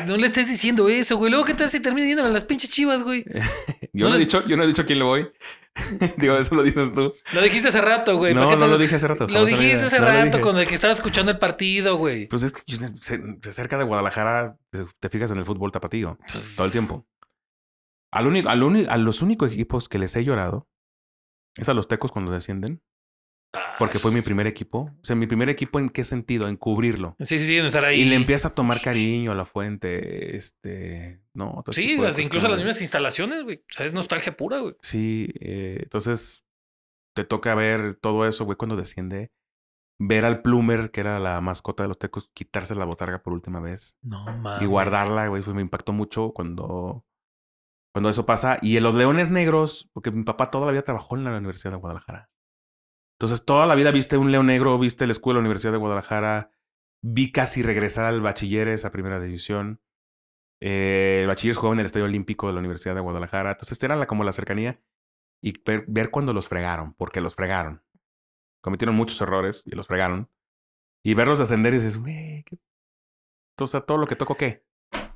Ay, 0.00 0.04
no 0.06 0.16
le 0.16 0.26
estés 0.26 0.48
diciendo 0.48 0.88
eso, 0.88 1.16
güey. 1.16 1.30
Luego, 1.30 1.44
¿qué 1.44 1.54
tal 1.54 1.70
si 1.70 1.80
termina 1.80 2.06
yendo 2.06 2.24
a 2.24 2.28
las 2.28 2.44
pinches 2.44 2.70
chivas, 2.70 3.02
güey? 3.02 3.24
Yo 3.92 4.04
No 4.06 4.10
no, 4.10 4.16
he 4.16 4.18
dicho, 4.18 4.42
yo 4.46 4.56
no 4.56 4.62
he 4.62 4.66
dicho 4.66 4.82
a 4.82 4.84
quién 4.84 4.98
le 4.98 5.04
voy. 5.04 5.28
digo, 6.18 6.36
eso 6.36 6.54
lo 6.54 6.62
dices 6.62 6.92
tú. 6.94 7.14
Lo 7.32 7.40
dijiste 7.42 7.68
hace 7.68 7.80
rato, 7.80 8.16
güey. 8.16 8.34
¿Para 8.34 8.46
no, 8.46 8.52
no 8.56 8.58
te- 8.66 8.68
lo 8.70 8.78
dije 8.78 8.94
hace 8.96 9.08
rato. 9.08 9.26
Lo 9.28 9.44
dijiste 9.44 9.86
hace 9.86 9.98
No 10.00 10.06
rato 10.06 10.40
con 10.40 10.58
el 10.58 10.66
que 10.66 10.74
estaba 10.74 10.92
escuchando 10.92 11.30
el 11.32 11.38
partido, 11.38 11.96
güey. 11.96 12.28
Pues 12.28 12.42
es 12.42 12.52
que 12.52 12.60
se, 13.00 13.20
se 13.40 13.52
cerca 13.52 13.78
de 13.78 13.84
Guadalajara, 13.84 14.58
te, 15.00 15.08
fijas 15.08 15.30
en 15.30 15.38
el 15.38 15.44
fútbol 15.46 15.72
tapatío 15.72 16.18
Pues- 16.30 16.56
todo 16.56 16.66
el 16.66 16.72
tiempo. 16.72 17.06
Al 18.12 18.26
único, 18.26 18.48
al 18.48 18.88
a 18.88 18.96
los 18.96 19.22
únicos 19.22 19.52
equipos 19.52 19.88
que 19.88 19.98
les 19.98 20.14
he 20.16 20.24
llorado 20.24 20.68
es 21.56 21.68
a 21.68 21.74
los 21.74 21.88
tecos 21.88 22.12
cuando 22.12 22.30
descienden, 22.32 22.82
porque 23.78 23.98
fue 23.98 24.10
mi 24.12 24.20
primer 24.22 24.46
equipo. 24.46 24.90
O 25.00 25.04
sea, 25.04 25.16
mi 25.16 25.26
primer 25.26 25.48
equipo 25.48 25.78
en 25.78 25.88
qué 25.88 26.04
sentido, 26.04 26.48
en 26.48 26.56
cubrirlo. 26.56 27.16
Sí, 27.20 27.38
sí, 27.38 27.46
sí, 27.46 27.56
en 27.58 27.66
estar 27.66 27.84
ahí. 27.84 28.00
Y 28.00 28.04
le 28.04 28.16
empieza 28.16 28.48
a 28.48 28.54
tomar 28.54 28.80
cariño 28.80 29.32
a 29.32 29.34
la 29.34 29.44
fuente, 29.46 30.36
este, 30.36 31.22
no, 31.34 31.62
Sí, 31.70 31.96
las- 31.96 32.18
incluso 32.18 32.48
las 32.48 32.58
mismas 32.58 32.80
instalaciones, 32.80 33.42
güey. 33.44 33.56
O 33.58 33.72
sea, 33.72 33.86
es 33.86 33.92
nostalgia 33.92 34.36
pura, 34.36 34.58
güey. 34.60 34.74
Sí, 34.82 35.28
eh, 35.40 35.80
entonces 35.82 36.44
te 37.14 37.24
toca 37.24 37.54
ver 37.54 37.94
todo 37.94 38.26
eso, 38.26 38.44
güey, 38.44 38.56
cuando 38.56 38.76
desciende. 38.76 39.30
Ver 39.98 40.26
al 40.26 40.42
Plumer, 40.42 40.90
que 40.90 41.00
era 41.00 41.18
la 41.18 41.40
mascota 41.40 41.82
de 41.82 41.88
los 41.88 41.98
tecos, 41.98 42.30
quitarse 42.34 42.74
la 42.74 42.84
botarga 42.84 43.22
por 43.22 43.32
última 43.32 43.60
vez. 43.60 43.96
No 44.02 44.24
mames. 44.26 44.62
y 44.62 44.66
guardarla, 44.66 45.28
güey, 45.28 45.42
fue- 45.42 45.54
me 45.54 45.62
impactó 45.62 45.94
mucho 45.94 46.32
cuando, 46.34 47.06
cuando 47.94 48.10
eso 48.10 48.26
pasa. 48.26 48.58
Y 48.60 48.76
en 48.76 48.82
los 48.82 48.94
Leones 48.94 49.30
Negros, 49.30 49.88
porque 49.94 50.10
mi 50.10 50.22
papá 50.24 50.50
toda 50.50 50.66
la 50.66 50.72
vida 50.72 50.82
trabajó 50.82 51.16
en 51.16 51.24
la 51.24 51.36
Universidad 51.38 51.72
de 51.72 51.78
Guadalajara. 51.78 52.28
Entonces, 53.18 53.44
toda 53.44 53.66
la 53.66 53.74
vida 53.74 53.90
viste 53.92 54.18
un 54.18 54.30
león 54.30 54.46
negro, 54.46 54.78
viste 54.78 55.04
el 55.04 55.10
escudo 55.10 55.34
de 55.34 55.36
la 55.36 55.40
Universidad 55.40 55.72
de 55.72 55.78
Guadalajara, 55.78 56.50
vi 57.02 57.32
casi 57.32 57.62
regresar 57.62 58.04
al 58.04 58.20
bachilleres 58.20 58.84
a 58.84 58.92
primera 58.92 59.18
división. 59.18 59.80
Eh, 60.60 61.20
el 61.22 61.26
bachilleres 61.26 61.56
jugaba 61.56 61.74
en 61.74 61.80
el 61.80 61.86
Estadio 61.86 62.04
Olímpico 62.04 62.46
de 62.46 62.52
la 62.52 62.58
Universidad 62.58 62.94
de 62.94 63.00
Guadalajara. 63.00 63.52
Entonces, 63.52 63.82
era 63.82 63.96
la, 63.96 64.06
como 64.06 64.22
la 64.22 64.32
cercanía 64.32 64.82
y 65.42 65.54
ver, 65.64 65.84
ver 65.88 66.10
cuando 66.10 66.34
los 66.34 66.48
fregaron, 66.48 66.92
porque 66.94 67.22
los 67.22 67.34
fregaron. 67.34 67.82
Cometieron 68.62 68.94
muchos 68.94 69.18
errores 69.20 69.62
y 69.64 69.70
los 69.70 69.86
fregaron. 69.86 70.30
Y 71.02 71.14
verlos 71.14 71.40
ascender 71.40 71.72
y 71.72 71.76
dices, 71.76 71.98
güey, 71.98 72.42
¿qué? 72.44 72.58
Entonces, 73.56 73.82
todo 73.86 73.96
lo 73.96 74.06
que 74.06 74.16
toco, 74.16 74.36
¿qué? 74.36 74.66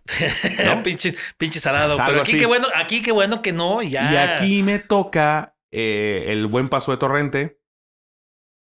¿No? 0.64 0.82
pinche, 0.82 1.14
pinche 1.36 1.60
salado. 1.60 1.94
Algo 1.94 2.06
Pero 2.06 2.20
aquí 2.22 2.32
así. 2.32 2.40
qué 2.40 2.46
bueno, 2.46 2.66
aquí 2.74 3.02
qué 3.02 3.12
bueno 3.12 3.42
que 3.42 3.52
no, 3.52 3.82
ya. 3.82 4.12
Y 4.12 4.16
aquí 4.16 4.62
me 4.62 4.78
toca 4.78 5.56
eh, 5.70 6.24
el 6.28 6.46
buen 6.46 6.70
paso 6.70 6.92
de 6.92 6.96
Torrente. 6.96 7.59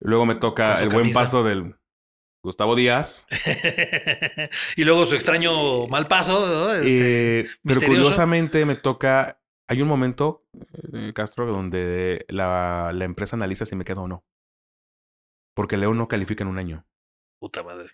Luego 0.00 0.26
me 0.26 0.34
toca 0.34 0.80
el 0.80 0.88
buen 0.88 1.12
paso 1.12 1.42
del 1.42 1.76
Gustavo 2.42 2.74
Díaz. 2.74 3.26
y 4.76 4.84
luego 4.84 5.04
su 5.04 5.14
extraño 5.14 5.86
mal 5.88 6.06
paso, 6.06 6.46
¿no? 6.46 6.72
Este, 6.74 7.40
Eh, 7.40 7.46
pero 7.64 7.80
curiosamente 7.82 8.64
me 8.64 8.76
toca. 8.76 9.40
Hay 9.68 9.82
un 9.82 9.88
momento, 9.88 10.44
eh, 10.94 11.12
Castro, 11.14 11.46
donde 11.46 12.24
la, 12.28 12.90
la 12.94 13.04
empresa 13.04 13.36
analiza 13.36 13.64
si 13.66 13.76
me 13.76 13.84
quedo 13.84 14.02
o 14.02 14.08
no. 14.08 14.24
Porque 15.54 15.76
León 15.76 15.98
no 15.98 16.08
califica 16.08 16.42
en 16.42 16.48
un 16.48 16.58
año. 16.58 16.86
Puta 17.40 17.62
madre. 17.62 17.90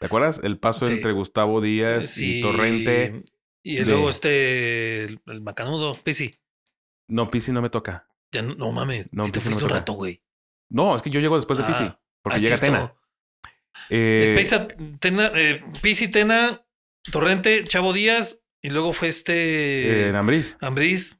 ¿Te 0.00 0.06
acuerdas? 0.06 0.40
El 0.42 0.58
paso 0.58 0.86
Sí. 0.86 0.94
entre 0.94 1.12
Gustavo 1.12 1.60
Díaz 1.60 2.06
Sí. 2.06 2.38
y 2.38 2.42
Torrente. 2.42 3.22
Y 3.64 3.76
de- 3.76 3.84
luego 3.84 4.08
este, 4.10 5.04
el, 5.04 5.20
el 5.26 5.40
macanudo, 5.42 5.94
Pisi. 5.94 6.34
No, 7.08 7.30
Pisi 7.30 7.52
no 7.52 7.62
me 7.62 7.70
toca. 7.70 8.08
Ya 8.32 8.42
no, 8.42 8.54
no 8.56 8.72
mames. 8.72 9.12
No, 9.12 9.22
si 9.24 9.30
te 9.32 9.38
no 9.38 9.42
fuiste 9.44 9.62
un 9.62 9.68
toca. 9.68 9.78
rato, 9.80 9.92
güey. 9.92 10.22
No, 10.72 10.96
es 10.96 11.02
que 11.02 11.10
yo 11.10 11.20
llego 11.20 11.36
después 11.36 11.58
de 11.58 11.64
Ah, 11.64 11.66
Pisi. 11.68 11.92
Porque 12.22 12.38
llega 12.40 12.56
cierto. 12.56 12.76
Tena. 12.78 12.94
Eh, 13.90 14.36
Space 14.40 14.76
Tena, 15.00 15.30
eh, 15.34 15.62
Pisi, 15.82 16.08
Tena, 16.08 16.64
Torrente, 17.10 17.64
Chavo 17.64 17.92
Díaz. 17.92 18.40
Y 18.62 18.70
luego 18.70 18.92
fue 18.92 19.08
este. 19.08 20.08
eh, 20.08 20.16
Ambriz. 20.16 20.56
Ambriz. 20.60 21.18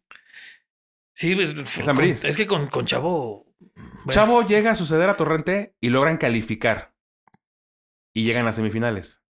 Sí, 1.15 1.35
pues, 1.35 1.51
Es 1.51 1.87
con-. 1.87 2.01
Es 2.05 2.37
que 2.37 2.47
con, 2.47 2.69
con 2.69 2.87
Chavo. 2.87 3.47
bueno, 3.59 4.11
Chavo 4.11 4.47
llega 4.47 4.70
a 4.70 4.74
suceder 4.74 5.09
a 5.09 5.16
Torrente 5.16 5.77
y 5.81 5.91
logran 5.91 6.16
calificar. 6.19 6.95
Y 8.15 8.24
llegan 8.24 8.47
a 8.47 8.53
semifinales. 8.53 9.23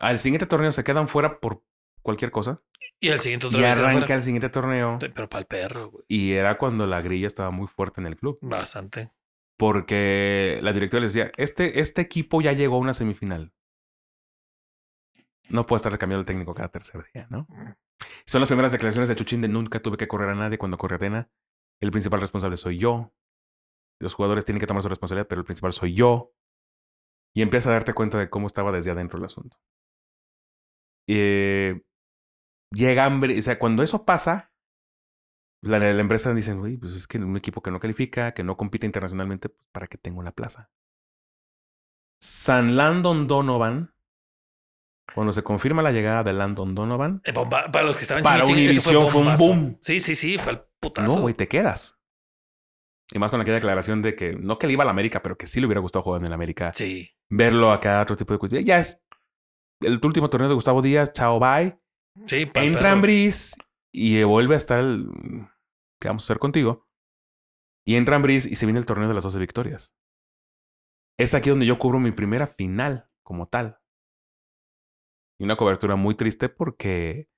Al 0.00 0.18
siguiente 0.18 0.46
torneo 0.46 0.72
se 0.72 0.84
quedan 0.84 1.06
fuera 1.08 1.38
por 1.40 1.62
cualquier 2.02 2.30
cosa. 2.30 2.62
Y 3.00 3.10
al 3.10 3.20
siguiente 3.20 3.46
otra 3.46 3.60
Y 3.60 3.64
arranca 3.64 4.14
el 4.14 4.22
siguiente 4.22 4.48
torneo. 4.48 4.98
Pero 5.00 5.28
para 5.28 5.40
el 5.40 5.46
perro, 5.46 5.90
güey. 5.90 6.04
Y 6.08 6.32
era 6.32 6.56
cuando 6.58 6.86
la 6.86 7.00
grilla 7.02 7.26
estaba 7.26 7.50
muy 7.50 7.66
fuerte 7.68 8.00
en 8.00 8.06
el 8.06 8.16
club. 8.16 8.38
Bastante. 8.40 9.12
Porque 9.56 10.58
la 10.62 10.72
directora 10.72 11.02
les 11.02 11.14
decía, 11.14 11.30
este, 11.36 11.80
este 11.80 12.02
equipo 12.02 12.40
ya 12.40 12.52
llegó 12.52 12.76
a 12.76 12.80
una 12.80 12.94
semifinal. 12.94 13.52
No 15.48 15.66
puede 15.66 15.78
estar 15.78 15.96
cambiando 15.98 16.20
el 16.20 16.26
técnico 16.26 16.54
cada 16.54 16.70
tercer 16.70 17.04
día, 17.12 17.26
¿no? 17.30 17.46
Son 18.26 18.40
las 18.40 18.48
primeras 18.48 18.72
declaraciones 18.72 19.08
de 19.08 19.16
Chuchín 19.16 19.40
de 19.40 19.48
nunca 19.48 19.80
tuve 19.80 19.96
que 19.96 20.08
correr 20.08 20.30
a 20.30 20.34
nadie 20.34 20.58
cuando 20.58 20.78
corre 20.78 20.96
Atena. 20.96 21.30
El 21.80 21.90
principal 21.90 22.20
responsable 22.20 22.56
soy 22.56 22.78
yo. 22.78 23.12
Los 24.00 24.14
jugadores 24.14 24.44
tienen 24.44 24.60
que 24.60 24.66
tomar 24.66 24.82
su 24.82 24.88
responsabilidad, 24.88 25.28
pero 25.28 25.40
el 25.40 25.44
principal 25.44 25.72
soy 25.72 25.94
yo. 25.94 26.32
Y 27.34 27.42
empieza 27.42 27.70
a 27.70 27.74
darte 27.74 27.94
cuenta 27.94 28.18
de 28.18 28.30
cómo 28.30 28.46
estaba 28.46 28.72
desde 28.72 28.90
adentro 28.90 29.18
el 29.18 29.24
asunto. 29.24 29.58
Eh, 31.06 31.82
llega 32.70 33.04
hambre, 33.04 33.38
o 33.38 33.42
sea, 33.42 33.58
cuando 33.58 33.82
eso 33.82 34.04
pasa, 34.04 34.53
la, 35.66 35.78
la 35.78 36.00
empresa 36.00 36.32
dicen, 36.34 36.58
güey, 36.60 36.76
pues 36.76 36.92
es 36.94 37.06
que 37.06 37.18
un 37.18 37.36
equipo 37.36 37.62
que 37.62 37.70
no 37.70 37.80
califica, 37.80 38.32
que 38.34 38.44
no 38.44 38.56
compite 38.56 38.86
internacionalmente, 38.86 39.48
pues 39.48 39.60
para 39.72 39.86
qué 39.86 39.98
tengo 39.98 40.22
la 40.22 40.32
plaza. 40.32 40.70
San 42.20 42.76
Landon 42.76 43.26
Donovan, 43.26 43.94
cuando 45.14 45.32
se 45.32 45.42
confirma 45.42 45.82
la 45.82 45.92
llegada 45.92 46.22
de 46.22 46.32
Landon 46.32 46.74
Donovan, 46.74 47.20
Eh, 47.24 47.32
bomba- 47.32 47.70
para 47.70 47.84
los 47.84 47.96
que 47.96 48.02
estaban 48.02 48.22
Para 48.22 48.42
ese 48.42 48.52
Univision 48.52 49.08
fue 49.08 49.20
un 49.20 49.36
boom. 49.36 49.78
Sí, 49.80 50.00
sí, 50.00 50.14
sí, 50.14 50.38
fue 50.38 50.52
el 50.52 50.60
putazo. 50.80 51.06
no, 51.16 51.20
güey, 51.20 51.34
te 51.34 51.48
quedas. 51.48 52.00
Y 53.12 53.18
más 53.18 53.30
con 53.30 53.40
aquella 53.40 53.56
declaración 53.56 54.00
de 54.00 54.16
que 54.16 54.32
no 54.34 54.58
que 54.58 54.66
le 54.66 54.72
iba 54.72 54.82
a 54.82 54.86
la 54.86 54.90
América, 54.92 55.20
pero 55.22 55.36
que 55.36 55.46
sí 55.46 55.60
le 55.60 55.66
hubiera 55.66 55.80
gustado 55.82 56.02
jugar 56.02 56.22
en 56.22 56.26
el 56.26 56.32
América. 56.32 56.72
Sí. 56.72 57.10
Verlo 57.28 57.70
acá, 57.70 58.00
otro 58.00 58.16
tipo 58.16 58.32
de 58.32 58.38
cuestiones. 58.38 58.66
Ya 58.66 58.78
es 58.78 59.02
el 59.80 60.00
último 60.02 60.30
torneo 60.30 60.48
de 60.48 60.54
Gustavo 60.54 60.80
Díaz, 60.80 61.12
chao, 61.12 61.38
bye. 61.38 61.78
Sí, 62.26 62.48
Entra. 62.54 62.92
Ambris 62.92 63.56
y 63.92 64.22
vuelve 64.22 64.54
a 64.54 64.56
estar 64.56 64.80
el. 64.80 65.06
¿Qué 66.04 66.08
vamos 66.08 66.24
a 66.24 66.26
hacer 66.26 66.38
contigo? 66.38 66.86
Y 67.86 67.96
entra 67.96 68.16
Ambris 68.16 68.44
y 68.44 68.56
se 68.56 68.66
viene 68.66 68.78
el 68.78 68.84
torneo 68.84 69.08
de 69.08 69.14
las 69.14 69.24
12 69.24 69.38
victorias. 69.38 69.96
Es 71.18 71.32
aquí 71.32 71.48
donde 71.48 71.64
yo 71.64 71.78
cubro 71.78 71.98
mi 71.98 72.12
primera 72.12 72.46
final 72.46 73.08
como 73.22 73.48
tal. 73.48 73.80
Y 75.40 75.44
una 75.44 75.56
cobertura 75.56 75.96
muy 75.96 76.14
triste 76.14 76.50
porque 76.50 77.30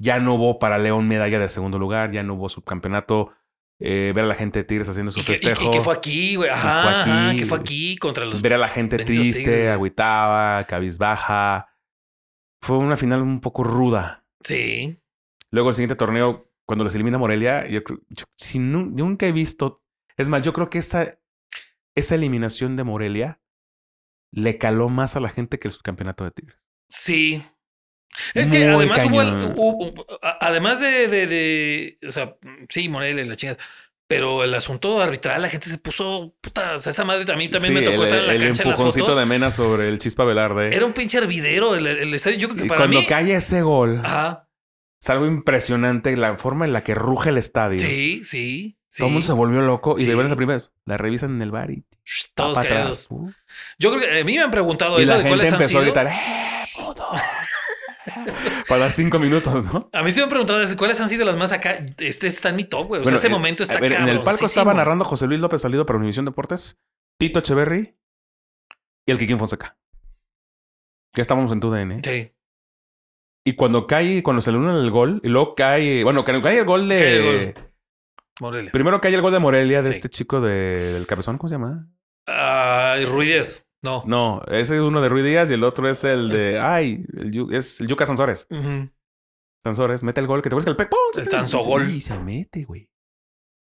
ya 0.00 0.20
no 0.20 0.34
hubo 0.36 0.60
para 0.60 0.78
León 0.78 1.08
medalla 1.08 1.40
de 1.40 1.48
segundo 1.48 1.76
lugar, 1.80 2.12
ya 2.12 2.22
no 2.22 2.34
hubo 2.34 2.48
subcampeonato. 2.48 3.32
Eh, 3.80 4.12
ver 4.14 4.26
a 4.26 4.28
la 4.28 4.36
gente 4.36 4.60
de 4.60 4.64
Tigres 4.64 4.88
haciendo 4.88 5.10
su 5.10 5.18
Y 5.18 5.24
que, 5.24 5.32
y- 5.32 5.36
festejo. 5.36 5.64
y 5.64 5.70
que 5.72 5.80
fue 5.80 5.94
aquí, 5.94 6.36
güey. 6.36 6.50
fue 6.50 6.60
aquí. 6.60 7.38
que 7.40 7.46
fue 7.46 7.58
aquí 7.58 7.96
contra 7.96 8.26
los. 8.26 8.40
ver 8.40 8.52
a 8.54 8.58
la 8.58 8.68
gente 8.68 8.96
triste, 9.04 9.42
Tigres, 9.42 9.72
agüitaba, 9.72 10.62
cabizbaja. 10.68 11.68
Fue 12.62 12.78
una 12.78 12.96
final 12.96 13.22
un 13.22 13.40
poco 13.40 13.64
ruda. 13.64 14.24
Sí. 14.44 15.00
Luego 15.50 15.70
el 15.70 15.74
siguiente 15.74 15.96
torneo, 15.96 16.47
cuando 16.68 16.84
los 16.84 16.94
elimina 16.94 17.16
Morelia, 17.16 17.66
yo 17.66 17.82
creo, 17.82 17.98
yo- 18.10 18.26
si 18.36 18.58
nu- 18.58 18.90
nunca 18.94 19.26
he 19.26 19.32
visto, 19.32 19.82
es 20.18 20.28
más, 20.28 20.42
yo 20.42 20.52
creo 20.52 20.68
que 20.68 20.78
esa, 20.78 21.18
esa 21.96 22.14
eliminación 22.14 22.76
de 22.76 22.84
Morelia 22.84 23.40
le 24.32 24.58
caló 24.58 24.90
más 24.90 25.16
a 25.16 25.20
la 25.20 25.30
gente 25.30 25.58
que 25.58 25.68
el 25.68 25.72
subcampeonato 25.72 26.24
de 26.24 26.30
Tigres. 26.30 26.58
Sí. 26.90 27.42
Es 28.34 28.48
que 28.48 28.64
además 28.66 29.06
hubo, 29.06 29.22
el- 29.22 29.28
cañón. 29.28 29.54
hubo- 29.56 30.06
además 30.40 30.80
de, 30.80 31.08
de, 31.08 31.26
de- 31.26 31.98
o 32.06 32.12
sea, 32.12 32.36
sí, 32.68 32.88
Morelia 32.90 33.24
y 33.24 33.28
la 33.28 33.36
chingada, 33.36 33.58
pero 34.06 34.42
el 34.44 34.52
asunto 34.54 35.00
arbitral, 35.00 35.40
la 35.42 35.48
gente 35.48 35.68
se 35.70 35.78
puso, 35.78 36.34
puta, 36.40 36.74
o 36.76 36.78
sea, 36.78 36.90
esa 36.90 37.04
madre 37.04 37.24
también, 37.24 37.50
también 37.50 37.74
Sí, 37.74 37.80
me 37.80 37.84
tocó 37.84 37.96
el, 37.98 38.02
estar 38.02 38.18
en 38.20 38.26
la 38.26 38.32
el 38.34 38.40
cancha 38.42 38.62
en 38.62 38.68
las 38.70 38.78
empujoncito 38.78 39.04
fotos. 39.06 39.18
de 39.18 39.26
Mena 39.26 39.50
sobre 39.50 39.88
el 39.88 39.98
Chispa 39.98 40.24
Velarde. 40.24 40.74
Era 40.74 40.84
un 40.86 40.92
pinche 40.94 41.18
hervidero 41.18 41.74
el, 41.76 41.86
el 41.86 42.12
estadio. 42.14 42.38
Yo 42.38 42.48
creo 42.48 42.58
que 42.60 42.66
y 42.66 42.68
para 42.68 42.80
cuando 42.80 43.00
mí. 43.00 43.06
cae 43.06 43.34
ese 43.34 43.60
gol, 43.62 44.00
Ajá. 44.04 44.47
Es 45.00 45.10
algo 45.10 45.26
impresionante 45.26 46.16
la 46.16 46.36
forma 46.36 46.64
en 46.64 46.72
la 46.72 46.82
que 46.82 46.94
ruge 46.94 47.30
el 47.30 47.38
estadio. 47.38 47.78
Sí, 47.78 48.22
sí. 48.24 48.76
sí. 48.88 48.98
Todo 48.98 49.06
el 49.08 49.12
mundo 49.12 49.26
se 49.26 49.32
volvió 49.32 49.60
loco 49.60 49.94
y 49.96 50.02
Sí. 50.02 50.06
de 50.06 50.14
ver 50.14 50.26
esa 50.26 50.36
primera 50.36 50.58
vez, 50.58 50.70
la 50.84 50.96
revisan 50.96 51.32
en 51.32 51.42
el 51.42 51.50
bar 51.50 51.70
y 51.70 51.84
Shh, 52.04 52.32
Todos 52.34 52.58
callados. 52.58 53.06
Uh. 53.10 53.30
Yo 53.78 53.90
creo 53.90 54.00
que 54.02 54.20
a 54.20 54.24
mí 54.24 54.34
me 54.34 54.40
han 54.42 54.50
preguntado 54.50 54.98
Y 54.98 55.02
eso 55.02 55.12
la 55.12 55.18
de 55.18 55.24
gente 55.24 55.36
cuáles 55.36 55.52
han 55.52 55.68
sido. 55.68 55.80
a 55.80 55.82
gritar, 55.82 56.06
¡eh, 56.08 56.12
puto! 56.76 57.06
Para 58.68 58.90
cinco 58.90 59.18
minutos, 59.18 59.64
¿no? 59.72 59.90
A 59.92 60.02
mí 60.02 60.10
sí 60.10 60.18
me 60.20 60.24
han 60.24 60.28
preguntado 60.30 60.64
cuáles 60.76 61.00
han 61.00 61.08
sido 61.08 61.24
las 61.24 61.36
más 61.36 61.52
acá. 61.52 61.84
Este 61.98 62.26
está 62.26 62.48
en 62.48 62.56
mi 62.56 62.64
top, 62.64 62.88
güey. 62.88 63.02
O 63.02 63.04
sea, 63.04 63.14
ese 63.14 63.26
eh, 63.26 63.30
momento 63.30 63.62
está 63.62 63.78
ver, 63.78 63.92
En 63.92 64.08
el 64.08 64.22
palco 64.22 64.46
estaba 64.46 64.72
narrando 64.74 65.04
José 65.04 65.26
Luis 65.26 65.40
López 65.40 65.60
Salido 65.60 65.84
para 65.84 65.98
Univisión 65.98 66.24
Deportes, 66.24 66.78
Tito 67.18 67.40
Echeverry 67.40 67.96
y 69.06 69.10
el 69.12 69.18
Kikín 69.18 69.38
Fonseca. 69.38 69.76
Ya 71.14 71.22
estábamos 71.22 71.52
en 71.52 71.60
tu 71.60 71.70
DN. 71.70 72.00
Sí. 72.02 72.32
Y 73.44 73.54
cuando 73.54 73.86
cae, 73.86 74.22
cuando 74.22 74.42
se 74.42 74.52
le 74.52 74.58
une 74.58 74.72
el 74.78 74.90
gol, 74.90 75.20
y 75.24 75.28
luego 75.28 75.54
cae, 75.54 76.04
bueno, 76.04 76.24
cuando 76.24 76.42
cae 76.42 76.58
el 76.58 76.64
gol 76.66 76.88
de. 76.88 77.46
El 77.46 77.54
gol. 77.54 77.64
Morelia. 78.40 78.72
Primero 78.72 79.00
cae 79.00 79.14
el 79.14 79.22
gol 79.22 79.32
de 79.32 79.38
Morelia, 79.38 79.82
de 79.82 79.88
Sí. 79.88 79.94
este 79.94 80.08
chico 80.10 80.40
de- 80.40 80.92
del 80.92 81.06
cabezón, 81.06 81.38
¿cómo 81.38 81.48
se 81.48 81.54
llama? 81.56 81.88
Ruiz. 83.06 83.64
No. 83.82 84.02
No, 84.06 84.42
ese 84.48 84.74
es 84.76 84.80
uno 84.80 85.00
de 85.00 85.08
Ruiz 85.08 85.24
Díaz 85.24 85.50
y 85.50 85.54
el 85.54 85.64
otro 85.64 85.88
es 85.88 86.02
el 86.04 86.28
de. 86.30 86.58
Ay, 86.60 87.04
el 87.16 87.54
es 87.54 87.80
el 87.80 87.86
Yuca 87.88 88.06
Sansores. 88.06 88.46
Ujú. 88.50 88.90
Sansores, 89.62 90.02
mete 90.02 90.20
el 90.20 90.26
gol, 90.26 90.42
que 90.42 90.50
te 90.50 90.56
que 90.56 90.70
el 90.70 90.76
pe- 90.76 90.86
¡pum! 90.86 90.98
se 91.12 91.20
El 91.20 91.26
mete. 91.26 91.36
Sansogol. 91.36 91.86
Sí, 91.86 92.00
se 92.00 92.18
mete, 92.18 92.64
güey. 92.64 92.88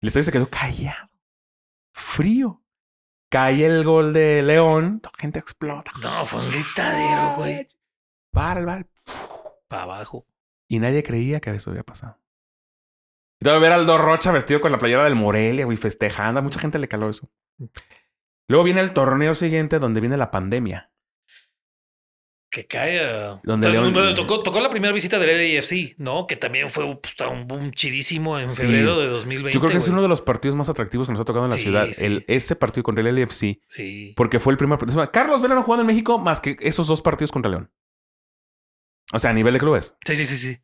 El 0.01 0.07
estadio 0.07 0.23
se 0.23 0.31
quedó 0.31 0.49
callado. 0.49 1.09
Frío. 1.93 2.61
Cae 3.29 3.65
el 3.65 3.83
gol 3.83 4.13
de 4.13 4.43
León. 4.43 5.01
La 5.03 5.11
gente 5.17 5.39
explota. 5.39 5.91
No, 6.01 6.09
fue 6.25 6.39
un 6.41 6.51
gritadero, 6.51 7.35
güey. 7.37 7.67
Bar, 8.33 8.65
bar. 8.65 8.87
Para 9.73 9.83
abajo. 9.83 10.25
Y 10.67 10.79
nadie 10.79 11.03
creía 11.03 11.39
que 11.39 11.51
eso 11.51 11.69
había 11.71 11.83
pasado. 11.83 12.19
Y 13.39 13.43
todavía 13.43 13.69
ver 13.69 13.71
a 13.73 13.81
Aldo 13.81 13.97
Rocha 13.97 14.31
vestido 14.31 14.61
con 14.61 14.71
la 14.71 14.77
playera 14.77 15.03
del 15.03 15.15
Morelia, 15.15 15.65
güey, 15.65 15.77
festejando. 15.77 16.39
A 16.39 16.43
mucha 16.43 16.59
gente 16.59 16.79
le 16.79 16.87
caló 16.87 17.09
eso. 17.09 17.29
Luego 18.47 18.63
viene 18.63 18.81
el 18.81 18.93
torneo 18.93 19.35
siguiente 19.35 19.79
donde 19.79 19.99
viene 20.01 20.17
la 20.17 20.31
pandemia. 20.31 20.89
Que 22.49 22.67
cae. 22.67 22.99
ah, 23.03 23.41
Donde 23.43 23.67
Bueno, 23.79 24.13
tocó, 24.13 24.43
tocó 24.43 24.59
la 24.61 24.69
primera 24.69 24.93
visita 24.93 25.17
del 25.17 25.55
LAFC, 25.55 25.95
¿no? 25.97 26.27
Que 26.27 26.35
también 26.35 26.69
fue 26.69 26.85
puta, 27.01 27.27
un 27.29 27.47
boom 27.47 27.71
chidísimo 27.71 28.37
en 28.37 28.47
Sí. 28.47 28.67
febrero 28.67 28.99
de 28.99 29.07
2020. 29.07 29.51
Yo 29.55 29.59
creo 29.59 29.71
que 29.71 29.77
es 29.77 29.87
uno 29.87 30.03
de 30.03 30.07
los 30.07 30.21
partidos 30.21 30.55
más 30.55 30.69
atractivos 30.69 31.07
que 31.07 31.13
nos 31.13 31.21
ha 31.21 31.25
tocado 31.25 31.45
en 31.45 31.51
la 31.51 31.57
Sí, 31.57 31.63
ciudad. 31.63 31.87
sí. 31.91 32.05
El, 32.05 32.25
ese 32.27 32.55
partido 32.55 32.83
contra 32.83 33.01
el 33.01 33.07
LFC. 33.17 33.59
Sí. 33.65 34.13
Porque 34.15 34.39
fue 34.39 34.53
el 34.53 34.57
primer 34.57 34.77
partido. 34.77 35.09
Carlos 35.11 35.41
Vela 35.41 35.55
no 35.55 35.63
jugando 35.63 35.81
en 35.81 35.87
México 35.87 36.19
más 36.19 36.39
que 36.39 36.55
esos 36.59 36.85
dos 36.85 37.01
partidos 37.01 37.31
contra 37.31 37.49
León. 37.49 37.71
O 39.13 39.19
sea, 39.19 39.29
a 39.29 39.33
nivel 39.33 39.53
de 39.53 39.59
clubes. 39.59 39.95
Sí, 40.05 40.15
sí, 40.15 40.25
sí, 40.25 40.37
sí. 40.37 40.59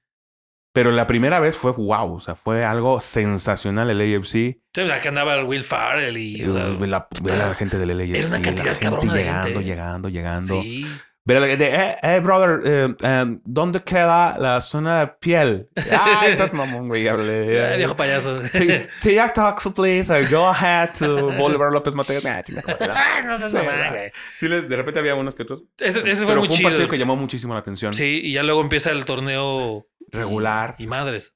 Pero 0.73 0.91
la 0.91 1.07
primera 1.07 1.39
vez 1.39 1.57
fue 1.57 1.71
wow. 1.71 2.13
O 2.13 2.19
sea, 2.19 2.35
fue 2.35 2.63
algo 2.63 2.99
sensacional 2.99 3.89
el 3.89 4.01
AFC. 4.01 4.31
Sí, 4.31 4.81
acá 4.91 5.09
andaba 5.09 5.35
el 5.35 5.45
Will 5.45 5.63
Farrell 5.63 6.17
y. 6.17 6.43
o 6.45 6.53
sea, 6.53 6.67
la, 6.67 7.07
ver 7.21 7.41
a 7.41 7.49
la 7.49 7.55
gente 7.55 7.77
del 7.77 7.97
LAFC. 7.97 8.15
Era 8.15 8.27
una 8.27 8.41
cantidad 8.41 8.65
la 8.65 8.71
gente 8.73 8.85
cabrona 8.85 9.13
de 9.13 9.19
llegando, 9.19 9.47
gente. 9.47 9.63
llegando, 9.63 10.09
llegando. 10.09 10.61
sí. 10.61 10.87
La 11.33 11.47
gente, 11.47 11.75
eh, 11.75 11.95
eh, 12.01 12.19
brother, 12.21 12.61
eh, 12.65 12.95
eh, 13.03 13.39
¿dónde 13.43 13.83
queda 13.83 14.37
la 14.39 14.61
zona 14.61 15.01
de 15.01 15.07
piel? 15.19 15.69
Ah, 15.91 16.23
esas 16.27 16.53
mamón, 16.53 16.87
güey. 16.87 17.07
hable. 17.07 17.63
Ay, 17.65 17.77
viejo 17.77 17.95
payaso. 17.95 18.35
TikTok 19.01 19.33
Talks, 19.33 19.69
please. 19.75 20.11
uh, 20.11 20.25
Go 20.31 20.47
ahead 20.47 20.91
to 20.97 21.31
Bolívar 21.37 21.71
López. 21.71 21.93
Nah, 21.95 22.03
joder. 22.03 22.91
Ay, 22.95 23.25
no 23.25 23.37
seas 23.37 23.51
Sí, 23.51 23.57
güey. 23.57 24.11
Sí, 24.35 24.47
les- 24.47 24.67
de 24.67 24.75
repente 24.75 24.99
había 24.99 25.15
unos 25.15 25.35
que 25.35 25.43
otros. 25.43 25.63
Ese, 25.77 25.99
ese 26.09 26.23
fue 26.23 26.27
Pero 26.27 26.39
muy 26.39 26.47
fue 26.47 26.53
un 26.53 26.57
chido. 26.57 26.69
partido 26.69 26.87
que 26.87 26.97
llamó 26.97 27.15
muchísimo 27.15 27.53
la 27.53 27.59
atención. 27.59 27.93
Sí, 27.93 28.21
y 28.23 28.31
ya 28.33 28.43
luego 28.43 28.61
empieza 28.61 28.91
el 28.91 29.05
torneo 29.05 29.87
Regular. 30.11 30.75
y 30.79 30.87
madres. 30.87 31.35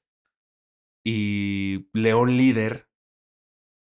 Y 1.04 1.88
León 1.92 2.36
líder. 2.36 2.88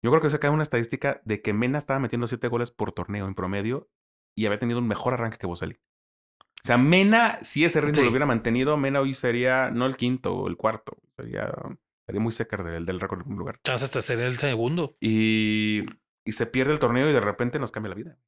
Yo 0.03 0.11
creo 0.11 0.23
que 0.23 0.31
se 0.31 0.39
cae 0.39 0.51
una 0.51 0.63
estadística 0.63 1.21
de 1.25 1.43
que 1.43 1.53
Mena 1.53 1.79
estaba 1.79 1.99
metiendo 1.99 2.29
siete 2.29 2.47
goles 2.49 2.71
por 2.71 2.93
torneo 2.93 3.27
en 3.27 3.35
promedio 3.35 3.91
y 4.37 4.47
había 4.47 4.61
tenido 4.61 4.79
un 4.79 4.87
mejor 4.87 5.15
arranque 5.15 5.39
que 5.39 5.47
Boselli. 5.49 5.81
O 6.63 6.67
sea, 6.67 6.77
Mena, 6.79 7.39
si 7.43 7.65
ese 7.65 7.81
ritmo 7.81 7.97
Sí. 7.97 8.03
lo 8.05 8.11
hubiera 8.11 8.27
mantenido, 8.27 8.77
Mena 8.77 9.01
hoy 9.01 9.15
sería 9.15 9.71
no 9.71 9.87
el 9.87 9.97
quinto 9.97 10.35
o 10.35 10.49
el 10.49 10.57
cuarto. 10.57 10.97
Sería, 11.17 11.53
sería 12.07 12.21
muy 12.21 12.33
cerca 12.33 12.63
del, 12.63 12.85
del 12.85 13.01
récord 13.01 13.21
en 13.21 13.25
primer 13.25 13.39
lugar. 13.39 13.61
Chance 13.65 13.85
hasta 13.85 14.01
ser 14.01 14.21
el 14.21 14.37
segundo. 14.37 14.97
Y, 15.01 15.85
y 16.25 16.33
se 16.33 16.47
pierde 16.47 16.73
el 16.73 16.79
torneo 16.79 17.09
y 17.09 17.13
de 17.13 17.21
repente 17.21 17.59
nos 17.59 17.71
cambia 17.73 17.91
la 17.91 17.95
vida. 17.95 18.19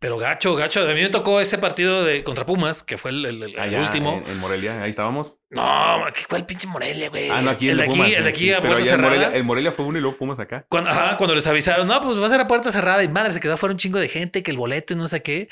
Pero 0.00 0.18
gacho, 0.18 0.54
gacho. 0.54 0.82
A 0.82 0.92
mí 0.92 1.00
me 1.00 1.08
tocó 1.08 1.40
ese 1.40 1.56
partido 1.56 2.04
de 2.04 2.22
contra 2.24 2.44
Pumas, 2.44 2.82
que 2.82 2.98
fue 2.98 3.10
el, 3.10 3.24
el- 3.24 3.42
el 3.44 3.58
Allá 3.58 3.80
último. 3.80 4.22
En, 4.26 4.32
en 4.32 4.38
Morelia, 4.38 4.82
ahí 4.82 4.90
estábamos. 4.90 5.38
No, 5.48 6.04
¿qué- 6.12 6.24
¿cuál 6.28 6.44
pinche 6.44 6.66
Morelia, 6.66 7.08
güey? 7.08 7.30
Ah, 7.30 7.40
no, 7.40 7.50
aquí 7.50 7.68
el 7.68 7.72
el 7.72 7.78
de 7.78 7.84
aquí, 7.84 8.12
el 8.14 8.24
de 8.24 8.28
aquí 8.28 8.52
a 8.52 8.60
puerta 8.60 8.84
cerrada. 8.84 9.02
Morelia, 9.08 9.36
en 9.36 9.46
Morelia 9.46 9.72
fue 9.72 9.86
uno 9.86 9.96
y 9.96 10.02
luego 10.02 10.18
Pumas 10.18 10.38
acá. 10.40 10.66
Cuando, 10.68 10.90
ajá, 10.90 11.16
cuando 11.16 11.34
les 11.34 11.46
avisaron, 11.46 11.86
no, 11.86 11.98
pues 12.02 12.20
va 12.20 12.26
a 12.26 12.28
ser 12.28 12.40
a 12.40 12.46
puerta 12.46 12.70
cerrada 12.70 13.02
y 13.02 13.08
madre, 13.08 13.30
se 13.30 13.40
quedó 13.40 13.56
fuera 13.56 13.72
un 13.72 13.78
chingo 13.78 13.98
de 13.98 14.08
gente, 14.08 14.42
que 14.42 14.50
el 14.50 14.58
boleto 14.58 14.92
y 14.92 14.96
no 14.96 15.06
sé 15.08 15.22
qué. 15.22 15.48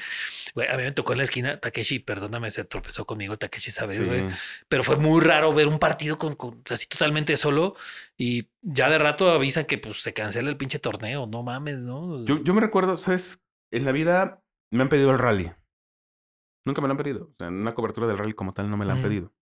Güey, 0.55 0.69
a 0.69 0.77
mí 0.77 0.83
me 0.83 0.93
tocó 0.93 1.13
en 1.13 1.19
la 1.19 1.25
esquina, 1.25 1.59
Takeshi, 1.59 2.01
perdóname, 2.01 2.51
se 2.51 2.65
tropezó 2.65 3.07
conmigo, 3.07 3.39
Takeshi, 3.39 3.71
sabes, 3.71 3.97
Sí. 3.99 4.05
güey. 4.05 4.25
Pero 4.69 4.83
fue 4.83 4.97
muy 4.97 5.23
raro 5.23 5.55
ver 5.55 5.67
un 5.67 5.79
partido 5.79 6.19
con, 6.19 6.35
con- 6.37 6.61
así 6.69 6.87
totalmente 6.89 7.39
solo 7.39 7.75
y 8.19 8.49
ya 8.61 8.91
de 8.91 8.99
rato 8.99 9.31
avisan 9.31 9.65
que 9.65 9.79
pues 9.79 10.03
se 10.03 10.13
cancela 10.13 10.51
el 10.51 10.59
pinche 10.59 10.79
torneo. 10.79 11.27
No 11.27 11.43
mames, 11.43 11.79
¿no? 11.79 12.23
Yo, 12.27 12.43
yo 12.45 12.53
me 12.53 12.61
recuerdo, 12.61 12.99
¿sabes? 12.99 13.39
En 13.73 13.85
la 13.85 13.93
vida 13.93 14.45
me 14.71 14.83
han 14.83 14.89
pedido 14.89 15.11
el 15.11 15.19
rally. 15.19 15.53
Nunca 16.65 16.81
me 16.81 16.89
lo 16.89 16.93
han 16.93 16.99
pedido. 16.99 17.31
O 17.33 17.35
sea, 17.37 17.49
en 17.49 17.55
una 17.55 17.75
cobertura 17.75 18.07
del 18.07 18.19
rally 18.19 18.35
como 18.35 18.55
tal 18.55 18.71
no 18.71 18.77
me 18.77 18.85
la 18.85 18.93
han 18.93 19.03
pedido. 19.03 19.33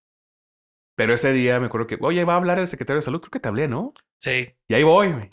Pero 0.96 1.12
ese 1.12 1.32
día 1.32 1.60
me 1.60 1.66
acuerdo 1.66 1.86
que, 1.86 1.98
oye, 2.00 2.24
va 2.24 2.34
a 2.34 2.36
hablar 2.36 2.58
el 2.58 2.66
secretario 2.66 2.98
de 2.98 3.04
salud. 3.04 3.20
Creo 3.20 3.30
que 3.30 3.40
te 3.40 3.48
hablé, 3.48 3.68
¿no? 3.68 3.92
Sí. 4.18 4.48
Y 4.68 4.74
ahí 4.74 4.82
voy, 4.82 5.12
güey. 5.12 5.30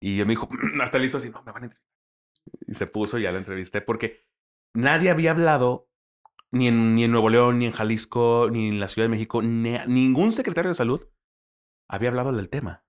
Y 0.00 0.18
me 0.24 0.30
dijo, 0.30 0.48
hasta 0.82 0.98
le 0.98 1.06
hizo 1.06 1.18
así, 1.18 1.30
no, 1.30 1.42
me 1.42 1.52
van 1.52 1.62
a 1.62 1.66
entrevistar. 1.66 1.96
Y 2.66 2.74
se 2.74 2.86
puso 2.86 3.18
y 3.18 3.22
ya 3.22 3.32
la 3.32 3.38
entrevisté 3.38 3.80
porque 3.80 4.26
nadie 4.74 5.10
había 5.10 5.30
hablado 5.32 5.88
ni 6.50 6.68
en, 6.68 6.94
ni 6.94 7.04
en 7.04 7.12
Nuevo 7.12 7.30
León, 7.30 7.58
ni 7.58 7.66
en 7.66 7.72
Jalisco, 7.72 8.48
ni 8.50 8.68
en 8.68 8.80
la 8.80 8.88
Ciudad 8.88 9.04
de 9.04 9.10
México, 9.10 9.42
ni 9.42 9.78
ningún 9.86 10.32
secretario 10.32 10.70
de 10.70 10.74
salud 10.74 11.06
había 11.88 12.08
hablado 12.08 12.32
del 12.32 12.48
tema. 12.48 12.84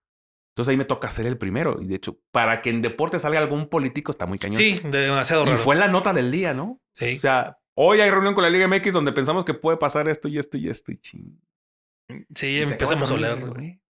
Entonces 0.52 0.72
ahí 0.72 0.78
me 0.78 0.86
toca 0.86 1.10
ser 1.10 1.26
el 1.28 1.38
primero. 1.38 1.78
Y 1.82 1.88
de 1.88 1.96
hecho, 1.96 2.20
para 2.32 2.62
que 2.62 2.70
en 2.70 2.82
deporte 2.82 3.20
salga 3.20 3.40
algún 3.40 3.68
político 3.70 4.12
está 4.12 4.26
muy 4.26 4.38
cañón. 4.38 4.58
Sí, 4.58 4.82
demasiado 4.84 5.44
Y 5.44 5.48
raro. 5.48 5.58
fue 5.58 5.76
la 5.76 5.88
nota 5.88 6.12
del 6.14 6.30
día, 6.32 6.54
¿no? 6.54 6.82
Sí. 6.94 7.16
O 7.16 7.20
sea, 7.20 7.58
hoy 7.78 8.02
hay 8.02 8.10
reunión 8.12 8.34
con 8.34 8.44
la 8.44 8.50
Liga 8.50 8.68
MX 8.68 8.92
donde 8.94 9.14
pensamos 9.14 9.46
que 9.46 9.54
puede 9.54 9.78
pasar 9.78 10.10
esto 10.10 10.28
y 10.28 10.38
esto 10.38 10.58
y 10.58 10.68
esto 10.70 10.92
y 10.92 10.98
ching. 10.98 11.40
sí, 12.36 12.48
Y 12.48 12.62
empezamos 12.64 13.10
a 13.12 13.14
oler. 13.14 13.38
y. 13.62 13.82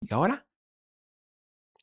¿Y 0.00 0.12
ahora? 0.14 0.44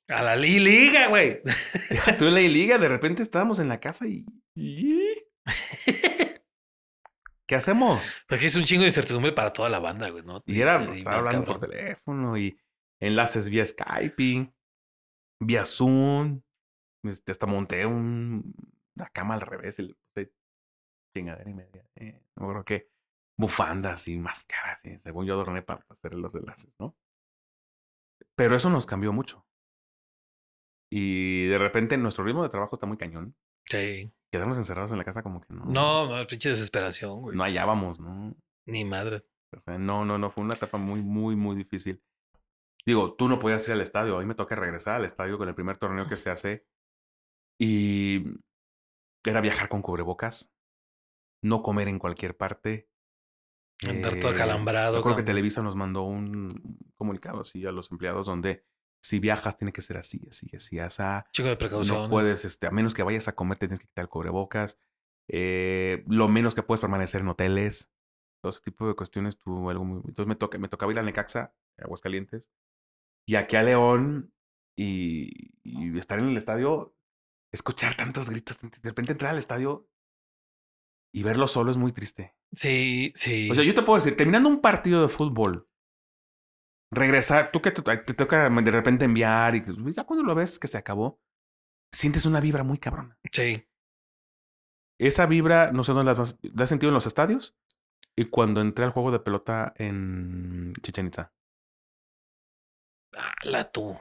A 0.09 0.21
la 0.21 0.35
li- 0.35 0.59
liga, 0.59 1.07
güey. 1.07 1.41
Tú 2.19 2.25
en 2.27 2.33
la 2.35 2.39
liga, 2.41 2.77
de 2.77 2.87
repente 2.89 3.21
estábamos 3.23 3.59
en 3.59 3.69
la 3.69 3.79
casa 3.79 4.05
y. 4.05 4.25
y- 4.55 5.13
¿Qué 7.47 7.55
hacemos? 7.55 8.03
Porque 8.27 8.47
es 8.47 8.55
un 8.55 8.63
chingo 8.63 8.81
de 8.81 8.87
incertidumbre 8.87 9.31
para 9.31 9.53
toda 9.53 9.69
la 9.69 9.79
banda, 9.79 10.09
güey, 10.09 10.23
¿no? 10.23 10.41
Y 10.47 10.59
era, 10.61 10.83
Y 10.95 10.99
estaba 10.99 11.17
más 11.17 11.27
hablando 11.27 11.45
por 11.45 11.59
teléfono 11.59 12.37
y 12.37 12.57
enlaces 12.99 13.49
vía 13.49 13.65
Skype, 13.65 14.53
vía 15.39 15.65
Zoom. 15.65 16.41
Este, 17.03 17.31
hasta 17.31 17.45
monté 17.45 17.85
un, 17.85 18.55
una 18.95 19.09
cama 19.09 19.35
al 19.35 19.41
revés 19.41 19.77
puse 19.77 20.33
chingadera 21.15 21.49
y 21.49 21.53
media. 21.53 21.89
Eh, 21.95 22.21
no 22.35 22.43
acuerdo 22.43 22.65
qué. 22.65 22.89
Bufandas 23.37 24.07
y 24.07 24.17
máscaras. 24.17 24.83
Y 24.85 24.97
según 24.99 25.25
yo 25.25 25.33
adorné 25.33 25.61
para 25.61 25.85
hacer 25.89 26.15
los 26.15 26.33
enlaces, 26.35 26.75
¿no? 26.79 26.95
Pero 28.35 28.55
eso 28.55 28.69
nos 28.69 28.85
cambió 28.85 29.13
mucho. 29.13 29.45
Y 30.91 31.47
de 31.47 31.57
repente 31.57 31.97
nuestro 31.97 32.23
ritmo 32.23 32.43
de 32.43 32.49
trabajo 32.49 32.75
está 32.75 32.85
muy 32.85 32.97
cañón. 32.97 33.35
Sí. 33.67 34.13
quedarnos 34.31 34.57
encerrados 34.59 34.91
en 34.91 34.99
la 34.99 35.03
casa 35.03 35.23
como 35.23 35.41
que 35.41 35.53
no. 35.53 35.65
No, 35.65 36.07
no, 36.07 36.27
pinche 36.27 36.49
desesperación, 36.49 37.21
güey. 37.21 37.35
No 37.35 37.43
hallábamos, 37.43 37.99
¿no? 37.99 38.35
Ni 38.67 38.85
madre. 38.85 39.25
O 39.55 39.59
sea, 39.59 39.77
no, 39.77 40.05
no, 40.05 40.17
no, 40.17 40.29
fue 40.29 40.43
una 40.43 40.55
etapa 40.55 40.77
muy, 40.77 41.01
muy, 41.01 41.35
muy 41.35 41.55
difícil. 41.55 42.01
Digo, 42.85 43.13
tú 43.15 43.27
no 43.27 43.39
podías 43.39 43.67
ir 43.67 43.73
al 43.73 43.81
estadio. 43.81 44.17
A 44.17 44.19
mí 44.19 44.25
me 44.25 44.35
toca 44.35 44.55
regresar 44.55 44.95
al 44.95 45.05
estadio 45.05 45.37
con 45.37 45.47
el 45.49 45.55
primer 45.55 45.77
torneo 45.77 46.07
que 46.07 46.17
se 46.17 46.29
hace. 46.29 46.67
Y 47.59 48.23
era 49.25 49.41
viajar 49.41 49.69
con 49.69 49.81
cubrebocas, 49.81 50.53
no 51.43 51.63
comer 51.63 51.87
en 51.87 51.99
cualquier 51.99 52.35
parte. 52.37 52.89
Andar 53.83 54.19
todo 54.19 54.31
Eh, 54.31 54.35
acalambrado. 54.35 54.97
Yo 54.97 55.03
creo 55.03 55.15
que 55.15 55.23
Televisa 55.23 55.61
nos 55.61 55.75
mandó 55.75 56.03
un 56.03 56.79
comunicado 56.95 57.41
así 57.41 57.65
a 57.65 57.71
los 57.71 57.91
empleados 57.91 58.27
donde 58.27 58.65
si 59.01 59.19
viajas 59.19 59.57
tiene 59.57 59.71
que 59.71 59.81
ser 59.81 59.97
así, 59.97 60.21
así, 60.29 60.49
así, 60.55 60.79
así. 60.79 61.01
Chico 61.31 61.49
de 61.49 61.57
precauciones. 61.57 62.03
No 62.03 62.09
puedes, 62.09 62.45
este, 62.45 62.67
a 62.67 62.71
menos 62.71 62.93
que 62.93 63.03
vayas 63.03 63.27
a 63.27 63.35
comer, 63.35 63.57
te 63.57 63.67
tienes 63.67 63.79
que 63.79 63.87
quitar 63.87 64.03
el 64.03 64.09
cubrebocas. 64.09 64.79
Eh, 65.27 66.03
lo 66.07 66.27
menos 66.27 66.55
que 66.55 66.63
puedes 66.63 66.81
permanecer 66.81 67.21
en 67.21 67.27
hoteles. 67.29 67.91
Todo 68.41 68.49
ese 68.51 68.61
tipo 68.61 68.87
de 68.87 68.95
cuestiones. 68.95 69.37
Tú, 69.39 69.69
algo 69.69 69.83
muy- 69.85 69.97
Entonces 70.07 70.27
me, 70.27 70.35
toca, 70.35 70.57
me 70.57 70.67
tocaba 70.67 70.91
ir 70.91 70.99
a 70.99 71.03
Necaxa, 71.03 71.55
Aguascalientes, 71.77 72.49
y 73.27 73.35
aquí 73.35 73.55
a 73.55 73.63
León, 73.63 74.33
y, 74.77 75.51
y 75.63 75.97
estar 75.97 76.19
en 76.19 76.29
el 76.29 76.37
estadio, 76.37 76.95
escuchar 77.51 77.95
tantos 77.95 78.29
gritos, 78.29 78.59
de 78.59 78.89
repente 78.89 79.13
entrar 79.13 79.31
al 79.31 79.39
estadio 79.39 79.89
y 81.13 81.23
verlo 81.23 81.47
solo 81.47 81.71
es 81.71 81.77
muy 81.77 81.93
triste. 81.93 82.35
Sí, 82.53 83.13
sí. 83.15 83.49
O 83.49 83.55
sea, 83.55 83.63
yo 83.63 83.73
te 83.73 83.81
puedo 83.81 83.97
decir, 83.97 84.17
terminando 84.17 84.49
un 84.49 84.61
partido 84.61 85.01
de 85.01 85.09
fútbol, 85.09 85.69
regresar, 86.91 87.51
tú 87.51 87.61
que 87.61 87.71
te, 87.71 87.81
te 87.81 88.13
toca 88.13 88.49
de 88.49 88.71
repente 88.71 89.05
enviar 89.05 89.55
y 89.55 89.63
ya 89.93 90.03
cuando 90.03 90.23
lo 90.23 90.35
ves 90.35 90.59
que 90.59 90.67
se 90.67 90.77
acabó, 90.77 91.21
sientes 91.91 92.25
una 92.25 92.39
vibra 92.39 92.63
muy 92.63 92.77
cabrona. 92.77 93.17
sí. 93.31 93.67
Esa 94.97 95.25
vibra, 95.25 95.73
no 95.73 95.83
sé 95.83 95.91
dónde 95.91 96.13
la 96.13 96.21
has, 96.21 96.39
la 96.41 96.63
has 96.63 96.69
sentido 96.69 96.89
en 96.89 96.93
los 96.93 97.05
estadios 97.05 97.53
y 98.15 98.25
cuando 98.25 98.61
entré 98.61 98.85
al 98.85 98.91
juego 98.91 99.11
de 99.11 99.19
pelota 99.19 99.73
en 99.75 100.71
Chichen 100.81 101.07
Itza. 101.07 101.33
La 103.43 103.71
tú. 103.71 103.97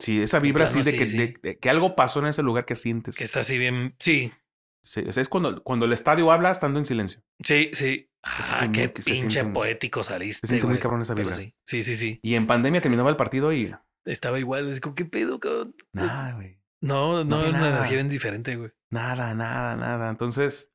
Sí, 0.00 0.22
esa 0.22 0.38
vibra 0.38 0.64
así 0.64 0.82
de 0.82 0.96
que, 0.96 1.06
sí. 1.06 1.18
de- 1.18 1.34
de 1.42 1.58
que 1.58 1.70
algo 1.70 1.96
pasó 1.96 2.20
en 2.20 2.26
ese 2.26 2.42
lugar 2.42 2.64
que 2.64 2.74
sientes. 2.74 3.16
Que 3.16 3.24
está 3.24 3.40
así 3.40 3.58
bien. 3.58 3.94
Sí, 3.98 4.32
Sí, 4.80 5.02
es 5.06 5.28
cuando, 5.28 5.62
cuando 5.62 5.84
el 5.84 5.92
estadio 5.92 6.30
habla 6.32 6.50
estando 6.50 6.78
en 6.78 6.86
silencio. 6.86 7.22
sí, 7.44 7.70
sí. 7.74 8.04
Ah, 8.22 8.60
sí, 8.64 8.72
qué 8.72 8.88
pinche 8.88 9.44
poético 9.44 10.02
saliste. 10.02 10.46
se 10.46 10.52
siente 10.54 10.66
muy 10.66 10.78
cabrón 10.78 11.02
esa 11.02 11.14
vibra. 11.14 11.34
Sí, 11.34 11.54
sí, 11.64 11.82
sí, 11.82 11.96
sí. 11.96 12.20
Y 12.22 12.34
en 12.36 12.46
pandemia 12.46 12.80
terminaba 12.80 13.10
el 13.10 13.16
partido 13.16 13.52
y 13.52 13.74
Estaba 14.04 14.38
igual. 14.38 14.68
Es 14.68 14.80
como, 14.80 14.94
¿qué 14.94 15.04
pedo, 15.04 15.38
cabrón? 15.40 15.76
nada, 15.92 16.32
güey. 16.34 16.58
No, 16.80 17.24
no, 17.24 17.36
había 17.36 17.50
una 17.50 17.58
nada. 17.60 17.76
energía 17.78 17.96
bien 17.98 18.08
diferente, 18.08 18.56
güey. 18.56 18.70
Nada, 18.90 19.34
nada, 19.34 19.76
nada. 19.76 20.08
Entonces, 20.10 20.72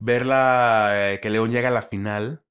verla, 0.00 1.12
eh, 1.12 1.20
que 1.20 1.30
León 1.30 1.50
llega 1.50 1.68
a 1.68 1.72
la 1.72 1.82
final, 1.82 2.44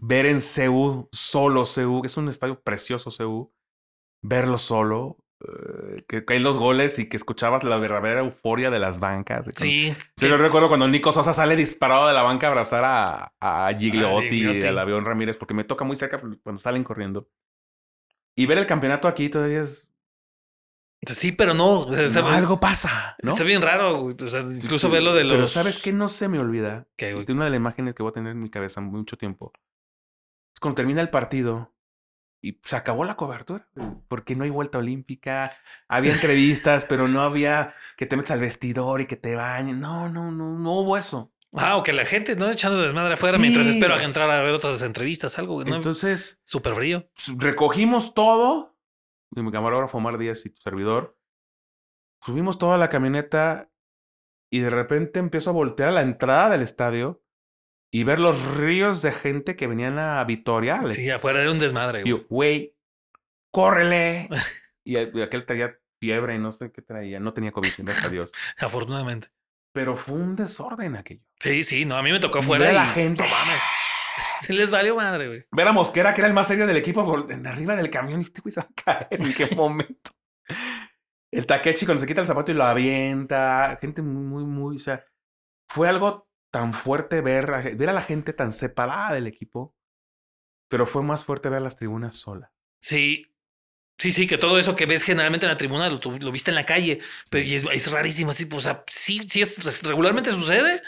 ver 0.00 0.26
en 0.26 0.38
CU, 0.40 1.08
solo 1.12 1.64
CU, 1.64 2.02
que 2.02 2.06
es 2.06 2.16
un 2.16 2.28
estadio 2.28 2.60
precioso 2.60 3.10
CU, 3.16 3.52
verlo 4.22 4.58
solo, 4.58 5.18
eh, 5.40 6.04
que 6.08 6.24
caen 6.24 6.42
los 6.42 6.58
goles 6.58 6.98
y 6.98 7.08
que 7.08 7.16
escuchabas 7.16 7.64
la 7.64 7.78
verdadera 7.78 8.20
euforia 8.20 8.70
de 8.70 8.78
las 8.78 9.00
bancas. 9.00 9.46
Sí. 9.56 9.94
Sí, 10.16 10.28
yo 10.28 10.36
recuerdo 10.36 10.68
cuando 10.68 10.86
Nico 10.88 11.12
Sosa 11.12 11.32
sale 11.32 11.56
disparado 11.56 12.06
de 12.08 12.14
la 12.14 12.22
banca 12.22 12.46
a 12.46 12.50
abrazar 12.50 12.84
a, 12.84 13.32
a 13.40 13.72
Gigliotti, 13.78 14.26
A 14.26 14.30
Gigliotti. 14.30 14.66
al 14.66 14.78
avión 14.78 15.04
Ramírez, 15.04 15.36
porque 15.36 15.54
me 15.54 15.64
toca 15.64 15.84
muy 15.84 15.96
cerca 15.96 16.20
cuando 16.42 16.60
salen 16.60 16.84
corriendo. 16.84 17.28
Y 18.36 18.46
ver 18.46 18.58
el 18.58 18.66
campeonato 18.66 19.08
aquí 19.08 19.28
todavía 19.28 19.62
es... 19.62 19.86
Sí, 21.06 21.32
pero 21.32 21.54
no. 21.54 21.80
o 21.80 21.94
sea, 21.94 22.04
Está, 22.04 22.20
no, 22.20 22.28
algo 22.28 22.60
pasa, 22.60 23.16
¿no? 23.22 23.30
está 23.30 23.42
bien 23.42 23.62
raro. 23.62 24.04
O 24.04 24.28
sea, 24.28 24.42
incluso 24.42 24.88
Sí, 24.88 24.92
verlo 24.92 25.14
de 25.14 25.24
los. 25.24 25.32
Pero 25.32 25.48
¿sabes 25.48 25.78
qué? 25.78 25.94
No 25.94 26.08
se 26.08 26.28
me 26.28 26.38
olvida. 26.38 26.88
¿Qué, 26.94 27.12
Y 27.16 27.24
de 27.24 27.32
una 27.32 27.46
de 27.46 27.50
las 27.52 27.56
imágenes 27.56 27.94
que 27.94 28.02
voy 28.02 28.10
a 28.10 28.12
tener 28.12 28.32
en 28.32 28.40
mi 28.42 28.50
cabeza 28.50 28.82
mucho 28.82 29.16
tiempo. 29.16 29.50
Es 30.54 30.60
cuando 30.60 30.76
termina 30.76 31.00
el 31.00 31.10
partido 31.10 31.74
y 32.42 32.60
se 32.64 32.76
acabó 32.76 33.04
la 33.04 33.16
cobertura. 33.16 33.68
Porque 34.08 34.34
no 34.36 34.44
hay 34.44 34.50
vuelta 34.50 34.78
olímpica. 34.78 35.52
Había 35.88 36.12
entrevistas, 36.14 36.84
pero 36.86 37.08
no 37.08 37.22
había 37.22 37.74
que 37.96 38.06
te 38.06 38.16
metas 38.16 38.32
al 38.32 38.40
vestidor 38.40 39.00
y 39.00 39.06
que 39.06 39.16
te 39.16 39.36
bañen. 39.36 39.80
No, 39.80 40.08
no, 40.08 40.30
no, 40.32 40.58
no 40.58 40.72
hubo 40.80 40.96
eso. 40.96 41.32
Ah, 41.52 41.76
o 41.76 41.82
que 41.82 41.92
la 41.92 42.04
gente, 42.04 42.36
¿no? 42.36 42.48
Echando 42.50 42.80
desmadre 42.80 43.14
afuera 43.14 43.34
Sí. 43.36 43.40
mientras 43.42 43.66
espero 43.66 43.94
a 43.94 44.02
entrar 44.04 44.30
a 44.30 44.40
ver 44.42 44.54
otras 44.54 44.82
entrevistas, 44.82 45.36
algo. 45.38 45.62
Entonces, 45.62 46.40
Súper 46.44 46.74
frío. 46.76 47.10
pues, 47.12 47.36
recogimos 47.38 48.14
todo. 48.14 48.78
Y 49.34 49.42
mi 49.42 49.50
camarógrafo 49.50 49.98
Omar 49.98 50.16
Díaz 50.18 50.46
y 50.46 50.50
tu 50.50 50.60
servidor. 50.62 51.16
Subimos 52.22 52.58
toda 52.58 52.78
la 52.78 52.88
camioneta 52.88 53.70
y 54.50 54.60
de 54.60 54.70
repente 54.70 55.18
empiezo 55.20 55.50
a 55.50 55.52
voltear 55.52 55.88
a 55.88 55.92
la 55.92 56.02
entrada 56.02 56.50
del 56.50 56.62
estadio 56.62 57.22
y 57.92 58.04
ver 58.04 58.18
los 58.18 58.56
ríos 58.56 59.02
de 59.02 59.12
gente 59.12 59.56
que 59.56 59.66
venían 59.66 59.98
a 59.98 60.22
Vitoria. 60.24 60.80
Sí, 60.90 61.10
afuera 61.10 61.40
era 61.42 61.50
un 61.50 61.58
desmadre, 61.58 62.00
Y 62.04 62.10
güey. 62.12 62.22
yo, 62.22 62.26
güey, 62.28 62.76
córrele. 63.52 64.28
y 64.84 64.96
y 64.98 65.22
aquel 65.22 65.44
traía 65.46 65.76
fiebre 66.00 66.34
y 66.34 66.38
no 66.38 66.52
sé 66.52 66.70
qué 66.72 66.82
traía. 66.82 67.20
No 67.20 67.32
tenía 67.34 67.52
COVID, 67.52 67.68
gracias 67.78 68.06
a 68.06 68.10
Dios. 68.10 68.32
Afortunadamente. 68.58 69.28
Pero 69.72 69.96
fue 69.96 70.16
un 70.16 70.34
desorden 70.36 70.96
aquello. 70.96 71.22
Sí, 71.38 71.62
sí, 71.62 71.84
no, 71.84 71.96
a 71.96 72.02
mí 72.02 72.10
me 72.10 72.18
tocó 72.20 72.38
Y 72.38 72.40
afuera. 72.42 72.66
ver 72.66 72.76
a 72.76 72.84
la 72.84 72.90
y- 72.90 72.94
gente. 72.94 73.22
No. 73.22 73.28
Les 74.54 74.70
valió 74.70 74.96
madre, 74.96 75.28
güey. 75.28 75.44
Ver 75.52 75.68
a 75.68 75.72
Mosquera, 75.72 76.12
que 76.14 76.20
era 76.22 76.28
el 76.28 76.34
más 76.34 76.48
serio 76.48 76.66
del 76.66 76.76
equipo, 76.76 77.04
por- 77.04 77.30
en 77.30 77.46
arriba 77.46 77.76
del 77.76 77.90
camión. 77.90 78.20
Y 78.20 78.24
este 78.24 78.40
güey 78.40 78.52
se 78.52 78.60
va 78.60 78.66
a 78.68 78.82
caer. 78.82 79.08
¿En 79.10 79.32
qué 79.32 79.44
Sí. 79.46 79.54
momento? 79.54 80.10
El 81.32 81.46
Takechi 81.46 81.86
cuando 81.86 82.00
se 82.00 82.06
quita 82.06 82.20
el 82.20 82.26
zapato 82.26 82.50
y 82.50 82.54
lo 82.54 82.64
avienta. 82.64 83.78
Gente 83.80 84.02
muy, 84.02 84.22
muy, 84.24 84.44
muy. 84.44 84.76
O 84.76 84.80
sea, 84.80 85.04
fue 85.70 85.88
algo 85.88 86.28
tan 86.50 86.72
fuerte 86.74 87.20
ver 87.20 87.52
a, 87.54 87.60
ver 87.62 87.88
a 87.88 87.92
la 87.92 88.02
gente 88.02 88.32
tan 88.32 88.52
separada 88.52 89.12
del 89.12 89.26
equipo. 89.26 89.74
Pero 90.68 90.86
fue 90.86 91.02
más 91.02 91.24
fuerte 91.24 91.48
ver 91.48 91.62
las 91.62 91.76
tribunas 91.76 92.14
solas. 92.14 92.50
Sí. 92.80 93.26
Sí, 93.98 94.12
sí, 94.12 94.26
que 94.26 94.38
todo 94.38 94.58
eso 94.58 94.76
que 94.76 94.86
ves 94.86 95.02
generalmente 95.02 95.44
en 95.44 95.50
la 95.50 95.56
tribuna 95.58 95.90
lo, 95.90 96.00
lo 96.18 96.32
viste 96.32 96.50
en 96.50 96.54
la 96.54 96.64
calle. 96.64 97.00
Pero 97.30 97.44
y 97.44 97.54
es, 97.54 97.66
es 97.70 97.90
rarísimo, 97.92 98.30
así, 98.30 98.48
o 98.50 98.60
sea, 98.60 98.82
sí, 98.88 99.20
sí 99.28 99.42
es 99.42 99.82
regularmente 99.82 100.30
sucede, 100.32 100.80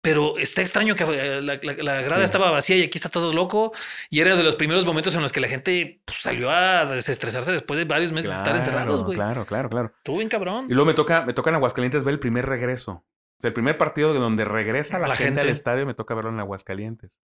pero 0.00 0.36
está 0.38 0.60
extraño 0.62 0.96
que 0.96 1.04
eh, 1.04 1.42
la, 1.42 1.60
la- 1.62 1.72
la 1.74 1.94
grada 2.00 2.16
Sí. 2.16 2.22
estaba 2.22 2.50
vacía 2.50 2.76
y 2.76 2.82
aquí 2.82 2.98
está 2.98 3.08
todo 3.08 3.32
loco. 3.32 3.72
Y 4.08 4.18
era 4.20 4.34
de 4.34 4.42
los 4.42 4.56
primeros 4.56 4.84
momentos 4.84 5.14
en 5.14 5.22
los 5.22 5.30
que 5.32 5.40
la 5.40 5.46
gente 5.48 6.00
pues, 6.04 6.18
salió 6.22 6.50
a 6.50 6.86
desestresarse 6.86 7.52
después 7.52 7.78
de 7.78 7.84
varios 7.84 8.10
meses 8.10 8.30
de 8.32 8.36
estar 8.38 8.56
encerrados, 8.56 9.04
güey. 9.04 9.16
Claro, 9.16 9.46
claro, 9.46 9.68
claro. 9.68 9.86
Estuvo 9.98 10.16
bien 10.16 10.28
cabrón. 10.30 10.66
Y 10.68 10.74
luego 10.74 10.86
me 10.86 10.94
toca, 10.94 11.24
me 11.24 11.34
toca 11.34 11.50
en 11.50 11.56
Aguascalientes 11.56 12.02
ver 12.02 12.14
el 12.14 12.20
primer 12.20 12.46
regreso. 12.46 13.04
O 13.40 13.42
sea, 13.42 13.48
el 13.48 13.54
primer 13.54 13.78
partido 13.78 14.12
de 14.12 14.18
donde 14.18 14.44
regresa 14.44 14.98
la, 14.98 15.08
La 15.08 15.16
gente, 15.16 15.40
al 15.40 15.48
estadio, 15.48 15.86
me 15.86 15.94
toca 15.94 16.14
verlo 16.14 16.28
en 16.30 16.38
Aguascalientes. 16.40 17.18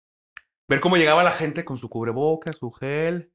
Ver 0.66 0.80
cómo 0.80 0.96
llegaba 0.96 1.22
la 1.22 1.30
gente 1.30 1.66
con 1.66 1.76
su 1.76 1.90
cubreboca, 1.90 2.54
su 2.54 2.70
gel. 2.72 3.32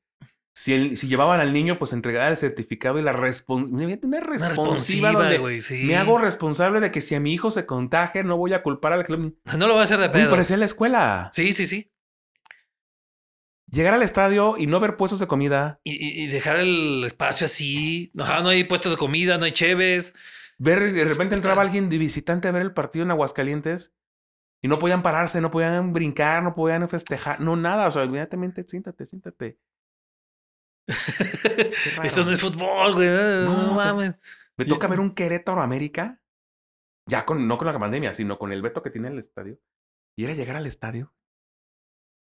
Si, 0.56 0.74
el- 0.74 0.98
si 0.98 1.08
llevaban 1.08 1.40
al 1.40 1.54
niño, 1.54 1.78
pues 1.78 1.94
entregar 1.94 2.32
el 2.32 2.38
certificado 2.38 2.98
y 2.98 3.04
la 3.04 3.14
respon- 3.14 3.70
una 3.72 3.86
Una 3.86 4.20
responsiva 4.20 4.48
responsiva, 4.50 5.12
donde 5.14 5.62
sí. 5.62 5.84
me 5.84 5.96
hago 5.96 6.18
responsable 6.18 6.80
de 6.82 6.90
que 6.90 7.02
si 7.02 7.14
a 7.14 7.20
mi 7.20 7.32
hijo 7.34 7.52
se 7.52 7.68
contagia, 7.68 8.24
no 8.24 8.36
voy 8.36 8.54
a 8.54 8.64
culpar 8.64 8.94
al 8.94 9.04
club. 9.06 9.38
No 9.60 9.68
lo 9.68 9.76
va 9.76 9.82
a 9.82 9.84
hacer 9.84 10.00
de 10.00 10.10
pedo. 10.10 10.32
parecía 10.32 10.58
la 10.58 10.66
escuela. 10.66 11.30
Sí, 11.34 11.54
sí, 11.54 11.68
sí. 11.68 11.92
Llegar 13.72 13.94
al 13.94 14.02
estadio 14.04 14.56
y 14.58 14.68
no 14.68 14.80
ver 14.82 14.98
puestos 14.98 15.20
de 15.20 15.28
comida. 15.28 15.80
Y, 15.84 16.28
dejar 16.28 16.58
el 16.58 17.04
espacio 17.06 17.46
así. 17.46 18.12
Ajá, 18.20 18.42
no 18.42 18.50
hay 18.50 18.66
puestos 18.66 18.92
de 18.92 18.98
comida, 18.98 19.38
no 19.38 19.46
hay 19.46 19.52
cheves. 19.54 20.14
Ver, 20.64 20.94
de 20.94 21.06
repente 21.06 21.34
entraba 21.34 21.64
alguien 21.64 21.90
de 21.90 21.98
visitante 21.98 22.48
a 22.48 22.52
ver 22.52 22.62
el 22.62 22.74
partido 22.74 23.04
en 23.04 23.10
Aguascalientes 23.12 23.96
y 24.64 24.68
no 24.68 24.78
podían 24.78 25.02
pararse, 25.02 25.42
no 25.42 25.50
podían 25.50 25.92
brincar, 25.92 26.44
no 26.44 26.54
podían 26.54 26.88
festejar, 26.88 27.42
no 27.42 27.56
nada. 27.56 27.88
O 27.88 27.92
sea, 27.92 28.04
inmediatamente 28.06 28.64
siéntate, 28.68 29.06
siéntate. 29.08 29.60
Eso 32.04 32.24
no 32.26 32.32
es 32.32 32.42
fútbol, 32.42 32.94
güey. 32.94 33.08
No, 33.46 33.74
mames. 33.74 34.16
Me 34.58 34.66
toca 34.66 34.88
ver 34.88 35.00
un 35.00 35.16
Querétaro 35.16 35.62
América, 35.62 36.22
ya 37.08 37.26
con, 37.26 37.48
no 37.48 37.58
con 37.58 37.68
la 37.68 37.80
pandemia, 37.80 38.14
sino 38.14 38.38
con 38.38 38.52
el 38.52 38.62
veto 38.62 38.84
que 38.84 38.92
tiene 38.92 39.08
el 39.08 39.18
estadio. 39.20 39.60
Y 40.16 40.26
era 40.26 40.34
llegar 40.34 40.56
al 40.58 40.68
estadio 40.68 41.14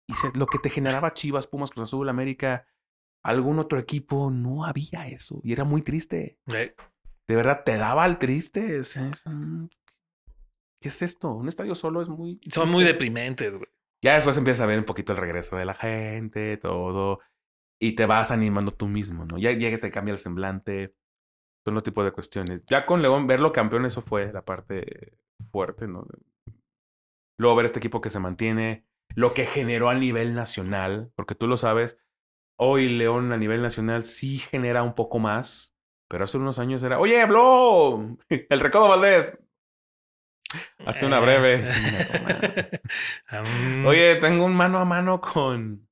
y 0.08 0.14
se- 0.14 0.36
lo 0.36 0.46
que 0.46 0.58
te 0.58 0.70
generaba 0.70 1.12
Chivas, 1.14 1.46
Pumas, 1.46 1.70
Cruz 1.70 1.90
Azul, 1.90 2.08
América, 2.08 2.66
algún 3.22 3.58
otro 3.58 3.78
equipo, 3.78 4.30
no 4.30 4.64
había 4.64 5.06
eso. 5.06 5.40
Y 5.44 5.52
era 5.52 5.64
muy 5.64 5.82
triste. 5.82 6.40
Eh, 6.52 6.74
De 7.28 7.36
verdad, 7.36 7.62
te 7.64 7.76
daba 7.78 8.04
al 8.04 8.18
triste. 8.18 8.80
o 8.80 8.84
sea, 8.84 9.08
es 9.08 9.24
un- 9.26 9.70
¿Qué 10.80 10.88
es 10.88 11.00
esto? 11.02 11.32
Un 11.32 11.48
estadio 11.48 11.74
solo 11.74 12.02
es 12.02 12.08
muy. 12.08 12.38
Son 12.50 12.70
muy 12.70 12.84
deprimentes, 12.84 13.50
güey. 13.52 13.68
Ya 14.02 14.14
después 14.16 14.36
empiezas 14.36 14.62
a 14.62 14.66
ver 14.66 14.78
un 14.78 14.84
poquito 14.84 15.12
el 15.12 15.18
regreso 15.18 15.56
de 15.56 15.64
la 15.64 15.72
gente, 15.74 16.58
todo. 16.58 17.20
Y 17.80 17.92
te 17.96 18.04
vas 18.04 18.30
animando 18.30 18.72
tú 18.72 18.86
mismo, 18.86 19.24
¿no? 19.24 19.38
Ya 19.38 19.52
llega, 19.52 19.78
te 19.78 19.90
cambia 19.90 20.12
el 20.12 20.18
semblante. 20.18 20.94
Son 21.66 21.74
otro 21.76 21.84
tipo 21.84 22.04
de 22.04 22.12
cuestiones. 22.12 22.60
Ya 22.68 22.84
con 22.84 23.00
León, 23.00 23.26
verlo 23.26 23.52
campeón, 23.52 23.86
eso 23.86 24.02
fue 24.02 24.30
la 24.30 24.44
parte 24.44 25.16
fuerte, 25.50 25.88
¿no? 25.88 26.06
Luego 27.38 27.56
ver 27.56 27.66
este 27.66 27.78
equipo 27.78 28.02
que 28.02 28.10
se 28.10 28.20
mantiene, 28.20 28.86
lo 29.14 29.32
que 29.32 29.44
generó 29.46 29.88
a 29.88 29.94
nivel 29.94 30.34
nacional, 30.34 31.10
porque 31.16 31.34
tú 31.34 31.46
lo 31.46 31.56
sabes, 31.56 31.98
hoy 32.58 32.88
León 32.88 33.32
a 33.32 33.38
nivel 33.38 33.62
nacional 33.62 34.04
sí 34.04 34.38
genera 34.38 34.82
un 34.82 34.94
poco 34.94 35.18
más, 35.18 35.73
pero 36.14 36.22
hace 36.26 36.36
unos 36.38 36.60
años 36.60 36.80
era, 36.84 37.00
oye, 37.00 37.20
habló 37.20 38.16
el 38.28 38.60
Recodo 38.60 38.88
Valdés. 38.88 39.36
Hazte 40.86 41.06
una 41.06 41.18
breve. 41.18 41.60
Mm, 43.32 43.84
Oye, 43.88 44.14
tengo 44.20 44.44
un 44.44 44.54
mano 44.54 44.78
a 44.78 44.84
mano 44.84 45.20
con 45.20 45.88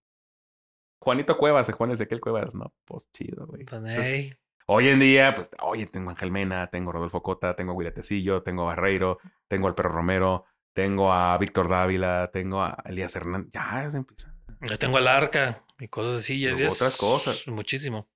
Juanito 1.00 1.36
Cuevas, 1.36 1.68
Juan 1.72 1.90
Ezequiel 1.90 2.20
Cuevas. 2.20 2.54
No, 2.54 2.72
pues 2.84 3.10
chido, 3.12 3.46
güey. 3.48 3.62
Entonces, 3.62 4.36
Hoy 4.66 4.88
en 4.90 5.00
día, 5.00 5.34
pues, 5.34 5.50
oye, 5.60 5.86
tengo 5.86 6.10
a 6.10 6.12
Ángel 6.12 6.30
Mena, 6.30 6.68
tengo 6.68 6.90
a 6.90 6.92
Rodolfo 6.92 7.20
Cota, 7.24 7.56
tengo 7.56 7.72
a 7.72 7.74
Guiratecillo, 7.76 8.44
tengo 8.44 8.62
a 8.62 8.66
Barreiro, 8.66 9.18
tengo 9.48 9.66
al 9.66 9.74
Perro 9.74 9.90
Romero, 9.90 10.44
tengo 10.72 11.12
a 11.12 11.36
Víctor 11.38 11.68
Dávila, 11.68 12.30
tengo 12.32 12.62
a 12.62 12.80
Elías 12.84 13.16
Hernández. 13.16 13.50
Ya 13.52 13.90
se 13.90 13.96
empieza. 13.96 14.32
ya 14.60 14.76
tengo 14.76 14.98
el 14.98 15.08
arca 15.08 15.64
y 15.80 15.88
cosas 15.88 16.18
así. 16.20 16.34
y 16.36 16.44
Y 16.44 16.46
es- 16.46 16.60
luego 16.60 16.72
es 16.72 16.80
otras 16.80 16.96
cosas. 16.96 17.48
Muchísimo. 17.48 18.08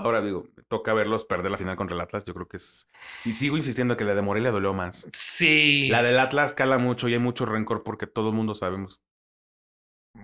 Ahora 0.00 0.22
digo, 0.22 0.46
me 0.56 0.62
toca 0.64 0.94
verlos 0.94 1.24
perder 1.24 1.50
la 1.50 1.58
final 1.58 1.76
contra 1.76 1.94
el 1.94 2.00
Atlas. 2.00 2.24
Yo 2.24 2.34
creo 2.34 2.48
que 2.48 2.56
es. 2.56 2.88
Y 3.24 3.34
sigo 3.34 3.56
insistiendo 3.56 3.96
que 3.96 4.04
la 4.04 4.14
de 4.14 4.22
Morelia 4.22 4.50
dolió 4.50 4.72
más. 4.74 5.08
Sí. 5.12 5.88
La 5.90 6.02
del 6.02 6.18
Atlas 6.18 6.54
cala 6.54 6.78
mucho 6.78 7.08
y 7.08 7.12
hay 7.14 7.18
mucho 7.18 7.46
rencor 7.46 7.82
porque 7.82 8.06
todo 8.06 8.30
el 8.30 8.34
mundo 8.34 8.54
sabemos 8.54 9.00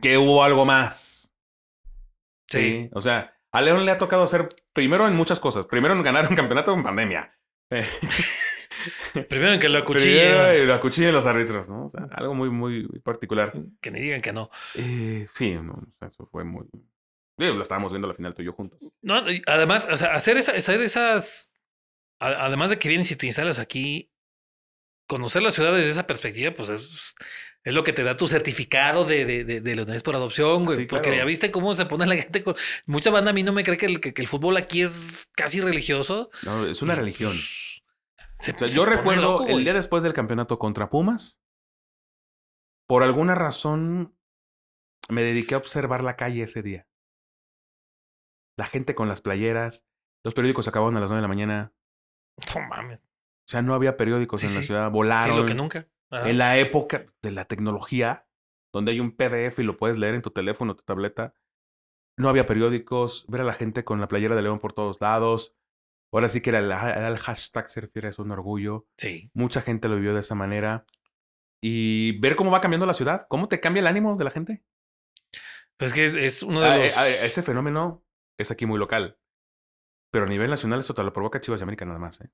que 0.03 0.19
hubo 0.19 0.43
algo 0.43 0.65
más. 0.65 1.35
sí. 2.49 2.91
O 2.93 3.01
sea, 3.01 3.35
a 3.53 3.63
León 3.63 3.87
le 3.87 3.93
ha 3.93 3.99
tocado 3.99 4.23
hacer 4.25 4.49
primero 4.73 5.07
en 5.07 5.17
muchas 5.17 5.41
cosas. 5.41 5.67
Primero 5.67 5.95
en 5.95 6.03
ganar 6.03 6.29
un 6.29 6.37
campeonato 6.37 6.75
en 6.75 6.83
pandemia. 6.83 7.33
Primero 9.29 9.55
en 9.55 9.61
que 9.61 9.69
lo 9.69 9.83
Primero 9.85 10.41
acuchillen. 10.41 10.69
la 10.69 10.81
cuchilla 10.81 11.07
de 11.09 11.13
los 11.13 11.27
árbitros, 11.27 11.69
¿no? 11.69 11.87
O 11.87 11.91
sea, 11.91 12.07
algo 12.13 12.35
muy, 12.35 12.51
muy 12.51 12.87
particular. 13.03 13.53
Que 13.81 13.91
me 13.91 14.01
digan 14.01 14.21
que 14.21 14.33
no. 14.33 14.51
Eh, 14.75 15.27
sí, 15.35 15.55
no, 15.55 15.73
o 15.73 15.93
sea, 15.99 16.09
eso 16.09 16.27
fue 16.27 16.45
muy. 16.45 16.67
Lo 17.39 17.63
estábamos 17.63 17.93
viendo 17.93 18.09
la 18.09 18.15
final 18.15 18.35
tú 18.35 18.43
y 18.43 18.47
yo 18.47 18.53
juntos. 18.53 18.79
No, 19.03 19.23
además, 19.47 19.87
o 19.91 19.97
sea, 19.97 20.15
hacer, 20.15 20.37
esa- 20.39 20.53
hacer 20.53 20.81
esas. 20.83 21.51
a- 22.19 22.47
Además 22.47 22.71
de 22.71 22.79
que 22.79 22.89
vienes 22.89 23.11
y 23.11 23.17
te 23.17 23.27
instalas 23.27 23.59
aquí, 23.59 24.11
conocer 25.07 25.43
la 25.43 25.51
ciudad 25.51 25.75
desde 25.75 25.91
esa 25.91 26.07
perspectiva, 26.07 26.53
pues 26.57 26.71
es, 26.71 27.15
es 27.63 27.75
lo 27.75 27.85
que 27.85 27.93
te 27.93 28.03
da 28.05 28.17
tu 28.17 28.27
certificado 28.27 29.05
de, 29.05 29.25
de, 29.27 29.45
de, 29.45 29.61
de 29.61 30.01
por 30.01 30.17
adopción, 30.17 30.65
güey. 30.65 30.79
Sí, 30.79 30.87
Porque 30.87 31.09
claro. 31.11 31.19
ya 31.19 31.25
viste 31.27 31.51
cómo 31.51 31.75
se 31.75 31.85
pone 31.87 32.07
la 32.07 32.17
gente 32.17 32.43
con. 32.43 32.55
Mucha 32.87 33.11
banda 33.11 33.31
a 33.31 33.35
mí 33.35 33.43
no 33.43 33.53
me 33.53 33.65
cree 33.65 33.77
que 33.77 33.87
el, 33.87 34.01
que, 34.01 34.15
que 34.15 34.23
el 34.23 34.29
fútbol 34.29 34.57
aquí 34.57 34.81
es 34.83 35.29
casi 35.37 35.61
religioso. 35.61 36.31
No, 36.43 36.67
es 36.67 36.81
una 36.81 36.95
Y, 36.95 36.97
religión. 36.97 37.33
pues, 37.33 37.83
se- 38.39 38.53
O 38.53 38.59
sea, 38.59 38.69
se 38.71 38.75
yo 38.75 38.87
recuerdo 38.87 39.23
loco, 39.33 39.45
el 39.47 39.53
güey. 39.53 39.65
día 39.65 39.75
después 39.75 40.03
del 40.03 40.15
campeonato 40.15 40.59
contra 40.59 40.89
Pumas. 40.89 41.39
Por 42.89 43.03
alguna 43.03 43.35
razón 43.35 44.17
me 45.09 45.23
dediqué 45.23 45.55
a 45.55 45.59
observar 45.59 46.03
la 46.03 46.17
calle 46.17 46.43
ese 46.45 46.63
día. 46.63 46.87
La 48.57 48.67
gente 48.67 48.95
con 48.95 49.09
las 49.09 49.21
playeras. 49.21 49.87
Los 50.25 50.35
periódicos 50.35 50.67
acababan 50.69 50.97
a 50.97 51.01
las 51.01 51.11
9 51.11 51.19
de 51.19 51.23
la 51.23 51.29
mañana. 51.29 51.73
No 52.55 52.61
mames. 52.69 52.99
O 53.01 53.49
sea, 53.49 53.63
no 53.63 53.75
había 53.75 53.97
periódicos 53.97 54.41
Sí, 54.41 54.47
en 54.49 54.55
la 54.55 54.61
sí. 54.61 54.67
ciudad. 54.67 54.89
Sí, 54.89 54.93
Volaron. 54.93 55.37
lo 55.37 55.47
que 55.47 55.55
nunca. 55.55 55.89
Ajá. 56.11 56.29
En 56.29 56.39
la 56.39 56.57
época 56.59 57.07
de 57.23 57.31
la 57.33 57.45
tecnología, 57.45 58.27
donde 58.73 58.93
hay 58.93 59.01
un 59.01 59.13
PDF 59.17 59.59
y 59.59 59.63
lo 59.65 59.77
puedes 59.77 59.99
leer 59.99 60.15
en 60.15 60.23
tu 60.23 60.31
teléfono, 60.31 60.75
tu 60.77 60.83
tableta, 60.85 61.35
no 62.19 62.29
había 62.29 62.47
periódicos, 62.47 63.27
ver 63.29 63.43
a 63.43 63.45
la 63.45 63.53
gente 63.53 63.85
con 63.85 64.01
la 64.01 64.09
playera 64.09 64.35
de 64.37 64.43
León 64.43 64.59
por 64.59 64.73
todos 64.73 65.01
lados. 65.01 65.55
Ahora 66.13 66.29
sí 66.29 66.41
que 66.41 66.51
era 66.51 66.61
el, 67.09 67.19
hashtag 67.19 67.69
ser 67.69 67.89
fiel 67.89 68.07
es 68.07 68.19
un 68.19 68.31
orgullo. 68.31 68.87
Sí. 68.97 69.31
Mucha 69.35 69.61
gente 69.61 69.89
lo 69.89 69.97
vivió 69.97 70.15
de 70.15 70.21
esa 70.21 70.35
manera. 70.35 70.87
Y 71.63 72.19
ver 72.21 72.37
cómo 72.37 72.51
va 72.51 72.61
cambiando 72.61 72.87
la 72.87 72.95
ciudad, 72.95 73.27
cómo 73.29 73.49
te 73.49 73.61
cambia 73.61 73.81
el 73.81 73.87
ánimo 73.87 74.17
de 74.17 74.25
la 74.25 74.31
gente. 74.31 74.65
Pues 75.77 75.93
que 75.93 76.05
es, 76.05 76.15
es 76.15 76.43
uno 76.43 76.61
de 76.61 76.67
Ah, 76.69 76.77
los. 76.79 76.87
eh, 76.87 76.93
ah, 76.97 77.09
ese 77.09 77.43
fenómeno 77.43 78.03
es 78.39 78.51
aquí 78.51 78.67
muy 78.67 78.79
local. 78.79 79.19
Pero 80.13 80.25
a 80.27 80.29
nivel 80.29 80.51
nacional 80.51 80.81
eso 80.81 80.95
te 80.95 81.03
lo 81.03 81.13
provoca 81.13 81.41
Chivas 81.41 81.61
y 81.61 81.63
América 81.65 81.85
nada 81.85 81.99
más. 81.99 82.21
¿eh? 82.21 82.31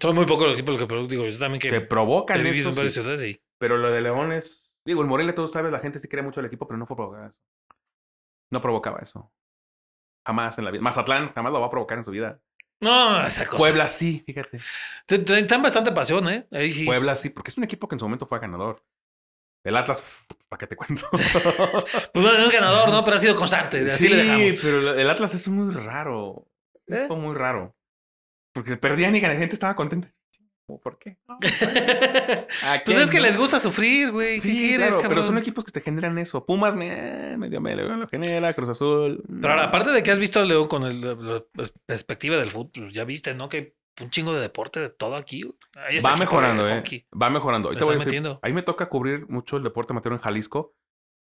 Son 0.00 0.14
muy 0.14 0.26
pocos 0.26 0.46
los 0.46 0.54
equipos 0.54 0.78
los 0.78 0.88
que 0.88 1.06
digo. 1.08 1.26
Yo 1.26 1.38
también 1.38 1.60
que 1.60 1.70
Que 1.70 1.80
provocan 1.80 2.44
he 2.44 2.50
eso, 2.50 2.68
en 2.68 2.74
varias 2.74 2.92
sí. 2.92 3.00
ciudades 3.00 3.24
y. 3.24 3.40
Pero 3.58 3.76
lo 3.78 3.90
de 3.90 4.00
León 4.02 4.32
es. 4.32 4.74
Digo, 4.84 5.00
el 5.02 5.08
Morelia, 5.08 5.34
tú 5.34 5.48
sabes, 5.48 5.72
la 5.72 5.80
gente 5.80 5.98
sí 5.98 6.06
cree 6.06 6.22
mucho 6.22 6.38
al 6.40 6.46
equipo, 6.46 6.66
pero 6.68 6.78
no 6.78 6.86
fue 6.86 6.96
provocada 6.96 7.28
eso. 7.28 7.40
No 8.52 8.60
provocaba 8.60 8.98
eso. 9.00 9.32
Jamás 10.26 10.58
en 10.58 10.64
la 10.64 10.70
vida. 10.70 10.82
Mazatlán 10.82 11.32
jamás 11.32 11.52
lo 11.52 11.60
va 11.60 11.66
a 11.66 11.70
provocar 11.70 11.98
en 11.98 12.04
su 12.04 12.10
vida. 12.10 12.40
No, 12.80 13.20
esa 13.26 13.46
cosa. 13.46 13.56
Puebla 13.58 13.88
sí, 13.88 14.22
fíjate. 14.26 14.60
Te- 15.06 15.18
te- 15.20 15.42
Traen 15.44 15.62
bastante 15.62 15.92
pasión, 15.92 16.28
¿eh? 16.28 16.46
Ahí 16.52 16.70
sí. 16.70 16.84
Puebla 16.84 17.14
sí, 17.16 17.30
porque 17.30 17.50
es 17.50 17.56
un 17.58 17.64
equipo 17.64 17.88
que 17.88 17.94
en 17.94 18.00
su 18.00 18.04
momento 18.04 18.26
fue 18.26 18.38
ganador. 18.38 18.84
El 19.66 19.76
Atlas, 19.76 20.00
¿para 20.48 20.58
qué 20.58 20.66
te 20.66 20.76
cuento? 20.76 21.06
Pues 21.12 22.24
bueno, 22.24 22.38
no 22.38 22.46
es 22.46 22.52
ganador, 22.52 22.88
¿no? 22.90 23.04
Pero 23.04 23.16
ha 23.16 23.18
sido 23.18 23.36
constante. 23.36 23.84
Así 23.90 24.04
sí, 24.04 24.08
le 24.08 24.16
dejamos. 24.16 24.60
pero 24.62 24.94
el 24.94 25.10
Atlas 25.10 25.34
es 25.34 25.48
muy 25.48 25.74
raro. 25.74 26.46
¿Eh? 26.86 27.08
muy 27.08 27.34
raro. 27.34 27.74
Porque 28.52 28.76
perdían 28.76 29.16
y 29.16 29.20
la 29.20 29.34
gente 29.34 29.54
estaba 29.54 29.74
contenta. 29.74 30.08
¿Por 30.66 30.98
qué? 30.98 31.16
¿A 31.28 32.82
pues 32.84 32.96
es 32.96 33.10
que 33.10 33.20
les 33.20 33.36
gusta 33.36 33.58
sufrir, 33.58 34.10
güey. 34.10 34.36
¿Qué 34.36 34.40
Sí, 34.40 34.56
quieres, 34.56 34.94
claro, 34.94 35.08
pero 35.08 35.22
son 35.22 35.38
equipos 35.38 35.64
que 35.64 35.70
te 35.72 35.80
generan 35.80 36.18
eso. 36.18 36.44
Pumas, 36.44 36.74
me, 36.74 37.36
medio 37.38 37.60
me 37.60 37.76
lo 37.76 38.08
genera, 38.08 38.52
Cruz 38.54 38.70
Azul. 38.70 39.22
Pero 39.28 39.50
ahora, 39.52 39.64
aparte 39.66 39.90
de 39.90 40.02
que 40.02 40.10
has 40.10 40.18
visto 40.18 40.40
a 40.40 40.44
León 40.44 40.66
con 40.66 40.82
el- 40.84 41.00
la, 41.00 41.44
la 41.54 41.66
perspectiva 41.86 42.36
del 42.36 42.50
fútbol, 42.50 42.92
ya 42.92 43.04
viste, 43.04 43.34
¿no? 43.34 43.48
Que 43.48 43.76
un 44.00 44.10
chingo 44.10 44.34
de 44.34 44.40
deporte 44.40 44.80
de 44.80 44.90
todo 44.90 45.16
aquí. 45.16 45.42
Ahí 45.74 45.96
está 45.96 46.10
Va 46.10 46.16
mejorando, 46.16 46.68
eh. 46.68 46.82
Va 47.20 47.30
mejorando. 47.30 47.68
Le 47.68 47.74
Ahorita 47.74 47.84
voy 47.84 47.94
a 47.94 47.96
están 47.98 48.06
decir, 48.10 48.20
metiendo. 48.22 48.40
ahí 48.42 48.52
me 48.52 48.62
toca 48.62 48.88
cubrir 48.88 49.28
mucho 49.28 49.56
el 49.56 49.62
deporte 49.62 49.92
amateur 49.92 50.12
en 50.12 50.18
Jalisco. 50.18 50.74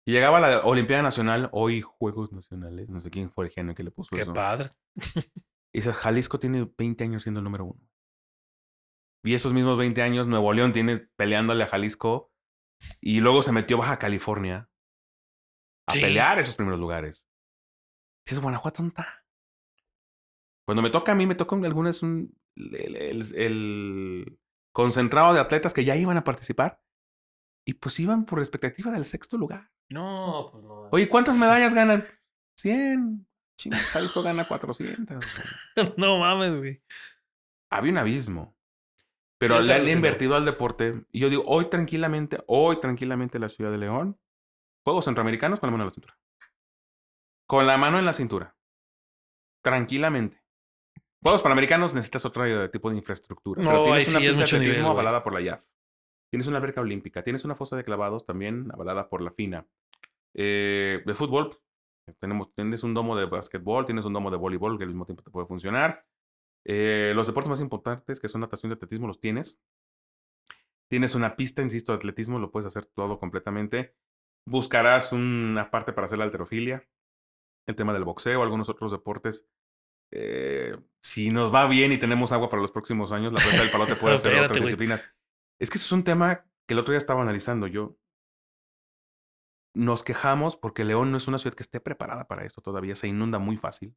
Y 0.05 0.13
llegaba 0.13 0.41
la 0.41 0.61
Olimpiada 0.65 1.03
Nacional, 1.03 1.49
hoy 1.53 1.81
Juegos 1.81 2.33
Nacionales. 2.33 2.89
No 2.89 2.99
sé 3.01 3.11
quién 3.11 3.31
fue 3.31 3.45
el 3.47 3.51
genio 3.53 3.75
que 3.75 3.85
le 3.85 3.91
puso 3.93 4.17
Qué 4.17 4.23
eso. 4.23 4.33
padre. 4.33 4.71
Y 5.75 5.79
dices, 5.79 5.95
Jalisco 5.95 6.39
tiene 6.39 6.69
20 6.77 7.05
años 7.05 7.23
siendo 7.23 7.39
el 7.41 7.45
número 7.45 7.65
uno. 7.67 7.81
Y 9.25 9.35
esos 9.35 9.53
mismos 9.53 9.79
20 9.79 10.03
años, 10.03 10.27
Nuevo 10.27 10.53
León 10.53 10.73
tiene 10.73 10.99
peleándole 11.17 11.63
a 11.63 11.69
Jalisco. 11.69 12.33
Y 13.01 13.21
luego 13.21 13.43
se 13.43 13.53
metió 13.53 13.79
Baja 13.79 13.99
California 14.01 14.69
a 15.87 15.93
Sí. 15.93 16.01
pelear 16.01 16.39
esos 16.41 16.57
primeros 16.57 16.81
lugares. 16.81 17.29
Dices, 18.27 18.41
Guanajuato, 18.41 18.83
¿dónde 18.83 18.95
está? 18.99 19.25
Cuando 20.67 20.83
me 20.83 20.91
toca 20.91 21.13
a 21.13 21.15
mí, 21.15 21.27
me 21.27 21.35
toca 21.37 21.55
un- 21.55 21.65
algunas 21.65 22.03
un- 22.03 22.37
el, 22.57 22.97
el- 22.97 23.35
el 23.37 24.39
concentrado 24.73 25.35
de 25.35 25.41
atletas 25.41 25.75
que 25.75 25.85
ya 25.85 25.97
iban 25.97 26.17
a 26.17 26.25
participar. 26.25 26.83
Y 27.65 27.75
pues 27.75 28.01
iban 28.01 28.25
por 28.25 28.41
expectativa 28.41 28.91
del 28.91 29.05
sexto 29.05 29.37
lugar. 29.39 29.71
No, 29.89 30.49
pues 30.51 30.65
no. 30.65 30.89
Oye, 30.91 31.09
¿cuántas 31.09 31.37
medallas 31.37 31.75
ganan? 31.75 32.07
100. 32.57 33.27
Chingas, 33.57 33.83
Jalisco 33.87 34.23
gana 34.23 34.49
400. 34.49 35.25
no 35.97 36.19
mames, 36.19 36.57
güey. 36.59 36.83
había 37.71 37.93
un 37.93 37.99
abismo. 37.99 38.57
Pero 39.39 39.61
le 39.61 39.75
han 39.75 39.89
invertido 39.89 40.35
al 40.37 40.45
deporte. 40.45 41.05
Y 41.13 41.21
yo 41.21 41.29
digo, 41.29 41.45
hoy 41.47 41.69
tranquilamente, 41.69 42.43
hoy 42.47 42.79
tranquilamente 42.81 43.39
la 43.39 43.49
ciudad 43.49 43.71
de 43.71 43.79
León, 43.79 44.19
Juegos 44.85 45.05
Centroamericanos 45.05 45.61
con 45.61 45.69
la 45.69 45.73
mano 45.73 45.85
en 45.85 45.89
la 45.89 45.95
cintura. 45.95 46.19
Con 47.47 47.67
la 47.67 47.77
mano 47.79 47.99
en 47.99 48.05
la 48.05 48.13
cintura. 48.13 48.57
Tranquilamente. 49.63 50.42
Juegos 51.23 51.41
Panamericanos 51.41 51.95
necesitas 51.95 52.25
otro 52.25 52.71
tipo 52.71 52.91
de 52.91 52.97
infraestructura. 52.97 53.63
No, 53.63 53.71
pero 53.71 53.85
tienes 53.85 54.09
una 54.09 54.19
sí 54.19 54.27
pista 54.27 54.39
de 54.39 54.45
atletismo 54.45 54.75
nivel, 54.75 54.91
avalada 54.91 55.23
por 55.23 55.33
la 55.33 55.41
IAF. 55.41 55.65
Tienes 56.31 56.49
una 56.49 56.57
alberca 56.57 56.81
olímpica. 56.81 57.23
Tienes 57.23 57.45
una 57.45 57.55
fosa 57.55 57.77
de 57.77 57.85
clavados 57.85 58.27
también 58.27 58.71
avalada 58.73 59.09
por 59.09 59.23
la 59.23 59.31
FINA. 59.31 59.67
Eh, 60.35 61.03
de 61.05 61.15
fútbol, 61.15 61.51
pues, 62.05 62.19
tenemos, 62.19 62.53
tienes 62.55 62.83
un 62.83 62.95
domo 62.95 63.17
de 63.17 63.27
básquetbol, 63.27 63.85
tienes 63.85 64.05
un 64.05 64.13
domo 64.13 64.31
de 64.31 64.37
voleibol 64.37 64.79
que 64.79 64.85
al 64.85 64.91
mismo 64.91 65.05
tiempo 65.05 65.23
te 65.23 65.31
puede 65.31 65.47
funcionar. 65.47 66.07
Eh, 66.65 67.13
los 67.15 67.27
deportes 67.27 67.51
más 67.51 67.61
importantes, 67.61 68.19
que 68.19 68.29
son 68.29 68.41
natación 68.41 68.73
y 68.73 68.75
atletismo, 68.75 69.07
los 69.07 69.21
tienes. 69.21 69.61
Tienes 70.89 71.15
una 71.15 71.37
pista, 71.37 71.63
insisto, 71.63 71.93
de 71.93 71.97
atletismo, 71.97 72.39
lo 72.39 72.51
puedes 72.51 72.67
hacer 72.67 72.87
todo 72.87 73.19
completamente. 73.19 73.95
Buscarás 74.45 75.13
una 75.13 75.71
parte 75.71 75.93
para 75.93 76.07
hacer 76.07 76.19
la 76.19 76.25
alterofilia, 76.25 76.89
el 77.67 77.77
tema 77.77 77.93
del 77.93 78.05
boxeo, 78.05 78.43
algunos 78.43 78.69
otros 78.69 78.91
deportes. 78.91 79.49
Eh, 80.13 80.77
si 81.03 81.31
nos 81.31 81.53
va 81.53 81.67
bien 81.67 81.91
y 81.91 81.99
tenemos 81.99 82.31
agua 82.33 82.49
para 82.49 82.61
los 82.63 82.71
próximos 82.71 83.11
años, 83.13 83.33
la 83.33 83.41
presa 83.41 83.63
del 83.63 83.71
palote 83.73 83.97
puede 83.97 84.15
hacer 84.15 84.39
otras 84.45 84.63
disciplinas. 84.63 85.05
Es 85.59 85.71
que 85.71 85.79
eso 85.79 85.87
es 85.87 85.93
un 85.93 86.05
tema 86.05 86.47
que 86.67 86.75
el 86.75 86.79
otro 86.79 86.93
día 86.93 86.99
estaba 86.99 87.23
analizando 87.23 87.67
yo. 87.67 87.97
Nos 89.75 90.05
quejamos 90.05 90.57
porque 90.57 90.85
León 90.85 91.11
no 91.11 91.17
es 91.17 91.29
una 91.29 91.39
ciudad 91.39 91.57
que 91.57 91.63
esté 91.63 91.81
preparada 91.81 92.29
para 92.29 92.45
esto 92.45 92.61
todavía, 92.61 92.95
se 92.95 93.09
inunda 93.09 93.39
muy 93.39 93.57
fácil. 93.57 93.97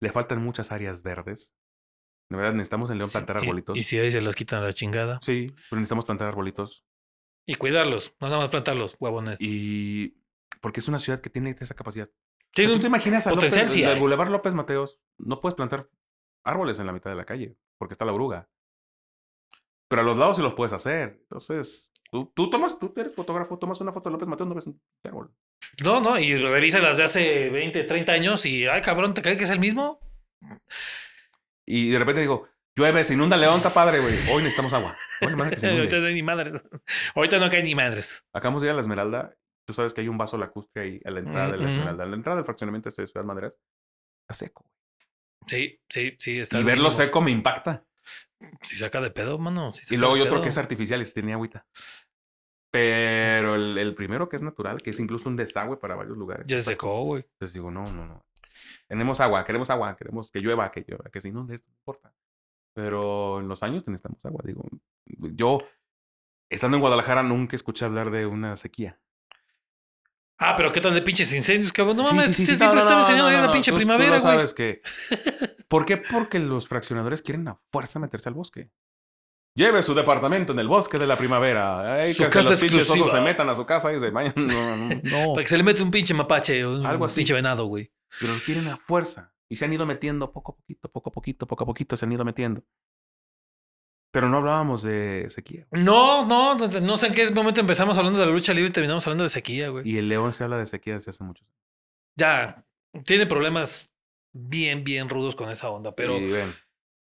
Le 0.00 0.10
faltan 0.10 0.42
muchas 0.42 0.70
áreas 0.72 1.02
verdes. 1.02 1.56
De 2.30 2.36
verdad, 2.36 2.52
necesitamos 2.52 2.90
en 2.90 2.98
León 2.98 3.10
plantar 3.10 3.36
Sí, 3.36 3.40
y- 3.40 3.46
arbolitos. 3.48 3.78
Y, 3.78 3.82
si 3.84 3.98
ahí 3.98 4.10
se 4.12 4.20
las 4.20 4.36
quitan 4.36 4.62
a 4.62 4.66
la 4.66 4.72
chingada. 4.72 5.18
Sí, 5.20 5.48
pero 5.68 5.80
necesitamos 5.80 6.04
plantar 6.04 6.28
arbolitos. 6.28 6.86
Y 7.44 7.56
cuidarlos, 7.56 8.14
no 8.20 8.28
nada 8.28 8.40
más 8.42 8.50
plantarlos, 8.50 8.96
huevones. 9.00 9.36
Y 9.40 10.22
porque 10.60 10.78
es 10.78 10.86
una 10.86 11.00
ciudad 11.00 11.20
que 11.20 11.28
tiene 11.30 11.56
esa 11.58 11.74
capacidad. 11.74 12.08
Sí, 12.54 12.66
¿Tú 12.66 12.80
te 12.80 12.86
imaginas 12.88 13.26
a 13.26 13.30
potencial 13.30 13.62
López, 13.62 13.72
sí 13.72 13.82
el 13.82 13.90
hay. 13.90 13.98
Boulevard 13.98 14.30
López 14.30 14.54
Mateos? 14.54 15.00
No 15.18 15.40
puedes 15.40 15.54
plantar 15.54 15.88
árboles 16.44 16.80
en 16.80 16.86
la 16.86 16.92
mitad 16.92 17.10
de 17.10 17.16
la 17.16 17.24
calle 17.24 17.56
porque 17.78 17.94
está 17.94 18.04
la 18.04 18.12
oruga. 18.12 18.48
Pero 19.88 20.02
a 20.02 20.04
los 20.04 20.16
lados 20.16 20.36
sí 20.36 20.42
los 20.42 20.54
puedes 20.54 20.72
hacer. 20.72 21.18
Entonces, 21.22 21.92
tú, 22.10 22.32
tú 22.34 22.50
tomas, 22.50 22.78
tú 22.78 22.92
eres 22.96 23.14
fotógrafo, 23.14 23.58
tomas 23.58 23.80
una 23.80 23.92
foto 23.92 24.08
de 24.08 24.12
López 24.12 24.28
Mateos, 24.28 24.48
no 24.48 24.54
ves 24.54 24.66
un 24.66 24.80
árbol. 25.04 25.32
No, 25.84 26.00
no, 26.00 26.18
y 26.18 26.36
revisa 26.36 26.80
las 26.80 26.96
de 26.96 27.04
hace 27.04 27.50
20, 27.50 27.84
30 27.84 28.12
años 28.12 28.46
y, 28.46 28.66
ay, 28.66 28.82
cabrón, 28.82 29.14
¿te 29.14 29.22
crees 29.22 29.38
que 29.38 29.44
es 29.44 29.50
el 29.50 29.58
mismo? 29.58 30.00
Y 31.66 31.90
de 31.90 31.98
repente 31.98 32.20
digo, 32.20 32.48
Llueve, 32.76 33.04
se 33.04 33.14
inunda 33.14 33.36
León, 33.36 33.58
está 33.58 33.70
padre, 33.70 34.00
güey. 34.00 34.14
Hoy 34.32 34.42
necesitamos 34.42 34.72
agua. 34.72 34.96
Hoy 35.20 35.34
madre 35.34 35.52
que 35.52 35.58
se. 35.58 35.70
Ahorita 35.70 35.98
no 35.98 36.06
hay 36.06 36.14
ni 36.14 36.22
madres. 36.22 36.62
Ahorita 37.14 37.38
no 37.38 37.50
cae 37.50 37.62
ni 37.62 37.74
madres. 37.74 38.24
Acabamos 38.32 38.62
de 38.62 38.68
ir 38.68 38.72
a 38.72 38.74
la 38.74 38.80
Esmeralda. 38.80 39.36
Tú 39.70 39.74
sabes 39.74 39.94
que 39.94 40.00
hay 40.00 40.08
un 40.08 40.18
vaso 40.18 40.36
lacustre 40.36 40.82
ahí 40.82 41.00
a 41.04 41.12
la 41.12 41.20
entrada 41.20 41.52
de 41.52 41.58
la. 41.58 41.68
Esmeralda. 41.68 42.02
A 42.02 42.06
la 42.08 42.16
entrada 42.16 42.34
del 42.38 42.44
fraccionamiento 42.44 42.88
este 42.88 43.02
de 43.02 43.06
Ciudad 43.06 43.24
Madres. 43.24 43.56
Está 44.22 44.34
seco. 44.34 44.68
Sí, 45.46 45.80
sí, 45.88 46.16
sí. 46.18 46.40
Está 46.40 46.58
y 46.58 46.64
verlo 46.64 46.90
seco 46.90 47.20
me 47.20 47.30
impacta. 47.30 47.86
Si 48.62 48.76
saca 48.76 49.00
de 49.00 49.12
pedo, 49.12 49.38
mano. 49.38 49.70
Y 49.88 49.96
luego 49.96 50.14
hay 50.14 50.22
otro 50.22 50.38
pedo. 50.38 50.42
que 50.42 50.48
es 50.48 50.58
artificial 50.58 51.00
y 51.00 51.06
sí 51.06 51.14
tenía 51.14 51.36
agüita. 51.36 51.68
Pero 52.72 53.54
el, 53.54 53.78
el 53.78 53.94
primero 53.94 54.28
que 54.28 54.34
es 54.34 54.42
natural, 54.42 54.82
que 54.82 54.90
es 54.90 54.98
incluso 54.98 55.28
un 55.28 55.36
desagüe 55.36 55.76
para 55.76 55.94
varios 55.94 56.18
lugares. 56.18 56.48
Ya 56.48 56.58
se 56.58 56.72
secó, 56.72 57.04
güey. 57.04 57.22
Entonces 57.22 57.54
digo, 57.54 57.70
no, 57.70 57.92
no, 57.92 58.06
no. 58.06 58.26
Tenemos 58.88 59.20
agua, 59.20 59.44
queremos 59.44 59.70
agua, 59.70 59.94
queremos 59.96 60.32
que 60.32 60.40
llueva, 60.40 60.68
que 60.72 60.84
llueva, 60.84 61.04
que 61.12 61.20
se 61.20 61.28
inunde, 61.28 61.54
esto 61.54 61.70
no 61.70 61.76
importa. 61.76 62.12
Pero 62.74 63.38
en 63.38 63.46
los 63.46 63.62
años 63.62 63.86
necesitamos 63.86 64.18
agua. 64.24 64.42
Digo, 64.44 64.64
yo, 65.06 65.58
estando 66.48 66.76
en 66.76 66.80
Guadalajara, 66.80 67.22
nunca 67.22 67.54
escuché 67.54 67.84
hablar 67.84 68.10
de 68.10 68.26
una 68.26 68.56
sequía. 68.56 69.00
Ah, 70.42 70.54
pero 70.56 70.72
qué 70.72 70.80
tal 70.80 70.94
de 70.94 71.02
pinches 71.02 71.32
incendios, 71.34 71.70
cabrón. 71.72 71.98
No 71.98 72.02
Sí, 72.08 72.14
mames, 72.14 72.34
sí, 72.34 72.46
siempre 72.46 72.68
no, 72.68 72.78
está 72.78 72.94
no, 72.94 73.00
enseñando 73.00 73.30
no, 73.30 73.36
no, 73.40 73.46
la 73.46 73.52
pinche 73.52 73.70
tú- 73.70 73.76
primavera, 73.76 74.18
güey. 74.18 74.20
sabes 74.20 74.54
que. 74.54 74.80
¿Por 75.68 75.84
qué? 75.84 75.98
Porque 75.98 76.38
los 76.38 76.66
fraccionadores 76.66 77.20
quieren 77.22 77.46
a 77.48 77.60
fuerza 77.70 77.98
meterse 77.98 78.28
al 78.30 78.34
bosque. 78.34 78.70
Lleve 79.54 79.82
su 79.82 79.94
departamento 79.94 80.52
en 80.52 80.58
el 80.60 80.68
bosque 80.68 80.98
de 80.98 81.06
la 81.06 81.18
primavera. 81.18 81.94
Ay, 82.00 82.14
Su 82.14 82.22
que 82.22 82.28
casa 82.30 82.50
los 82.50 82.62
exclusiva. 82.62 83.08
se 83.10 83.20
metan 83.20 83.48
a 83.50 83.54
su 83.54 83.66
casa 83.66 83.92
y 83.92 84.00
se 84.00 84.10
vayan. 84.10 84.32
No, 84.36 84.46
no, 84.46 84.76
no. 84.76 84.94
No. 85.02 85.32
Para 85.34 85.42
que 85.42 85.48
se 85.48 85.56
le 85.58 85.62
mete 85.62 85.82
un 85.82 85.90
pinche 85.90 86.14
mapache 86.14 86.64
o 86.64 86.72
un 86.74 86.86
Algo 86.86 87.04
así. 87.04 87.16
pinche 87.16 87.34
venado, 87.34 87.66
güey. 87.66 87.92
Pero 88.20 88.32
lo 88.32 88.38
quieren 88.40 88.66
a 88.68 88.76
fuerza. 88.76 89.34
Y 89.48 89.56
se 89.56 89.64
han 89.64 89.72
ido 89.72 89.84
metiendo 89.84 90.32
poco 90.32 90.52
a 90.52 90.56
poquito, 90.56 90.88
poco 90.90 91.10
a 91.10 91.12
poquito, 91.12 91.46
poco 91.46 91.64
a 91.64 91.66
poquito, 91.66 91.96
se 91.96 92.06
han 92.06 92.12
ido 92.12 92.24
metiendo. 92.24 92.62
Pero 94.10 94.28
no 94.28 94.38
hablábamos 94.38 94.82
de 94.82 95.28
sequía. 95.30 95.66
No, 95.70 96.24
no, 96.26 96.56
no, 96.56 96.68
no 96.68 96.96
sé 96.96 97.08
en 97.08 97.14
qué 97.14 97.30
momento 97.30 97.60
empezamos 97.60 97.96
hablando 97.96 98.18
de 98.18 98.26
la 98.26 98.32
lucha 98.32 98.52
libre 98.52 98.70
y 98.70 98.72
terminamos 98.72 99.06
hablando 99.06 99.24
de 99.24 99.30
sequía, 99.30 99.68
güey. 99.68 99.88
Y 99.88 99.98
el 99.98 100.08
león 100.08 100.32
se 100.32 100.44
habla 100.44 100.58
de 100.58 100.66
sequía 100.66 100.94
desde 100.94 101.10
hace 101.10 101.22
muchos 101.22 101.46
años. 101.46 101.56
Ya, 102.16 102.64
tiene 103.04 103.26
problemas 103.26 103.92
bien, 104.32 104.82
bien 104.82 105.08
rudos 105.08 105.36
con 105.36 105.48
esa 105.50 105.70
onda. 105.70 105.94
Pero, 105.94 106.18
Y 106.18 106.28
ven, 106.28 106.54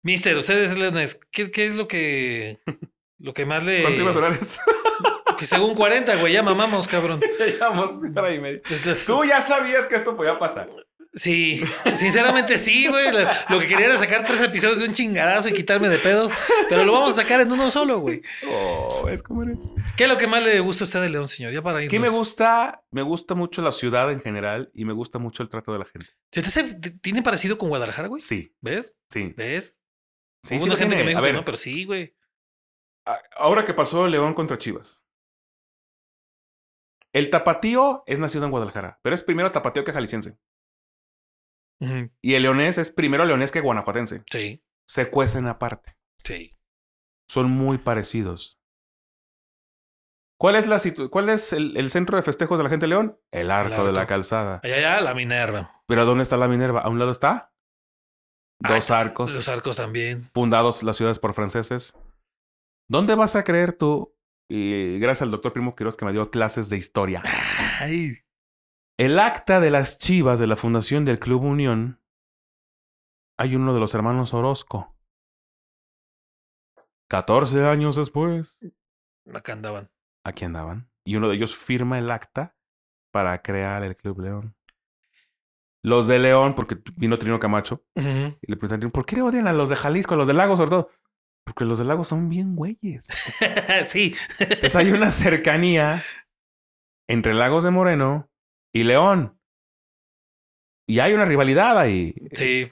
Mister, 0.03 0.35
ustedes, 0.37 0.77
Leones, 0.77 1.19
¿qué, 1.31 1.51
qué 1.51 1.67
es 1.67 1.75
lo 1.77 1.87
que, 1.87 2.59
lo 3.19 3.33
que 3.33 3.45
más 3.45 3.63
le. 3.63 3.83
¿Cuánto 3.83 4.01
iba 4.01 4.11
a 4.11 4.13
durar 4.13 4.31
esto? 4.33 4.61
Que 5.37 5.45
según 5.45 5.75
40, 5.75 6.15
güey, 6.15 6.33
ya 6.33 6.41
mamamos, 6.41 6.87
cabrón. 6.87 7.21
ya 7.39 7.45
llevamos 7.45 7.99
hora 8.15 8.33
y 8.33 8.39
media. 8.39 8.59
Tú 9.05 9.23
ya 9.23 9.39
sabías 9.39 9.85
que 9.85 9.93
esto 9.93 10.17
podía 10.17 10.39
pasar. 10.39 10.67
Sí, 11.17 11.59
sinceramente 11.95 12.57
sí, 12.59 12.87
güey. 12.87 13.11
Lo 13.49 13.59
que 13.59 13.65
quería 13.67 13.87
era 13.87 13.97
sacar 13.97 14.23
tres 14.23 14.39
episodios 14.43 14.77
de 14.79 14.85
un 14.85 14.93
chingadazo 14.93 15.49
y 15.49 15.53
quitarme 15.53 15.89
de 15.89 15.97
pedos, 15.97 16.31
pero 16.69 16.85
lo 16.85 16.91
vamos 16.91 17.17
a 17.17 17.21
sacar 17.23 17.41
en 17.41 17.51
uno 17.51 17.71
solo, 17.71 17.99
güey. 17.99 18.21
Oh, 18.51 19.09
es 19.09 19.23
como 19.23 19.41
eres. 19.41 19.71
¿Qué 19.95 20.03
es 20.03 20.09
lo 20.09 20.17
que 20.17 20.27
más 20.27 20.43
le 20.43 20.59
gusta 20.59 20.83
a 20.83 20.85
usted 20.85 21.01
de 21.01 21.09
León, 21.09 21.27
señor? 21.27 21.51
Ya 21.53 21.61
para 21.63 21.79
irnos. 21.81 21.89
¿Qué 21.91 21.99
me 21.99 22.09
gusta? 22.09 22.83
Me 22.91 23.01
gusta 23.01 23.33
mucho 23.33 23.63
la 23.63 23.71
ciudad 23.71 24.11
en 24.11 24.21
general 24.21 24.69
y 24.75 24.85
me 24.85 24.93
gusta 24.93 25.17
mucho 25.17 25.41
el 25.41 25.49
trato 25.49 25.73
de 25.73 25.79
la 25.79 25.85
gente. 25.85 26.07
¿Se 26.31 26.41
te 26.43 26.47
hace- 26.49 26.75
¿Tiene 27.01 27.23
parecido 27.23 27.57
con 27.57 27.69
Guadalajara, 27.69 28.07
güey? 28.09 28.21
Sí, 28.21 28.55
¿Ves? 28.61 28.97
sí. 29.09 29.33
¿Ves? 29.35 29.81
Sí, 30.43 30.55
Hubo 30.55 30.61
sí 30.65 30.67
una 30.69 30.75
gente 30.77 30.97
que 30.97 31.03
me 31.03 31.09
dijo 31.09 31.21
A 31.21 31.25
que 31.25 31.33
no, 31.33 31.43
pero 31.43 31.57
sí, 31.57 31.83
güey. 31.83 32.15
ahora 33.37 33.65
que 33.65 33.73
pasó 33.73 34.07
León 34.07 34.35
contra 34.35 34.57
Chivas. 34.59 35.01
El 37.11 37.29
tapatío 37.31 38.03
es 38.05 38.19
nacido 38.19 38.45
en 38.45 38.51
Guadalajara, 38.51 38.99
pero 39.01 39.15
es 39.15 39.23
primero 39.23 39.51
tapatío 39.51 39.83
que 39.83 39.91
jalisciense. 39.93 40.37
Y 41.79 42.33
el 42.33 42.41
leonés 42.43 42.77
es 42.77 42.91
primero 42.91 43.25
leonés 43.25 43.51
que 43.51 43.61
guanajuatense. 43.61 44.23
Sí, 44.31 44.63
Se 44.87 45.09
cuecen 45.09 45.47
aparte. 45.47 45.97
sí. 46.23 46.51
Son 47.29 47.51
muy 47.51 47.77
parecidos. 47.77 48.57
¿Cuál 50.39 50.55
es, 50.55 50.65
la 50.67 50.79
¿Cuál 51.09 51.27
es 51.29 51.51
el, 51.51 51.75
el 51.75 51.89
centro 51.89 52.15
de 52.15 52.23
festejos 52.23 52.57
de 52.57 52.63
la 52.63 52.69
gente 52.69 52.85
de 52.85 52.89
León? 52.91 53.19
El 53.31 53.51
arco, 53.51 53.73
arco. 53.73 53.85
de 53.87 53.91
la 53.91 54.07
calzada. 54.07 54.61
Allá, 54.63 54.75
allá, 54.77 55.01
la 55.01 55.13
Minerva. 55.13 55.81
¿Pero 55.87 56.05
dónde 56.05 56.23
está 56.23 56.37
la 56.37 56.47
Minerva? 56.47 56.81
A 56.81 56.89
un 56.89 56.99
lado 56.99 57.11
está 57.11 57.53
Ah, 58.63 58.73
dos 58.73 58.91
arcos 58.91 59.33
Los 59.35 59.49
arcos 59.49 59.75
también. 59.77 60.29
fundados 60.33 60.83
las 60.83 60.95
ciudades 60.95 61.19
por 61.19 61.33
franceses. 61.33 61.95
¿Dónde 62.89 63.13
vas 63.15 63.35
a 63.35 63.43
creer 63.43 63.73
tú? 63.73 64.15
Y 64.49 64.97
gracias 64.99 65.23
al 65.23 65.31
doctor 65.31 65.51
Primo 65.51 65.75
Quiroz 65.75 65.97
que 65.97 66.05
me 66.05 66.13
dio 66.13 66.31
clases 66.31 66.69
de 66.69 66.77
historia. 66.77 67.21
Ay. 67.79 68.13
El 68.97 69.19
acta 69.19 69.59
de 69.59 69.69
las 69.69 69.99
chivas 69.99 70.39
de 70.39 70.47
la 70.47 70.55
fundación 70.55 71.05
del 71.05 71.19
Club 71.19 71.43
Unión. 71.43 72.01
Hay 73.37 73.55
uno 73.55 73.75
de 73.75 73.79
los 73.79 73.93
hermanos 73.93 74.33
Orozco. 74.33 74.95
14 77.07 77.63
años 77.65 77.95
después. 77.95 78.59
Acá 79.31 79.53
andaban. 79.53 79.91
Aquí 80.23 80.45
andaban. 80.45 80.89
Y 81.05 81.15
uno 81.15 81.29
de 81.29 81.35
ellos 81.35 81.55
firma 81.55 81.99
el 81.99 82.09
acta 82.09 82.57
para 83.11 83.39
crear 83.43 83.83
el 83.83 83.95
Club 83.95 84.19
León. 84.19 84.55
Los 85.83 86.07
de 86.07 86.17
León, 86.17 86.55
porque 86.55 86.77
vino 86.95 87.19
Trino 87.19 87.39
Camacho, 87.39 87.85
y 87.95 88.01
le 88.01 88.57
preguntan, 88.57 88.89
¿por 88.89 89.05
qué 89.05 89.21
odian 89.21 89.47
a 89.47 89.53
los 89.53 89.69
de 89.69 89.75
Jalisco, 89.75 90.15
a 90.15 90.17
los 90.17 90.27
de 90.27 90.33
Lagos 90.33 90.57
sobre 90.57 90.71
todo? 90.71 90.89
Porque 91.45 91.65
los 91.65 91.77
de 91.77 91.85
Lagos 91.85 92.07
son 92.07 92.29
bien 92.29 92.55
güeyes. 92.55 93.05
sí. 93.85 94.15
Entonces 94.39 94.75
hay 94.75 94.91
una 94.91 95.11
cercanía 95.11 96.01
entre 97.07 97.35
Lagos 97.35 97.63
de 97.63 97.69
Moreno 97.69 98.29
y 98.77 98.83
León. 98.83 99.39
Y 100.87 100.99
hay 100.99 101.13
una 101.13 101.25
rivalidad 101.25 101.77
ahí. 101.77 102.13
Sí. 102.33 102.71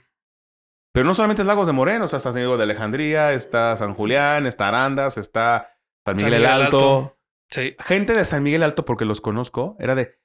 Pero 0.93 1.05
no 1.05 1.13
solamente 1.13 1.41
es 1.41 1.47
Lagos 1.47 1.67
de 1.67 1.73
Moreno, 1.73 2.05
o 2.05 2.07
sea, 2.07 2.17
está 2.17 2.31
San 2.31 2.39
Diego 2.39 2.57
de 2.57 2.63
Alejandría, 2.63 3.33
está 3.33 3.75
San 3.75 3.93
Julián, 3.93 4.45
está 4.45 4.67
Arandas, 4.67 5.17
está 5.17 5.75
San 6.05 6.15
Miguel, 6.15 6.35
el 6.35 6.45
Alto. 6.45 7.17
Sí. 7.49 7.75
Gente 7.79 8.13
de 8.13 8.23
San 8.23 8.43
Miguel 8.43 8.63
Alto, 8.63 8.85
porque 8.85 9.03
los 9.03 9.19
conozco, 9.19 9.75
era 9.79 9.95
de, 9.95 10.17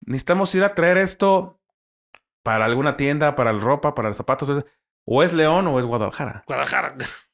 necesitamos 0.00 0.54
ir 0.54 0.64
a 0.64 0.74
traer 0.74 0.96
esto 0.96 1.60
para 2.42 2.64
alguna 2.64 2.96
tienda, 2.96 3.34
para 3.34 3.52
la 3.52 3.60
ropa, 3.60 3.94
para 3.94 4.08
los 4.08 4.16
zapatos. 4.16 4.64
O 5.04 5.22
es 5.22 5.32
León 5.32 5.66
o 5.66 5.78
es 5.80 5.86
Guadalajara. 5.86 6.44
Guadalajara. 6.46 6.94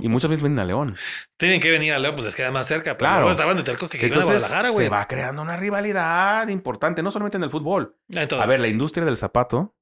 Y 0.00 0.08
muchas 0.08 0.30
veces 0.30 0.42
vienen 0.42 0.58
a 0.60 0.64
León. 0.64 0.96
Tienen 1.36 1.60
que 1.60 1.70
venir 1.70 1.92
a 1.92 1.98
León, 1.98 2.14
pues 2.14 2.24
les 2.26 2.36
queda 2.36 2.50
más 2.52 2.66
cerca. 2.66 2.96
Pero 2.96 3.10
Claro. 3.10 3.30
estaban 3.30 3.56
de 3.56 3.62
terco 3.62 3.88
que 3.88 3.98
a 3.98 4.00
Entonces 4.02 4.26
Guadalajara, 4.42 4.70
güey. 4.70 4.86
se 4.86 4.90
va 4.90 5.06
creando 5.08 5.42
una 5.42 5.56
rivalidad 5.56 6.48
importante, 6.48 7.02
no 7.02 7.10
solamente 7.10 7.36
en 7.36 7.44
el 7.44 7.50
fútbol. 7.50 7.96
En. 8.08 8.28
A 8.40 8.46
ver, 8.46 8.60
la 8.60 8.68
industria 8.68 9.04
del 9.04 9.16
zapato. 9.16 9.74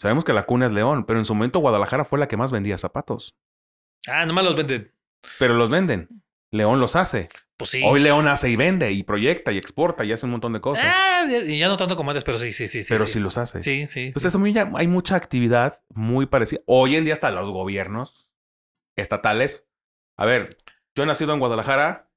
Sabemos 0.00 0.24
que 0.24 0.32
la 0.34 0.44
cuna 0.44 0.66
es 0.66 0.72
León, 0.72 1.04
pero 1.06 1.18
en 1.18 1.24
su 1.24 1.34
momento 1.34 1.58
Guadalajara 1.60 2.04
fue 2.04 2.18
la 2.18 2.28
que 2.28 2.36
más 2.36 2.52
vendía 2.52 2.76
zapatos. 2.76 3.36
Ah, 4.06 4.26
nomás 4.26 4.44
los 4.44 4.54
venden. 4.56 4.92
Pero 5.38 5.54
los 5.54 5.70
venden. 5.70 6.08
León 6.52 6.80
los 6.80 6.96
hace. 6.96 7.28
Pues 7.56 7.70
sí. 7.70 7.82
Hoy 7.84 8.00
León 8.00 8.28
hace 8.28 8.50
y 8.50 8.56
vende 8.56 8.92
y 8.92 9.02
proyecta 9.02 9.50
y 9.52 9.58
exporta 9.58 10.04
y 10.04 10.12
hace 10.12 10.26
un 10.26 10.32
montón 10.32 10.52
de 10.52 10.60
cosas. 10.60 10.84
Ah, 10.86 11.24
y 11.46 11.58
ya 11.58 11.68
no 11.68 11.76
tanto 11.76 11.96
como 11.96 12.10
antes, 12.10 12.22
pero 12.22 12.36
sí, 12.36 12.52
sí, 12.52 12.68
sí. 12.68 12.82
sí 12.82 12.88
pero 12.92 13.06
sí. 13.06 13.14
sí. 13.14 13.20
los 13.20 13.38
hace. 13.38 13.62
Sí, 13.62 13.86
sí. 13.86 14.06
Entonces 14.06 14.34
a 14.34 14.38
mí 14.38 14.52
ya 14.52 14.70
hay 14.74 14.88
mucha 14.88 15.16
actividad 15.16 15.82
muy 15.88 16.26
parecida. 16.26 16.60
Hoy 16.66 16.96
en 16.96 17.04
día 17.04 17.14
hasta 17.14 17.30
los 17.30 17.50
gobiernos 17.50 18.32
estatales. 18.96 19.66
A 20.18 20.26
ver, 20.26 20.58
yo 20.94 21.04
he 21.04 21.06
nacido 21.06 21.32
en 21.32 21.40
Guadalajara, 21.40 22.10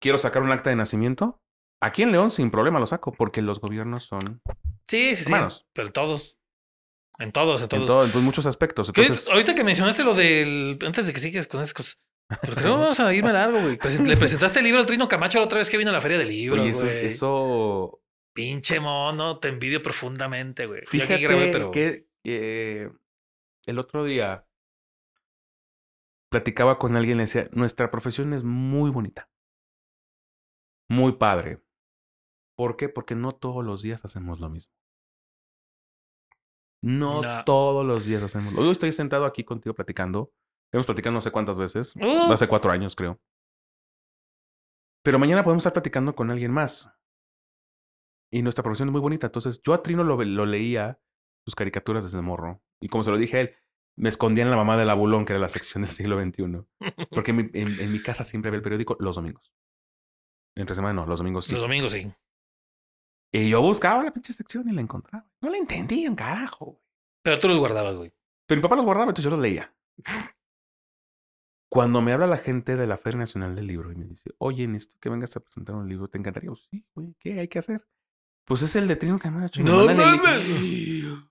quiero 0.00 0.18
sacar 0.18 0.42
un 0.42 0.52
acta 0.52 0.70
de 0.70 0.76
nacimiento. 0.76 1.42
Aquí 1.82 2.02
en 2.02 2.12
León 2.12 2.30
sin 2.30 2.50
problema 2.50 2.78
lo 2.78 2.86
saco 2.86 3.12
porque 3.12 3.42
los 3.42 3.60
gobiernos 3.60 4.04
son 4.04 4.42
Sí, 4.90 5.14
sí, 5.14 5.24
sí. 5.24 5.32
Hermanos. 5.32 5.66
Pero 5.72 5.86
en 5.86 5.92
todos. 5.92 6.36
En 7.18 7.32
todos, 7.32 7.62
en 7.62 7.68
todos. 7.68 7.82
en, 7.82 7.86
todo, 7.86 8.04
en 8.04 8.24
muchos 8.24 8.46
aspectos. 8.46 8.88
Entonces, 8.88 9.30
Ahorita 9.30 9.54
que 9.54 9.62
mencionaste 9.62 10.02
lo 10.02 10.14
del. 10.14 10.78
Antes 10.84 11.06
de 11.06 11.12
que 11.12 11.20
sigas 11.20 11.46
con 11.46 11.60
esas 11.60 11.74
cosas. 11.74 11.98
Pero 12.40 12.54
creo 12.54 12.76
que 12.76 12.80
vamos 12.82 13.00
a 13.00 13.12
irme 13.14 13.32
largo, 13.32 13.60
güey. 13.60 13.78
Le 14.06 14.16
presentaste 14.16 14.60
el 14.60 14.64
libro 14.64 14.80
al 14.80 14.86
Trino 14.86 15.08
Camacho 15.08 15.38
la 15.38 15.44
otra 15.44 15.58
vez 15.58 15.68
que 15.68 15.78
vino 15.78 15.90
a 15.90 15.92
la 15.92 16.00
feria 16.00 16.18
del 16.18 16.28
libro. 16.28 16.62
oye, 16.62 16.70
eso, 16.70 16.86
güey. 16.86 17.06
eso 17.06 18.00
Pinche 18.32 18.78
mono, 18.78 19.38
te 19.38 19.48
envidio 19.48 19.82
profundamente, 19.82 20.66
güey. 20.66 20.80
Yo 20.80 20.88
aquí 20.88 20.98
Fíjate 20.98 21.18
grabé, 21.22 21.52
pero. 21.52 21.70
que 21.72 22.06
eh, 22.24 22.90
el 23.66 23.78
otro 23.78 24.04
día 24.04 24.46
platicaba 26.30 26.78
con 26.78 26.94
alguien 26.94 27.18
y 27.18 27.22
decía, 27.22 27.48
nuestra 27.52 27.90
profesión 27.90 28.32
es 28.32 28.44
muy 28.44 28.90
bonita. 28.90 29.28
Muy 30.88 31.12
padre. 31.12 31.60
¿Por 32.56 32.76
qué? 32.76 32.88
Porque 32.88 33.16
no 33.16 33.32
todos 33.32 33.64
los 33.64 33.82
días 33.82 34.04
hacemos 34.04 34.40
lo 34.40 34.48
mismo. 34.48 34.72
No, 36.82 37.20
No. 37.22 37.44
todos 37.44 37.84
los 37.84 38.06
días 38.06 38.22
hacemos 38.22 38.54
lo 38.54 38.62
Hoy 38.62 38.70
estoy 38.70 38.92
sentado 38.92 39.24
aquí 39.26 39.44
contigo 39.44 39.74
platicando. 39.74 40.32
Hemos 40.72 40.86
platicado 40.86 41.12
no 41.12 41.20
sé 41.20 41.30
cuántas 41.30 41.58
veces. 41.58 41.94
Uh. 41.96 42.32
Hace 42.32 42.46
cuatro 42.48 42.70
años, 42.70 42.94
creo. 42.94 43.20
Pero 45.02 45.18
mañana 45.18 45.42
podemos 45.42 45.62
estar 45.62 45.72
platicando 45.72 46.14
con 46.14 46.30
alguien 46.30 46.52
más. 46.52 46.92
Y 48.32 48.42
nuestra 48.42 48.62
profesión 48.62 48.88
es 48.88 48.92
muy 48.92 49.00
bonita. 49.00 49.26
Entonces, 49.26 49.60
yo 49.62 49.72
a 49.74 49.82
Trino 49.82 50.04
lo, 50.04 50.46
leía, 50.46 51.00
sus 51.44 51.54
caricaturas 51.54 52.04
desde 52.04 52.20
morro. 52.22 52.62
Y 52.80 52.88
como 52.88 53.02
se 53.02 53.10
lo 53.10 53.16
dije 53.16 53.36
a 53.36 53.40
él, 53.40 53.56
me 53.96 54.08
escondía 54.08 54.44
en 54.44 54.50
la 54.50 54.56
mamá 54.56 54.76
del 54.76 54.90
abulón, 54.90 55.24
que 55.24 55.32
era 55.32 55.40
la 55.40 55.48
sección 55.48 55.82
del 55.82 55.90
siglo 55.90 56.20
XXI. 56.22 56.44
Porque 57.10 57.30
en 57.32 57.36
mi, 57.36 57.42
en- 57.54 57.80
en 57.80 57.92
mi 57.92 58.00
casa 58.02 58.24
siempre 58.24 58.50
ve 58.50 58.58
el 58.58 58.62
periódico 58.62 58.96
los 59.00 59.16
domingos. 59.16 59.52
Entre 60.56 60.74
semana 60.76 60.94
no, 60.94 61.06
los 61.06 61.18
domingos 61.18 61.46
sí. 61.46 61.52
Los 61.52 61.62
domingos 61.62 61.92
sí. 61.92 62.12
Y 63.32 63.50
yo 63.50 63.62
buscaba 63.62 64.04
la 64.04 64.12
pinche 64.12 64.32
sección 64.32 64.68
y 64.68 64.72
la 64.72 64.80
encontraba. 64.80 65.28
No 65.40 65.48
la 65.50 65.56
entendía 65.56 66.10
un 66.10 66.16
carajo. 66.16 66.80
Pero 67.22 67.38
tú 67.38 67.48
los 67.48 67.58
guardabas, 67.58 67.96
güey. 67.96 68.12
Pero 68.46 68.58
mi 68.58 68.62
papá 68.62 68.76
los 68.76 68.84
guardaba, 68.84 69.10
entonces 69.10 69.24
yo 69.24 69.30
los 69.30 69.40
leía. 69.40 69.74
Cuando 71.70 72.02
me 72.02 72.12
habla 72.12 72.26
la 72.26 72.36
gente 72.36 72.76
de 72.76 72.86
la 72.86 72.96
Feria 72.98 73.20
Nacional 73.20 73.54
del 73.54 73.66
Libro 73.68 73.90
y 73.92 73.94
me 73.94 74.04
dice, 74.04 74.30
oye, 74.38 74.66
necesito 74.66 74.96
que 75.00 75.08
vengas 75.08 75.34
a 75.36 75.40
presentar 75.40 75.76
un 75.76 75.88
libro, 75.88 76.08
¿te 76.08 76.18
encantaría? 76.18 76.50
Pues, 76.50 76.66
sí, 76.70 76.84
güey, 76.94 77.14
¿qué 77.18 77.38
hay 77.40 77.48
que 77.48 77.60
hacer? 77.60 77.86
Pues 78.44 78.62
es 78.62 78.74
el 78.74 78.88
de 78.88 78.96
Trino 78.96 79.18
Camacho. 79.18 79.62
No 79.62 79.88
el- 79.88 79.96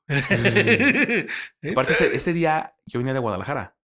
Aparte, 1.72 1.92
ese, 1.92 2.16
ese 2.16 2.34
día 2.34 2.74
yo 2.86 3.00
venía 3.00 3.14
de 3.14 3.20
Guadalajara. 3.20 3.76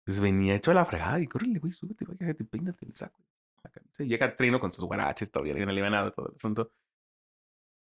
Entonces 0.00 0.22
venía 0.22 0.54
hecho 0.54 0.70
a 0.70 0.74
la 0.74 0.84
fregada 0.84 1.20
y 1.20 1.26
córrele, 1.26 1.58
güey, 1.58 1.72
súbete, 1.72 2.04
bájate, 2.06 2.44
peínate 2.44 2.86
el 2.86 2.94
saco. 2.94 3.20
La 3.62 3.70
camisa. 3.70 4.02
Y 4.04 4.08
llega 4.08 4.34
Trino 4.36 4.58
con 4.60 4.72
sus 4.72 4.84
guaraches, 4.84 5.30
todavía 5.30 5.54
bien 5.54 5.68
alivianado, 5.68 6.12
todo 6.12 6.28
el 6.28 6.36
asunto. 6.36 6.72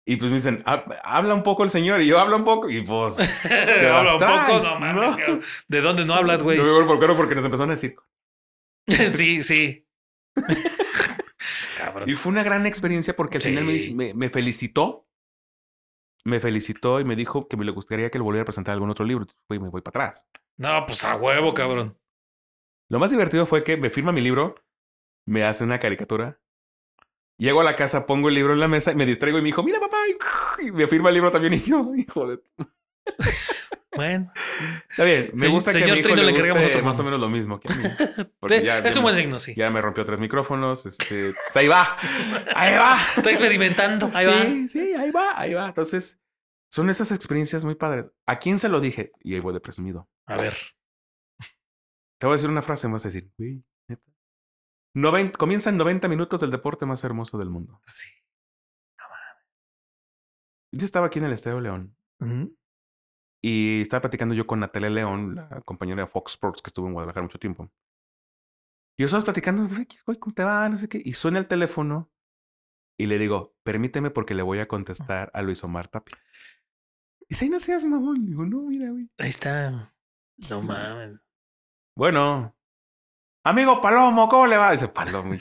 Y 0.08 0.18
pues 0.18 0.30
me 0.30 0.38
dicen, 0.38 0.62
"Ha- 0.66 0.86
habla 1.04 1.34
un 1.34 1.42
poco 1.44 1.64
el 1.64 1.70
señor. 1.72 2.00
Y 2.02 2.08
yo 2.08 2.20
hablo 2.20 2.38
un 2.38 2.44
poco. 2.44 2.70
Y 2.70 2.82
pues. 2.84 3.18
¿qué 3.80 3.88
Habla 3.88 4.14
un 4.14 4.20
poco, 4.20 4.64
no 4.64 4.80
mames. 4.80 5.66
¿De 5.68 5.82
dónde 5.82 6.06
no 6.06 6.14
hablas, 6.14 6.44
güey? 6.44 6.58
Yo 6.58 6.64
me 6.64 6.72
vuelvo 6.72 6.88
por 6.88 6.98
cuero 7.00 7.18
porque 7.18 7.34
nos 7.36 7.44
empezaron 7.46 7.72
a 7.72 7.74
decir. 7.74 7.96
sí, 9.14 9.44
sí. 9.44 9.88
Cabrón. 11.78 12.10
Y 12.10 12.14
fue 12.16 12.32
una 12.32 12.44
gran 12.44 12.66
experiencia 12.66 13.16
porque 13.16 13.38
al 13.38 13.42
Sí. 13.44 13.50
final 13.50 13.66
me, 13.66 13.74
dice- 13.74 13.94
me, 13.96 14.14
me 14.14 14.30
felicitó. 14.30 15.08
Me 16.24 16.40
felicitó 16.40 17.00
y 17.00 17.06
me 17.06 17.16
dijo 17.16 17.48
que 17.48 17.56
me 17.58 17.66
le 17.66 17.72
gustaría 17.72 18.10
que 18.10 18.18
le 18.18 18.24
volviera 18.24 18.42
a 18.42 18.46
presentar 18.46 18.74
algún 18.74 18.90
otro 18.90 19.06
libro. 19.06 19.28
Güey, 19.48 19.60
me 19.60 19.70
voy 19.70 19.82
para 19.82 20.06
atrás. 20.08 20.28
No, 20.58 20.86
pues 20.88 21.04
a 21.04 21.16
huevo, 21.18 21.54
cabrón. 21.54 22.00
Lo 22.90 22.98
más 23.00 23.12
divertido 23.12 23.46
fue 23.46 23.64
que 23.64 23.78
me 23.78 23.90
firma 23.92 24.12
mi 24.12 24.22
libro, 24.22 24.56
me 25.28 25.44
hace 25.44 25.64
una 25.64 25.80
caricatura. 25.80 26.40
Llego 27.38 27.62
a 27.62 27.64
la 27.64 27.76
casa, 27.76 28.06
pongo 28.06 28.30
el 28.30 28.36
libro 28.36 28.54
en 28.54 28.60
la 28.60 28.68
mesa 28.68 28.92
y 28.92 28.96
me 28.96 29.06
distraigo 29.06 29.38
y 29.38 29.42
me 29.42 29.48
dijo, 29.48 29.64
mira 29.64 29.80
papá, 29.80 29.98
y 30.62 30.72
me 30.72 30.88
firma 30.88 31.10
el 31.10 31.16
libro 31.16 31.32
también 31.32 31.54
y 31.54 31.62
yo, 31.62 31.94
hijo 31.98 32.28
de... 32.28 32.40
Bueno, 33.96 34.30
Está 34.90 35.06
bien, 35.06 35.32
me 35.34 35.46
El 35.46 35.54
gusta 35.54 35.72
que 35.72 35.84
a 35.84 35.88
mi 35.88 36.00
hijo 36.00 36.16
le 36.16 36.24
le 36.24 36.32
encargamos 36.32 36.64
guste 36.64 36.76
otro 36.76 36.86
más 36.86 37.00
o 37.00 37.04
menos 37.04 37.20
lo 37.20 37.30
mismo 37.30 37.60
que 37.60 37.72
a 37.72 37.76
mí. 37.76 37.84
Porque 38.40 38.60
sí, 38.60 38.66
ya, 38.66 38.80
es 38.80 38.94
ya 38.94 39.00
un 39.00 39.04
buen 39.04 39.16
signo, 39.16 39.40
sí. 39.40 39.54
ya 39.56 39.70
me 39.70 39.82
rompió 39.82 40.04
tres 40.04 40.20
micrófonos, 40.20 40.86
este, 40.86 41.34
pues 41.34 41.56
ahí 41.56 41.68
va, 41.70 41.98
ahí 42.54 42.76
va. 42.76 43.00
Está 43.16 43.32
experimentando. 43.32 44.12
Ahí 44.14 44.68
sí, 44.68 44.70
sí, 44.70 44.94
ahí 44.96 45.12
va, 45.12 45.40
ahí 45.40 45.54
va. 45.54 45.68
Entonces, 45.68 46.20
son 46.70 46.90
esas 46.90 47.12
experiencias 47.12 47.64
muy 47.64 47.76
padres. 47.76 48.08
¿A 48.26 48.38
quién 48.38 48.60
se 48.60 48.68
lo 48.68 48.82
dije? 48.82 49.14
Y 49.22 49.36
ahí 49.36 49.40
voy 49.40 49.54
de 49.54 49.62
presumido. 49.62 50.10
va. 50.30 50.36
A 50.36 50.42
ver. 50.42 50.56
Te 52.18 52.28
voy 52.28 52.34
a 52.34 52.36
decir 52.36 52.50
una 52.50 52.62
frase, 52.62 52.88
me 52.88 52.94
vas 52.94 53.06
a 53.06 53.08
decir, 53.08 53.30
güey, 53.38 53.64
comienzan 55.38 55.78
90 55.78 56.08
minutos 56.08 56.40
del 56.40 56.52
deporte 56.52 56.86
más 56.86 57.04
hermoso 57.04 57.38
del 57.38 57.50
mundo. 57.50 57.80
Pues 57.84 57.96
sí. 57.96 58.10
Yo 60.72 60.84
estaba 60.86 61.08
aquí 61.08 61.20
en 61.20 61.26
el 61.26 61.32
Estadio 61.32 61.62
León 61.62 61.96
y 63.42 63.82
estaba 63.82 64.02
platicando 64.02 64.34
yo 64.36 64.46
con 64.48 64.60
Natalia 64.60 64.90
León, 64.90 65.36
la 65.36 65.62
compañera 65.62 66.02
de 66.04 66.08
Fox 66.08 66.34
Sports 66.34 66.62
que 66.62 66.70
estuvo 66.70 66.88
en 66.88 66.94
Guadalajara 66.94 67.24
mucho 67.24 67.40
tiempo. 67.40 67.72
Y 68.98 69.04
yo 69.04 69.06
estaba 69.06 69.24
platicando, 69.24 69.70
¿cómo 70.20 70.34
te 70.34 70.44
va? 70.44 70.68
No 70.68 70.76
sé 70.76 70.90
qué. 70.90 71.02
Y 71.04 71.14
suena 71.14 71.40
el 71.40 71.48
teléfono 71.48 72.12
y 72.98 73.08
le 73.08 73.18
digo, 73.20 73.56
permíteme 73.64 74.10
porque 74.10 74.34
le 74.36 74.44
voy 74.44 74.60
a 74.60 74.68
contestar 74.68 75.30
a 75.34 75.42
Luis 75.42 75.64
Omar 75.64 75.88
Tapia. 75.88 76.18
Y 77.22 77.26
dice, 77.30 77.46
"Ay, 77.46 77.52
no 77.52 77.60
seas 77.60 77.86
mamón. 77.86 78.26
Digo, 78.26 78.46
no, 78.46 78.62
mira, 78.62 78.90
güey. 78.90 79.10
Ahí 79.18 79.30
está. 79.30 79.94
No 80.50 80.62
mames. 80.62 81.20
Bueno. 81.96 82.55
Amigo 83.46 83.80
Palomo, 83.80 84.28
¿cómo 84.28 84.48
le 84.48 84.58
va? 84.58 84.72
Dice 84.72 84.88
Palomo. 84.88 85.36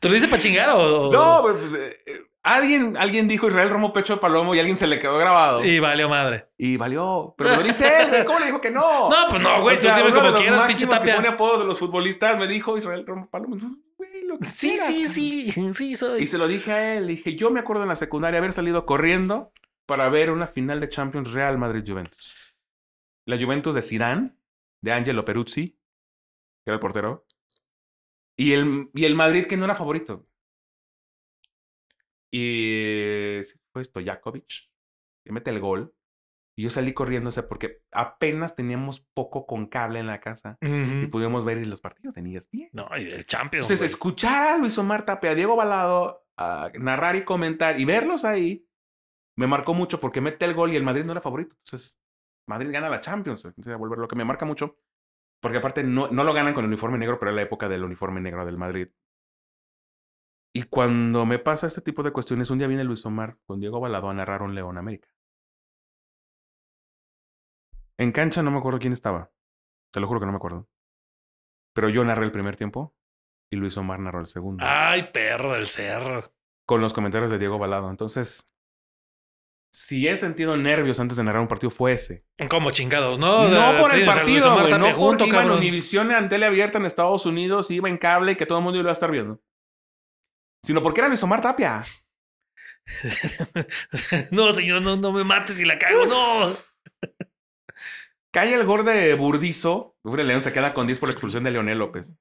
¿Te 0.00 0.08
lo 0.08 0.14
dice 0.14 0.28
para 0.28 0.40
chingar 0.40 0.68
o.? 0.70 1.10
no, 1.10 1.42
pero, 1.42 1.58
pues, 1.58 1.74
eh, 1.74 1.98
eh, 2.06 2.20
alguien, 2.42 2.94
alguien 2.98 3.26
dijo 3.26 3.48
Israel 3.48 3.70
Romo 3.70 3.90
Pecho 3.92 4.14
de 4.16 4.20
Palomo 4.20 4.54
y 4.54 4.58
alguien 4.58 4.76
se 4.76 4.86
le 4.86 4.98
quedó 4.98 5.16
grabado. 5.16 5.64
Y 5.64 5.78
valió 5.80 6.10
madre. 6.10 6.48
Y 6.58 6.76
valió. 6.76 7.34
Pero 7.38 7.50
me 7.50 7.56
lo 7.56 7.62
dice 7.62 8.02
él, 8.02 8.08
güey. 8.10 8.24
¿Cómo 8.26 8.38
le 8.38 8.46
dijo 8.46 8.60
que 8.60 8.70
no? 8.70 9.08
No, 9.10 9.16
pues 9.30 9.40
no, 9.40 9.62
güey. 9.62 9.76
O 9.76 9.78
sea, 9.78 9.96
tú 9.98 10.04
dime 10.06 10.14
como 10.18 10.34
quieras, 10.34 10.66
pinche 10.66 10.86
máximos 10.86 10.94
que 10.94 10.98
tapia. 11.00 11.16
pone 11.16 11.28
apodos 11.28 11.58
de 11.60 11.64
los 11.64 11.78
futbolistas 11.78 12.38
me 12.38 12.46
dijo 12.46 12.76
Israel 12.76 13.06
Romo 13.06 13.30
Palomo. 13.30 13.56
Güey, 13.96 14.24
lo 14.26 14.38
que 14.38 14.44
Sí, 14.46 14.68
quieras, 14.68 14.86
sí, 14.94 15.06
sí. 15.08 15.50
Sí, 15.74 15.96
soy. 15.96 16.22
Y 16.22 16.26
se 16.26 16.36
lo 16.36 16.48
dije 16.48 16.72
a 16.72 16.96
él. 16.96 17.06
Le 17.06 17.12
dije, 17.12 17.34
yo 17.34 17.50
me 17.50 17.60
acuerdo 17.60 17.82
en 17.82 17.88
la 17.88 17.96
secundaria 17.96 18.38
haber 18.38 18.52
salido 18.52 18.84
corriendo 18.84 19.52
para 19.86 20.10
ver 20.10 20.30
una 20.30 20.46
final 20.46 20.80
de 20.80 20.90
Champions 20.90 21.32
Real 21.32 21.56
Madrid-Juventus. 21.56 22.36
La 23.24 23.38
Juventus 23.42 23.74
de 23.74 23.80
Zidane, 23.82 24.34
de 24.82 24.92
Angelo 24.92 25.24
Peruzzi, 25.24 25.79
que 26.64 26.70
era 26.70 26.74
el 26.74 26.80
portero. 26.80 27.26
Y 28.36 28.52
el, 28.52 28.90
y 28.94 29.04
el 29.04 29.14
Madrid 29.14 29.46
que 29.46 29.56
no 29.56 29.64
era 29.64 29.74
favorito. 29.74 30.26
Y 32.32 33.42
fue 33.72 33.84
Stojakovic, 33.84 34.70
que 35.24 35.32
mete 35.32 35.50
el 35.50 35.60
gol. 35.60 35.94
Y 36.56 36.64
yo 36.64 36.70
salí 36.70 36.92
corriendo, 36.92 37.28
o 37.28 37.32
sea, 37.32 37.48
porque 37.48 37.82
apenas 37.92 38.54
teníamos 38.54 39.00
poco 39.00 39.46
con 39.46 39.66
cable 39.66 39.98
en 40.00 40.06
la 40.06 40.20
casa. 40.20 40.58
Y 40.60 41.06
pudimos 41.06 41.44
ver 41.44 41.66
los 41.66 41.80
partidos 41.80 42.14
de 42.14 42.36
ESPN. 42.36 42.70
No, 42.72 42.88
y 42.98 43.04
el 43.04 43.24
Champions. 43.24 43.66
Entonces, 43.66 43.80
güey. 43.80 43.86
escuchar 43.86 44.54
a 44.54 44.58
Luis 44.58 44.76
Omar 44.76 45.06
Tapia, 45.06 45.30
a 45.30 45.34
Diego 45.34 45.56
Balado, 45.56 46.26
a 46.36 46.70
narrar 46.78 47.16
y 47.16 47.24
comentar 47.24 47.78
y 47.78 47.84
verlos 47.84 48.24
ahí, 48.24 48.66
me 49.36 49.46
marcó 49.46 49.74
mucho 49.74 50.00
porque 50.00 50.20
mete 50.20 50.44
el 50.44 50.54
gol 50.54 50.72
y 50.72 50.76
el 50.76 50.82
Madrid 50.82 51.04
no 51.04 51.12
era 51.12 51.20
favorito. 51.20 51.56
Entonces, 51.64 51.98
Madrid 52.46 52.70
gana 52.72 52.90
la 52.90 53.00
Champions. 53.00 53.44
Entonces, 53.44 53.78
volver 53.78 53.98
lo 53.98 54.08
que 54.08 54.16
me 54.16 54.24
marca 54.24 54.44
mucho. 54.44 54.76
Porque 55.40 55.58
aparte 55.58 55.82
no, 55.82 56.08
no 56.08 56.24
lo 56.24 56.34
ganan 56.34 56.54
con 56.54 56.64
el 56.64 56.68
uniforme 56.68 56.98
negro, 56.98 57.18
pero 57.18 57.30
era 57.30 57.36
la 57.36 57.42
época 57.42 57.68
del 57.68 57.84
uniforme 57.84 58.20
negro 58.20 58.44
del 58.44 58.58
Madrid. 58.58 58.88
Y 60.52 60.64
cuando 60.64 61.26
me 61.26 61.38
pasa 61.38 61.66
este 61.66 61.80
tipo 61.80 62.02
de 62.02 62.12
cuestiones, 62.12 62.50
un 62.50 62.58
día 62.58 62.66
viene 62.66 62.84
Luis 62.84 63.06
Omar 63.06 63.38
con 63.46 63.60
Diego 63.60 63.80
Balado 63.80 64.10
a 64.10 64.14
narrar 64.14 64.42
un 64.42 64.54
León 64.54 64.78
América. 64.78 65.08
En 67.96 68.12
cancha 68.12 68.42
no 68.42 68.50
me 68.50 68.58
acuerdo 68.58 68.78
quién 68.78 68.92
estaba. 68.92 69.30
Te 69.92 70.00
lo 70.00 70.08
juro 70.08 70.20
que 70.20 70.26
no 70.26 70.32
me 70.32 70.36
acuerdo. 70.36 70.68
Pero 71.74 71.88
yo 71.88 72.04
narré 72.04 72.24
el 72.24 72.32
primer 72.32 72.56
tiempo 72.56 72.94
y 73.50 73.56
Luis 73.56 73.76
Omar 73.76 74.00
narró 74.00 74.20
el 74.20 74.26
segundo. 74.26 74.64
Ay, 74.66 75.10
perro 75.12 75.52
del 75.52 75.66
cerro. 75.66 76.32
Con 76.66 76.80
los 76.80 76.92
comentarios 76.92 77.30
de 77.30 77.38
Diego 77.38 77.58
Balado. 77.58 77.90
Entonces, 77.90 78.49
si 79.72 80.08
he 80.08 80.16
sentido 80.16 80.56
nervios 80.56 80.98
antes 80.98 81.16
de 81.16 81.22
narrar 81.22 81.42
un 81.42 81.48
partido, 81.48 81.70
fue 81.70 81.92
ese. 81.92 82.24
Como 82.48 82.72
chingados, 82.72 83.18
¿no? 83.18 83.48
No, 83.48 83.80
por 83.80 83.92
el 83.94 84.04
partido, 84.04 84.52
güey. 84.60 84.72
No 84.78 84.92
junto, 84.92 85.18
porque 85.18 85.28
iba 85.28 85.42
en 85.42 85.46
cabrón. 85.46 85.58
Univisión 85.58 86.10
en 86.10 86.28
tele 86.28 86.46
abierta 86.46 86.78
en 86.78 86.86
Estados 86.86 87.24
Unidos, 87.24 87.70
iba 87.70 87.88
en 87.88 87.96
cable 87.96 88.32
y 88.32 88.36
que 88.36 88.46
todo 88.46 88.58
el 88.58 88.64
mundo 88.64 88.78
lo 88.78 88.82
iba 88.82 88.90
a 88.90 88.92
estar 88.92 89.10
viendo. 89.10 89.40
Sino 90.62 90.82
porque 90.82 91.00
era 91.00 91.08
Luis 91.08 91.22
Omar 91.22 91.40
Tapia. 91.40 91.84
no, 94.32 94.52
señor, 94.52 94.82
no, 94.82 94.96
no 94.96 95.12
me 95.12 95.22
mates 95.22 95.56
si 95.56 95.64
la 95.64 95.78
cago, 95.78 96.06
no. 96.06 96.52
Cae 98.32 98.54
el 98.54 98.64
gol 98.64 98.84
de 98.84 99.14
Burdizo. 99.14 99.96
Uf, 100.02 100.18
el 100.18 100.26
León 100.26 100.42
se 100.42 100.52
queda 100.52 100.72
con 100.72 100.86
10 100.86 100.98
por 100.98 101.08
la 101.08 101.12
expulsión 101.12 101.44
de 101.44 101.50
Leonel 101.52 101.78
López. 101.78 102.16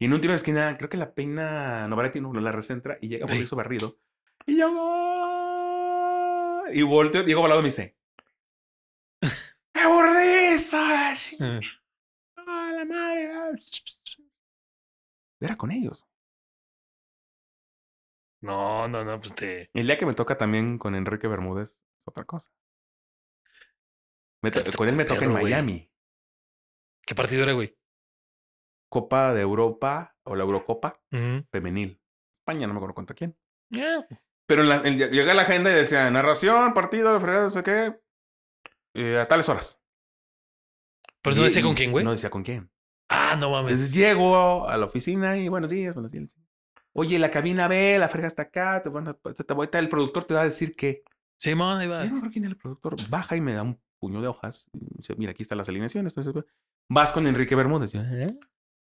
Y 0.00 0.06
en 0.06 0.14
un 0.14 0.20
tiro 0.20 0.32
de 0.32 0.36
esquina, 0.36 0.76
creo 0.76 0.88
que 0.88 0.96
la 0.96 1.14
peina 1.14 1.88
Novaretti 1.88 2.20
no 2.20 2.32
la 2.32 2.52
recentra 2.52 2.98
y 3.00 3.08
llega 3.08 3.26
Sí. 3.26 3.34
Burdizo 3.34 3.56
barrido. 3.56 3.98
Y 4.46 4.58
yo. 4.58 5.47
Y 6.72 6.82
volteo, 6.82 7.22
Diego 7.22 7.42
Balado 7.42 7.62
me 7.62 7.68
dice: 7.68 7.96
¡Eh, 9.20 9.86
Burdizo! 9.86 10.76
Mm. 11.38 11.60
¡Ah, 12.36 12.72
la 12.74 12.84
madre! 12.84 13.30
ah". 13.32 13.50
Era 15.40 15.56
con 15.56 15.70
ellos. 15.70 16.04
No, 18.40 18.86
no, 18.88 19.04
no, 19.04 19.20
pues 19.20 19.34
te. 19.34 19.70
El 19.74 19.86
día 19.86 19.98
que 19.98 20.06
me 20.06 20.14
toca 20.14 20.36
también 20.36 20.78
con 20.78 20.94
Enrique 20.94 21.26
Bermúdez 21.26 21.70
es 21.70 21.82
otra 22.06 22.24
cosa. 22.24 22.50
Me 24.42 24.50
to- 24.52 24.60
con 24.76 24.88
él 24.88 24.94
me 24.94 25.04
toca 25.04 25.24
en 25.24 25.32
güey. 25.32 25.44
Miami. 25.44 25.90
¿Qué 27.04 27.14
partido 27.14 27.42
era, 27.42 27.52
güey? 27.54 27.76
Copa 28.90 29.34
de 29.34 29.40
Europa 29.42 30.16
o 30.24 30.36
la 30.36 30.44
Eurocopa 30.44 31.00
femenil. 31.50 32.00
España, 32.40 32.66
no 32.66 32.74
me 32.74 32.78
acuerdo 32.78 32.94
contra 32.94 33.16
quién. 33.16 33.36
Eh, 33.72 34.04
Pero 34.48 34.62
en 34.62 34.68
la, 34.70 34.76
en- 34.78 34.96
llega 34.96 35.34
la 35.34 35.42
agenda 35.42 35.70
y 35.70 35.74
decía 35.74 36.10
narración, 36.10 36.72
partido, 36.74 37.20
fregado, 37.20 37.44
no 37.44 37.50
sé 37.50 37.62
qué. 37.62 38.00
eh, 38.94 39.18
a 39.18 39.28
tales 39.28 39.48
horas. 39.48 39.80
Pero 41.22 41.36
no 41.36 41.42
Y- 41.42 41.44
decía 41.44 41.60
y 41.60 41.64
con 41.64 41.74
quién, 41.74 41.92
güey. 41.92 42.04
No 42.04 42.10
decía 42.12 42.30
con 42.30 42.42
quién. 42.42 42.70
Ah, 43.10 43.36
no 43.38 43.50
mames. 43.50 43.72
Entonces 43.72 43.94
llego 43.94 44.66
a 44.68 44.76
la 44.76 44.86
oficina 44.86 45.36
y 45.36 45.48
buenos 45.48 45.70
días, 45.70 45.94
buenos 45.94 46.12
días. 46.12 46.34
Oye, 46.94 47.18
la 47.18 47.30
cabina 47.30 47.68
B, 47.68 47.98
la 47.98 48.08
frega 48.08 48.26
está 48.26 48.42
acá. 48.42 48.82
Te, 48.82 48.88
a- 48.88 49.34
te, 49.34 49.44
te 49.44 49.78
el 49.78 49.88
productor 49.88 50.24
te 50.24 50.34
va 50.34 50.40
a 50.40 50.44
decir 50.44 50.74
que. 50.74 51.02
Simón, 51.38 51.78
ahí 51.78 51.86
va. 51.86 52.04
Yo 52.04 52.10
no 52.12 52.20
creo 52.20 52.32
quién 52.32 52.44
era 52.44 52.52
el 52.52 52.56
productor. 52.58 52.96
Baja 53.08 53.36
y 53.36 53.40
me 53.40 53.52
da 53.52 53.62
un 53.62 53.80
puño 54.00 54.20
de 54.22 54.28
hojas. 54.28 54.68
Y 54.72 54.96
dice, 54.96 55.14
mira, 55.16 55.30
aquí 55.32 55.42
están 55.42 55.58
las 55.58 55.68
alineaciones. 55.68 56.16
Entonces, 56.16 56.44
vas 56.88 57.12
con 57.12 57.26
Enrique 57.26 57.54
Bermúdez. 57.54 57.92
Yo, 57.92 58.00
¿eh? 58.02 58.36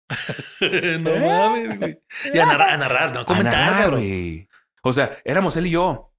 no 1.00 1.16
mames, 1.28 1.80
güey. 1.80 2.02
Y 2.34 2.40
a 2.40 2.46
narrar, 2.46 2.70
a 2.72 2.78
narrar, 2.78 3.14
no 3.14 3.20
a 3.22 3.26
comentar, 3.26 3.92
güey. 3.92 4.49
O 4.84 4.94
sea, 4.94 5.18
éramos 5.26 5.58
él 5.58 5.68
y 5.68 5.72
yo. 5.72 6.14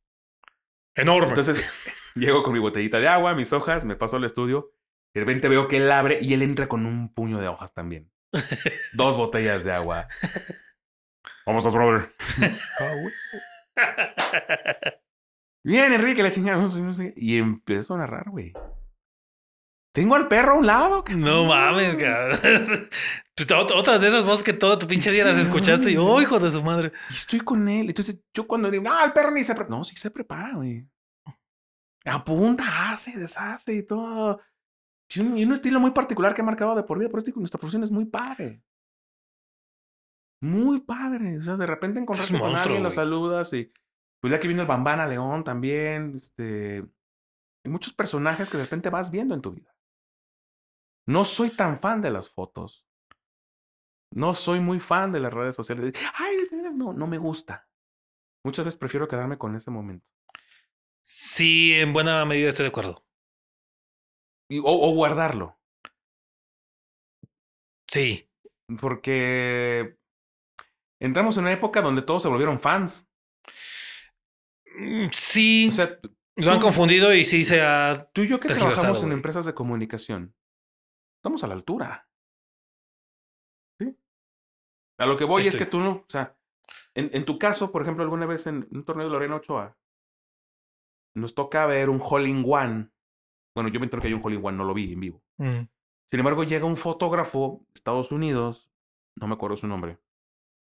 Enorme. 0.95 1.29
Entonces, 1.29 1.71
llego 2.15 2.43
con 2.43 2.53
mi 2.53 2.59
botellita 2.59 2.99
de 2.99 3.09
agua, 3.09 3.35
mis 3.35 3.53
hojas, 3.53 3.85
me 3.85 3.97
paso 3.97 4.17
al 4.17 4.25
estudio. 4.25 4.73
De 5.15 5.21
repente 5.21 5.49
veo 5.49 5.69
que 5.69 5.79
él 5.79 5.91
abre 5.91 6.19
y 6.21 6.35
él 6.35 6.43
entra 6.43 6.69
con 6.69 6.87
un 6.87 7.13
puño 7.13 7.41
de 7.41 7.49
hojas 7.49 7.75
también. 7.75 8.13
Dos 8.93 9.17
botellas 9.17 9.65
de 9.65 9.73
agua. 9.73 10.07
Vamos 11.47 11.67
a 11.67 11.71
brother. 11.71 12.15
Bien, 15.65 15.93
Enrique, 15.93 16.23
la 16.23 16.31
chingada. 16.31 16.59
no 16.59 16.95
sé. 16.95 17.13
Y 17.17 17.39
empezó 17.39 17.95
a 17.95 17.99
narrar, 17.99 18.31
güey. 18.31 18.53
Tengo 19.93 20.15
al 20.15 20.29
perro 20.29 20.53
a 20.53 20.59
un 20.59 20.67
lado. 20.67 21.05
cabrón. 21.05 21.25
No 21.25 21.45
mames, 21.45 21.97
cabrón. 21.97 22.39
Pues 23.41 23.49
ot- 23.59 23.73
otras 23.75 24.03
de 24.03 24.09
esas 24.09 24.27
voces 24.27 24.45
que 24.45 24.53
toda 24.53 24.79
tu 24.79 24.87
pinche 24.87 25.11
día 25.11 25.25
las 25.25 25.39
escuchaste 25.39 25.91
y, 25.91 25.97
oh, 25.97 26.21
hijo 26.21 26.39
de 26.39 26.51
su 26.51 26.63
madre. 26.63 26.93
Y 27.09 27.15
estoy 27.15 27.41
con 27.41 27.67
él. 27.71 27.89
Entonces, 27.89 28.21
yo 28.35 28.47
cuando 28.47 28.71
digo, 28.71 28.83
no, 28.85 29.03
el 29.03 29.15
perro 29.15 29.31
ni 29.31 29.43
se 29.43 29.55
prepara. 29.55 29.75
No, 29.79 29.83
sí 29.83 29.97
se 29.97 30.11
prepara, 30.11 30.53
güey. 30.57 30.87
Apunta, 32.05 32.93
hace, 32.93 33.19
deshace 33.19 33.75
y 33.77 33.83
todo. 33.83 34.41
Y 35.15 35.21
un, 35.21 35.39
y 35.39 35.45
un 35.45 35.55
estilo 35.55 35.81
muy 35.81 35.93
particular 35.93 36.35
que 36.35 36.43
ha 36.43 36.45
marcado 36.45 36.75
de 36.75 36.83
por 36.83 36.99
vida. 36.99 37.09
Por 37.09 37.21
eso 37.21 37.27
digo, 37.27 37.41
nuestra 37.41 37.59
profesión 37.59 37.83
es 37.83 37.91
muy 37.91 38.05
padre. 38.05 38.63
Muy 40.43 40.83
padre. 40.83 41.39
O 41.39 41.43
sea, 41.43 41.57
de 41.57 41.67
repente 41.67 41.99
encontrarte 41.99 42.33
con 42.33 42.41
monstruo, 42.43 42.63
alguien, 42.63 42.83
lo 42.83 42.91
saludas 42.91 43.53
y 43.55 43.73
pues 44.21 44.33
ya 44.33 44.39
que 44.39 44.49
vino 44.49 44.61
el 44.61 44.69
Bambana 44.69 45.07
León 45.07 45.45
también. 45.45 46.15
Este. 46.15 46.85
Hay 47.65 47.71
muchos 47.73 47.95
personajes 47.95 48.51
que 48.51 48.59
de 48.59 48.65
repente 48.65 48.91
vas 48.91 49.11
viendo 49.11 49.35
en 49.35 49.41
tu 49.41 49.53
vida. 49.53 49.75
No 51.09 51.25
soy 51.25 51.57
tan 51.57 51.79
fan 51.79 52.03
de 52.03 52.11
las 52.11 52.29
fotos. 52.29 52.87
No 54.13 54.35
soy 54.35 54.61
muy 54.61 54.81
fan 54.81 55.13
de 55.13 55.21
las 55.21 55.33
redes 55.33 55.55
sociales. 55.55 55.93
Ay, 56.15 56.37
no, 56.75 56.93
no 56.93 57.07
me 57.07 57.19
gusta. 57.19 57.69
Muchas 58.45 58.65
veces 58.65 58.79
prefiero 58.79 59.07
quedarme 59.07 59.39
con 59.39 59.55
ese 59.55 59.71
momento. 59.71 60.07
Sí, 61.03 61.75
en 61.75 61.93
buena 61.93 62.25
medida 62.25 62.49
estoy 62.49 62.65
de 62.65 62.69
acuerdo. 62.71 63.05
Y- 64.49 64.59
o, 64.59 64.65
o 64.65 64.95
guardarlo. 64.95 65.59
Sí. 67.89 68.29
Porque 68.81 69.97
entramos 71.01 71.37
en 71.37 71.45
una 71.45 71.53
época 71.53 71.83
donde 71.83 72.03
todos 72.03 72.23
se 72.23 72.29
volvieron 72.29 72.59
fans. 72.61 73.09
Mm, 74.77 75.09
Sí, 75.13 75.69
O 75.71 75.73
sea, 75.73 75.99
lo 76.37 76.51
han 76.53 76.59
tú- 76.59 76.65
confundido 76.67 77.13
y 77.15 77.25
sí 77.25 77.45
se 77.45 77.63
ha... 77.63 78.09
tú 78.13 78.23
y 78.23 78.29
yo 78.29 78.39
que 78.41 78.49
trabajamos 78.49 79.03
en 79.03 79.13
empresas 79.13 79.45
de 79.45 79.55
comunicación, 79.55 80.35
estamos 81.19 81.43
a 81.45 81.49
la 81.49 81.55
altura. 81.55 82.09
A 85.01 85.07
lo 85.07 85.17
que 85.17 85.25
voy 85.25 85.47
es 85.47 85.57
que 85.57 85.65
tú 85.65 85.81
no, 85.81 85.91
o 85.91 86.05
sea, 86.09 86.37
en, 86.95 87.09
en 87.15 87.25
tu 87.25 87.39
caso, 87.39 87.73
por 87.73 87.81
ejemplo, 87.81 88.05
alguna 88.05 88.27
vez 88.27 88.47
en 88.47 88.69
un 88.71 88.85
torneo 88.85 89.07
de 89.07 89.13
Lorena 89.13 89.37
Ochoa, 89.37 89.79
nos 91.15 91.35
toca 91.35 91.65
ver 91.65 91.89
un 91.89 92.01
hole 92.03 92.29
in 92.29 92.45
one. 92.47 92.91
Bueno, 93.55 93.71
yo 93.71 93.81
me 93.81 93.87
entero 93.87 94.03
que 94.03 94.09
hay 94.09 94.15
un 94.15 94.21
hole 94.23 94.37
in 94.37 94.45
one, 94.45 94.59
no 94.59 94.65
lo 94.65 94.75
vi 94.75 94.93
en 94.93 95.01
vivo. 95.01 95.23
Mm. 95.39 95.63
Sin 96.07 96.21
embargo, 96.21 96.45
llega 96.45 96.67
un 96.67 96.77
fotógrafo 96.77 97.65
de 97.69 97.73
Estados 97.75 98.13
Unidos, 98.13 98.71
no 99.17 99.27
me 99.27 99.35
acuerdo 99.35 99.57
su 99.57 99.67
nombre. 99.67 99.99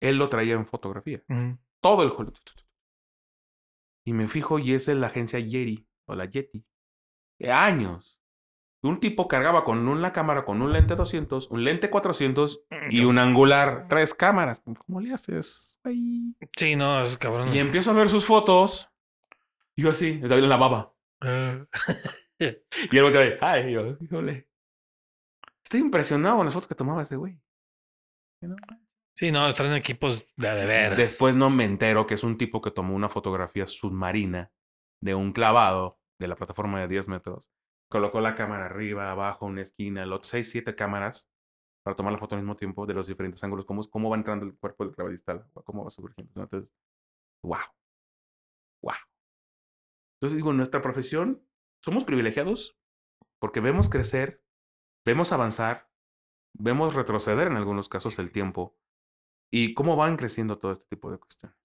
Él 0.01 0.19
lo 0.19 0.29
traía 0.29 0.55
en 0.55 0.67
fotografía. 0.67 1.21
Mm. 1.27 1.55
Todo 1.81 2.05
el 2.05 2.13
hole. 2.17 2.33
Y 4.07 4.13
me 4.13 4.29
fijo 4.29 4.61
y 4.61 4.73
es 4.73 4.87
en 4.87 5.01
la 5.01 5.09
agencia 5.09 5.41
Yeti 5.41 5.85
o 6.07 6.15
la 6.15 6.27
Yeti. 6.27 6.65
De 7.41 7.51
años. 7.51 8.18
Un 8.89 9.01
tipo 9.01 9.29
cargaba 9.29 9.65
con 9.65 9.87
una 9.87 10.15
cámara 10.15 10.47
con 10.47 10.63
un 10.63 10.73
lente 10.73 10.97
200, 10.97 11.51
un 11.51 11.63
lente 11.63 11.91
400 11.91 12.63
y 12.89 13.05
un 13.05 13.19
angular, 13.19 13.85
tres 13.87 14.15
cámaras. 14.15 14.63
¿Cómo 14.87 15.03
le 15.03 15.13
haces? 15.13 15.79
Ay. 15.85 16.35
Sí, 16.57 16.75
no, 16.75 17.03
es 17.03 17.19
cabrón. 17.19 17.55
Y 17.55 17.59
empiezo 17.59 17.91
a 17.91 17.95
ver 17.95 18.09
sus 18.09 18.25
fotos. 18.25 18.91
Y 19.77 19.83
yo 19.83 19.91
así, 19.91 20.19
estaba 20.23 20.41
en 20.41 20.49
la 20.49 20.57
baba. 20.57 20.95
Ah. 21.21 21.67
Y 22.41 22.97
él 22.97 23.03
voltea 23.03 23.21
de, 23.21 23.39
ay, 23.41 23.73
yo, 23.73 23.97
híjole. 24.01 24.49
Estoy 25.65 25.81
impresionado 25.81 26.37
con 26.37 26.47
las 26.47 26.55
fotos 26.55 26.69
que 26.69 26.77
tomaba 26.77 27.03
ese 27.03 27.17
güey. 27.17 27.37
¿No? 28.41 28.55
sí, 29.17 29.33
no, 29.33 29.49
están 29.49 29.67
en 29.67 29.73
equipos 29.73 30.25
de 30.37 30.49
a 30.49 30.55
de 30.55 30.65
veras. 30.65 30.97
Después 30.97 31.35
no 31.35 31.51
me 31.51 31.65
entero 31.65 32.07
que 32.07 32.15
es 32.15 32.23
un 32.23 32.39
tipo 32.39 32.63
que 32.63 32.71
tomó 32.71 32.95
una 32.95 33.09
fotografía 33.09 33.67
submarina 33.67 34.53
de 35.03 35.17
un 35.17 35.33
clavado 35.33 35.99
de 36.21 36.29
la 36.29 36.37
plataforma 36.37 36.81
de 36.81 36.87
10 36.87 37.09
metros. 37.09 37.51
Colocó 37.89 38.21
la 38.21 38.35
cámara 38.35 38.67
arriba, 38.67 39.11
abajo, 39.11 39.47
una 39.47 39.63
esquina, 39.63 40.05
los 40.07 40.27
6, 40.27 40.51
7 40.51 40.75
cámaras 40.75 41.31
para 41.83 41.97
tomar 41.97 42.13
la 42.13 42.19
foto 42.19 42.35
al 42.35 42.43
mismo 42.43 42.57
tiempo 42.57 42.85
de 42.87 42.95
los 42.95 43.07
diferentes 43.07 43.43
ángulos, 43.43 43.65
cómo, 43.65 43.83
cómo 43.85 44.11
va 44.11 44.17
entrando 44.17 44.45
el 44.45 44.55
cuerpo 44.57 44.85
del 44.85 44.95
clavadista, 44.95 45.47
cómo 45.65 45.85
va 45.85 45.91
surgiendo. 45.91 46.43
Entonces, 46.43 46.71
wow. 47.43 47.61
Wow. 48.83 48.95
Entonces 50.17 50.37
digo, 50.37 50.53
nuestra 50.53 50.83
profesión, 50.83 51.43
somos 51.83 52.05
privilegiados 52.05 52.79
porque 53.39 53.61
vemos 53.61 53.89
crecer, 53.89 54.45
vemos 55.07 55.33
avanzar, 55.33 55.91
vemos 56.53 56.95
retroceder 56.95 57.47
en 57.47 57.57
algunos 57.57 57.89
casos 57.89 58.19
el 58.19 58.33
tiempo 58.33 58.77
y 59.51 59.75
cómo 59.75 59.97
van 59.97 60.17
creciendo 60.17 60.59
todo 60.59 60.73
este 60.73 60.87
tipo 60.87 61.11
de 61.11 61.19
cuestiones. 61.19 61.57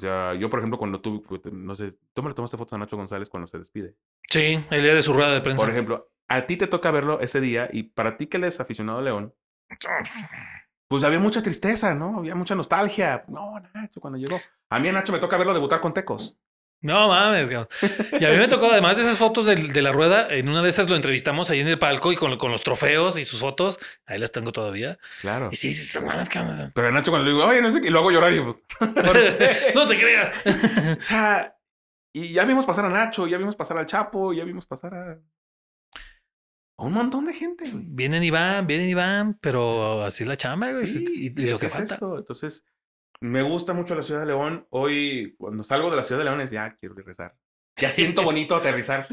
O 0.00 0.02
sea, 0.02 0.34
yo, 0.34 0.48
por 0.48 0.60
ejemplo, 0.60 0.78
cuando 0.78 1.00
tú, 1.00 1.24
no 1.50 1.74
sé, 1.74 1.96
tú 2.12 2.22
me 2.22 2.28
le 2.28 2.34
tomaste 2.34 2.56
fotos 2.56 2.74
a 2.74 2.78
Nacho 2.78 2.96
González 2.96 3.28
cuando 3.28 3.48
se 3.48 3.58
despide. 3.58 3.96
Sí, 4.30 4.60
el 4.70 4.82
día 4.82 4.94
de 4.94 5.02
su 5.02 5.12
rueda 5.12 5.34
de 5.34 5.40
prensa. 5.40 5.64
Por 5.64 5.72
ejemplo, 5.72 6.12
a 6.28 6.46
ti 6.46 6.56
te 6.56 6.68
toca 6.68 6.92
verlo 6.92 7.20
ese 7.20 7.40
día 7.40 7.68
y 7.72 7.82
para 7.82 8.16
ti 8.16 8.28
que 8.28 8.36
eres 8.36 8.60
aficionado 8.60 8.98
a 8.98 9.02
León, 9.02 9.34
pues 10.86 11.02
había 11.02 11.18
mucha 11.18 11.42
tristeza, 11.42 11.96
¿no? 11.96 12.18
Había 12.18 12.36
mucha 12.36 12.54
nostalgia. 12.54 13.24
No, 13.26 13.60
Nacho, 13.74 14.00
cuando 14.00 14.18
llegó. 14.18 14.40
A 14.70 14.78
mí 14.78 14.88
a 14.88 14.92
Nacho 14.92 15.12
me 15.12 15.18
toca 15.18 15.36
verlo 15.36 15.52
debutar 15.52 15.80
con 15.80 15.92
Tecos. 15.92 16.38
No 16.80 17.08
mames. 17.08 17.48
cabrón. 17.48 17.68
Y 18.20 18.24
a 18.24 18.30
mí 18.30 18.36
me 18.36 18.46
tocó, 18.48 18.70
además 18.70 18.96
de 18.96 19.02
esas 19.02 19.16
fotos 19.16 19.46
de, 19.46 19.82
la 19.82 19.90
rueda, 19.92 20.28
en 20.30 20.48
una 20.48 20.62
de 20.62 20.70
esas 20.70 20.88
lo 20.88 20.94
entrevistamos 20.96 21.50
ahí 21.50 21.60
en 21.60 21.68
el 21.68 21.78
palco 21.78 22.12
y 22.12 22.16
con, 22.16 22.38
con 22.38 22.52
los 22.52 22.62
trofeos 22.62 23.18
y 23.18 23.24
sus 23.24 23.40
fotos. 23.40 23.78
Ahí 24.06 24.18
las 24.18 24.30
tengo 24.32 24.52
todavía. 24.52 24.98
Claro. 25.20 25.48
Y 25.52 25.56
sí, 25.56 25.74
sí, 25.74 25.98
mames, 26.04 26.28
cabrón. 26.28 26.70
Pero 26.74 26.88
a 26.88 26.90
Nacho 26.92 27.10
cuando 27.10 27.26
le 27.26 27.32
digo, 27.32 27.44
oye, 27.44 27.60
no 27.60 27.72
sé 27.72 27.80
qué, 27.80 27.88
y 27.88 27.90
lo 27.90 27.98
hago 27.98 28.10
llorar 28.10 28.32
y 28.32 28.40
no 29.74 29.86
te 29.86 29.96
creas. 29.96 30.32
O 30.98 31.00
sea, 31.00 31.56
y 32.12 32.32
ya 32.32 32.44
vimos 32.44 32.64
pasar 32.64 32.84
a 32.84 32.90
Nacho, 32.90 33.26
ya 33.26 33.38
vimos 33.38 33.56
pasar 33.56 33.78
al 33.78 33.86
Chapo, 33.86 34.32
ya 34.32 34.44
vimos 34.44 34.66
pasar 34.66 34.94
a, 34.94 35.18
a 36.78 36.84
un 36.84 36.92
montón 36.92 37.26
de 37.26 37.32
gente. 37.32 37.70
güey. 37.70 37.84
Vienen 37.88 38.22
y 38.22 38.30
van, 38.30 38.66
vienen 38.66 38.88
y 38.88 38.94
van, 38.94 39.34
pero 39.40 40.04
así 40.04 40.22
es 40.22 40.28
la 40.28 40.36
chamba, 40.36 40.70
güey. 40.70 40.86
Sí, 40.86 41.04
y, 41.08 41.26
y 41.26 41.26
y 41.26 41.50
lo 41.50 41.58
que 41.58 41.66
es 41.66 41.72
falta. 41.72 41.94
esto. 41.94 42.18
Entonces, 42.18 42.64
me 43.20 43.42
gusta 43.42 43.72
mucho 43.72 43.94
la 43.94 44.02
ciudad 44.02 44.20
de 44.20 44.26
León. 44.26 44.66
Hoy, 44.70 45.34
cuando 45.38 45.62
salgo 45.64 45.90
de 45.90 45.96
la 45.96 46.02
ciudad 46.02 46.20
de 46.20 46.24
León, 46.26 46.40
es 46.40 46.50
ya 46.50 46.76
quiero 46.76 46.94
regresar. 46.94 47.36
Ya 47.76 47.90
siento 47.90 48.22
bonito 48.24 48.54
aterrizar. 48.56 49.06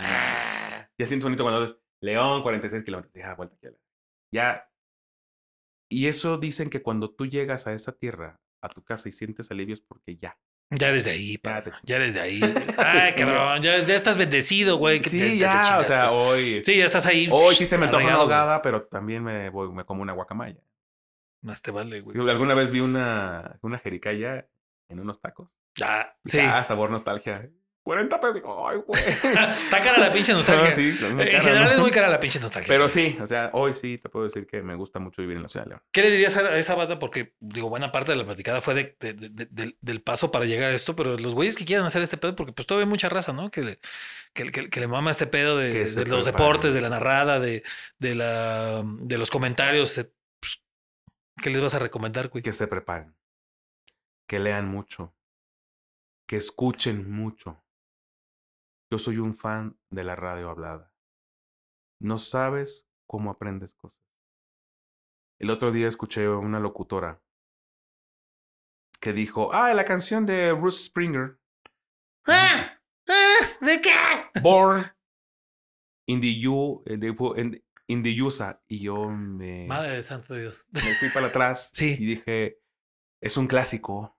Ah, 0.00 0.88
Ya 0.98 1.06
siento 1.06 1.26
bonito 1.26 1.42
cuando 1.44 1.64
es 1.64 1.76
León, 2.00 2.42
46 2.42 2.84
kilómetros. 2.84 3.14
Ya, 3.14 3.34
vuelta 3.34 3.56
aquí. 3.56 3.74
Ya. 4.32 4.68
Y 5.90 6.06
eso 6.08 6.36
dicen 6.38 6.68
que 6.70 6.82
cuando 6.82 7.10
tú 7.14 7.26
llegas 7.26 7.66
a 7.66 7.72
esa 7.72 7.92
tierra, 7.92 8.40
a 8.60 8.68
tu 8.68 8.82
casa 8.82 9.08
y 9.08 9.12
sientes 9.12 9.50
alivios 9.50 9.80
porque 9.80 10.16
ya. 10.16 10.36
Ya 10.70 10.88
eres 10.88 11.04
de 11.04 11.12
ahí, 11.12 11.32
Ya 11.34 11.40
pa. 11.42 11.62
Ya 11.84 11.96
eres 11.96 12.14
de 12.14 12.20
ahí. 12.20 12.40
Ay, 12.76 13.12
cabrón. 13.14 13.62
Ya, 13.62 13.78
ya 13.78 13.94
estás 13.94 14.16
bendecido, 14.16 14.78
güey. 14.78 15.00
que 15.00 15.08
Sí, 15.10 15.18
te- 15.18 15.24
te- 15.26 15.30
te 15.32 15.38
ya. 15.38 15.78
O 15.78 15.84
sea, 15.84 16.10
hoy. 16.10 16.60
Sí, 16.64 16.76
ya 16.76 16.84
estás 16.86 17.06
ahí. 17.06 17.28
Hoy 17.30 17.54
sí 17.54 17.66
se 17.66 17.78
me 17.78 17.84
antoja 17.84 18.04
una 18.04 18.14
ahogada, 18.14 18.62
pero 18.62 18.82
también 18.82 19.22
me, 19.22 19.48
voy, 19.50 19.70
me 19.72 19.84
como 19.84 20.02
una 20.02 20.12
guacamaya. 20.12 20.60
Más 21.46 21.62
te 21.62 21.70
vale, 21.70 22.00
güey. 22.00 22.18
Alguna 22.28 22.54
vez 22.54 22.70
vi 22.72 22.80
una, 22.80 23.56
una 23.62 23.78
jericaya 23.78 24.48
en 24.88 24.98
unos 25.00 25.20
tacos. 25.20 25.56
Ya, 25.76 26.16
sí. 26.24 26.40
Ah, 26.40 26.64
sabor 26.64 26.90
nostalgia. 26.90 27.48
40 27.84 28.20
pesos. 28.20 28.42
Ay, 28.68 28.78
güey. 28.84 29.00
Está 29.48 29.80
cara 29.80 29.96
la 29.98 30.10
pinche 30.10 30.32
nostalgia. 30.32 30.70
Ah, 30.70 30.72
sí, 30.72 30.88
en 31.00 31.18
general 31.18 31.64
¿no? 31.66 31.70
es 31.70 31.78
muy 31.78 31.92
cara 31.92 32.08
la 32.08 32.18
pinche 32.20 32.40
nostalgia. 32.40 32.66
Pero 32.66 32.88
sí, 32.88 33.16
o 33.22 33.26
sea, 33.28 33.50
hoy 33.52 33.74
sí 33.74 33.96
te 33.98 34.08
puedo 34.08 34.24
decir 34.24 34.44
que 34.44 34.60
me 34.60 34.74
gusta 34.74 34.98
mucho 34.98 35.22
vivir 35.22 35.36
en 35.36 35.44
la 35.44 35.48
ciudad 35.48 35.66
de 35.66 35.70
León. 35.70 35.82
¿Qué 35.92 36.02
le 36.02 36.10
dirías 36.10 36.36
a 36.36 36.58
esa 36.58 36.74
banda? 36.74 36.98
Porque, 36.98 37.34
digo, 37.38 37.68
buena 37.68 37.92
parte 37.92 38.10
de 38.10 38.18
la 38.18 38.24
platicada 38.24 38.60
fue 38.60 38.74
de, 38.74 38.96
de- 38.98 39.12
de- 39.12 39.28
de- 39.28 39.46
del, 39.52 39.78
del 39.80 40.02
paso 40.02 40.32
para 40.32 40.46
llegar 40.46 40.72
a 40.72 40.74
esto, 40.74 40.96
pero 40.96 41.16
los 41.16 41.34
güeyes 41.34 41.54
que 41.56 41.64
quieran 41.64 41.86
hacer 41.86 42.02
este 42.02 42.16
pedo, 42.16 42.34
porque 42.34 42.52
pues 42.52 42.66
todavía 42.66 42.86
hay 42.86 42.90
mucha 42.90 43.08
raza, 43.08 43.32
¿no? 43.32 43.52
Que 43.52 43.62
le, 43.62 43.78
que, 44.34 44.50
que- 44.50 44.68
que 44.68 44.80
le 44.80 44.88
mama 44.88 45.12
este 45.12 45.28
pedo 45.28 45.56
de, 45.56 45.88
los 46.08 46.24
deportes, 46.24 46.74
de 46.74 46.80
la 46.80 46.88
narrada, 46.88 47.38
de, 47.38 47.62
de, 48.00 48.14
la, 48.16 48.82
de 48.84 49.16
los 49.16 49.30
comentarios. 49.30 50.04
¿Qué 51.42 51.50
les 51.50 51.60
vas 51.62 51.74
a 51.74 51.78
recomendar, 51.78 52.28
güey? 52.28 52.42
Que 52.42 52.52
se 52.52 52.66
preparen. 52.66 53.16
Que 54.28 54.38
lean 54.38 54.68
mucho. 54.68 55.14
Que 56.26 56.36
escuchen 56.36 57.10
mucho. 57.10 57.64
Yo 58.90 58.98
soy 58.98 59.18
un 59.18 59.34
fan 59.34 59.78
de 59.90 60.04
la 60.04 60.16
radio 60.16 60.50
hablada. 60.50 60.92
No 62.00 62.18
sabes 62.18 62.88
cómo 63.06 63.30
aprendes 63.30 63.74
cosas. 63.74 64.04
El 65.38 65.50
otro 65.50 65.70
día 65.72 65.88
escuché 65.88 66.24
a 66.26 66.36
una 66.38 66.60
locutora 66.60 67.22
que 69.00 69.12
dijo, 69.12 69.52
ah, 69.52 69.72
la 69.74 69.84
canción 69.84 70.24
de 70.26 70.52
Bruce 70.52 70.84
Springer, 70.84 71.38
¡Ah! 72.26 72.80
¡Ah! 73.08 73.38
¿De 73.60 73.80
qué? 73.80 74.40
Born 74.42 74.84
in 76.08 76.20
the, 76.20 76.48
U, 76.48 76.82
in 76.86 77.00
the, 77.00 77.08
in- 77.40 77.64
in 77.88 78.02
the 78.02 78.22
USA. 78.22 78.60
Y 78.68 78.80
yo 78.80 79.08
me, 79.08 79.66
Madre 79.66 79.96
de 79.96 80.02
santo 80.02 80.34
Dios. 80.34 80.66
me 80.72 80.80
fui 80.80 81.08
para 81.14 81.26
atrás 81.28 81.70
Sí. 81.74 81.96
y 81.98 82.04
dije, 82.06 82.58
es 83.20 83.36
un 83.36 83.46
clásico. 83.46 84.16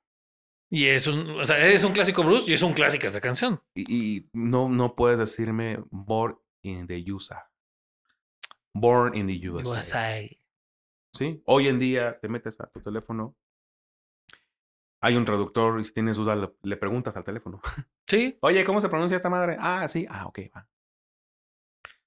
Y 0.69 0.87
es 0.87 1.07
un, 1.07 1.29
o 1.39 1.45
sea, 1.45 1.65
es 1.65 1.83
un 1.85 1.93
clásico 1.93 2.23
Bruce 2.23 2.51
y 2.51 2.53
es 2.53 2.61
un 2.61 2.73
clásico 2.73 3.07
esa 3.07 3.21
canción. 3.21 3.61
Y, 3.73 3.85
y 4.17 4.29
no, 4.33 4.67
no 4.69 4.95
puedes 4.95 5.17
decirme 5.19 5.79
Born 5.91 6.37
in 6.63 6.87
the 6.87 7.03
USA. 7.11 7.49
Born 8.73 9.15
in 9.15 9.27
the 9.27 9.49
USA. 9.49 9.79
USA. 9.79 10.37
¿Sí? 11.13 11.41
Hoy 11.45 11.67
en 11.67 11.79
día 11.79 12.19
te 12.19 12.27
metes 12.29 12.59
a 12.59 12.67
tu 12.69 12.81
teléfono. 12.81 13.35
Hay 14.99 15.15
un 15.15 15.25
traductor 15.25 15.79
y 15.79 15.85
si 15.85 15.93
tienes 15.93 16.17
duda 16.17 16.35
le, 16.35 16.49
le 16.63 16.75
preguntas 16.77 17.15
al 17.15 17.23
teléfono. 17.23 17.61
Sí. 18.07 18.37
Oye, 18.41 18.65
¿cómo 18.65 18.81
se 18.81 18.89
pronuncia 18.89 19.15
esta 19.15 19.29
madre? 19.29 19.55
Ah, 19.59 19.87
sí. 19.87 20.05
Ah, 20.09 20.25
ok, 20.27 20.39
va. 20.55 20.67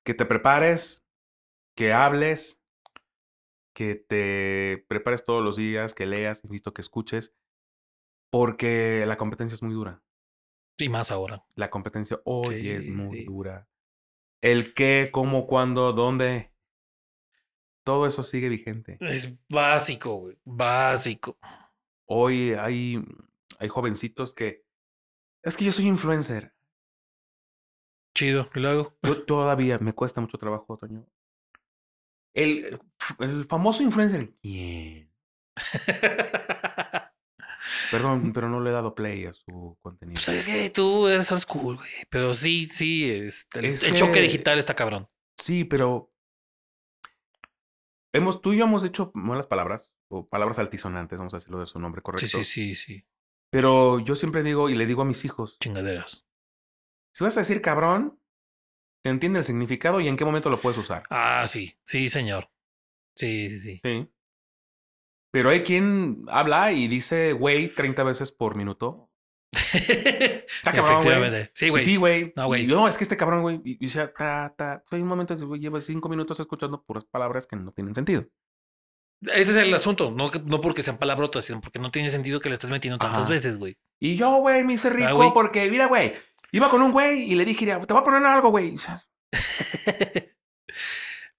que 0.04 0.12
te 0.14 0.26
prepares, 0.26 1.06
que 1.80 1.94
hables, 1.94 2.60
que 3.74 3.94
te 3.94 4.84
prepares 4.86 5.24
todos 5.24 5.42
los 5.42 5.56
días, 5.56 5.94
que 5.94 6.04
leas, 6.04 6.44
insisto, 6.44 6.74
que 6.74 6.82
escuches, 6.82 7.34
porque 8.28 9.06
la 9.06 9.16
competencia 9.16 9.54
es 9.54 9.62
muy 9.62 9.72
dura. 9.72 10.02
Y 10.76 10.90
más 10.90 11.10
ahora. 11.10 11.42
La 11.54 11.70
competencia 11.70 12.20
hoy 12.26 12.68
es 12.68 12.86
muy 12.86 13.20
sí. 13.20 13.24
dura. 13.24 13.66
El 14.42 14.74
qué, 14.74 15.08
cómo, 15.10 15.46
cuándo, 15.46 15.94
dónde. 15.94 16.52
Todo 17.82 18.06
eso 18.06 18.22
sigue 18.22 18.50
vigente. 18.50 18.98
Es 19.00 19.38
básico, 19.48 20.16
güey. 20.16 20.38
Básico. 20.44 21.38
Hoy 22.04 22.52
hay, 22.52 23.02
hay 23.58 23.68
jovencitos 23.68 24.34
que. 24.34 24.66
Es 25.42 25.56
que 25.56 25.64
yo 25.64 25.72
soy 25.72 25.86
influencer. 25.86 26.52
Chido. 28.14 28.50
Y 28.54 28.60
luego. 28.60 28.98
Yo 29.02 29.24
todavía 29.24 29.78
me 29.78 29.94
cuesta 29.94 30.20
mucho 30.20 30.36
trabajo, 30.36 30.76
Toño. 30.76 31.06
El, 32.34 32.78
el 33.18 33.44
famoso 33.44 33.82
influencer. 33.82 34.32
¿Quién? 34.42 35.10
Perdón, 37.90 38.32
pero 38.32 38.48
no 38.48 38.60
le 38.60 38.70
he 38.70 38.72
dado 38.72 38.94
play 38.94 39.26
a 39.26 39.34
su 39.34 39.76
contenido. 39.82 40.14
Pues 40.24 40.28
es 40.28 40.46
que 40.46 40.70
tú 40.70 41.08
eres 41.08 41.30
old 41.30 41.42
school, 41.42 41.76
güey. 41.76 41.90
Pero 42.08 42.32
sí, 42.34 42.66
sí, 42.66 43.10
es, 43.10 43.46
el, 43.54 43.64
Es 43.66 43.82
el 43.82 43.94
choque 43.94 44.14
que- 44.14 44.22
digital 44.22 44.58
está 44.58 44.74
cabrón. 44.74 45.08
Sí, 45.38 45.64
pero. 45.64 46.12
Hemos, 48.12 48.40
tú 48.40 48.52
y 48.52 48.58
yo 48.58 48.64
hemos 48.64 48.82
dicho 48.82 49.12
malas 49.14 49.46
palabras, 49.46 49.92
o 50.08 50.28
palabras 50.28 50.58
altisonantes, 50.58 51.18
vamos 51.18 51.32
a 51.34 51.36
decirlo 51.36 51.60
de 51.60 51.66
su 51.66 51.78
nombre 51.78 52.02
correcto. 52.02 52.26
Sí, 52.26 52.42
sí, 52.44 52.74
sí, 52.74 52.74
sí. 52.74 53.06
Pero 53.52 53.98
yo 54.00 54.16
siempre 54.16 54.42
digo, 54.42 54.68
y 54.70 54.74
le 54.74 54.86
digo 54.86 55.02
a 55.02 55.04
mis 55.04 55.24
hijos, 55.24 55.58
Chingaderas. 55.60 56.26
si 57.14 57.24
vas 57.24 57.36
a 57.36 57.40
decir 57.40 57.60
cabrón, 57.60 58.19
entiende 59.04 59.38
el 59.38 59.44
significado 59.44 60.00
y 60.00 60.08
en 60.08 60.16
qué 60.16 60.24
momento 60.24 60.50
lo 60.50 60.60
puedes 60.60 60.78
usar. 60.78 61.02
Ah, 61.10 61.44
sí, 61.46 61.74
sí, 61.84 62.08
señor. 62.08 62.50
Sí, 63.16 63.48
sí, 63.50 63.60
sí. 63.60 63.80
Sí. 63.84 64.08
Pero 65.32 65.50
hay 65.50 65.62
quien 65.62 66.24
habla 66.28 66.72
y 66.72 66.88
dice 66.88 67.32
güey 67.32 67.68
30 67.74 68.02
veces 68.04 68.32
por 68.32 68.56
minuto. 68.56 69.08
Está 69.52 70.72
cabrón, 70.72 71.02
güey. 71.02 71.08
Efectivamente. 71.12 71.50
Sí, 71.54 71.68
güey. 71.68 71.82
Sí, 71.82 71.96
güey. 71.96 72.32
No, 72.36 72.46
güey. 72.46 72.66
No, 72.66 72.88
es 72.88 72.96
que 72.96 73.04
este 73.04 73.16
cabrón, 73.16 73.42
güey. 73.42 73.60
Y, 73.64 73.84
y 73.84 73.88
sea, 73.88 74.12
ta, 74.12 74.52
ta. 74.56 74.82
Hay 74.90 75.00
un 75.02 75.08
momento 75.08 75.34
en 75.34 75.40
que 75.40 75.46
güey, 75.46 75.60
llevas 75.60 75.84
cinco 75.84 76.08
minutos 76.08 76.38
escuchando 76.40 76.82
puras 76.82 77.04
palabras 77.04 77.46
que 77.46 77.56
no 77.56 77.72
tienen 77.72 77.94
sentido. 77.94 78.26
Ese 79.22 79.50
es 79.50 79.56
el 79.56 79.74
asunto. 79.74 80.10
No, 80.10 80.30
no 80.46 80.60
porque 80.60 80.82
sean 80.82 80.98
palabrotas, 80.98 81.44
sino 81.44 81.60
porque 81.60 81.78
no 81.78 81.90
tiene 81.90 82.10
sentido 82.10 82.40
que 82.40 82.48
le 82.48 82.54
estés 82.54 82.70
metiendo 82.70 82.98
tantas 82.98 83.28
veces, 83.28 83.58
güey. 83.58 83.76
Y 84.00 84.16
yo, 84.16 84.36
güey, 84.38 84.64
me 84.64 84.74
hice 84.74 84.88
rico 84.88 85.08
Ah, 85.08 85.12
güey. 85.12 85.30
porque, 85.34 85.70
mira, 85.70 85.86
güey, 85.86 86.14
iba 86.52 86.68
con 86.70 86.82
un 86.82 86.92
güey 86.92 87.30
y 87.30 87.34
le 87.34 87.44
dije, 87.44 87.66
te 87.66 87.74
voy 87.76 88.00
a 88.00 88.04
poner 88.04 88.24
algo, 88.24 88.50
güey. 88.50 88.76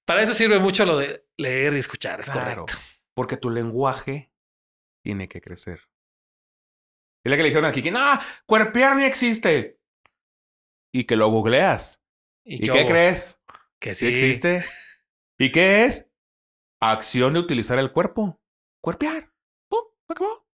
Para 0.05 0.23
eso 0.23 0.33
sirve 0.33 0.59
mucho 0.59 0.85
lo 0.85 0.97
de 0.97 1.25
leer 1.37 1.73
y 1.73 1.79
escuchar, 1.79 2.19
es 2.19 2.29
Claro. 2.29 2.65
correcto. 2.65 2.73
porque 3.13 3.37
tu 3.37 3.49
lenguaje 3.49 4.31
tiene 5.03 5.27
que 5.27 5.41
crecer. 5.41 5.89
Y 7.25 7.29
la 7.29 7.35
que 7.35 7.43
le 7.43 7.49
dijeron 7.49 7.69
aquí 7.69 7.81
que 7.81 7.91
no, 7.91 7.99
cuerpear 8.47 8.95
ni 8.95 9.03
existe. 9.03 9.79
Y 10.93 11.05
que 11.05 11.15
lo 11.15 11.29
googleas. 11.29 12.01
¿Y, 12.43 12.67
qué 12.69 12.85
crees? 12.85 13.39
Que 13.79 13.91
sí 13.93 14.07
sí. 14.07 14.11
existe. 14.11 14.65
¿Y 15.39 15.51
qué 15.51 15.85
es? 15.85 16.07
Acción 16.81 17.33
de 17.33 17.39
utilizar 17.39 17.77
el 17.79 17.91
cuerpo. 17.91 18.41
Cuerpear. 18.81 19.31
¡Pum! 19.69 19.85
Se 20.07 20.13
acabó. 20.13 20.47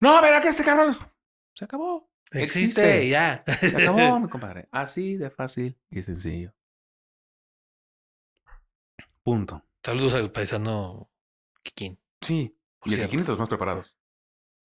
No, 0.00 0.20
verá 0.20 0.40
que 0.40 0.48
este 0.48 0.64
cabrón. 0.64 0.98
Se 1.54 1.64
acabó. 1.64 2.09
Existe, 2.32 2.82
Existe. 2.82 3.08
ya. 3.08 3.44
Se 3.46 3.82
acabó, 3.82 4.20
mi 4.20 4.28
compadre. 4.28 4.68
Así 4.72 5.16
de 5.16 5.30
fácil 5.30 5.76
y 5.90 6.02
sencillo. 6.02 6.52
Punto. 9.22 9.64
Saludos 9.84 10.14
al 10.14 10.30
paisano 10.32 11.10
Kikín. 11.62 11.98
Sí. 12.20 12.56
Y 12.84 12.94
el 12.94 13.08
que 13.08 13.16
es 13.16 13.26
de 13.26 13.32
los 13.32 13.38
más 13.38 13.48
preparados. 13.48 13.96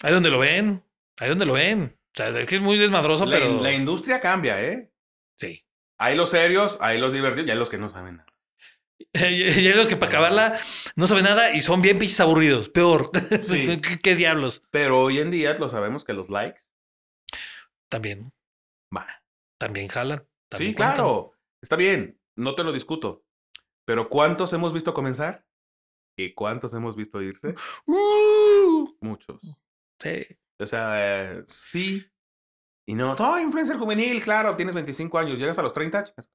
Ahí 0.01 0.13
donde 0.13 0.29
lo 0.29 0.39
ven. 0.39 0.83
Ahí 1.17 1.29
donde 1.29 1.45
lo 1.45 1.53
ven. 1.53 1.97
O 1.97 2.11
sea, 2.17 2.29
es 2.29 2.47
que 2.47 2.55
es 2.55 2.61
muy 2.61 2.77
desmadroso, 2.77 3.25
La, 3.25 3.37
pero. 3.37 3.61
la 3.61 3.73
industria 3.73 4.21
cambia, 4.21 4.61
¿eh? 4.63 4.91
Sí. 5.37 5.65
Hay 5.97 6.15
los 6.15 6.29
serios, 6.29 6.77
hay 6.81 6.99
los 6.99 7.11
divertidos 7.13 7.47
y 7.47 7.51
hay 7.51 7.57
los 7.57 7.69
que 7.69 7.77
no 7.77 7.89
saben 7.89 8.17
nada. 8.17 8.31
Y 9.13 9.67
hay 9.67 9.73
los 9.73 9.87
que 9.87 9.95
para 9.97 10.09
acabarla 10.09 10.59
no 10.95 11.07
saben 11.07 11.23
nada 11.25 11.53
y 11.53 11.61
son 11.61 11.81
bien 11.81 11.97
pinches 11.99 12.19
aburridos. 12.19 12.69
Peor. 12.69 13.11
Sí. 13.19 13.79
¿Qué, 13.81 13.99
qué 13.99 14.15
diablos? 14.15 14.63
Pero 14.71 15.01
hoy 15.01 15.19
en 15.19 15.31
día 15.31 15.53
lo 15.55 15.67
sabemos 15.69 16.03
que 16.05 16.13
los 16.13 16.29
likes, 16.29 16.61
También. 17.95 18.33
va. 18.95 19.07
También 19.57 19.87
jalan. 19.87 20.27
también 20.49 20.71
Sí, 20.71 20.75
cuentan. 20.75 20.95
claro. 20.95 21.31
Está 21.63 21.75
bien, 21.77 22.19
no 22.37 22.55
te 22.55 22.63
lo 22.63 22.73
discuto. 22.73 23.23
Pero 23.85 24.09
¿cuántos 24.09 24.51
hemos 24.53 24.73
visto 24.73 24.93
comenzar? 24.93 25.45
¿Y 26.17 26.33
cuántos 26.33 26.73
hemos 26.73 26.95
visto 26.95 27.21
irse? 27.21 27.55
Uh, 27.85 28.89
Muchos. 29.01 29.41
sí. 30.01 30.25
O 30.59 30.65
sea, 30.65 31.33
eh, 31.37 31.43
sí 31.47 32.05
y 32.87 32.95
no. 32.95 33.13
Oh, 33.17 33.39
influencer 33.39 33.77
juvenil, 33.77 34.21
claro, 34.23 34.55
tienes 34.55 34.73
25 34.75 35.17
años, 35.17 35.37
llegas 35.37 35.57
a 35.59 35.61
los 35.61 35.73
30. 35.73 36.03
chicas. 36.05 36.29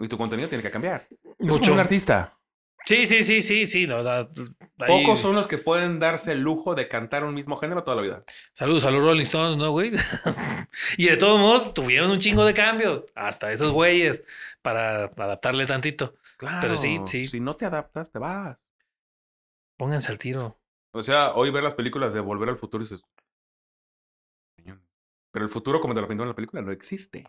Y 0.00 0.08
tu 0.08 0.16
contenido 0.16 0.48
tiene 0.48 0.62
que 0.62 0.70
cambiar. 0.70 1.06
Es 1.10 1.18
como 1.38 1.56
Mucho. 1.56 1.72
un 1.72 1.80
artista. 1.80 2.37
Sí, 2.88 3.04
sí, 3.04 3.22
sí, 3.22 3.42
sí, 3.42 3.66
sí. 3.66 3.86
No, 3.86 3.98
ahí- 3.98 4.24
Pocos 4.86 5.20
son 5.20 5.34
los 5.34 5.46
que 5.46 5.58
pueden 5.58 5.98
darse 5.98 6.32
el 6.32 6.40
lujo 6.40 6.74
de 6.74 6.88
cantar 6.88 7.22
un 7.22 7.34
mismo 7.34 7.58
género 7.58 7.84
toda 7.84 7.96
la 7.98 8.02
vida. 8.02 8.20
Saludos 8.54 8.86
a 8.86 8.90
los 8.90 9.04
Rolling 9.04 9.24
Stones, 9.24 9.58
¿no, 9.58 9.70
güey? 9.72 9.92
y 10.96 11.06
de 11.08 11.18
todos 11.18 11.38
modos 11.38 11.74
tuvieron 11.74 12.10
un 12.10 12.18
chingo 12.18 12.46
de 12.46 12.54
cambios. 12.54 13.04
Hasta 13.14 13.52
esos 13.52 13.72
güeyes 13.72 14.22
para 14.62 15.04
adaptarle 15.04 15.66
tantito. 15.66 16.14
Claro. 16.38 16.74
sí, 16.76 16.98
sí. 17.04 17.26
Si 17.26 17.40
no 17.40 17.56
te 17.56 17.66
adaptas, 17.66 18.10
te 18.10 18.18
vas. 18.18 18.56
Pónganse 19.76 20.10
al 20.10 20.18
tiro. 20.18 20.58
O 20.92 21.02
sea, 21.02 21.34
hoy 21.34 21.50
ver 21.50 21.64
las 21.64 21.74
películas 21.74 22.14
de 22.14 22.20
Volver 22.20 22.48
al 22.48 22.56
Futuro 22.56 22.82
y 22.82 22.88
dices. 22.88 23.04
Pero 25.30 25.44
el 25.44 25.50
futuro, 25.50 25.80
como 25.80 25.94
te 25.94 26.00
lo 26.00 26.08
pintaron 26.08 26.28
en 26.28 26.32
la 26.32 26.36
película, 26.36 26.62
no 26.62 26.72
existe. 26.72 27.24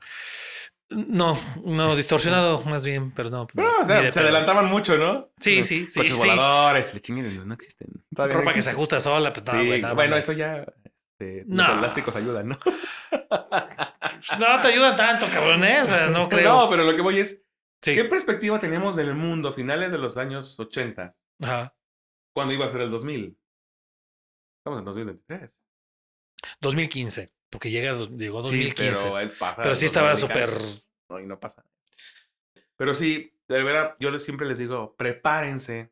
No, 0.89 1.37
no, 1.65 1.95
distorsionado 1.95 2.61
más 2.63 2.83
bien, 2.85 3.11
pero 3.13 3.29
no. 3.29 3.47
Pero, 3.47 3.69
o 3.81 3.85
sea, 3.85 4.01
se 4.01 4.09
pedo. 4.11 4.23
adelantaban 4.23 4.65
mucho, 4.67 4.97
¿no? 4.97 5.31
Sí, 5.39 5.57
Los 5.57 5.65
sí, 5.67 5.87
sí, 5.89 5.99
Coches 5.99 6.19
sí. 6.19 6.27
voladores, 6.27 6.93
le 6.93 6.99
no 7.45 7.53
existen. 7.53 7.87
Todavía 8.15 8.35
no 8.35 8.41
Ropa 8.41 8.53
que 8.53 8.61
se 8.61 8.69
ajusta 8.71 8.99
sola, 8.99 9.31
pues 9.33 9.45
no, 9.45 9.59
sí, 9.61 9.81
bueno, 9.95 10.15
eso 10.15 10.33
ya. 10.33 10.65
Este, 11.19 11.43
No. 11.47 11.67
Los 11.67 11.77
elásticos 11.79 12.15
ayudan, 12.15 12.47
¿no? 12.47 12.59
No 14.39 14.61
te 14.61 14.67
ayudan 14.69 14.95
tanto, 14.95 15.27
cabrón, 15.29 15.63
¿eh? 15.63 15.81
O 15.81 15.87
sea, 15.87 16.07
no 16.07 16.27
creo. 16.29 16.53
No, 16.61 16.69
pero 16.69 16.83
lo 16.83 16.95
que 16.95 17.01
voy 17.01 17.19
es. 17.19 17.43
sí. 17.81 17.93
¿Qué 17.93 18.05
perspectiva 18.05 18.59
teníamos 18.59 18.95
del 18.95 19.13
mundo 19.13 19.49
a 19.49 19.53
finales 19.53 19.91
de 19.91 19.97
los 19.97 20.17
años 20.17 20.59
80? 20.59 21.11
Ajá. 21.41 21.75
Cuando 22.33 22.53
iba 22.53 22.65
a 22.65 22.69
ser 22.69 22.81
el 22.81 22.91
2000? 22.91 23.37
Estamos 24.59 24.79
en 24.79 24.85
2023. 24.85 25.61
2015, 26.61 27.33
porque 27.49 27.71
llega, 27.71 27.93
llegó 27.93 28.45
Sí, 28.45 28.63
2015. 28.73 28.75
pero 28.83 28.99
pero, 29.01 29.19
él 29.19 29.31
pasa. 29.37 29.75
sí 29.75 29.85
estaba 29.85 30.11
2000 30.11 30.25
y 30.25 30.27
súper. 30.27 30.61
No, 31.09 31.19
y 31.19 31.25
no 31.25 31.39
pasa. 31.39 31.65
Pero 32.75 32.93
sí, 32.93 33.33
de 33.47 33.63
verdad, 33.63 33.95
yo 33.99 34.17
siempre 34.19 34.47
les 34.47 34.57
digo, 34.57 34.95
prepárense. 34.95 35.91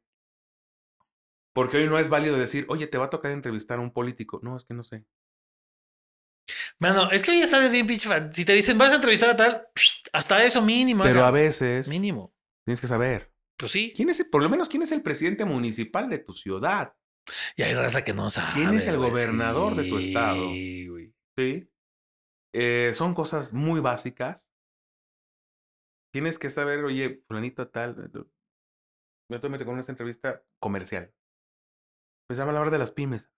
Porque 1.54 1.78
hoy 1.78 1.88
no 1.88 1.98
es 1.98 2.10
válido 2.10 2.38
decir, 2.38 2.66
oye, 2.70 2.86
te 2.88 2.98
va 3.00 3.06
a 3.06 3.10
tocar 3.10 3.32
entrevistar 3.32 3.80
a 3.80 3.82
un 3.82 3.92
político. 3.92 4.40
No, 4.44 4.56
es 4.56 4.64
que 4.66 4.74
no 4.76 4.84
sé. 4.84 5.06
Mano, 6.80 7.12
es 7.12 7.22
que 7.24 7.32
hoy 7.32 7.42
está 7.42 7.68
bien 7.68 7.88
pinche 7.88 8.08
fan. 8.08 8.32
Si 8.34 8.46
te 8.46 8.54
dicen, 8.54 8.78
vas 8.78 8.94
a 8.94 8.98
entrevistar 8.98 9.32
a 9.32 9.36
tal, 9.36 9.68
hasta 10.14 10.44
eso 10.44 10.62
mínimo. 10.62 11.04
Pero 11.04 11.26
a 11.26 11.32
veces 11.32 11.90
Mínimo. 11.90 12.34
tienes 12.64 12.80
que 12.80 12.88
saber. 12.88 13.34
Pues 13.58 13.72
sí. 13.72 13.92
¿Quién 13.96 14.10
es 14.12 14.20
el- 14.20 14.30
por 14.30 14.44
lo 14.44 14.50
menos 14.50 14.70
quién 14.70 14.84
es 14.84 14.92
el 14.92 15.02
presidente 15.02 15.44
municipal 15.46 16.08
de 16.10 16.20
tu 16.20 16.32
ciudad? 16.34 16.94
Y 17.58 17.64
hay 17.64 17.74
raza 17.74 18.04
que 18.04 18.14
no 18.14 18.30
sabe. 18.30 18.54
¿Quién 18.54 18.74
es 18.76 18.86
el 18.88 18.98
gobernador 18.98 19.76
de 19.76 19.90
tu 19.90 19.98
estado? 19.98 20.52
Sí, 20.54 20.88
güey. 20.88 21.07
¿Sí? 21.38 21.70
Eh, 22.54 22.92
son 22.94 23.14
cosas 23.14 23.54
muy 23.54 23.80
básicas. 23.80 24.50
Tienes 26.14 26.40
que 26.40 26.50
saber, 26.50 26.84
oye, 26.84 27.22
fulanito 27.28 27.68
tal. 27.70 28.10
Yo 29.30 29.42
te 29.42 29.50
meto 29.50 29.66
con 29.66 29.76
una 29.76 29.84
entrevista 29.88 30.44
comercial. 30.60 31.14
Pues 32.28 32.38
ya 32.38 32.46
va 32.46 32.52
a 32.52 32.56
hablar 32.56 32.72
de 32.72 32.80
las 32.80 32.92
pymes. 32.92 33.30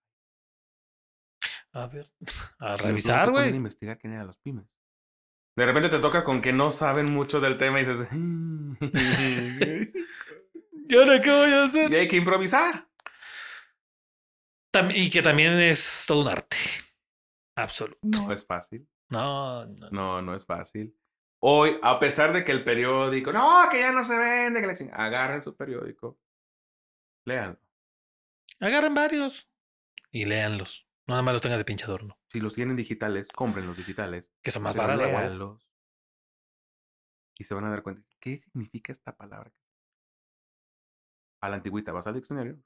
A 1.72 1.86
ver. 1.86 2.10
A 2.58 2.76
revisar, 2.76 3.30
güey. 3.30 3.54
investigar 3.54 3.98
quién 3.98 4.12
eran 4.14 4.26
las 4.28 4.38
pymes. 4.38 4.66
De 5.58 5.66
repente 5.66 5.88
te 5.90 5.98
toca 5.98 6.24
con 6.24 6.40
que 6.40 6.52
no 6.52 6.70
saben 6.70 7.06
mucho 7.12 7.40
del 7.40 7.58
tema 7.58 7.80
y 7.80 7.84
dices. 7.84 8.08
¿Y 10.88 10.96
ahora 10.96 11.20
qué 11.20 11.30
voy 11.30 11.50
a 11.52 11.64
hacer? 11.64 11.92
y 11.92 11.96
hay 11.96 12.08
que 12.08 12.16
improvisar. 12.16 12.88
Tam- 14.72 14.92
Y 14.94 15.10
que 15.10 15.20
también 15.22 15.52
es 15.60 16.04
todo 16.06 16.22
un 16.22 16.28
arte. 16.28 16.56
Absoluto. 17.56 17.98
No 18.02 18.32
es 18.32 18.46
fácil. 18.46 18.88
No, 19.08 19.66
no. 19.66 19.90
No, 19.90 20.22
no 20.22 20.34
es 20.34 20.46
fácil. 20.46 20.96
Hoy, 21.42 21.78
a 21.82 21.98
pesar 21.98 22.32
de 22.32 22.44
que 22.44 22.52
el 22.52 22.64
periódico, 22.64 23.32
no, 23.32 23.62
que 23.70 23.80
ya 23.80 23.92
no 23.92 24.04
se 24.04 24.16
vende, 24.16 24.60
que 24.60 24.66
la 24.66 24.76
chingada", 24.76 25.04
agarren 25.04 25.40
su 25.42 25.56
periódico, 25.56 26.20
léanlo. 27.26 27.58
Agarren 28.60 28.94
varios 28.94 29.50
y 30.12 30.26
léanlos. 30.26 30.86
No 31.06 31.14
nada 31.14 31.22
más 31.22 31.32
los 31.32 31.42
tenga 31.42 31.56
de 31.56 31.64
pinche 31.64 31.86
adorno. 31.86 32.18
Si 32.28 32.40
los 32.40 32.54
tienen 32.54 32.76
digitales, 32.76 33.28
compren 33.28 33.66
los 33.66 33.76
digitales. 33.76 34.30
Que 34.42 34.50
son 34.50 34.62
más 34.62 34.76
baratos, 34.76 35.06
léanlos. 35.06 35.66
y 37.36 37.44
se 37.44 37.54
van 37.54 37.64
a 37.64 37.70
dar 37.70 37.82
cuenta. 37.82 38.06
¿Qué 38.20 38.36
significa 38.38 38.92
esta 38.92 39.16
palabra? 39.16 39.50
A 41.40 41.48
la 41.48 41.56
antigüita, 41.56 41.90
vas 41.92 42.06
al 42.06 42.14
diccionario. 42.14 42.58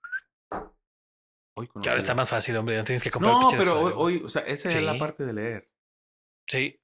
Hoy 1.56 1.68
Que 1.68 1.88
ahora 1.88 1.98
está 1.98 2.14
más 2.14 2.28
fácil, 2.28 2.56
hombre. 2.56 2.76
Ya 2.76 2.84
tienes 2.84 3.02
que 3.02 3.10
comprar 3.10 3.34
No, 3.34 3.48
pero 3.56 3.80
hoy, 3.96 4.22
o 4.24 4.28
sea, 4.28 4.42
esa 4.42 4.68
es 4.68 4.82
la 4.82 4.98
parte 4.98 5.24
de 5.24 5.32
leer. 5.32 5.70
Sí. 6.48 6.80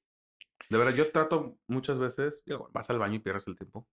De 0.69 0.79
verdad, 0.79 0.95
yo 0.95 1.11
trato 1.11 1.59
muchas 1.69 1.99
veces, 1.99 2.43
digo, 2.47 2.71
vas 2.73 2.89
al 2.91 2.99
baño 3.01 3.17
y 3.17 3.19
pierdes 3.19 3.47
el 3.49 3.57
tiempo. 3.57 3.89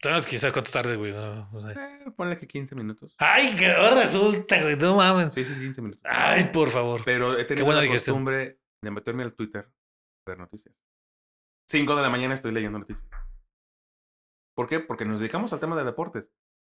Entonces, 0.00 0.30
quizás 0.30 0.52
cuánto 0.52 0.70
tarde, 0.70 0.96
güey. 0.96 1.12
No, 1.12 1.50
no 1.50 1.62
sé. 1.62 1.72
Eh, 1.72 2.10
ponle 2.16 2.38
que 2.38 2.46
15 2.46 2.74
minutos. 2.76 3.16
Ay, 3.18 3.56
que 3.56 3.72
resulta, 3.72 4.62
güey. 4.62 4.76
No 4.76 4.96
mames. 4.96 5.32
Sí, 5.32 5.44
sí, 5.44 5.58
15 5.58 5.82
minutos. 5.82 6.02
Ay, 6.04 6.50
por 6.52 6.68
favor. 6.68 7.02
Pero 7.04 7.36
he 7.38 7.44
tenido 7.44 7.72
la 7.72 7.80
digestión. 7.80 8.14
costumbre 8.16 8.60
de 8.84 8.90
meterme 8.90 9.22
al 9.24 9.34
Twitter 9.34 9.64
a 9.66 10.30
ver 10.30 10.38
noticias. 10.38 10.76
5 11.70 11.96
de 11.96 12.02
la 12.02 12.10
mañana 12.10 12.34
estoy 12.34 12.52
leyendo 12.52 12.78
noticias. 12.78 13.08
¿Por 14.54 14.68
qué? 14.68 14.80
Porque 14.80 15.04
nos 15.04 15.20
dedicamos 15.20 15.52
al 15.52 15.60
tema 15.60 15.76
de 15.76 15.84
deportes. 15.84 16.32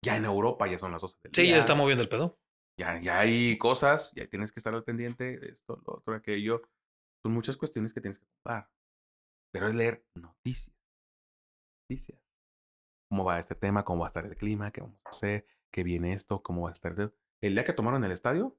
Ya 0.04 0.16
en 0.16 0.24
Europa 0.24 0.66
ya 0.66 0.78
son 0.78 0.92
las 0.92 1.02
12 1.02 1.16
del 1.24 1.32
Sí, 1.34 1.42
día. 1.42 1.52
ya 1.52 1.58
está 1.58 1.74
moviendo 1.74 2.02
el 2.02 2.08
pedo. 2.08 2.38
Ya, 2.80 2.98
ya 2.98 3.20
hay 3.20 3.58
cosas, 3.58 4.10
ya 4.14 4.26
tienes 4.26 4.52
que 4.52 4.58
estar 4.58 4.72
al 4.72 4.84
pendiente 4.84 5.38
esto, 5.52 5.82
lo 5.86 5.96
otro, 5.96 6.14
aquello. 6.14 6.62
Son 7.22 7.30
muchas 7.30 7.58
cuestiones 7.58 7.92
que 7.92 8.00
tienes 8.00 8.18
que 8.18 8.24
contar. 8.24 8.70
Pero 9.52 9.68
es 9.68 9.74
leer 9.74 10.06
noticias. 10.14 10.74
Noticias. 11.82 12.18
¿Cómo 13.10 13.24
va 13.24 13.38
este 13.38 13.54
tema? 13.54 13.84
¿Cómo 13.84 14.00
va 14.00 14.06
a 14.06 14.08
estar 14.08 14.24
el 14.24 14.34
clima? 14.34 14.70
¿Qué 14.70 14.80
vamos 14.80 14.98
a 15.04 15.10
hacer? 15.10 15.46
¿Qué 15.70 15.82
viene 15.82 16.14
esto? 16.14 16.42
¿Cómo 16.42 16.62
va 16.62 16.70
a 16.70 16.72
estar? 16.72 17.12
El 17.42 17.54
día 17.54 17.64
que 17.64 17.74
tomaron 17.74 18.02
el 18.02 18.12
estadio, 18.12 18.58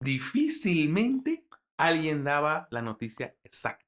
difícilmente 0.00 1.44
alguien 1.76 2.22
daba 2.22 2.68
la 2.70 2.82
noticia 2.82 3.36
exacta. 3.42 3.84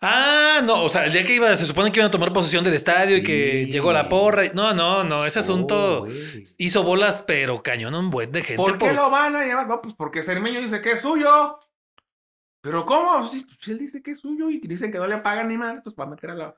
Ah, 0.00 0.60
no, 0.64 0.84
o 0.84 0.88
sea, 0.88 1.06
el 1.06 1.12
día 1.12 1.24
que 1.24 1.34
iba, 1.34 1.54
se 1.56 1.66
supone 1.66 1.90
que 1.92 2.00
iban 2.00 2.08
a 2.08 2.10
tomar 2.10 2.32
posesión 2.32 2.62
del 2.64 2.74
estadio 2.74 3.16
y 3.16 3.22
que 3.22 3.66
llegó 3.66 3.92
la 3.92 4.08
porra. 4.08 4.44
y- 4.46 4.50
No, 4.54 4.74
no, 4.74 5.04
no, 5.04 5.24
ese 5.24 5.38
asunto 5.40 6.02
Oh, 6.02 6.06
hizo 6.58 6.82
bolas, 6.82 7.22
pero 7.26 7.62
cañón 7.62 7.94
un 7.94 8.10
buen 8.10 8.30
de 8.32 8.42
gente. 8.42 8.56
¿Por 8.62 8.78
qué 8.78 8.92
lo 8.92 9.10
van 9.10 9.36
a 9.36 9.44
llevar? 9.44 9.66
No, 9.66 9.80
pues 9.80 9.94
porque 9.94 10.22
Cermeño 10.22 10.60
dice 10.60 10.80
que 10.80 10.92
es 10.92 11.00
suyo. 11.00 11.58
¿Pero 12.62 12.84
cómo? 12.84 13.26
Si, 13.28 13.46
si 13.60 13.70
él 13.72 13.78
dice 13.78 14.02
que 14.02 14.10
es 14.12 14.20
suyo 14.20 14.50
y 14.50 14.58
dicen 14.58 14.90
que 14.90 14.98
no 14.98 15.06
le 15.06 15.18
pagan 15.18 15.48
ni 15.48 15.56
más, 15.56 15.74
entonces 15.74 15.98
va 15.98 16.04
a 16.04 16.08
meter 16.08 16.30
a 16.30 16.34
la, 16.34 16.56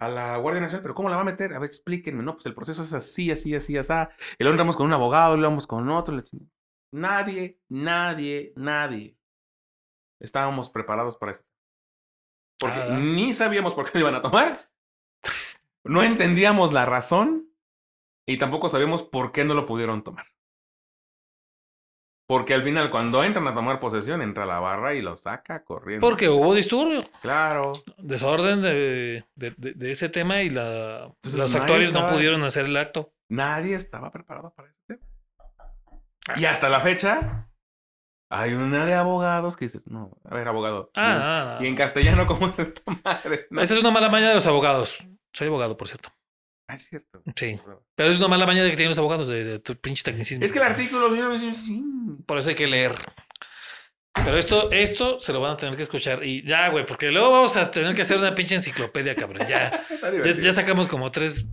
a 0.00 0.08
la 0.08 0.36
Guardia 0.38 0.62
Nacional. 0.62 0.82
¿Pero 0.82 0.94
cómo 0.94 1.08
la 1.10 1.16
va 1.16 1.22
a 1.22 1.26
meter? 1.26 1.52
A 1.52 1.58
ver, 1.58 1.66
explíquenme. 1.68 2.22
No, 2.22 2.34
pues 2.34 2.46
el 2.46 2.54
proceso 2.54 2.80
es 2.82 2.92
así, 2.94 3.30
así, 3.30 3.54
así, 3.54 3.76
así. 3.76 3.92
Y 4.38 4.44
luego 4.44 4.54
entramos 4.54 4.76
con 4.76 4.86
un 4.86 4.94
abogado, 4.94 5.36
luego 5.36 5.50
vamos 5.50 5.66
con 5.66 5.88
otro. 5.90 6.22
Nadie, 6.92 7.60
nadie, 7.68 8.52
nadie. 8.56 9.16
Estábamos 10.20 10.70
preparados 10.70 11.16
para 11.16 11.32
eso. 11.32 11.42
Porque 12.62 12.92
ni 12.92 13.34
sabíamos 13.34 13.74
por 13.74 13.84
qué 13.90 13.98
lo 13.98 14.04
iban 14.08 14.14
a 14.14 14.22
tomar. 14.22 14.58
No 15.84 16.02
entendíamos 16.02 16.72
la 16.72 16.86
razón. 16.86 17.48
Y 18.26 18.36
tampoco 18.38 18.68
sabíamos 18.68 19.02
por 19.02 19.32
qué 19.32 19.44
no 19.44 19.52
lo 19.54 19.66
pudieron 19.66 20.02
tomar. 20.04 20.26
Porque 22.28 22.54
al 22.54 22.62
final, 22.62 22.90
cuando 22.90 23.22
entran 23.24 23.46
a 23.48 23.52
tomar 23.52 23.80
posesión, 23.80 24.22
entra 24.22 24.46
la 24.46 24.60
barra 24.60 24.94
y 24.94 25.02
lo 25.02 25.16
saca 25.16 25.64
corriendo. 25.64 26.06
Porque 26.08 26.28
hubo 26.28 26.54
disturbio, 26.54 27.04
Claro. 27.20 27.72
desorden 27.98 28.62
de, 28.62 29.24
de- 29.34 29.54
de- 29.56 29.72
de 29.74 29.90
ese 29.90 30.08
tema 30.08 30.40
y 30.42 30.48
la, 30.50 31.06
Entonces, 31.06 31.34
los 31.34 31.54
actuarios 31.54 31.92
no 31.92 31.98
estaba- 31.98 32.12
pudieron 32.14 32.42
hacer 32.44 32.66
el 32.66 32.76
acto. 32.76 33.12
Nadie 33.28 33.74
estaba 33.74 34.10
preparado 34.12 34.54
para 34.54 34.68
ese 34.70 34.80
tema. 34.86 35.02
Y 36.36 36.44
hasta 36.44 36.68
la 36.68 36.80
fecha, 36.80 37.48
hay 38.34 38.54
una 38.54 38.86
de 38.86 38.94
abogados 38.94 39.56
que 39.56 39.66
dices, 39.66 39.86
no, 39.86 40.10
a 40.24 40.34
ver, 40.34 40.48
abogado. 40.48 40.90
y 40.94 40.98
en- 41.00 41.04
Ah, 41.06 41.58
Y 41.60 41.66
en 41.66 41.76
castellano, 41.76 42.26
¿cómo 42.26 42.48
es 42.48 42.58
esta 42.58 42.82
madre? 43.04 43.46
No, 43.50 43.60
esa 43.60 43.74
es 43.74 43.80
una 43.80 43.90
mala 43.90 44.08
maña 44.08 44.28
de 44.28 44.34
los 44.34 44.46
abogados. 44.46 45.04
Soy 45.32 45.48
abogado, 45.48 45.76
por 45.76 45.88
cierto. 45.88 46.10
Ah, 46.68 46.76
es 46.76 46.84
cierto. 46.88 47.22
Sí. 47.36 47.58
Pero 47.94 48.10
es 48.10 48.18
una 48.18 48.28
mala 48.28 48.46
maña 48.46 48.62
de 48.64 48.70
que 48.70 48.76
tienen 48.76 48.90
los 48.90 48.98
abogados 48.98 49.28
de, 49.28 49.44
de 49.44 49.58
tu 49.58 49.76
pinche 49.76 50.02
tecnicismo. 50.02 50.44
Es 50.44 50.52
que 50.52 50.58
el 50.58 50.64
artículo 50.64 51.14
sí. 51.54 51.84
Por 52.26 52.38
eso 52.38 52.48
hay 52.48 52.54
que 52.54 52.66
leer. 52.66 52.92
Pero 54.14 54.36
esto, 54.38 54.70
esto 54.70 55.18
se 55.18 55.32
lo 55.32 55.40
van 55.40 55.52
a 55.52 55.56
tener 55.56 55.76
que 55.76 55.82
escuchar. 55.82 56.22
Y 56.24 56.46
ya, 56.46 56.68
güey, 56.68 56.84
porque 56.86 57.10
luego 57.10 57.30
vamos 57.30 57.56
a 57.56 57.70
tener 57.70 57.94
que 57.94 58.02
hacer 58.02 58.18
una 58.18 58.34
pinche 58.34 58.54
enciclopedia, 58.54 59.14
cabrón. 59.14 59.46
Ya, 59.48 59.84
ya, 60.42 60.52
sacamos 60.52 60.86
como 60.86 61.10
tres 61.10 61.46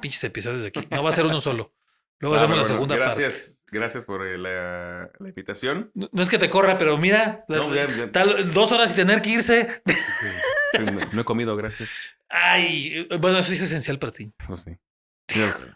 pinches 0.00 0.22
episodios 0.24 0.62
de 0.62 0.68
aquí. 0.68 0.86
No 0.90 1.02
va 1.02 1.08
a 1.08 1.12
ser 1.12 1.26
uno 1.26 1.40
solo. 1.40 1.74
Luego 2.22 2.36
hacemos 2.36 2.56
la 2.56 2.64
segunda 2.64 2.96
parte. 2.96 3.20
gracias, 3.22 3.58
Gracias 3.70 4.04
por 4.04 4.26
eh, 4.26 4.36
la, 4.38 5.10
la 5.18 5.28
invitación. 5.28 5.90
No, 5.94 6.08
no 6.12 6.22
es 6.22 6.28
que 6.28 6.38
te 6.38 6.48
corra, 6.50 6.76
pero 6.78 6.96
mira, 6.98 7.44
la- 7.48 7.56
No, 7.58 7.74
ya- 7.74 7.86
ya- 7.88 8.10
tal- 8.12 8.52
dos 8.52 8.70
horas 8.72 8.92
y 8.92 8.96
tener 8.96 9.20
que 9.22 9.30
irse. 9.30 9.82
Sí, 9.86 10.78
no, 10.78 10.92
no 11.14 11.20
he 11.22 11.24
comido, 11.24 11.56
gracias. 11.56 11.88
Ay, 12.28 13.06
bueno, 13.20 13.38
eso 13.38 13.52
es 13.52 13.60
esencial 13.62 13.98
para 13.98 14.12
ti. 14.12 14.32
Pues 14.46 14.60
sí. 14.60 14.76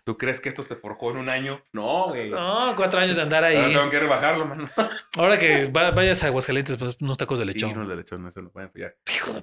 ¿Tú 0.04 0.16
crees 0.18 0.40
que 0.40 0.48
esto 0.50 0.62
se 0.62 0.76
forjó 0.76 1.10
en 1.12 1.16
un 1.16 1.28
año? 1.30 1.62
No, 1.72 2.08
güey. 2.08 2.28
No, 2.30 2.74
cuatro 2.76 3.00
años 3.00 3.16
de 3.16 3.22
andar 3.22 3.44
Ahora 3.44 3.66
ahí. 3.66 3.72
tengo 3.74 3.88
que 3.90 3.98
rebajarlo, 4.00 4.44
mano. 4.46 4.68
Ahora 5.16 5.38
que 5.38 5.66
va- 5.68 5.90
vayas 5.92 6.22
a 6.24 6.26
Aguascalientes, 6.28 6.76
pues 6.76 6.96
unos 7.00 7.16
tacos 7.16 7.38
de 7.38 7.46
Sí, 7.46 7.52
lechón. 7.54 7.74
no, 7.74 7.88
de 7.88 7.96
lechón, 7.96 8.22
no, 8.22 8.28
eso 8.28 8.42
no 8.42 8.50
pueden 8.50 8.70
fallar. 8.70 8.94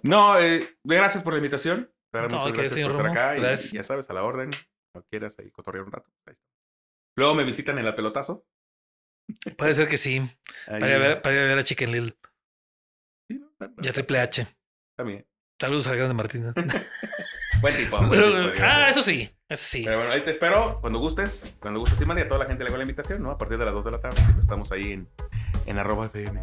No, 0.03 0.39
eh, 0.39 0.77
gracias 0.83 1.23
por 1.23 1.33
la 1.33 1.37
invitación. 1.37 1.91
Muchas 2.13 2.53
gracias 2.53 2.79
por 2.87 2.91
estar 2.91 3.07
acá. 3.07 3.37
Y 3.37 3.41
ya 3.75 3.83
sabes, 3.83 4.09
a 4.09 4.13
la 4.13 4.23
orden. 4.23 4.51
No 4.95 5.03
quieras 5.09 5.35
ahí 5.39 5.49
cotorrear 5.49 5.85
un 5.85 5.91
rato. 5.91 6.07
ahí 6.27 6.33
está. 6.33 6.52
Luego 7.15 7.35
me 7.35 7.43
visitan 7.43 7.77
en 7.79 7.85
el 7.85 7.95
pelotazo. 7.95 8.45
Puede 9.57 9.73
ser 9.73 9.87
que 9.87 9.97
sí. 9.97 10.17
Ahí- 10.67 10.79
Para 10.79 10.87
ir 10.89 10.93
a 10.95 10.99
ver, 10.99 11.21
para 11.21 11.35
ir 11.35 11.41
a 11.41 11.45
ver 11.45 11.59
a 11.59 11.63
Chicken 11.63 11.91
Little 11.91 12.17
Sí, 13.29 13.39
no, 13.39 13.47
está- 13.51 13.71
y 13.81 13.87
a 13.87 13.93
Triple 13.93 14.19
H. 14.19 14.47
bien. 15.05 15.25
Saludos 15.61 15.87
al 15.87 15.95
grande 15.97 16.13
Martínez. 16.13 16.53
Buen 17.61 17.77
tipo. 17.77 17.97
buen 17.97 18.09
Pero- 18.09 18.51
tipo, 18.51 18.65
ah, 18.65 18.89
eso 18.89 19.01
sí, 19.01 19.29
eso 19.47 19.65
sí. 19.65 19.83
Pero 19.85 19.97
bueno, 19.99 20.11
ahí 20.11 20.21
te 20.21 20.31
espero 20.31 20.79
cuando 20.81 20.99
gustes. 20.99 21.53
Cuando 21.59 21.79
gustes, 21.79 21.97
Simán, 21.99 22.17
y 22.17 22.21
a 22.21 22.27
toda 22.27 22.41
la 22.41 22.45
gente 22.47 22.63
le 22.65 22.67
hago 22.69 22.75
la 22.77 22.83
invitación, 22.83 23.23
¿no? 23.23 23.31
A 23.31 23.37
partir 23.37 23.57
de 23.57 23.63
las 23.63 23.73
2 23.73 23.85
de 23.85 23.91
la 23.91 24.01
tarde. 24.01 24.17
siempre 24.17 24.39
Estamos 24.41 24.71
ahí 24.73 24.91
en, 24.91 25.07
en 25.67 25.79
arroba 25.79 26.07
FM. 26.07 26.41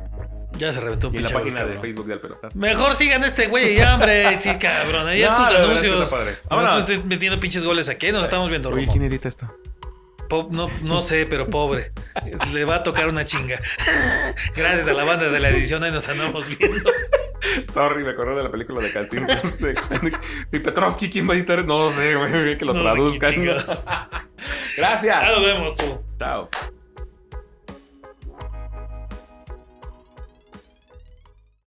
Ya 0.52 0.72
se 0.72 0.80
reventó 0.80 1.08
un 1.08 1.14
Y 1.14 1.18
en 1.18 1.24
la 1.24 1.30
página 1.30 1.64
de. 1.66 1.78
Facebook 1.78 2.06
del 2.06 2.20
pelotazo. 2.20 2.58
Mejor 2.58 2.94
sigan 2.94 3.22
este 3.24 3.48
güey 3.48 3.76
ya, 3.76 3.94
hombre. 3.96 4.40
Sí, 4.40 4.56
cabrón. 4.58 5.06
Ahí 5.08 5.22
es 5.22 5.30
No, 5.30 5.36
tus 5.36 5.52
la 5.52 5.60
verdad 5.60 5.74
es 5.74 5.80
que 5.82 5.86
anuncios. 5.88 6.04
está 6.04 6.16
padre. 6.16 6.36
No 6.50 6.56
me 6.56 6.62
Vámonos. 6.62 6.88
estés 6.90 7.04
metiendo 7.04 7.38
pinches 7.40 7.64
goles 7.64 7.88
aquí. 7.90 8.10
Nos 8.12 8.24
estamos 8.24 8.48
viendo. 8.48 8.70
Oye, 8.70 8.80
Romo. 8.80 8.92
¿quién 8.92 9.04
edita 9.04 9.28
esto? 9.28 9.54
Po- 10.30 10.48
no, 10.50 10.70
no 10.82 11.02
sé, 11.02 11.26
pero 11.26 11.50
pobre. 11.50 11.90
Le 12.52 12.64
va 12.64 12.76
a 12.76 12.82
tocar 12.84 13.08
una 13.08 13.24
chinga. 13.24 13.60
Gracias 14.56 14.86
a 14.86 14.92
la 14.92 15.02
banda 15.02 15.28
de 15.28 15.40
la 15.40 15.48
edición, 15.48 15.82
ahí 15.82 15.90
nos 15.90 16.08
andamos 16.08 16.46
viendo. 16.56 16.88
Sorry, 17.72 18.04
me 18.04 18.10
acordé 18.10 18.36
de 18.36 18.42
la 18.44 18.50
película 18.50 18.80
de 18.80 18.92
Cantinflas. 18.92 19.58
Y 20.52 20.58
Petrovsky, 20.60 21.10
¿quién 21.10 21.28
va 21.28 21.34
a 21.34 21.36
editar? 21.36 21.64
No 21.64 21.90
sé, 21.90 22.14
güey, 22.14 22.56
que 22.56 22.64
lo 22.64 22.74
No 22.74 22.82
traduzcan. 22.82 23.32
Gracias. 24.76 25.02
Ya 25.02 25.26
nos 25.32 25.44
vemos 25.44 25.76
tú. 25.76 26.00
Chao. 26.18 26.48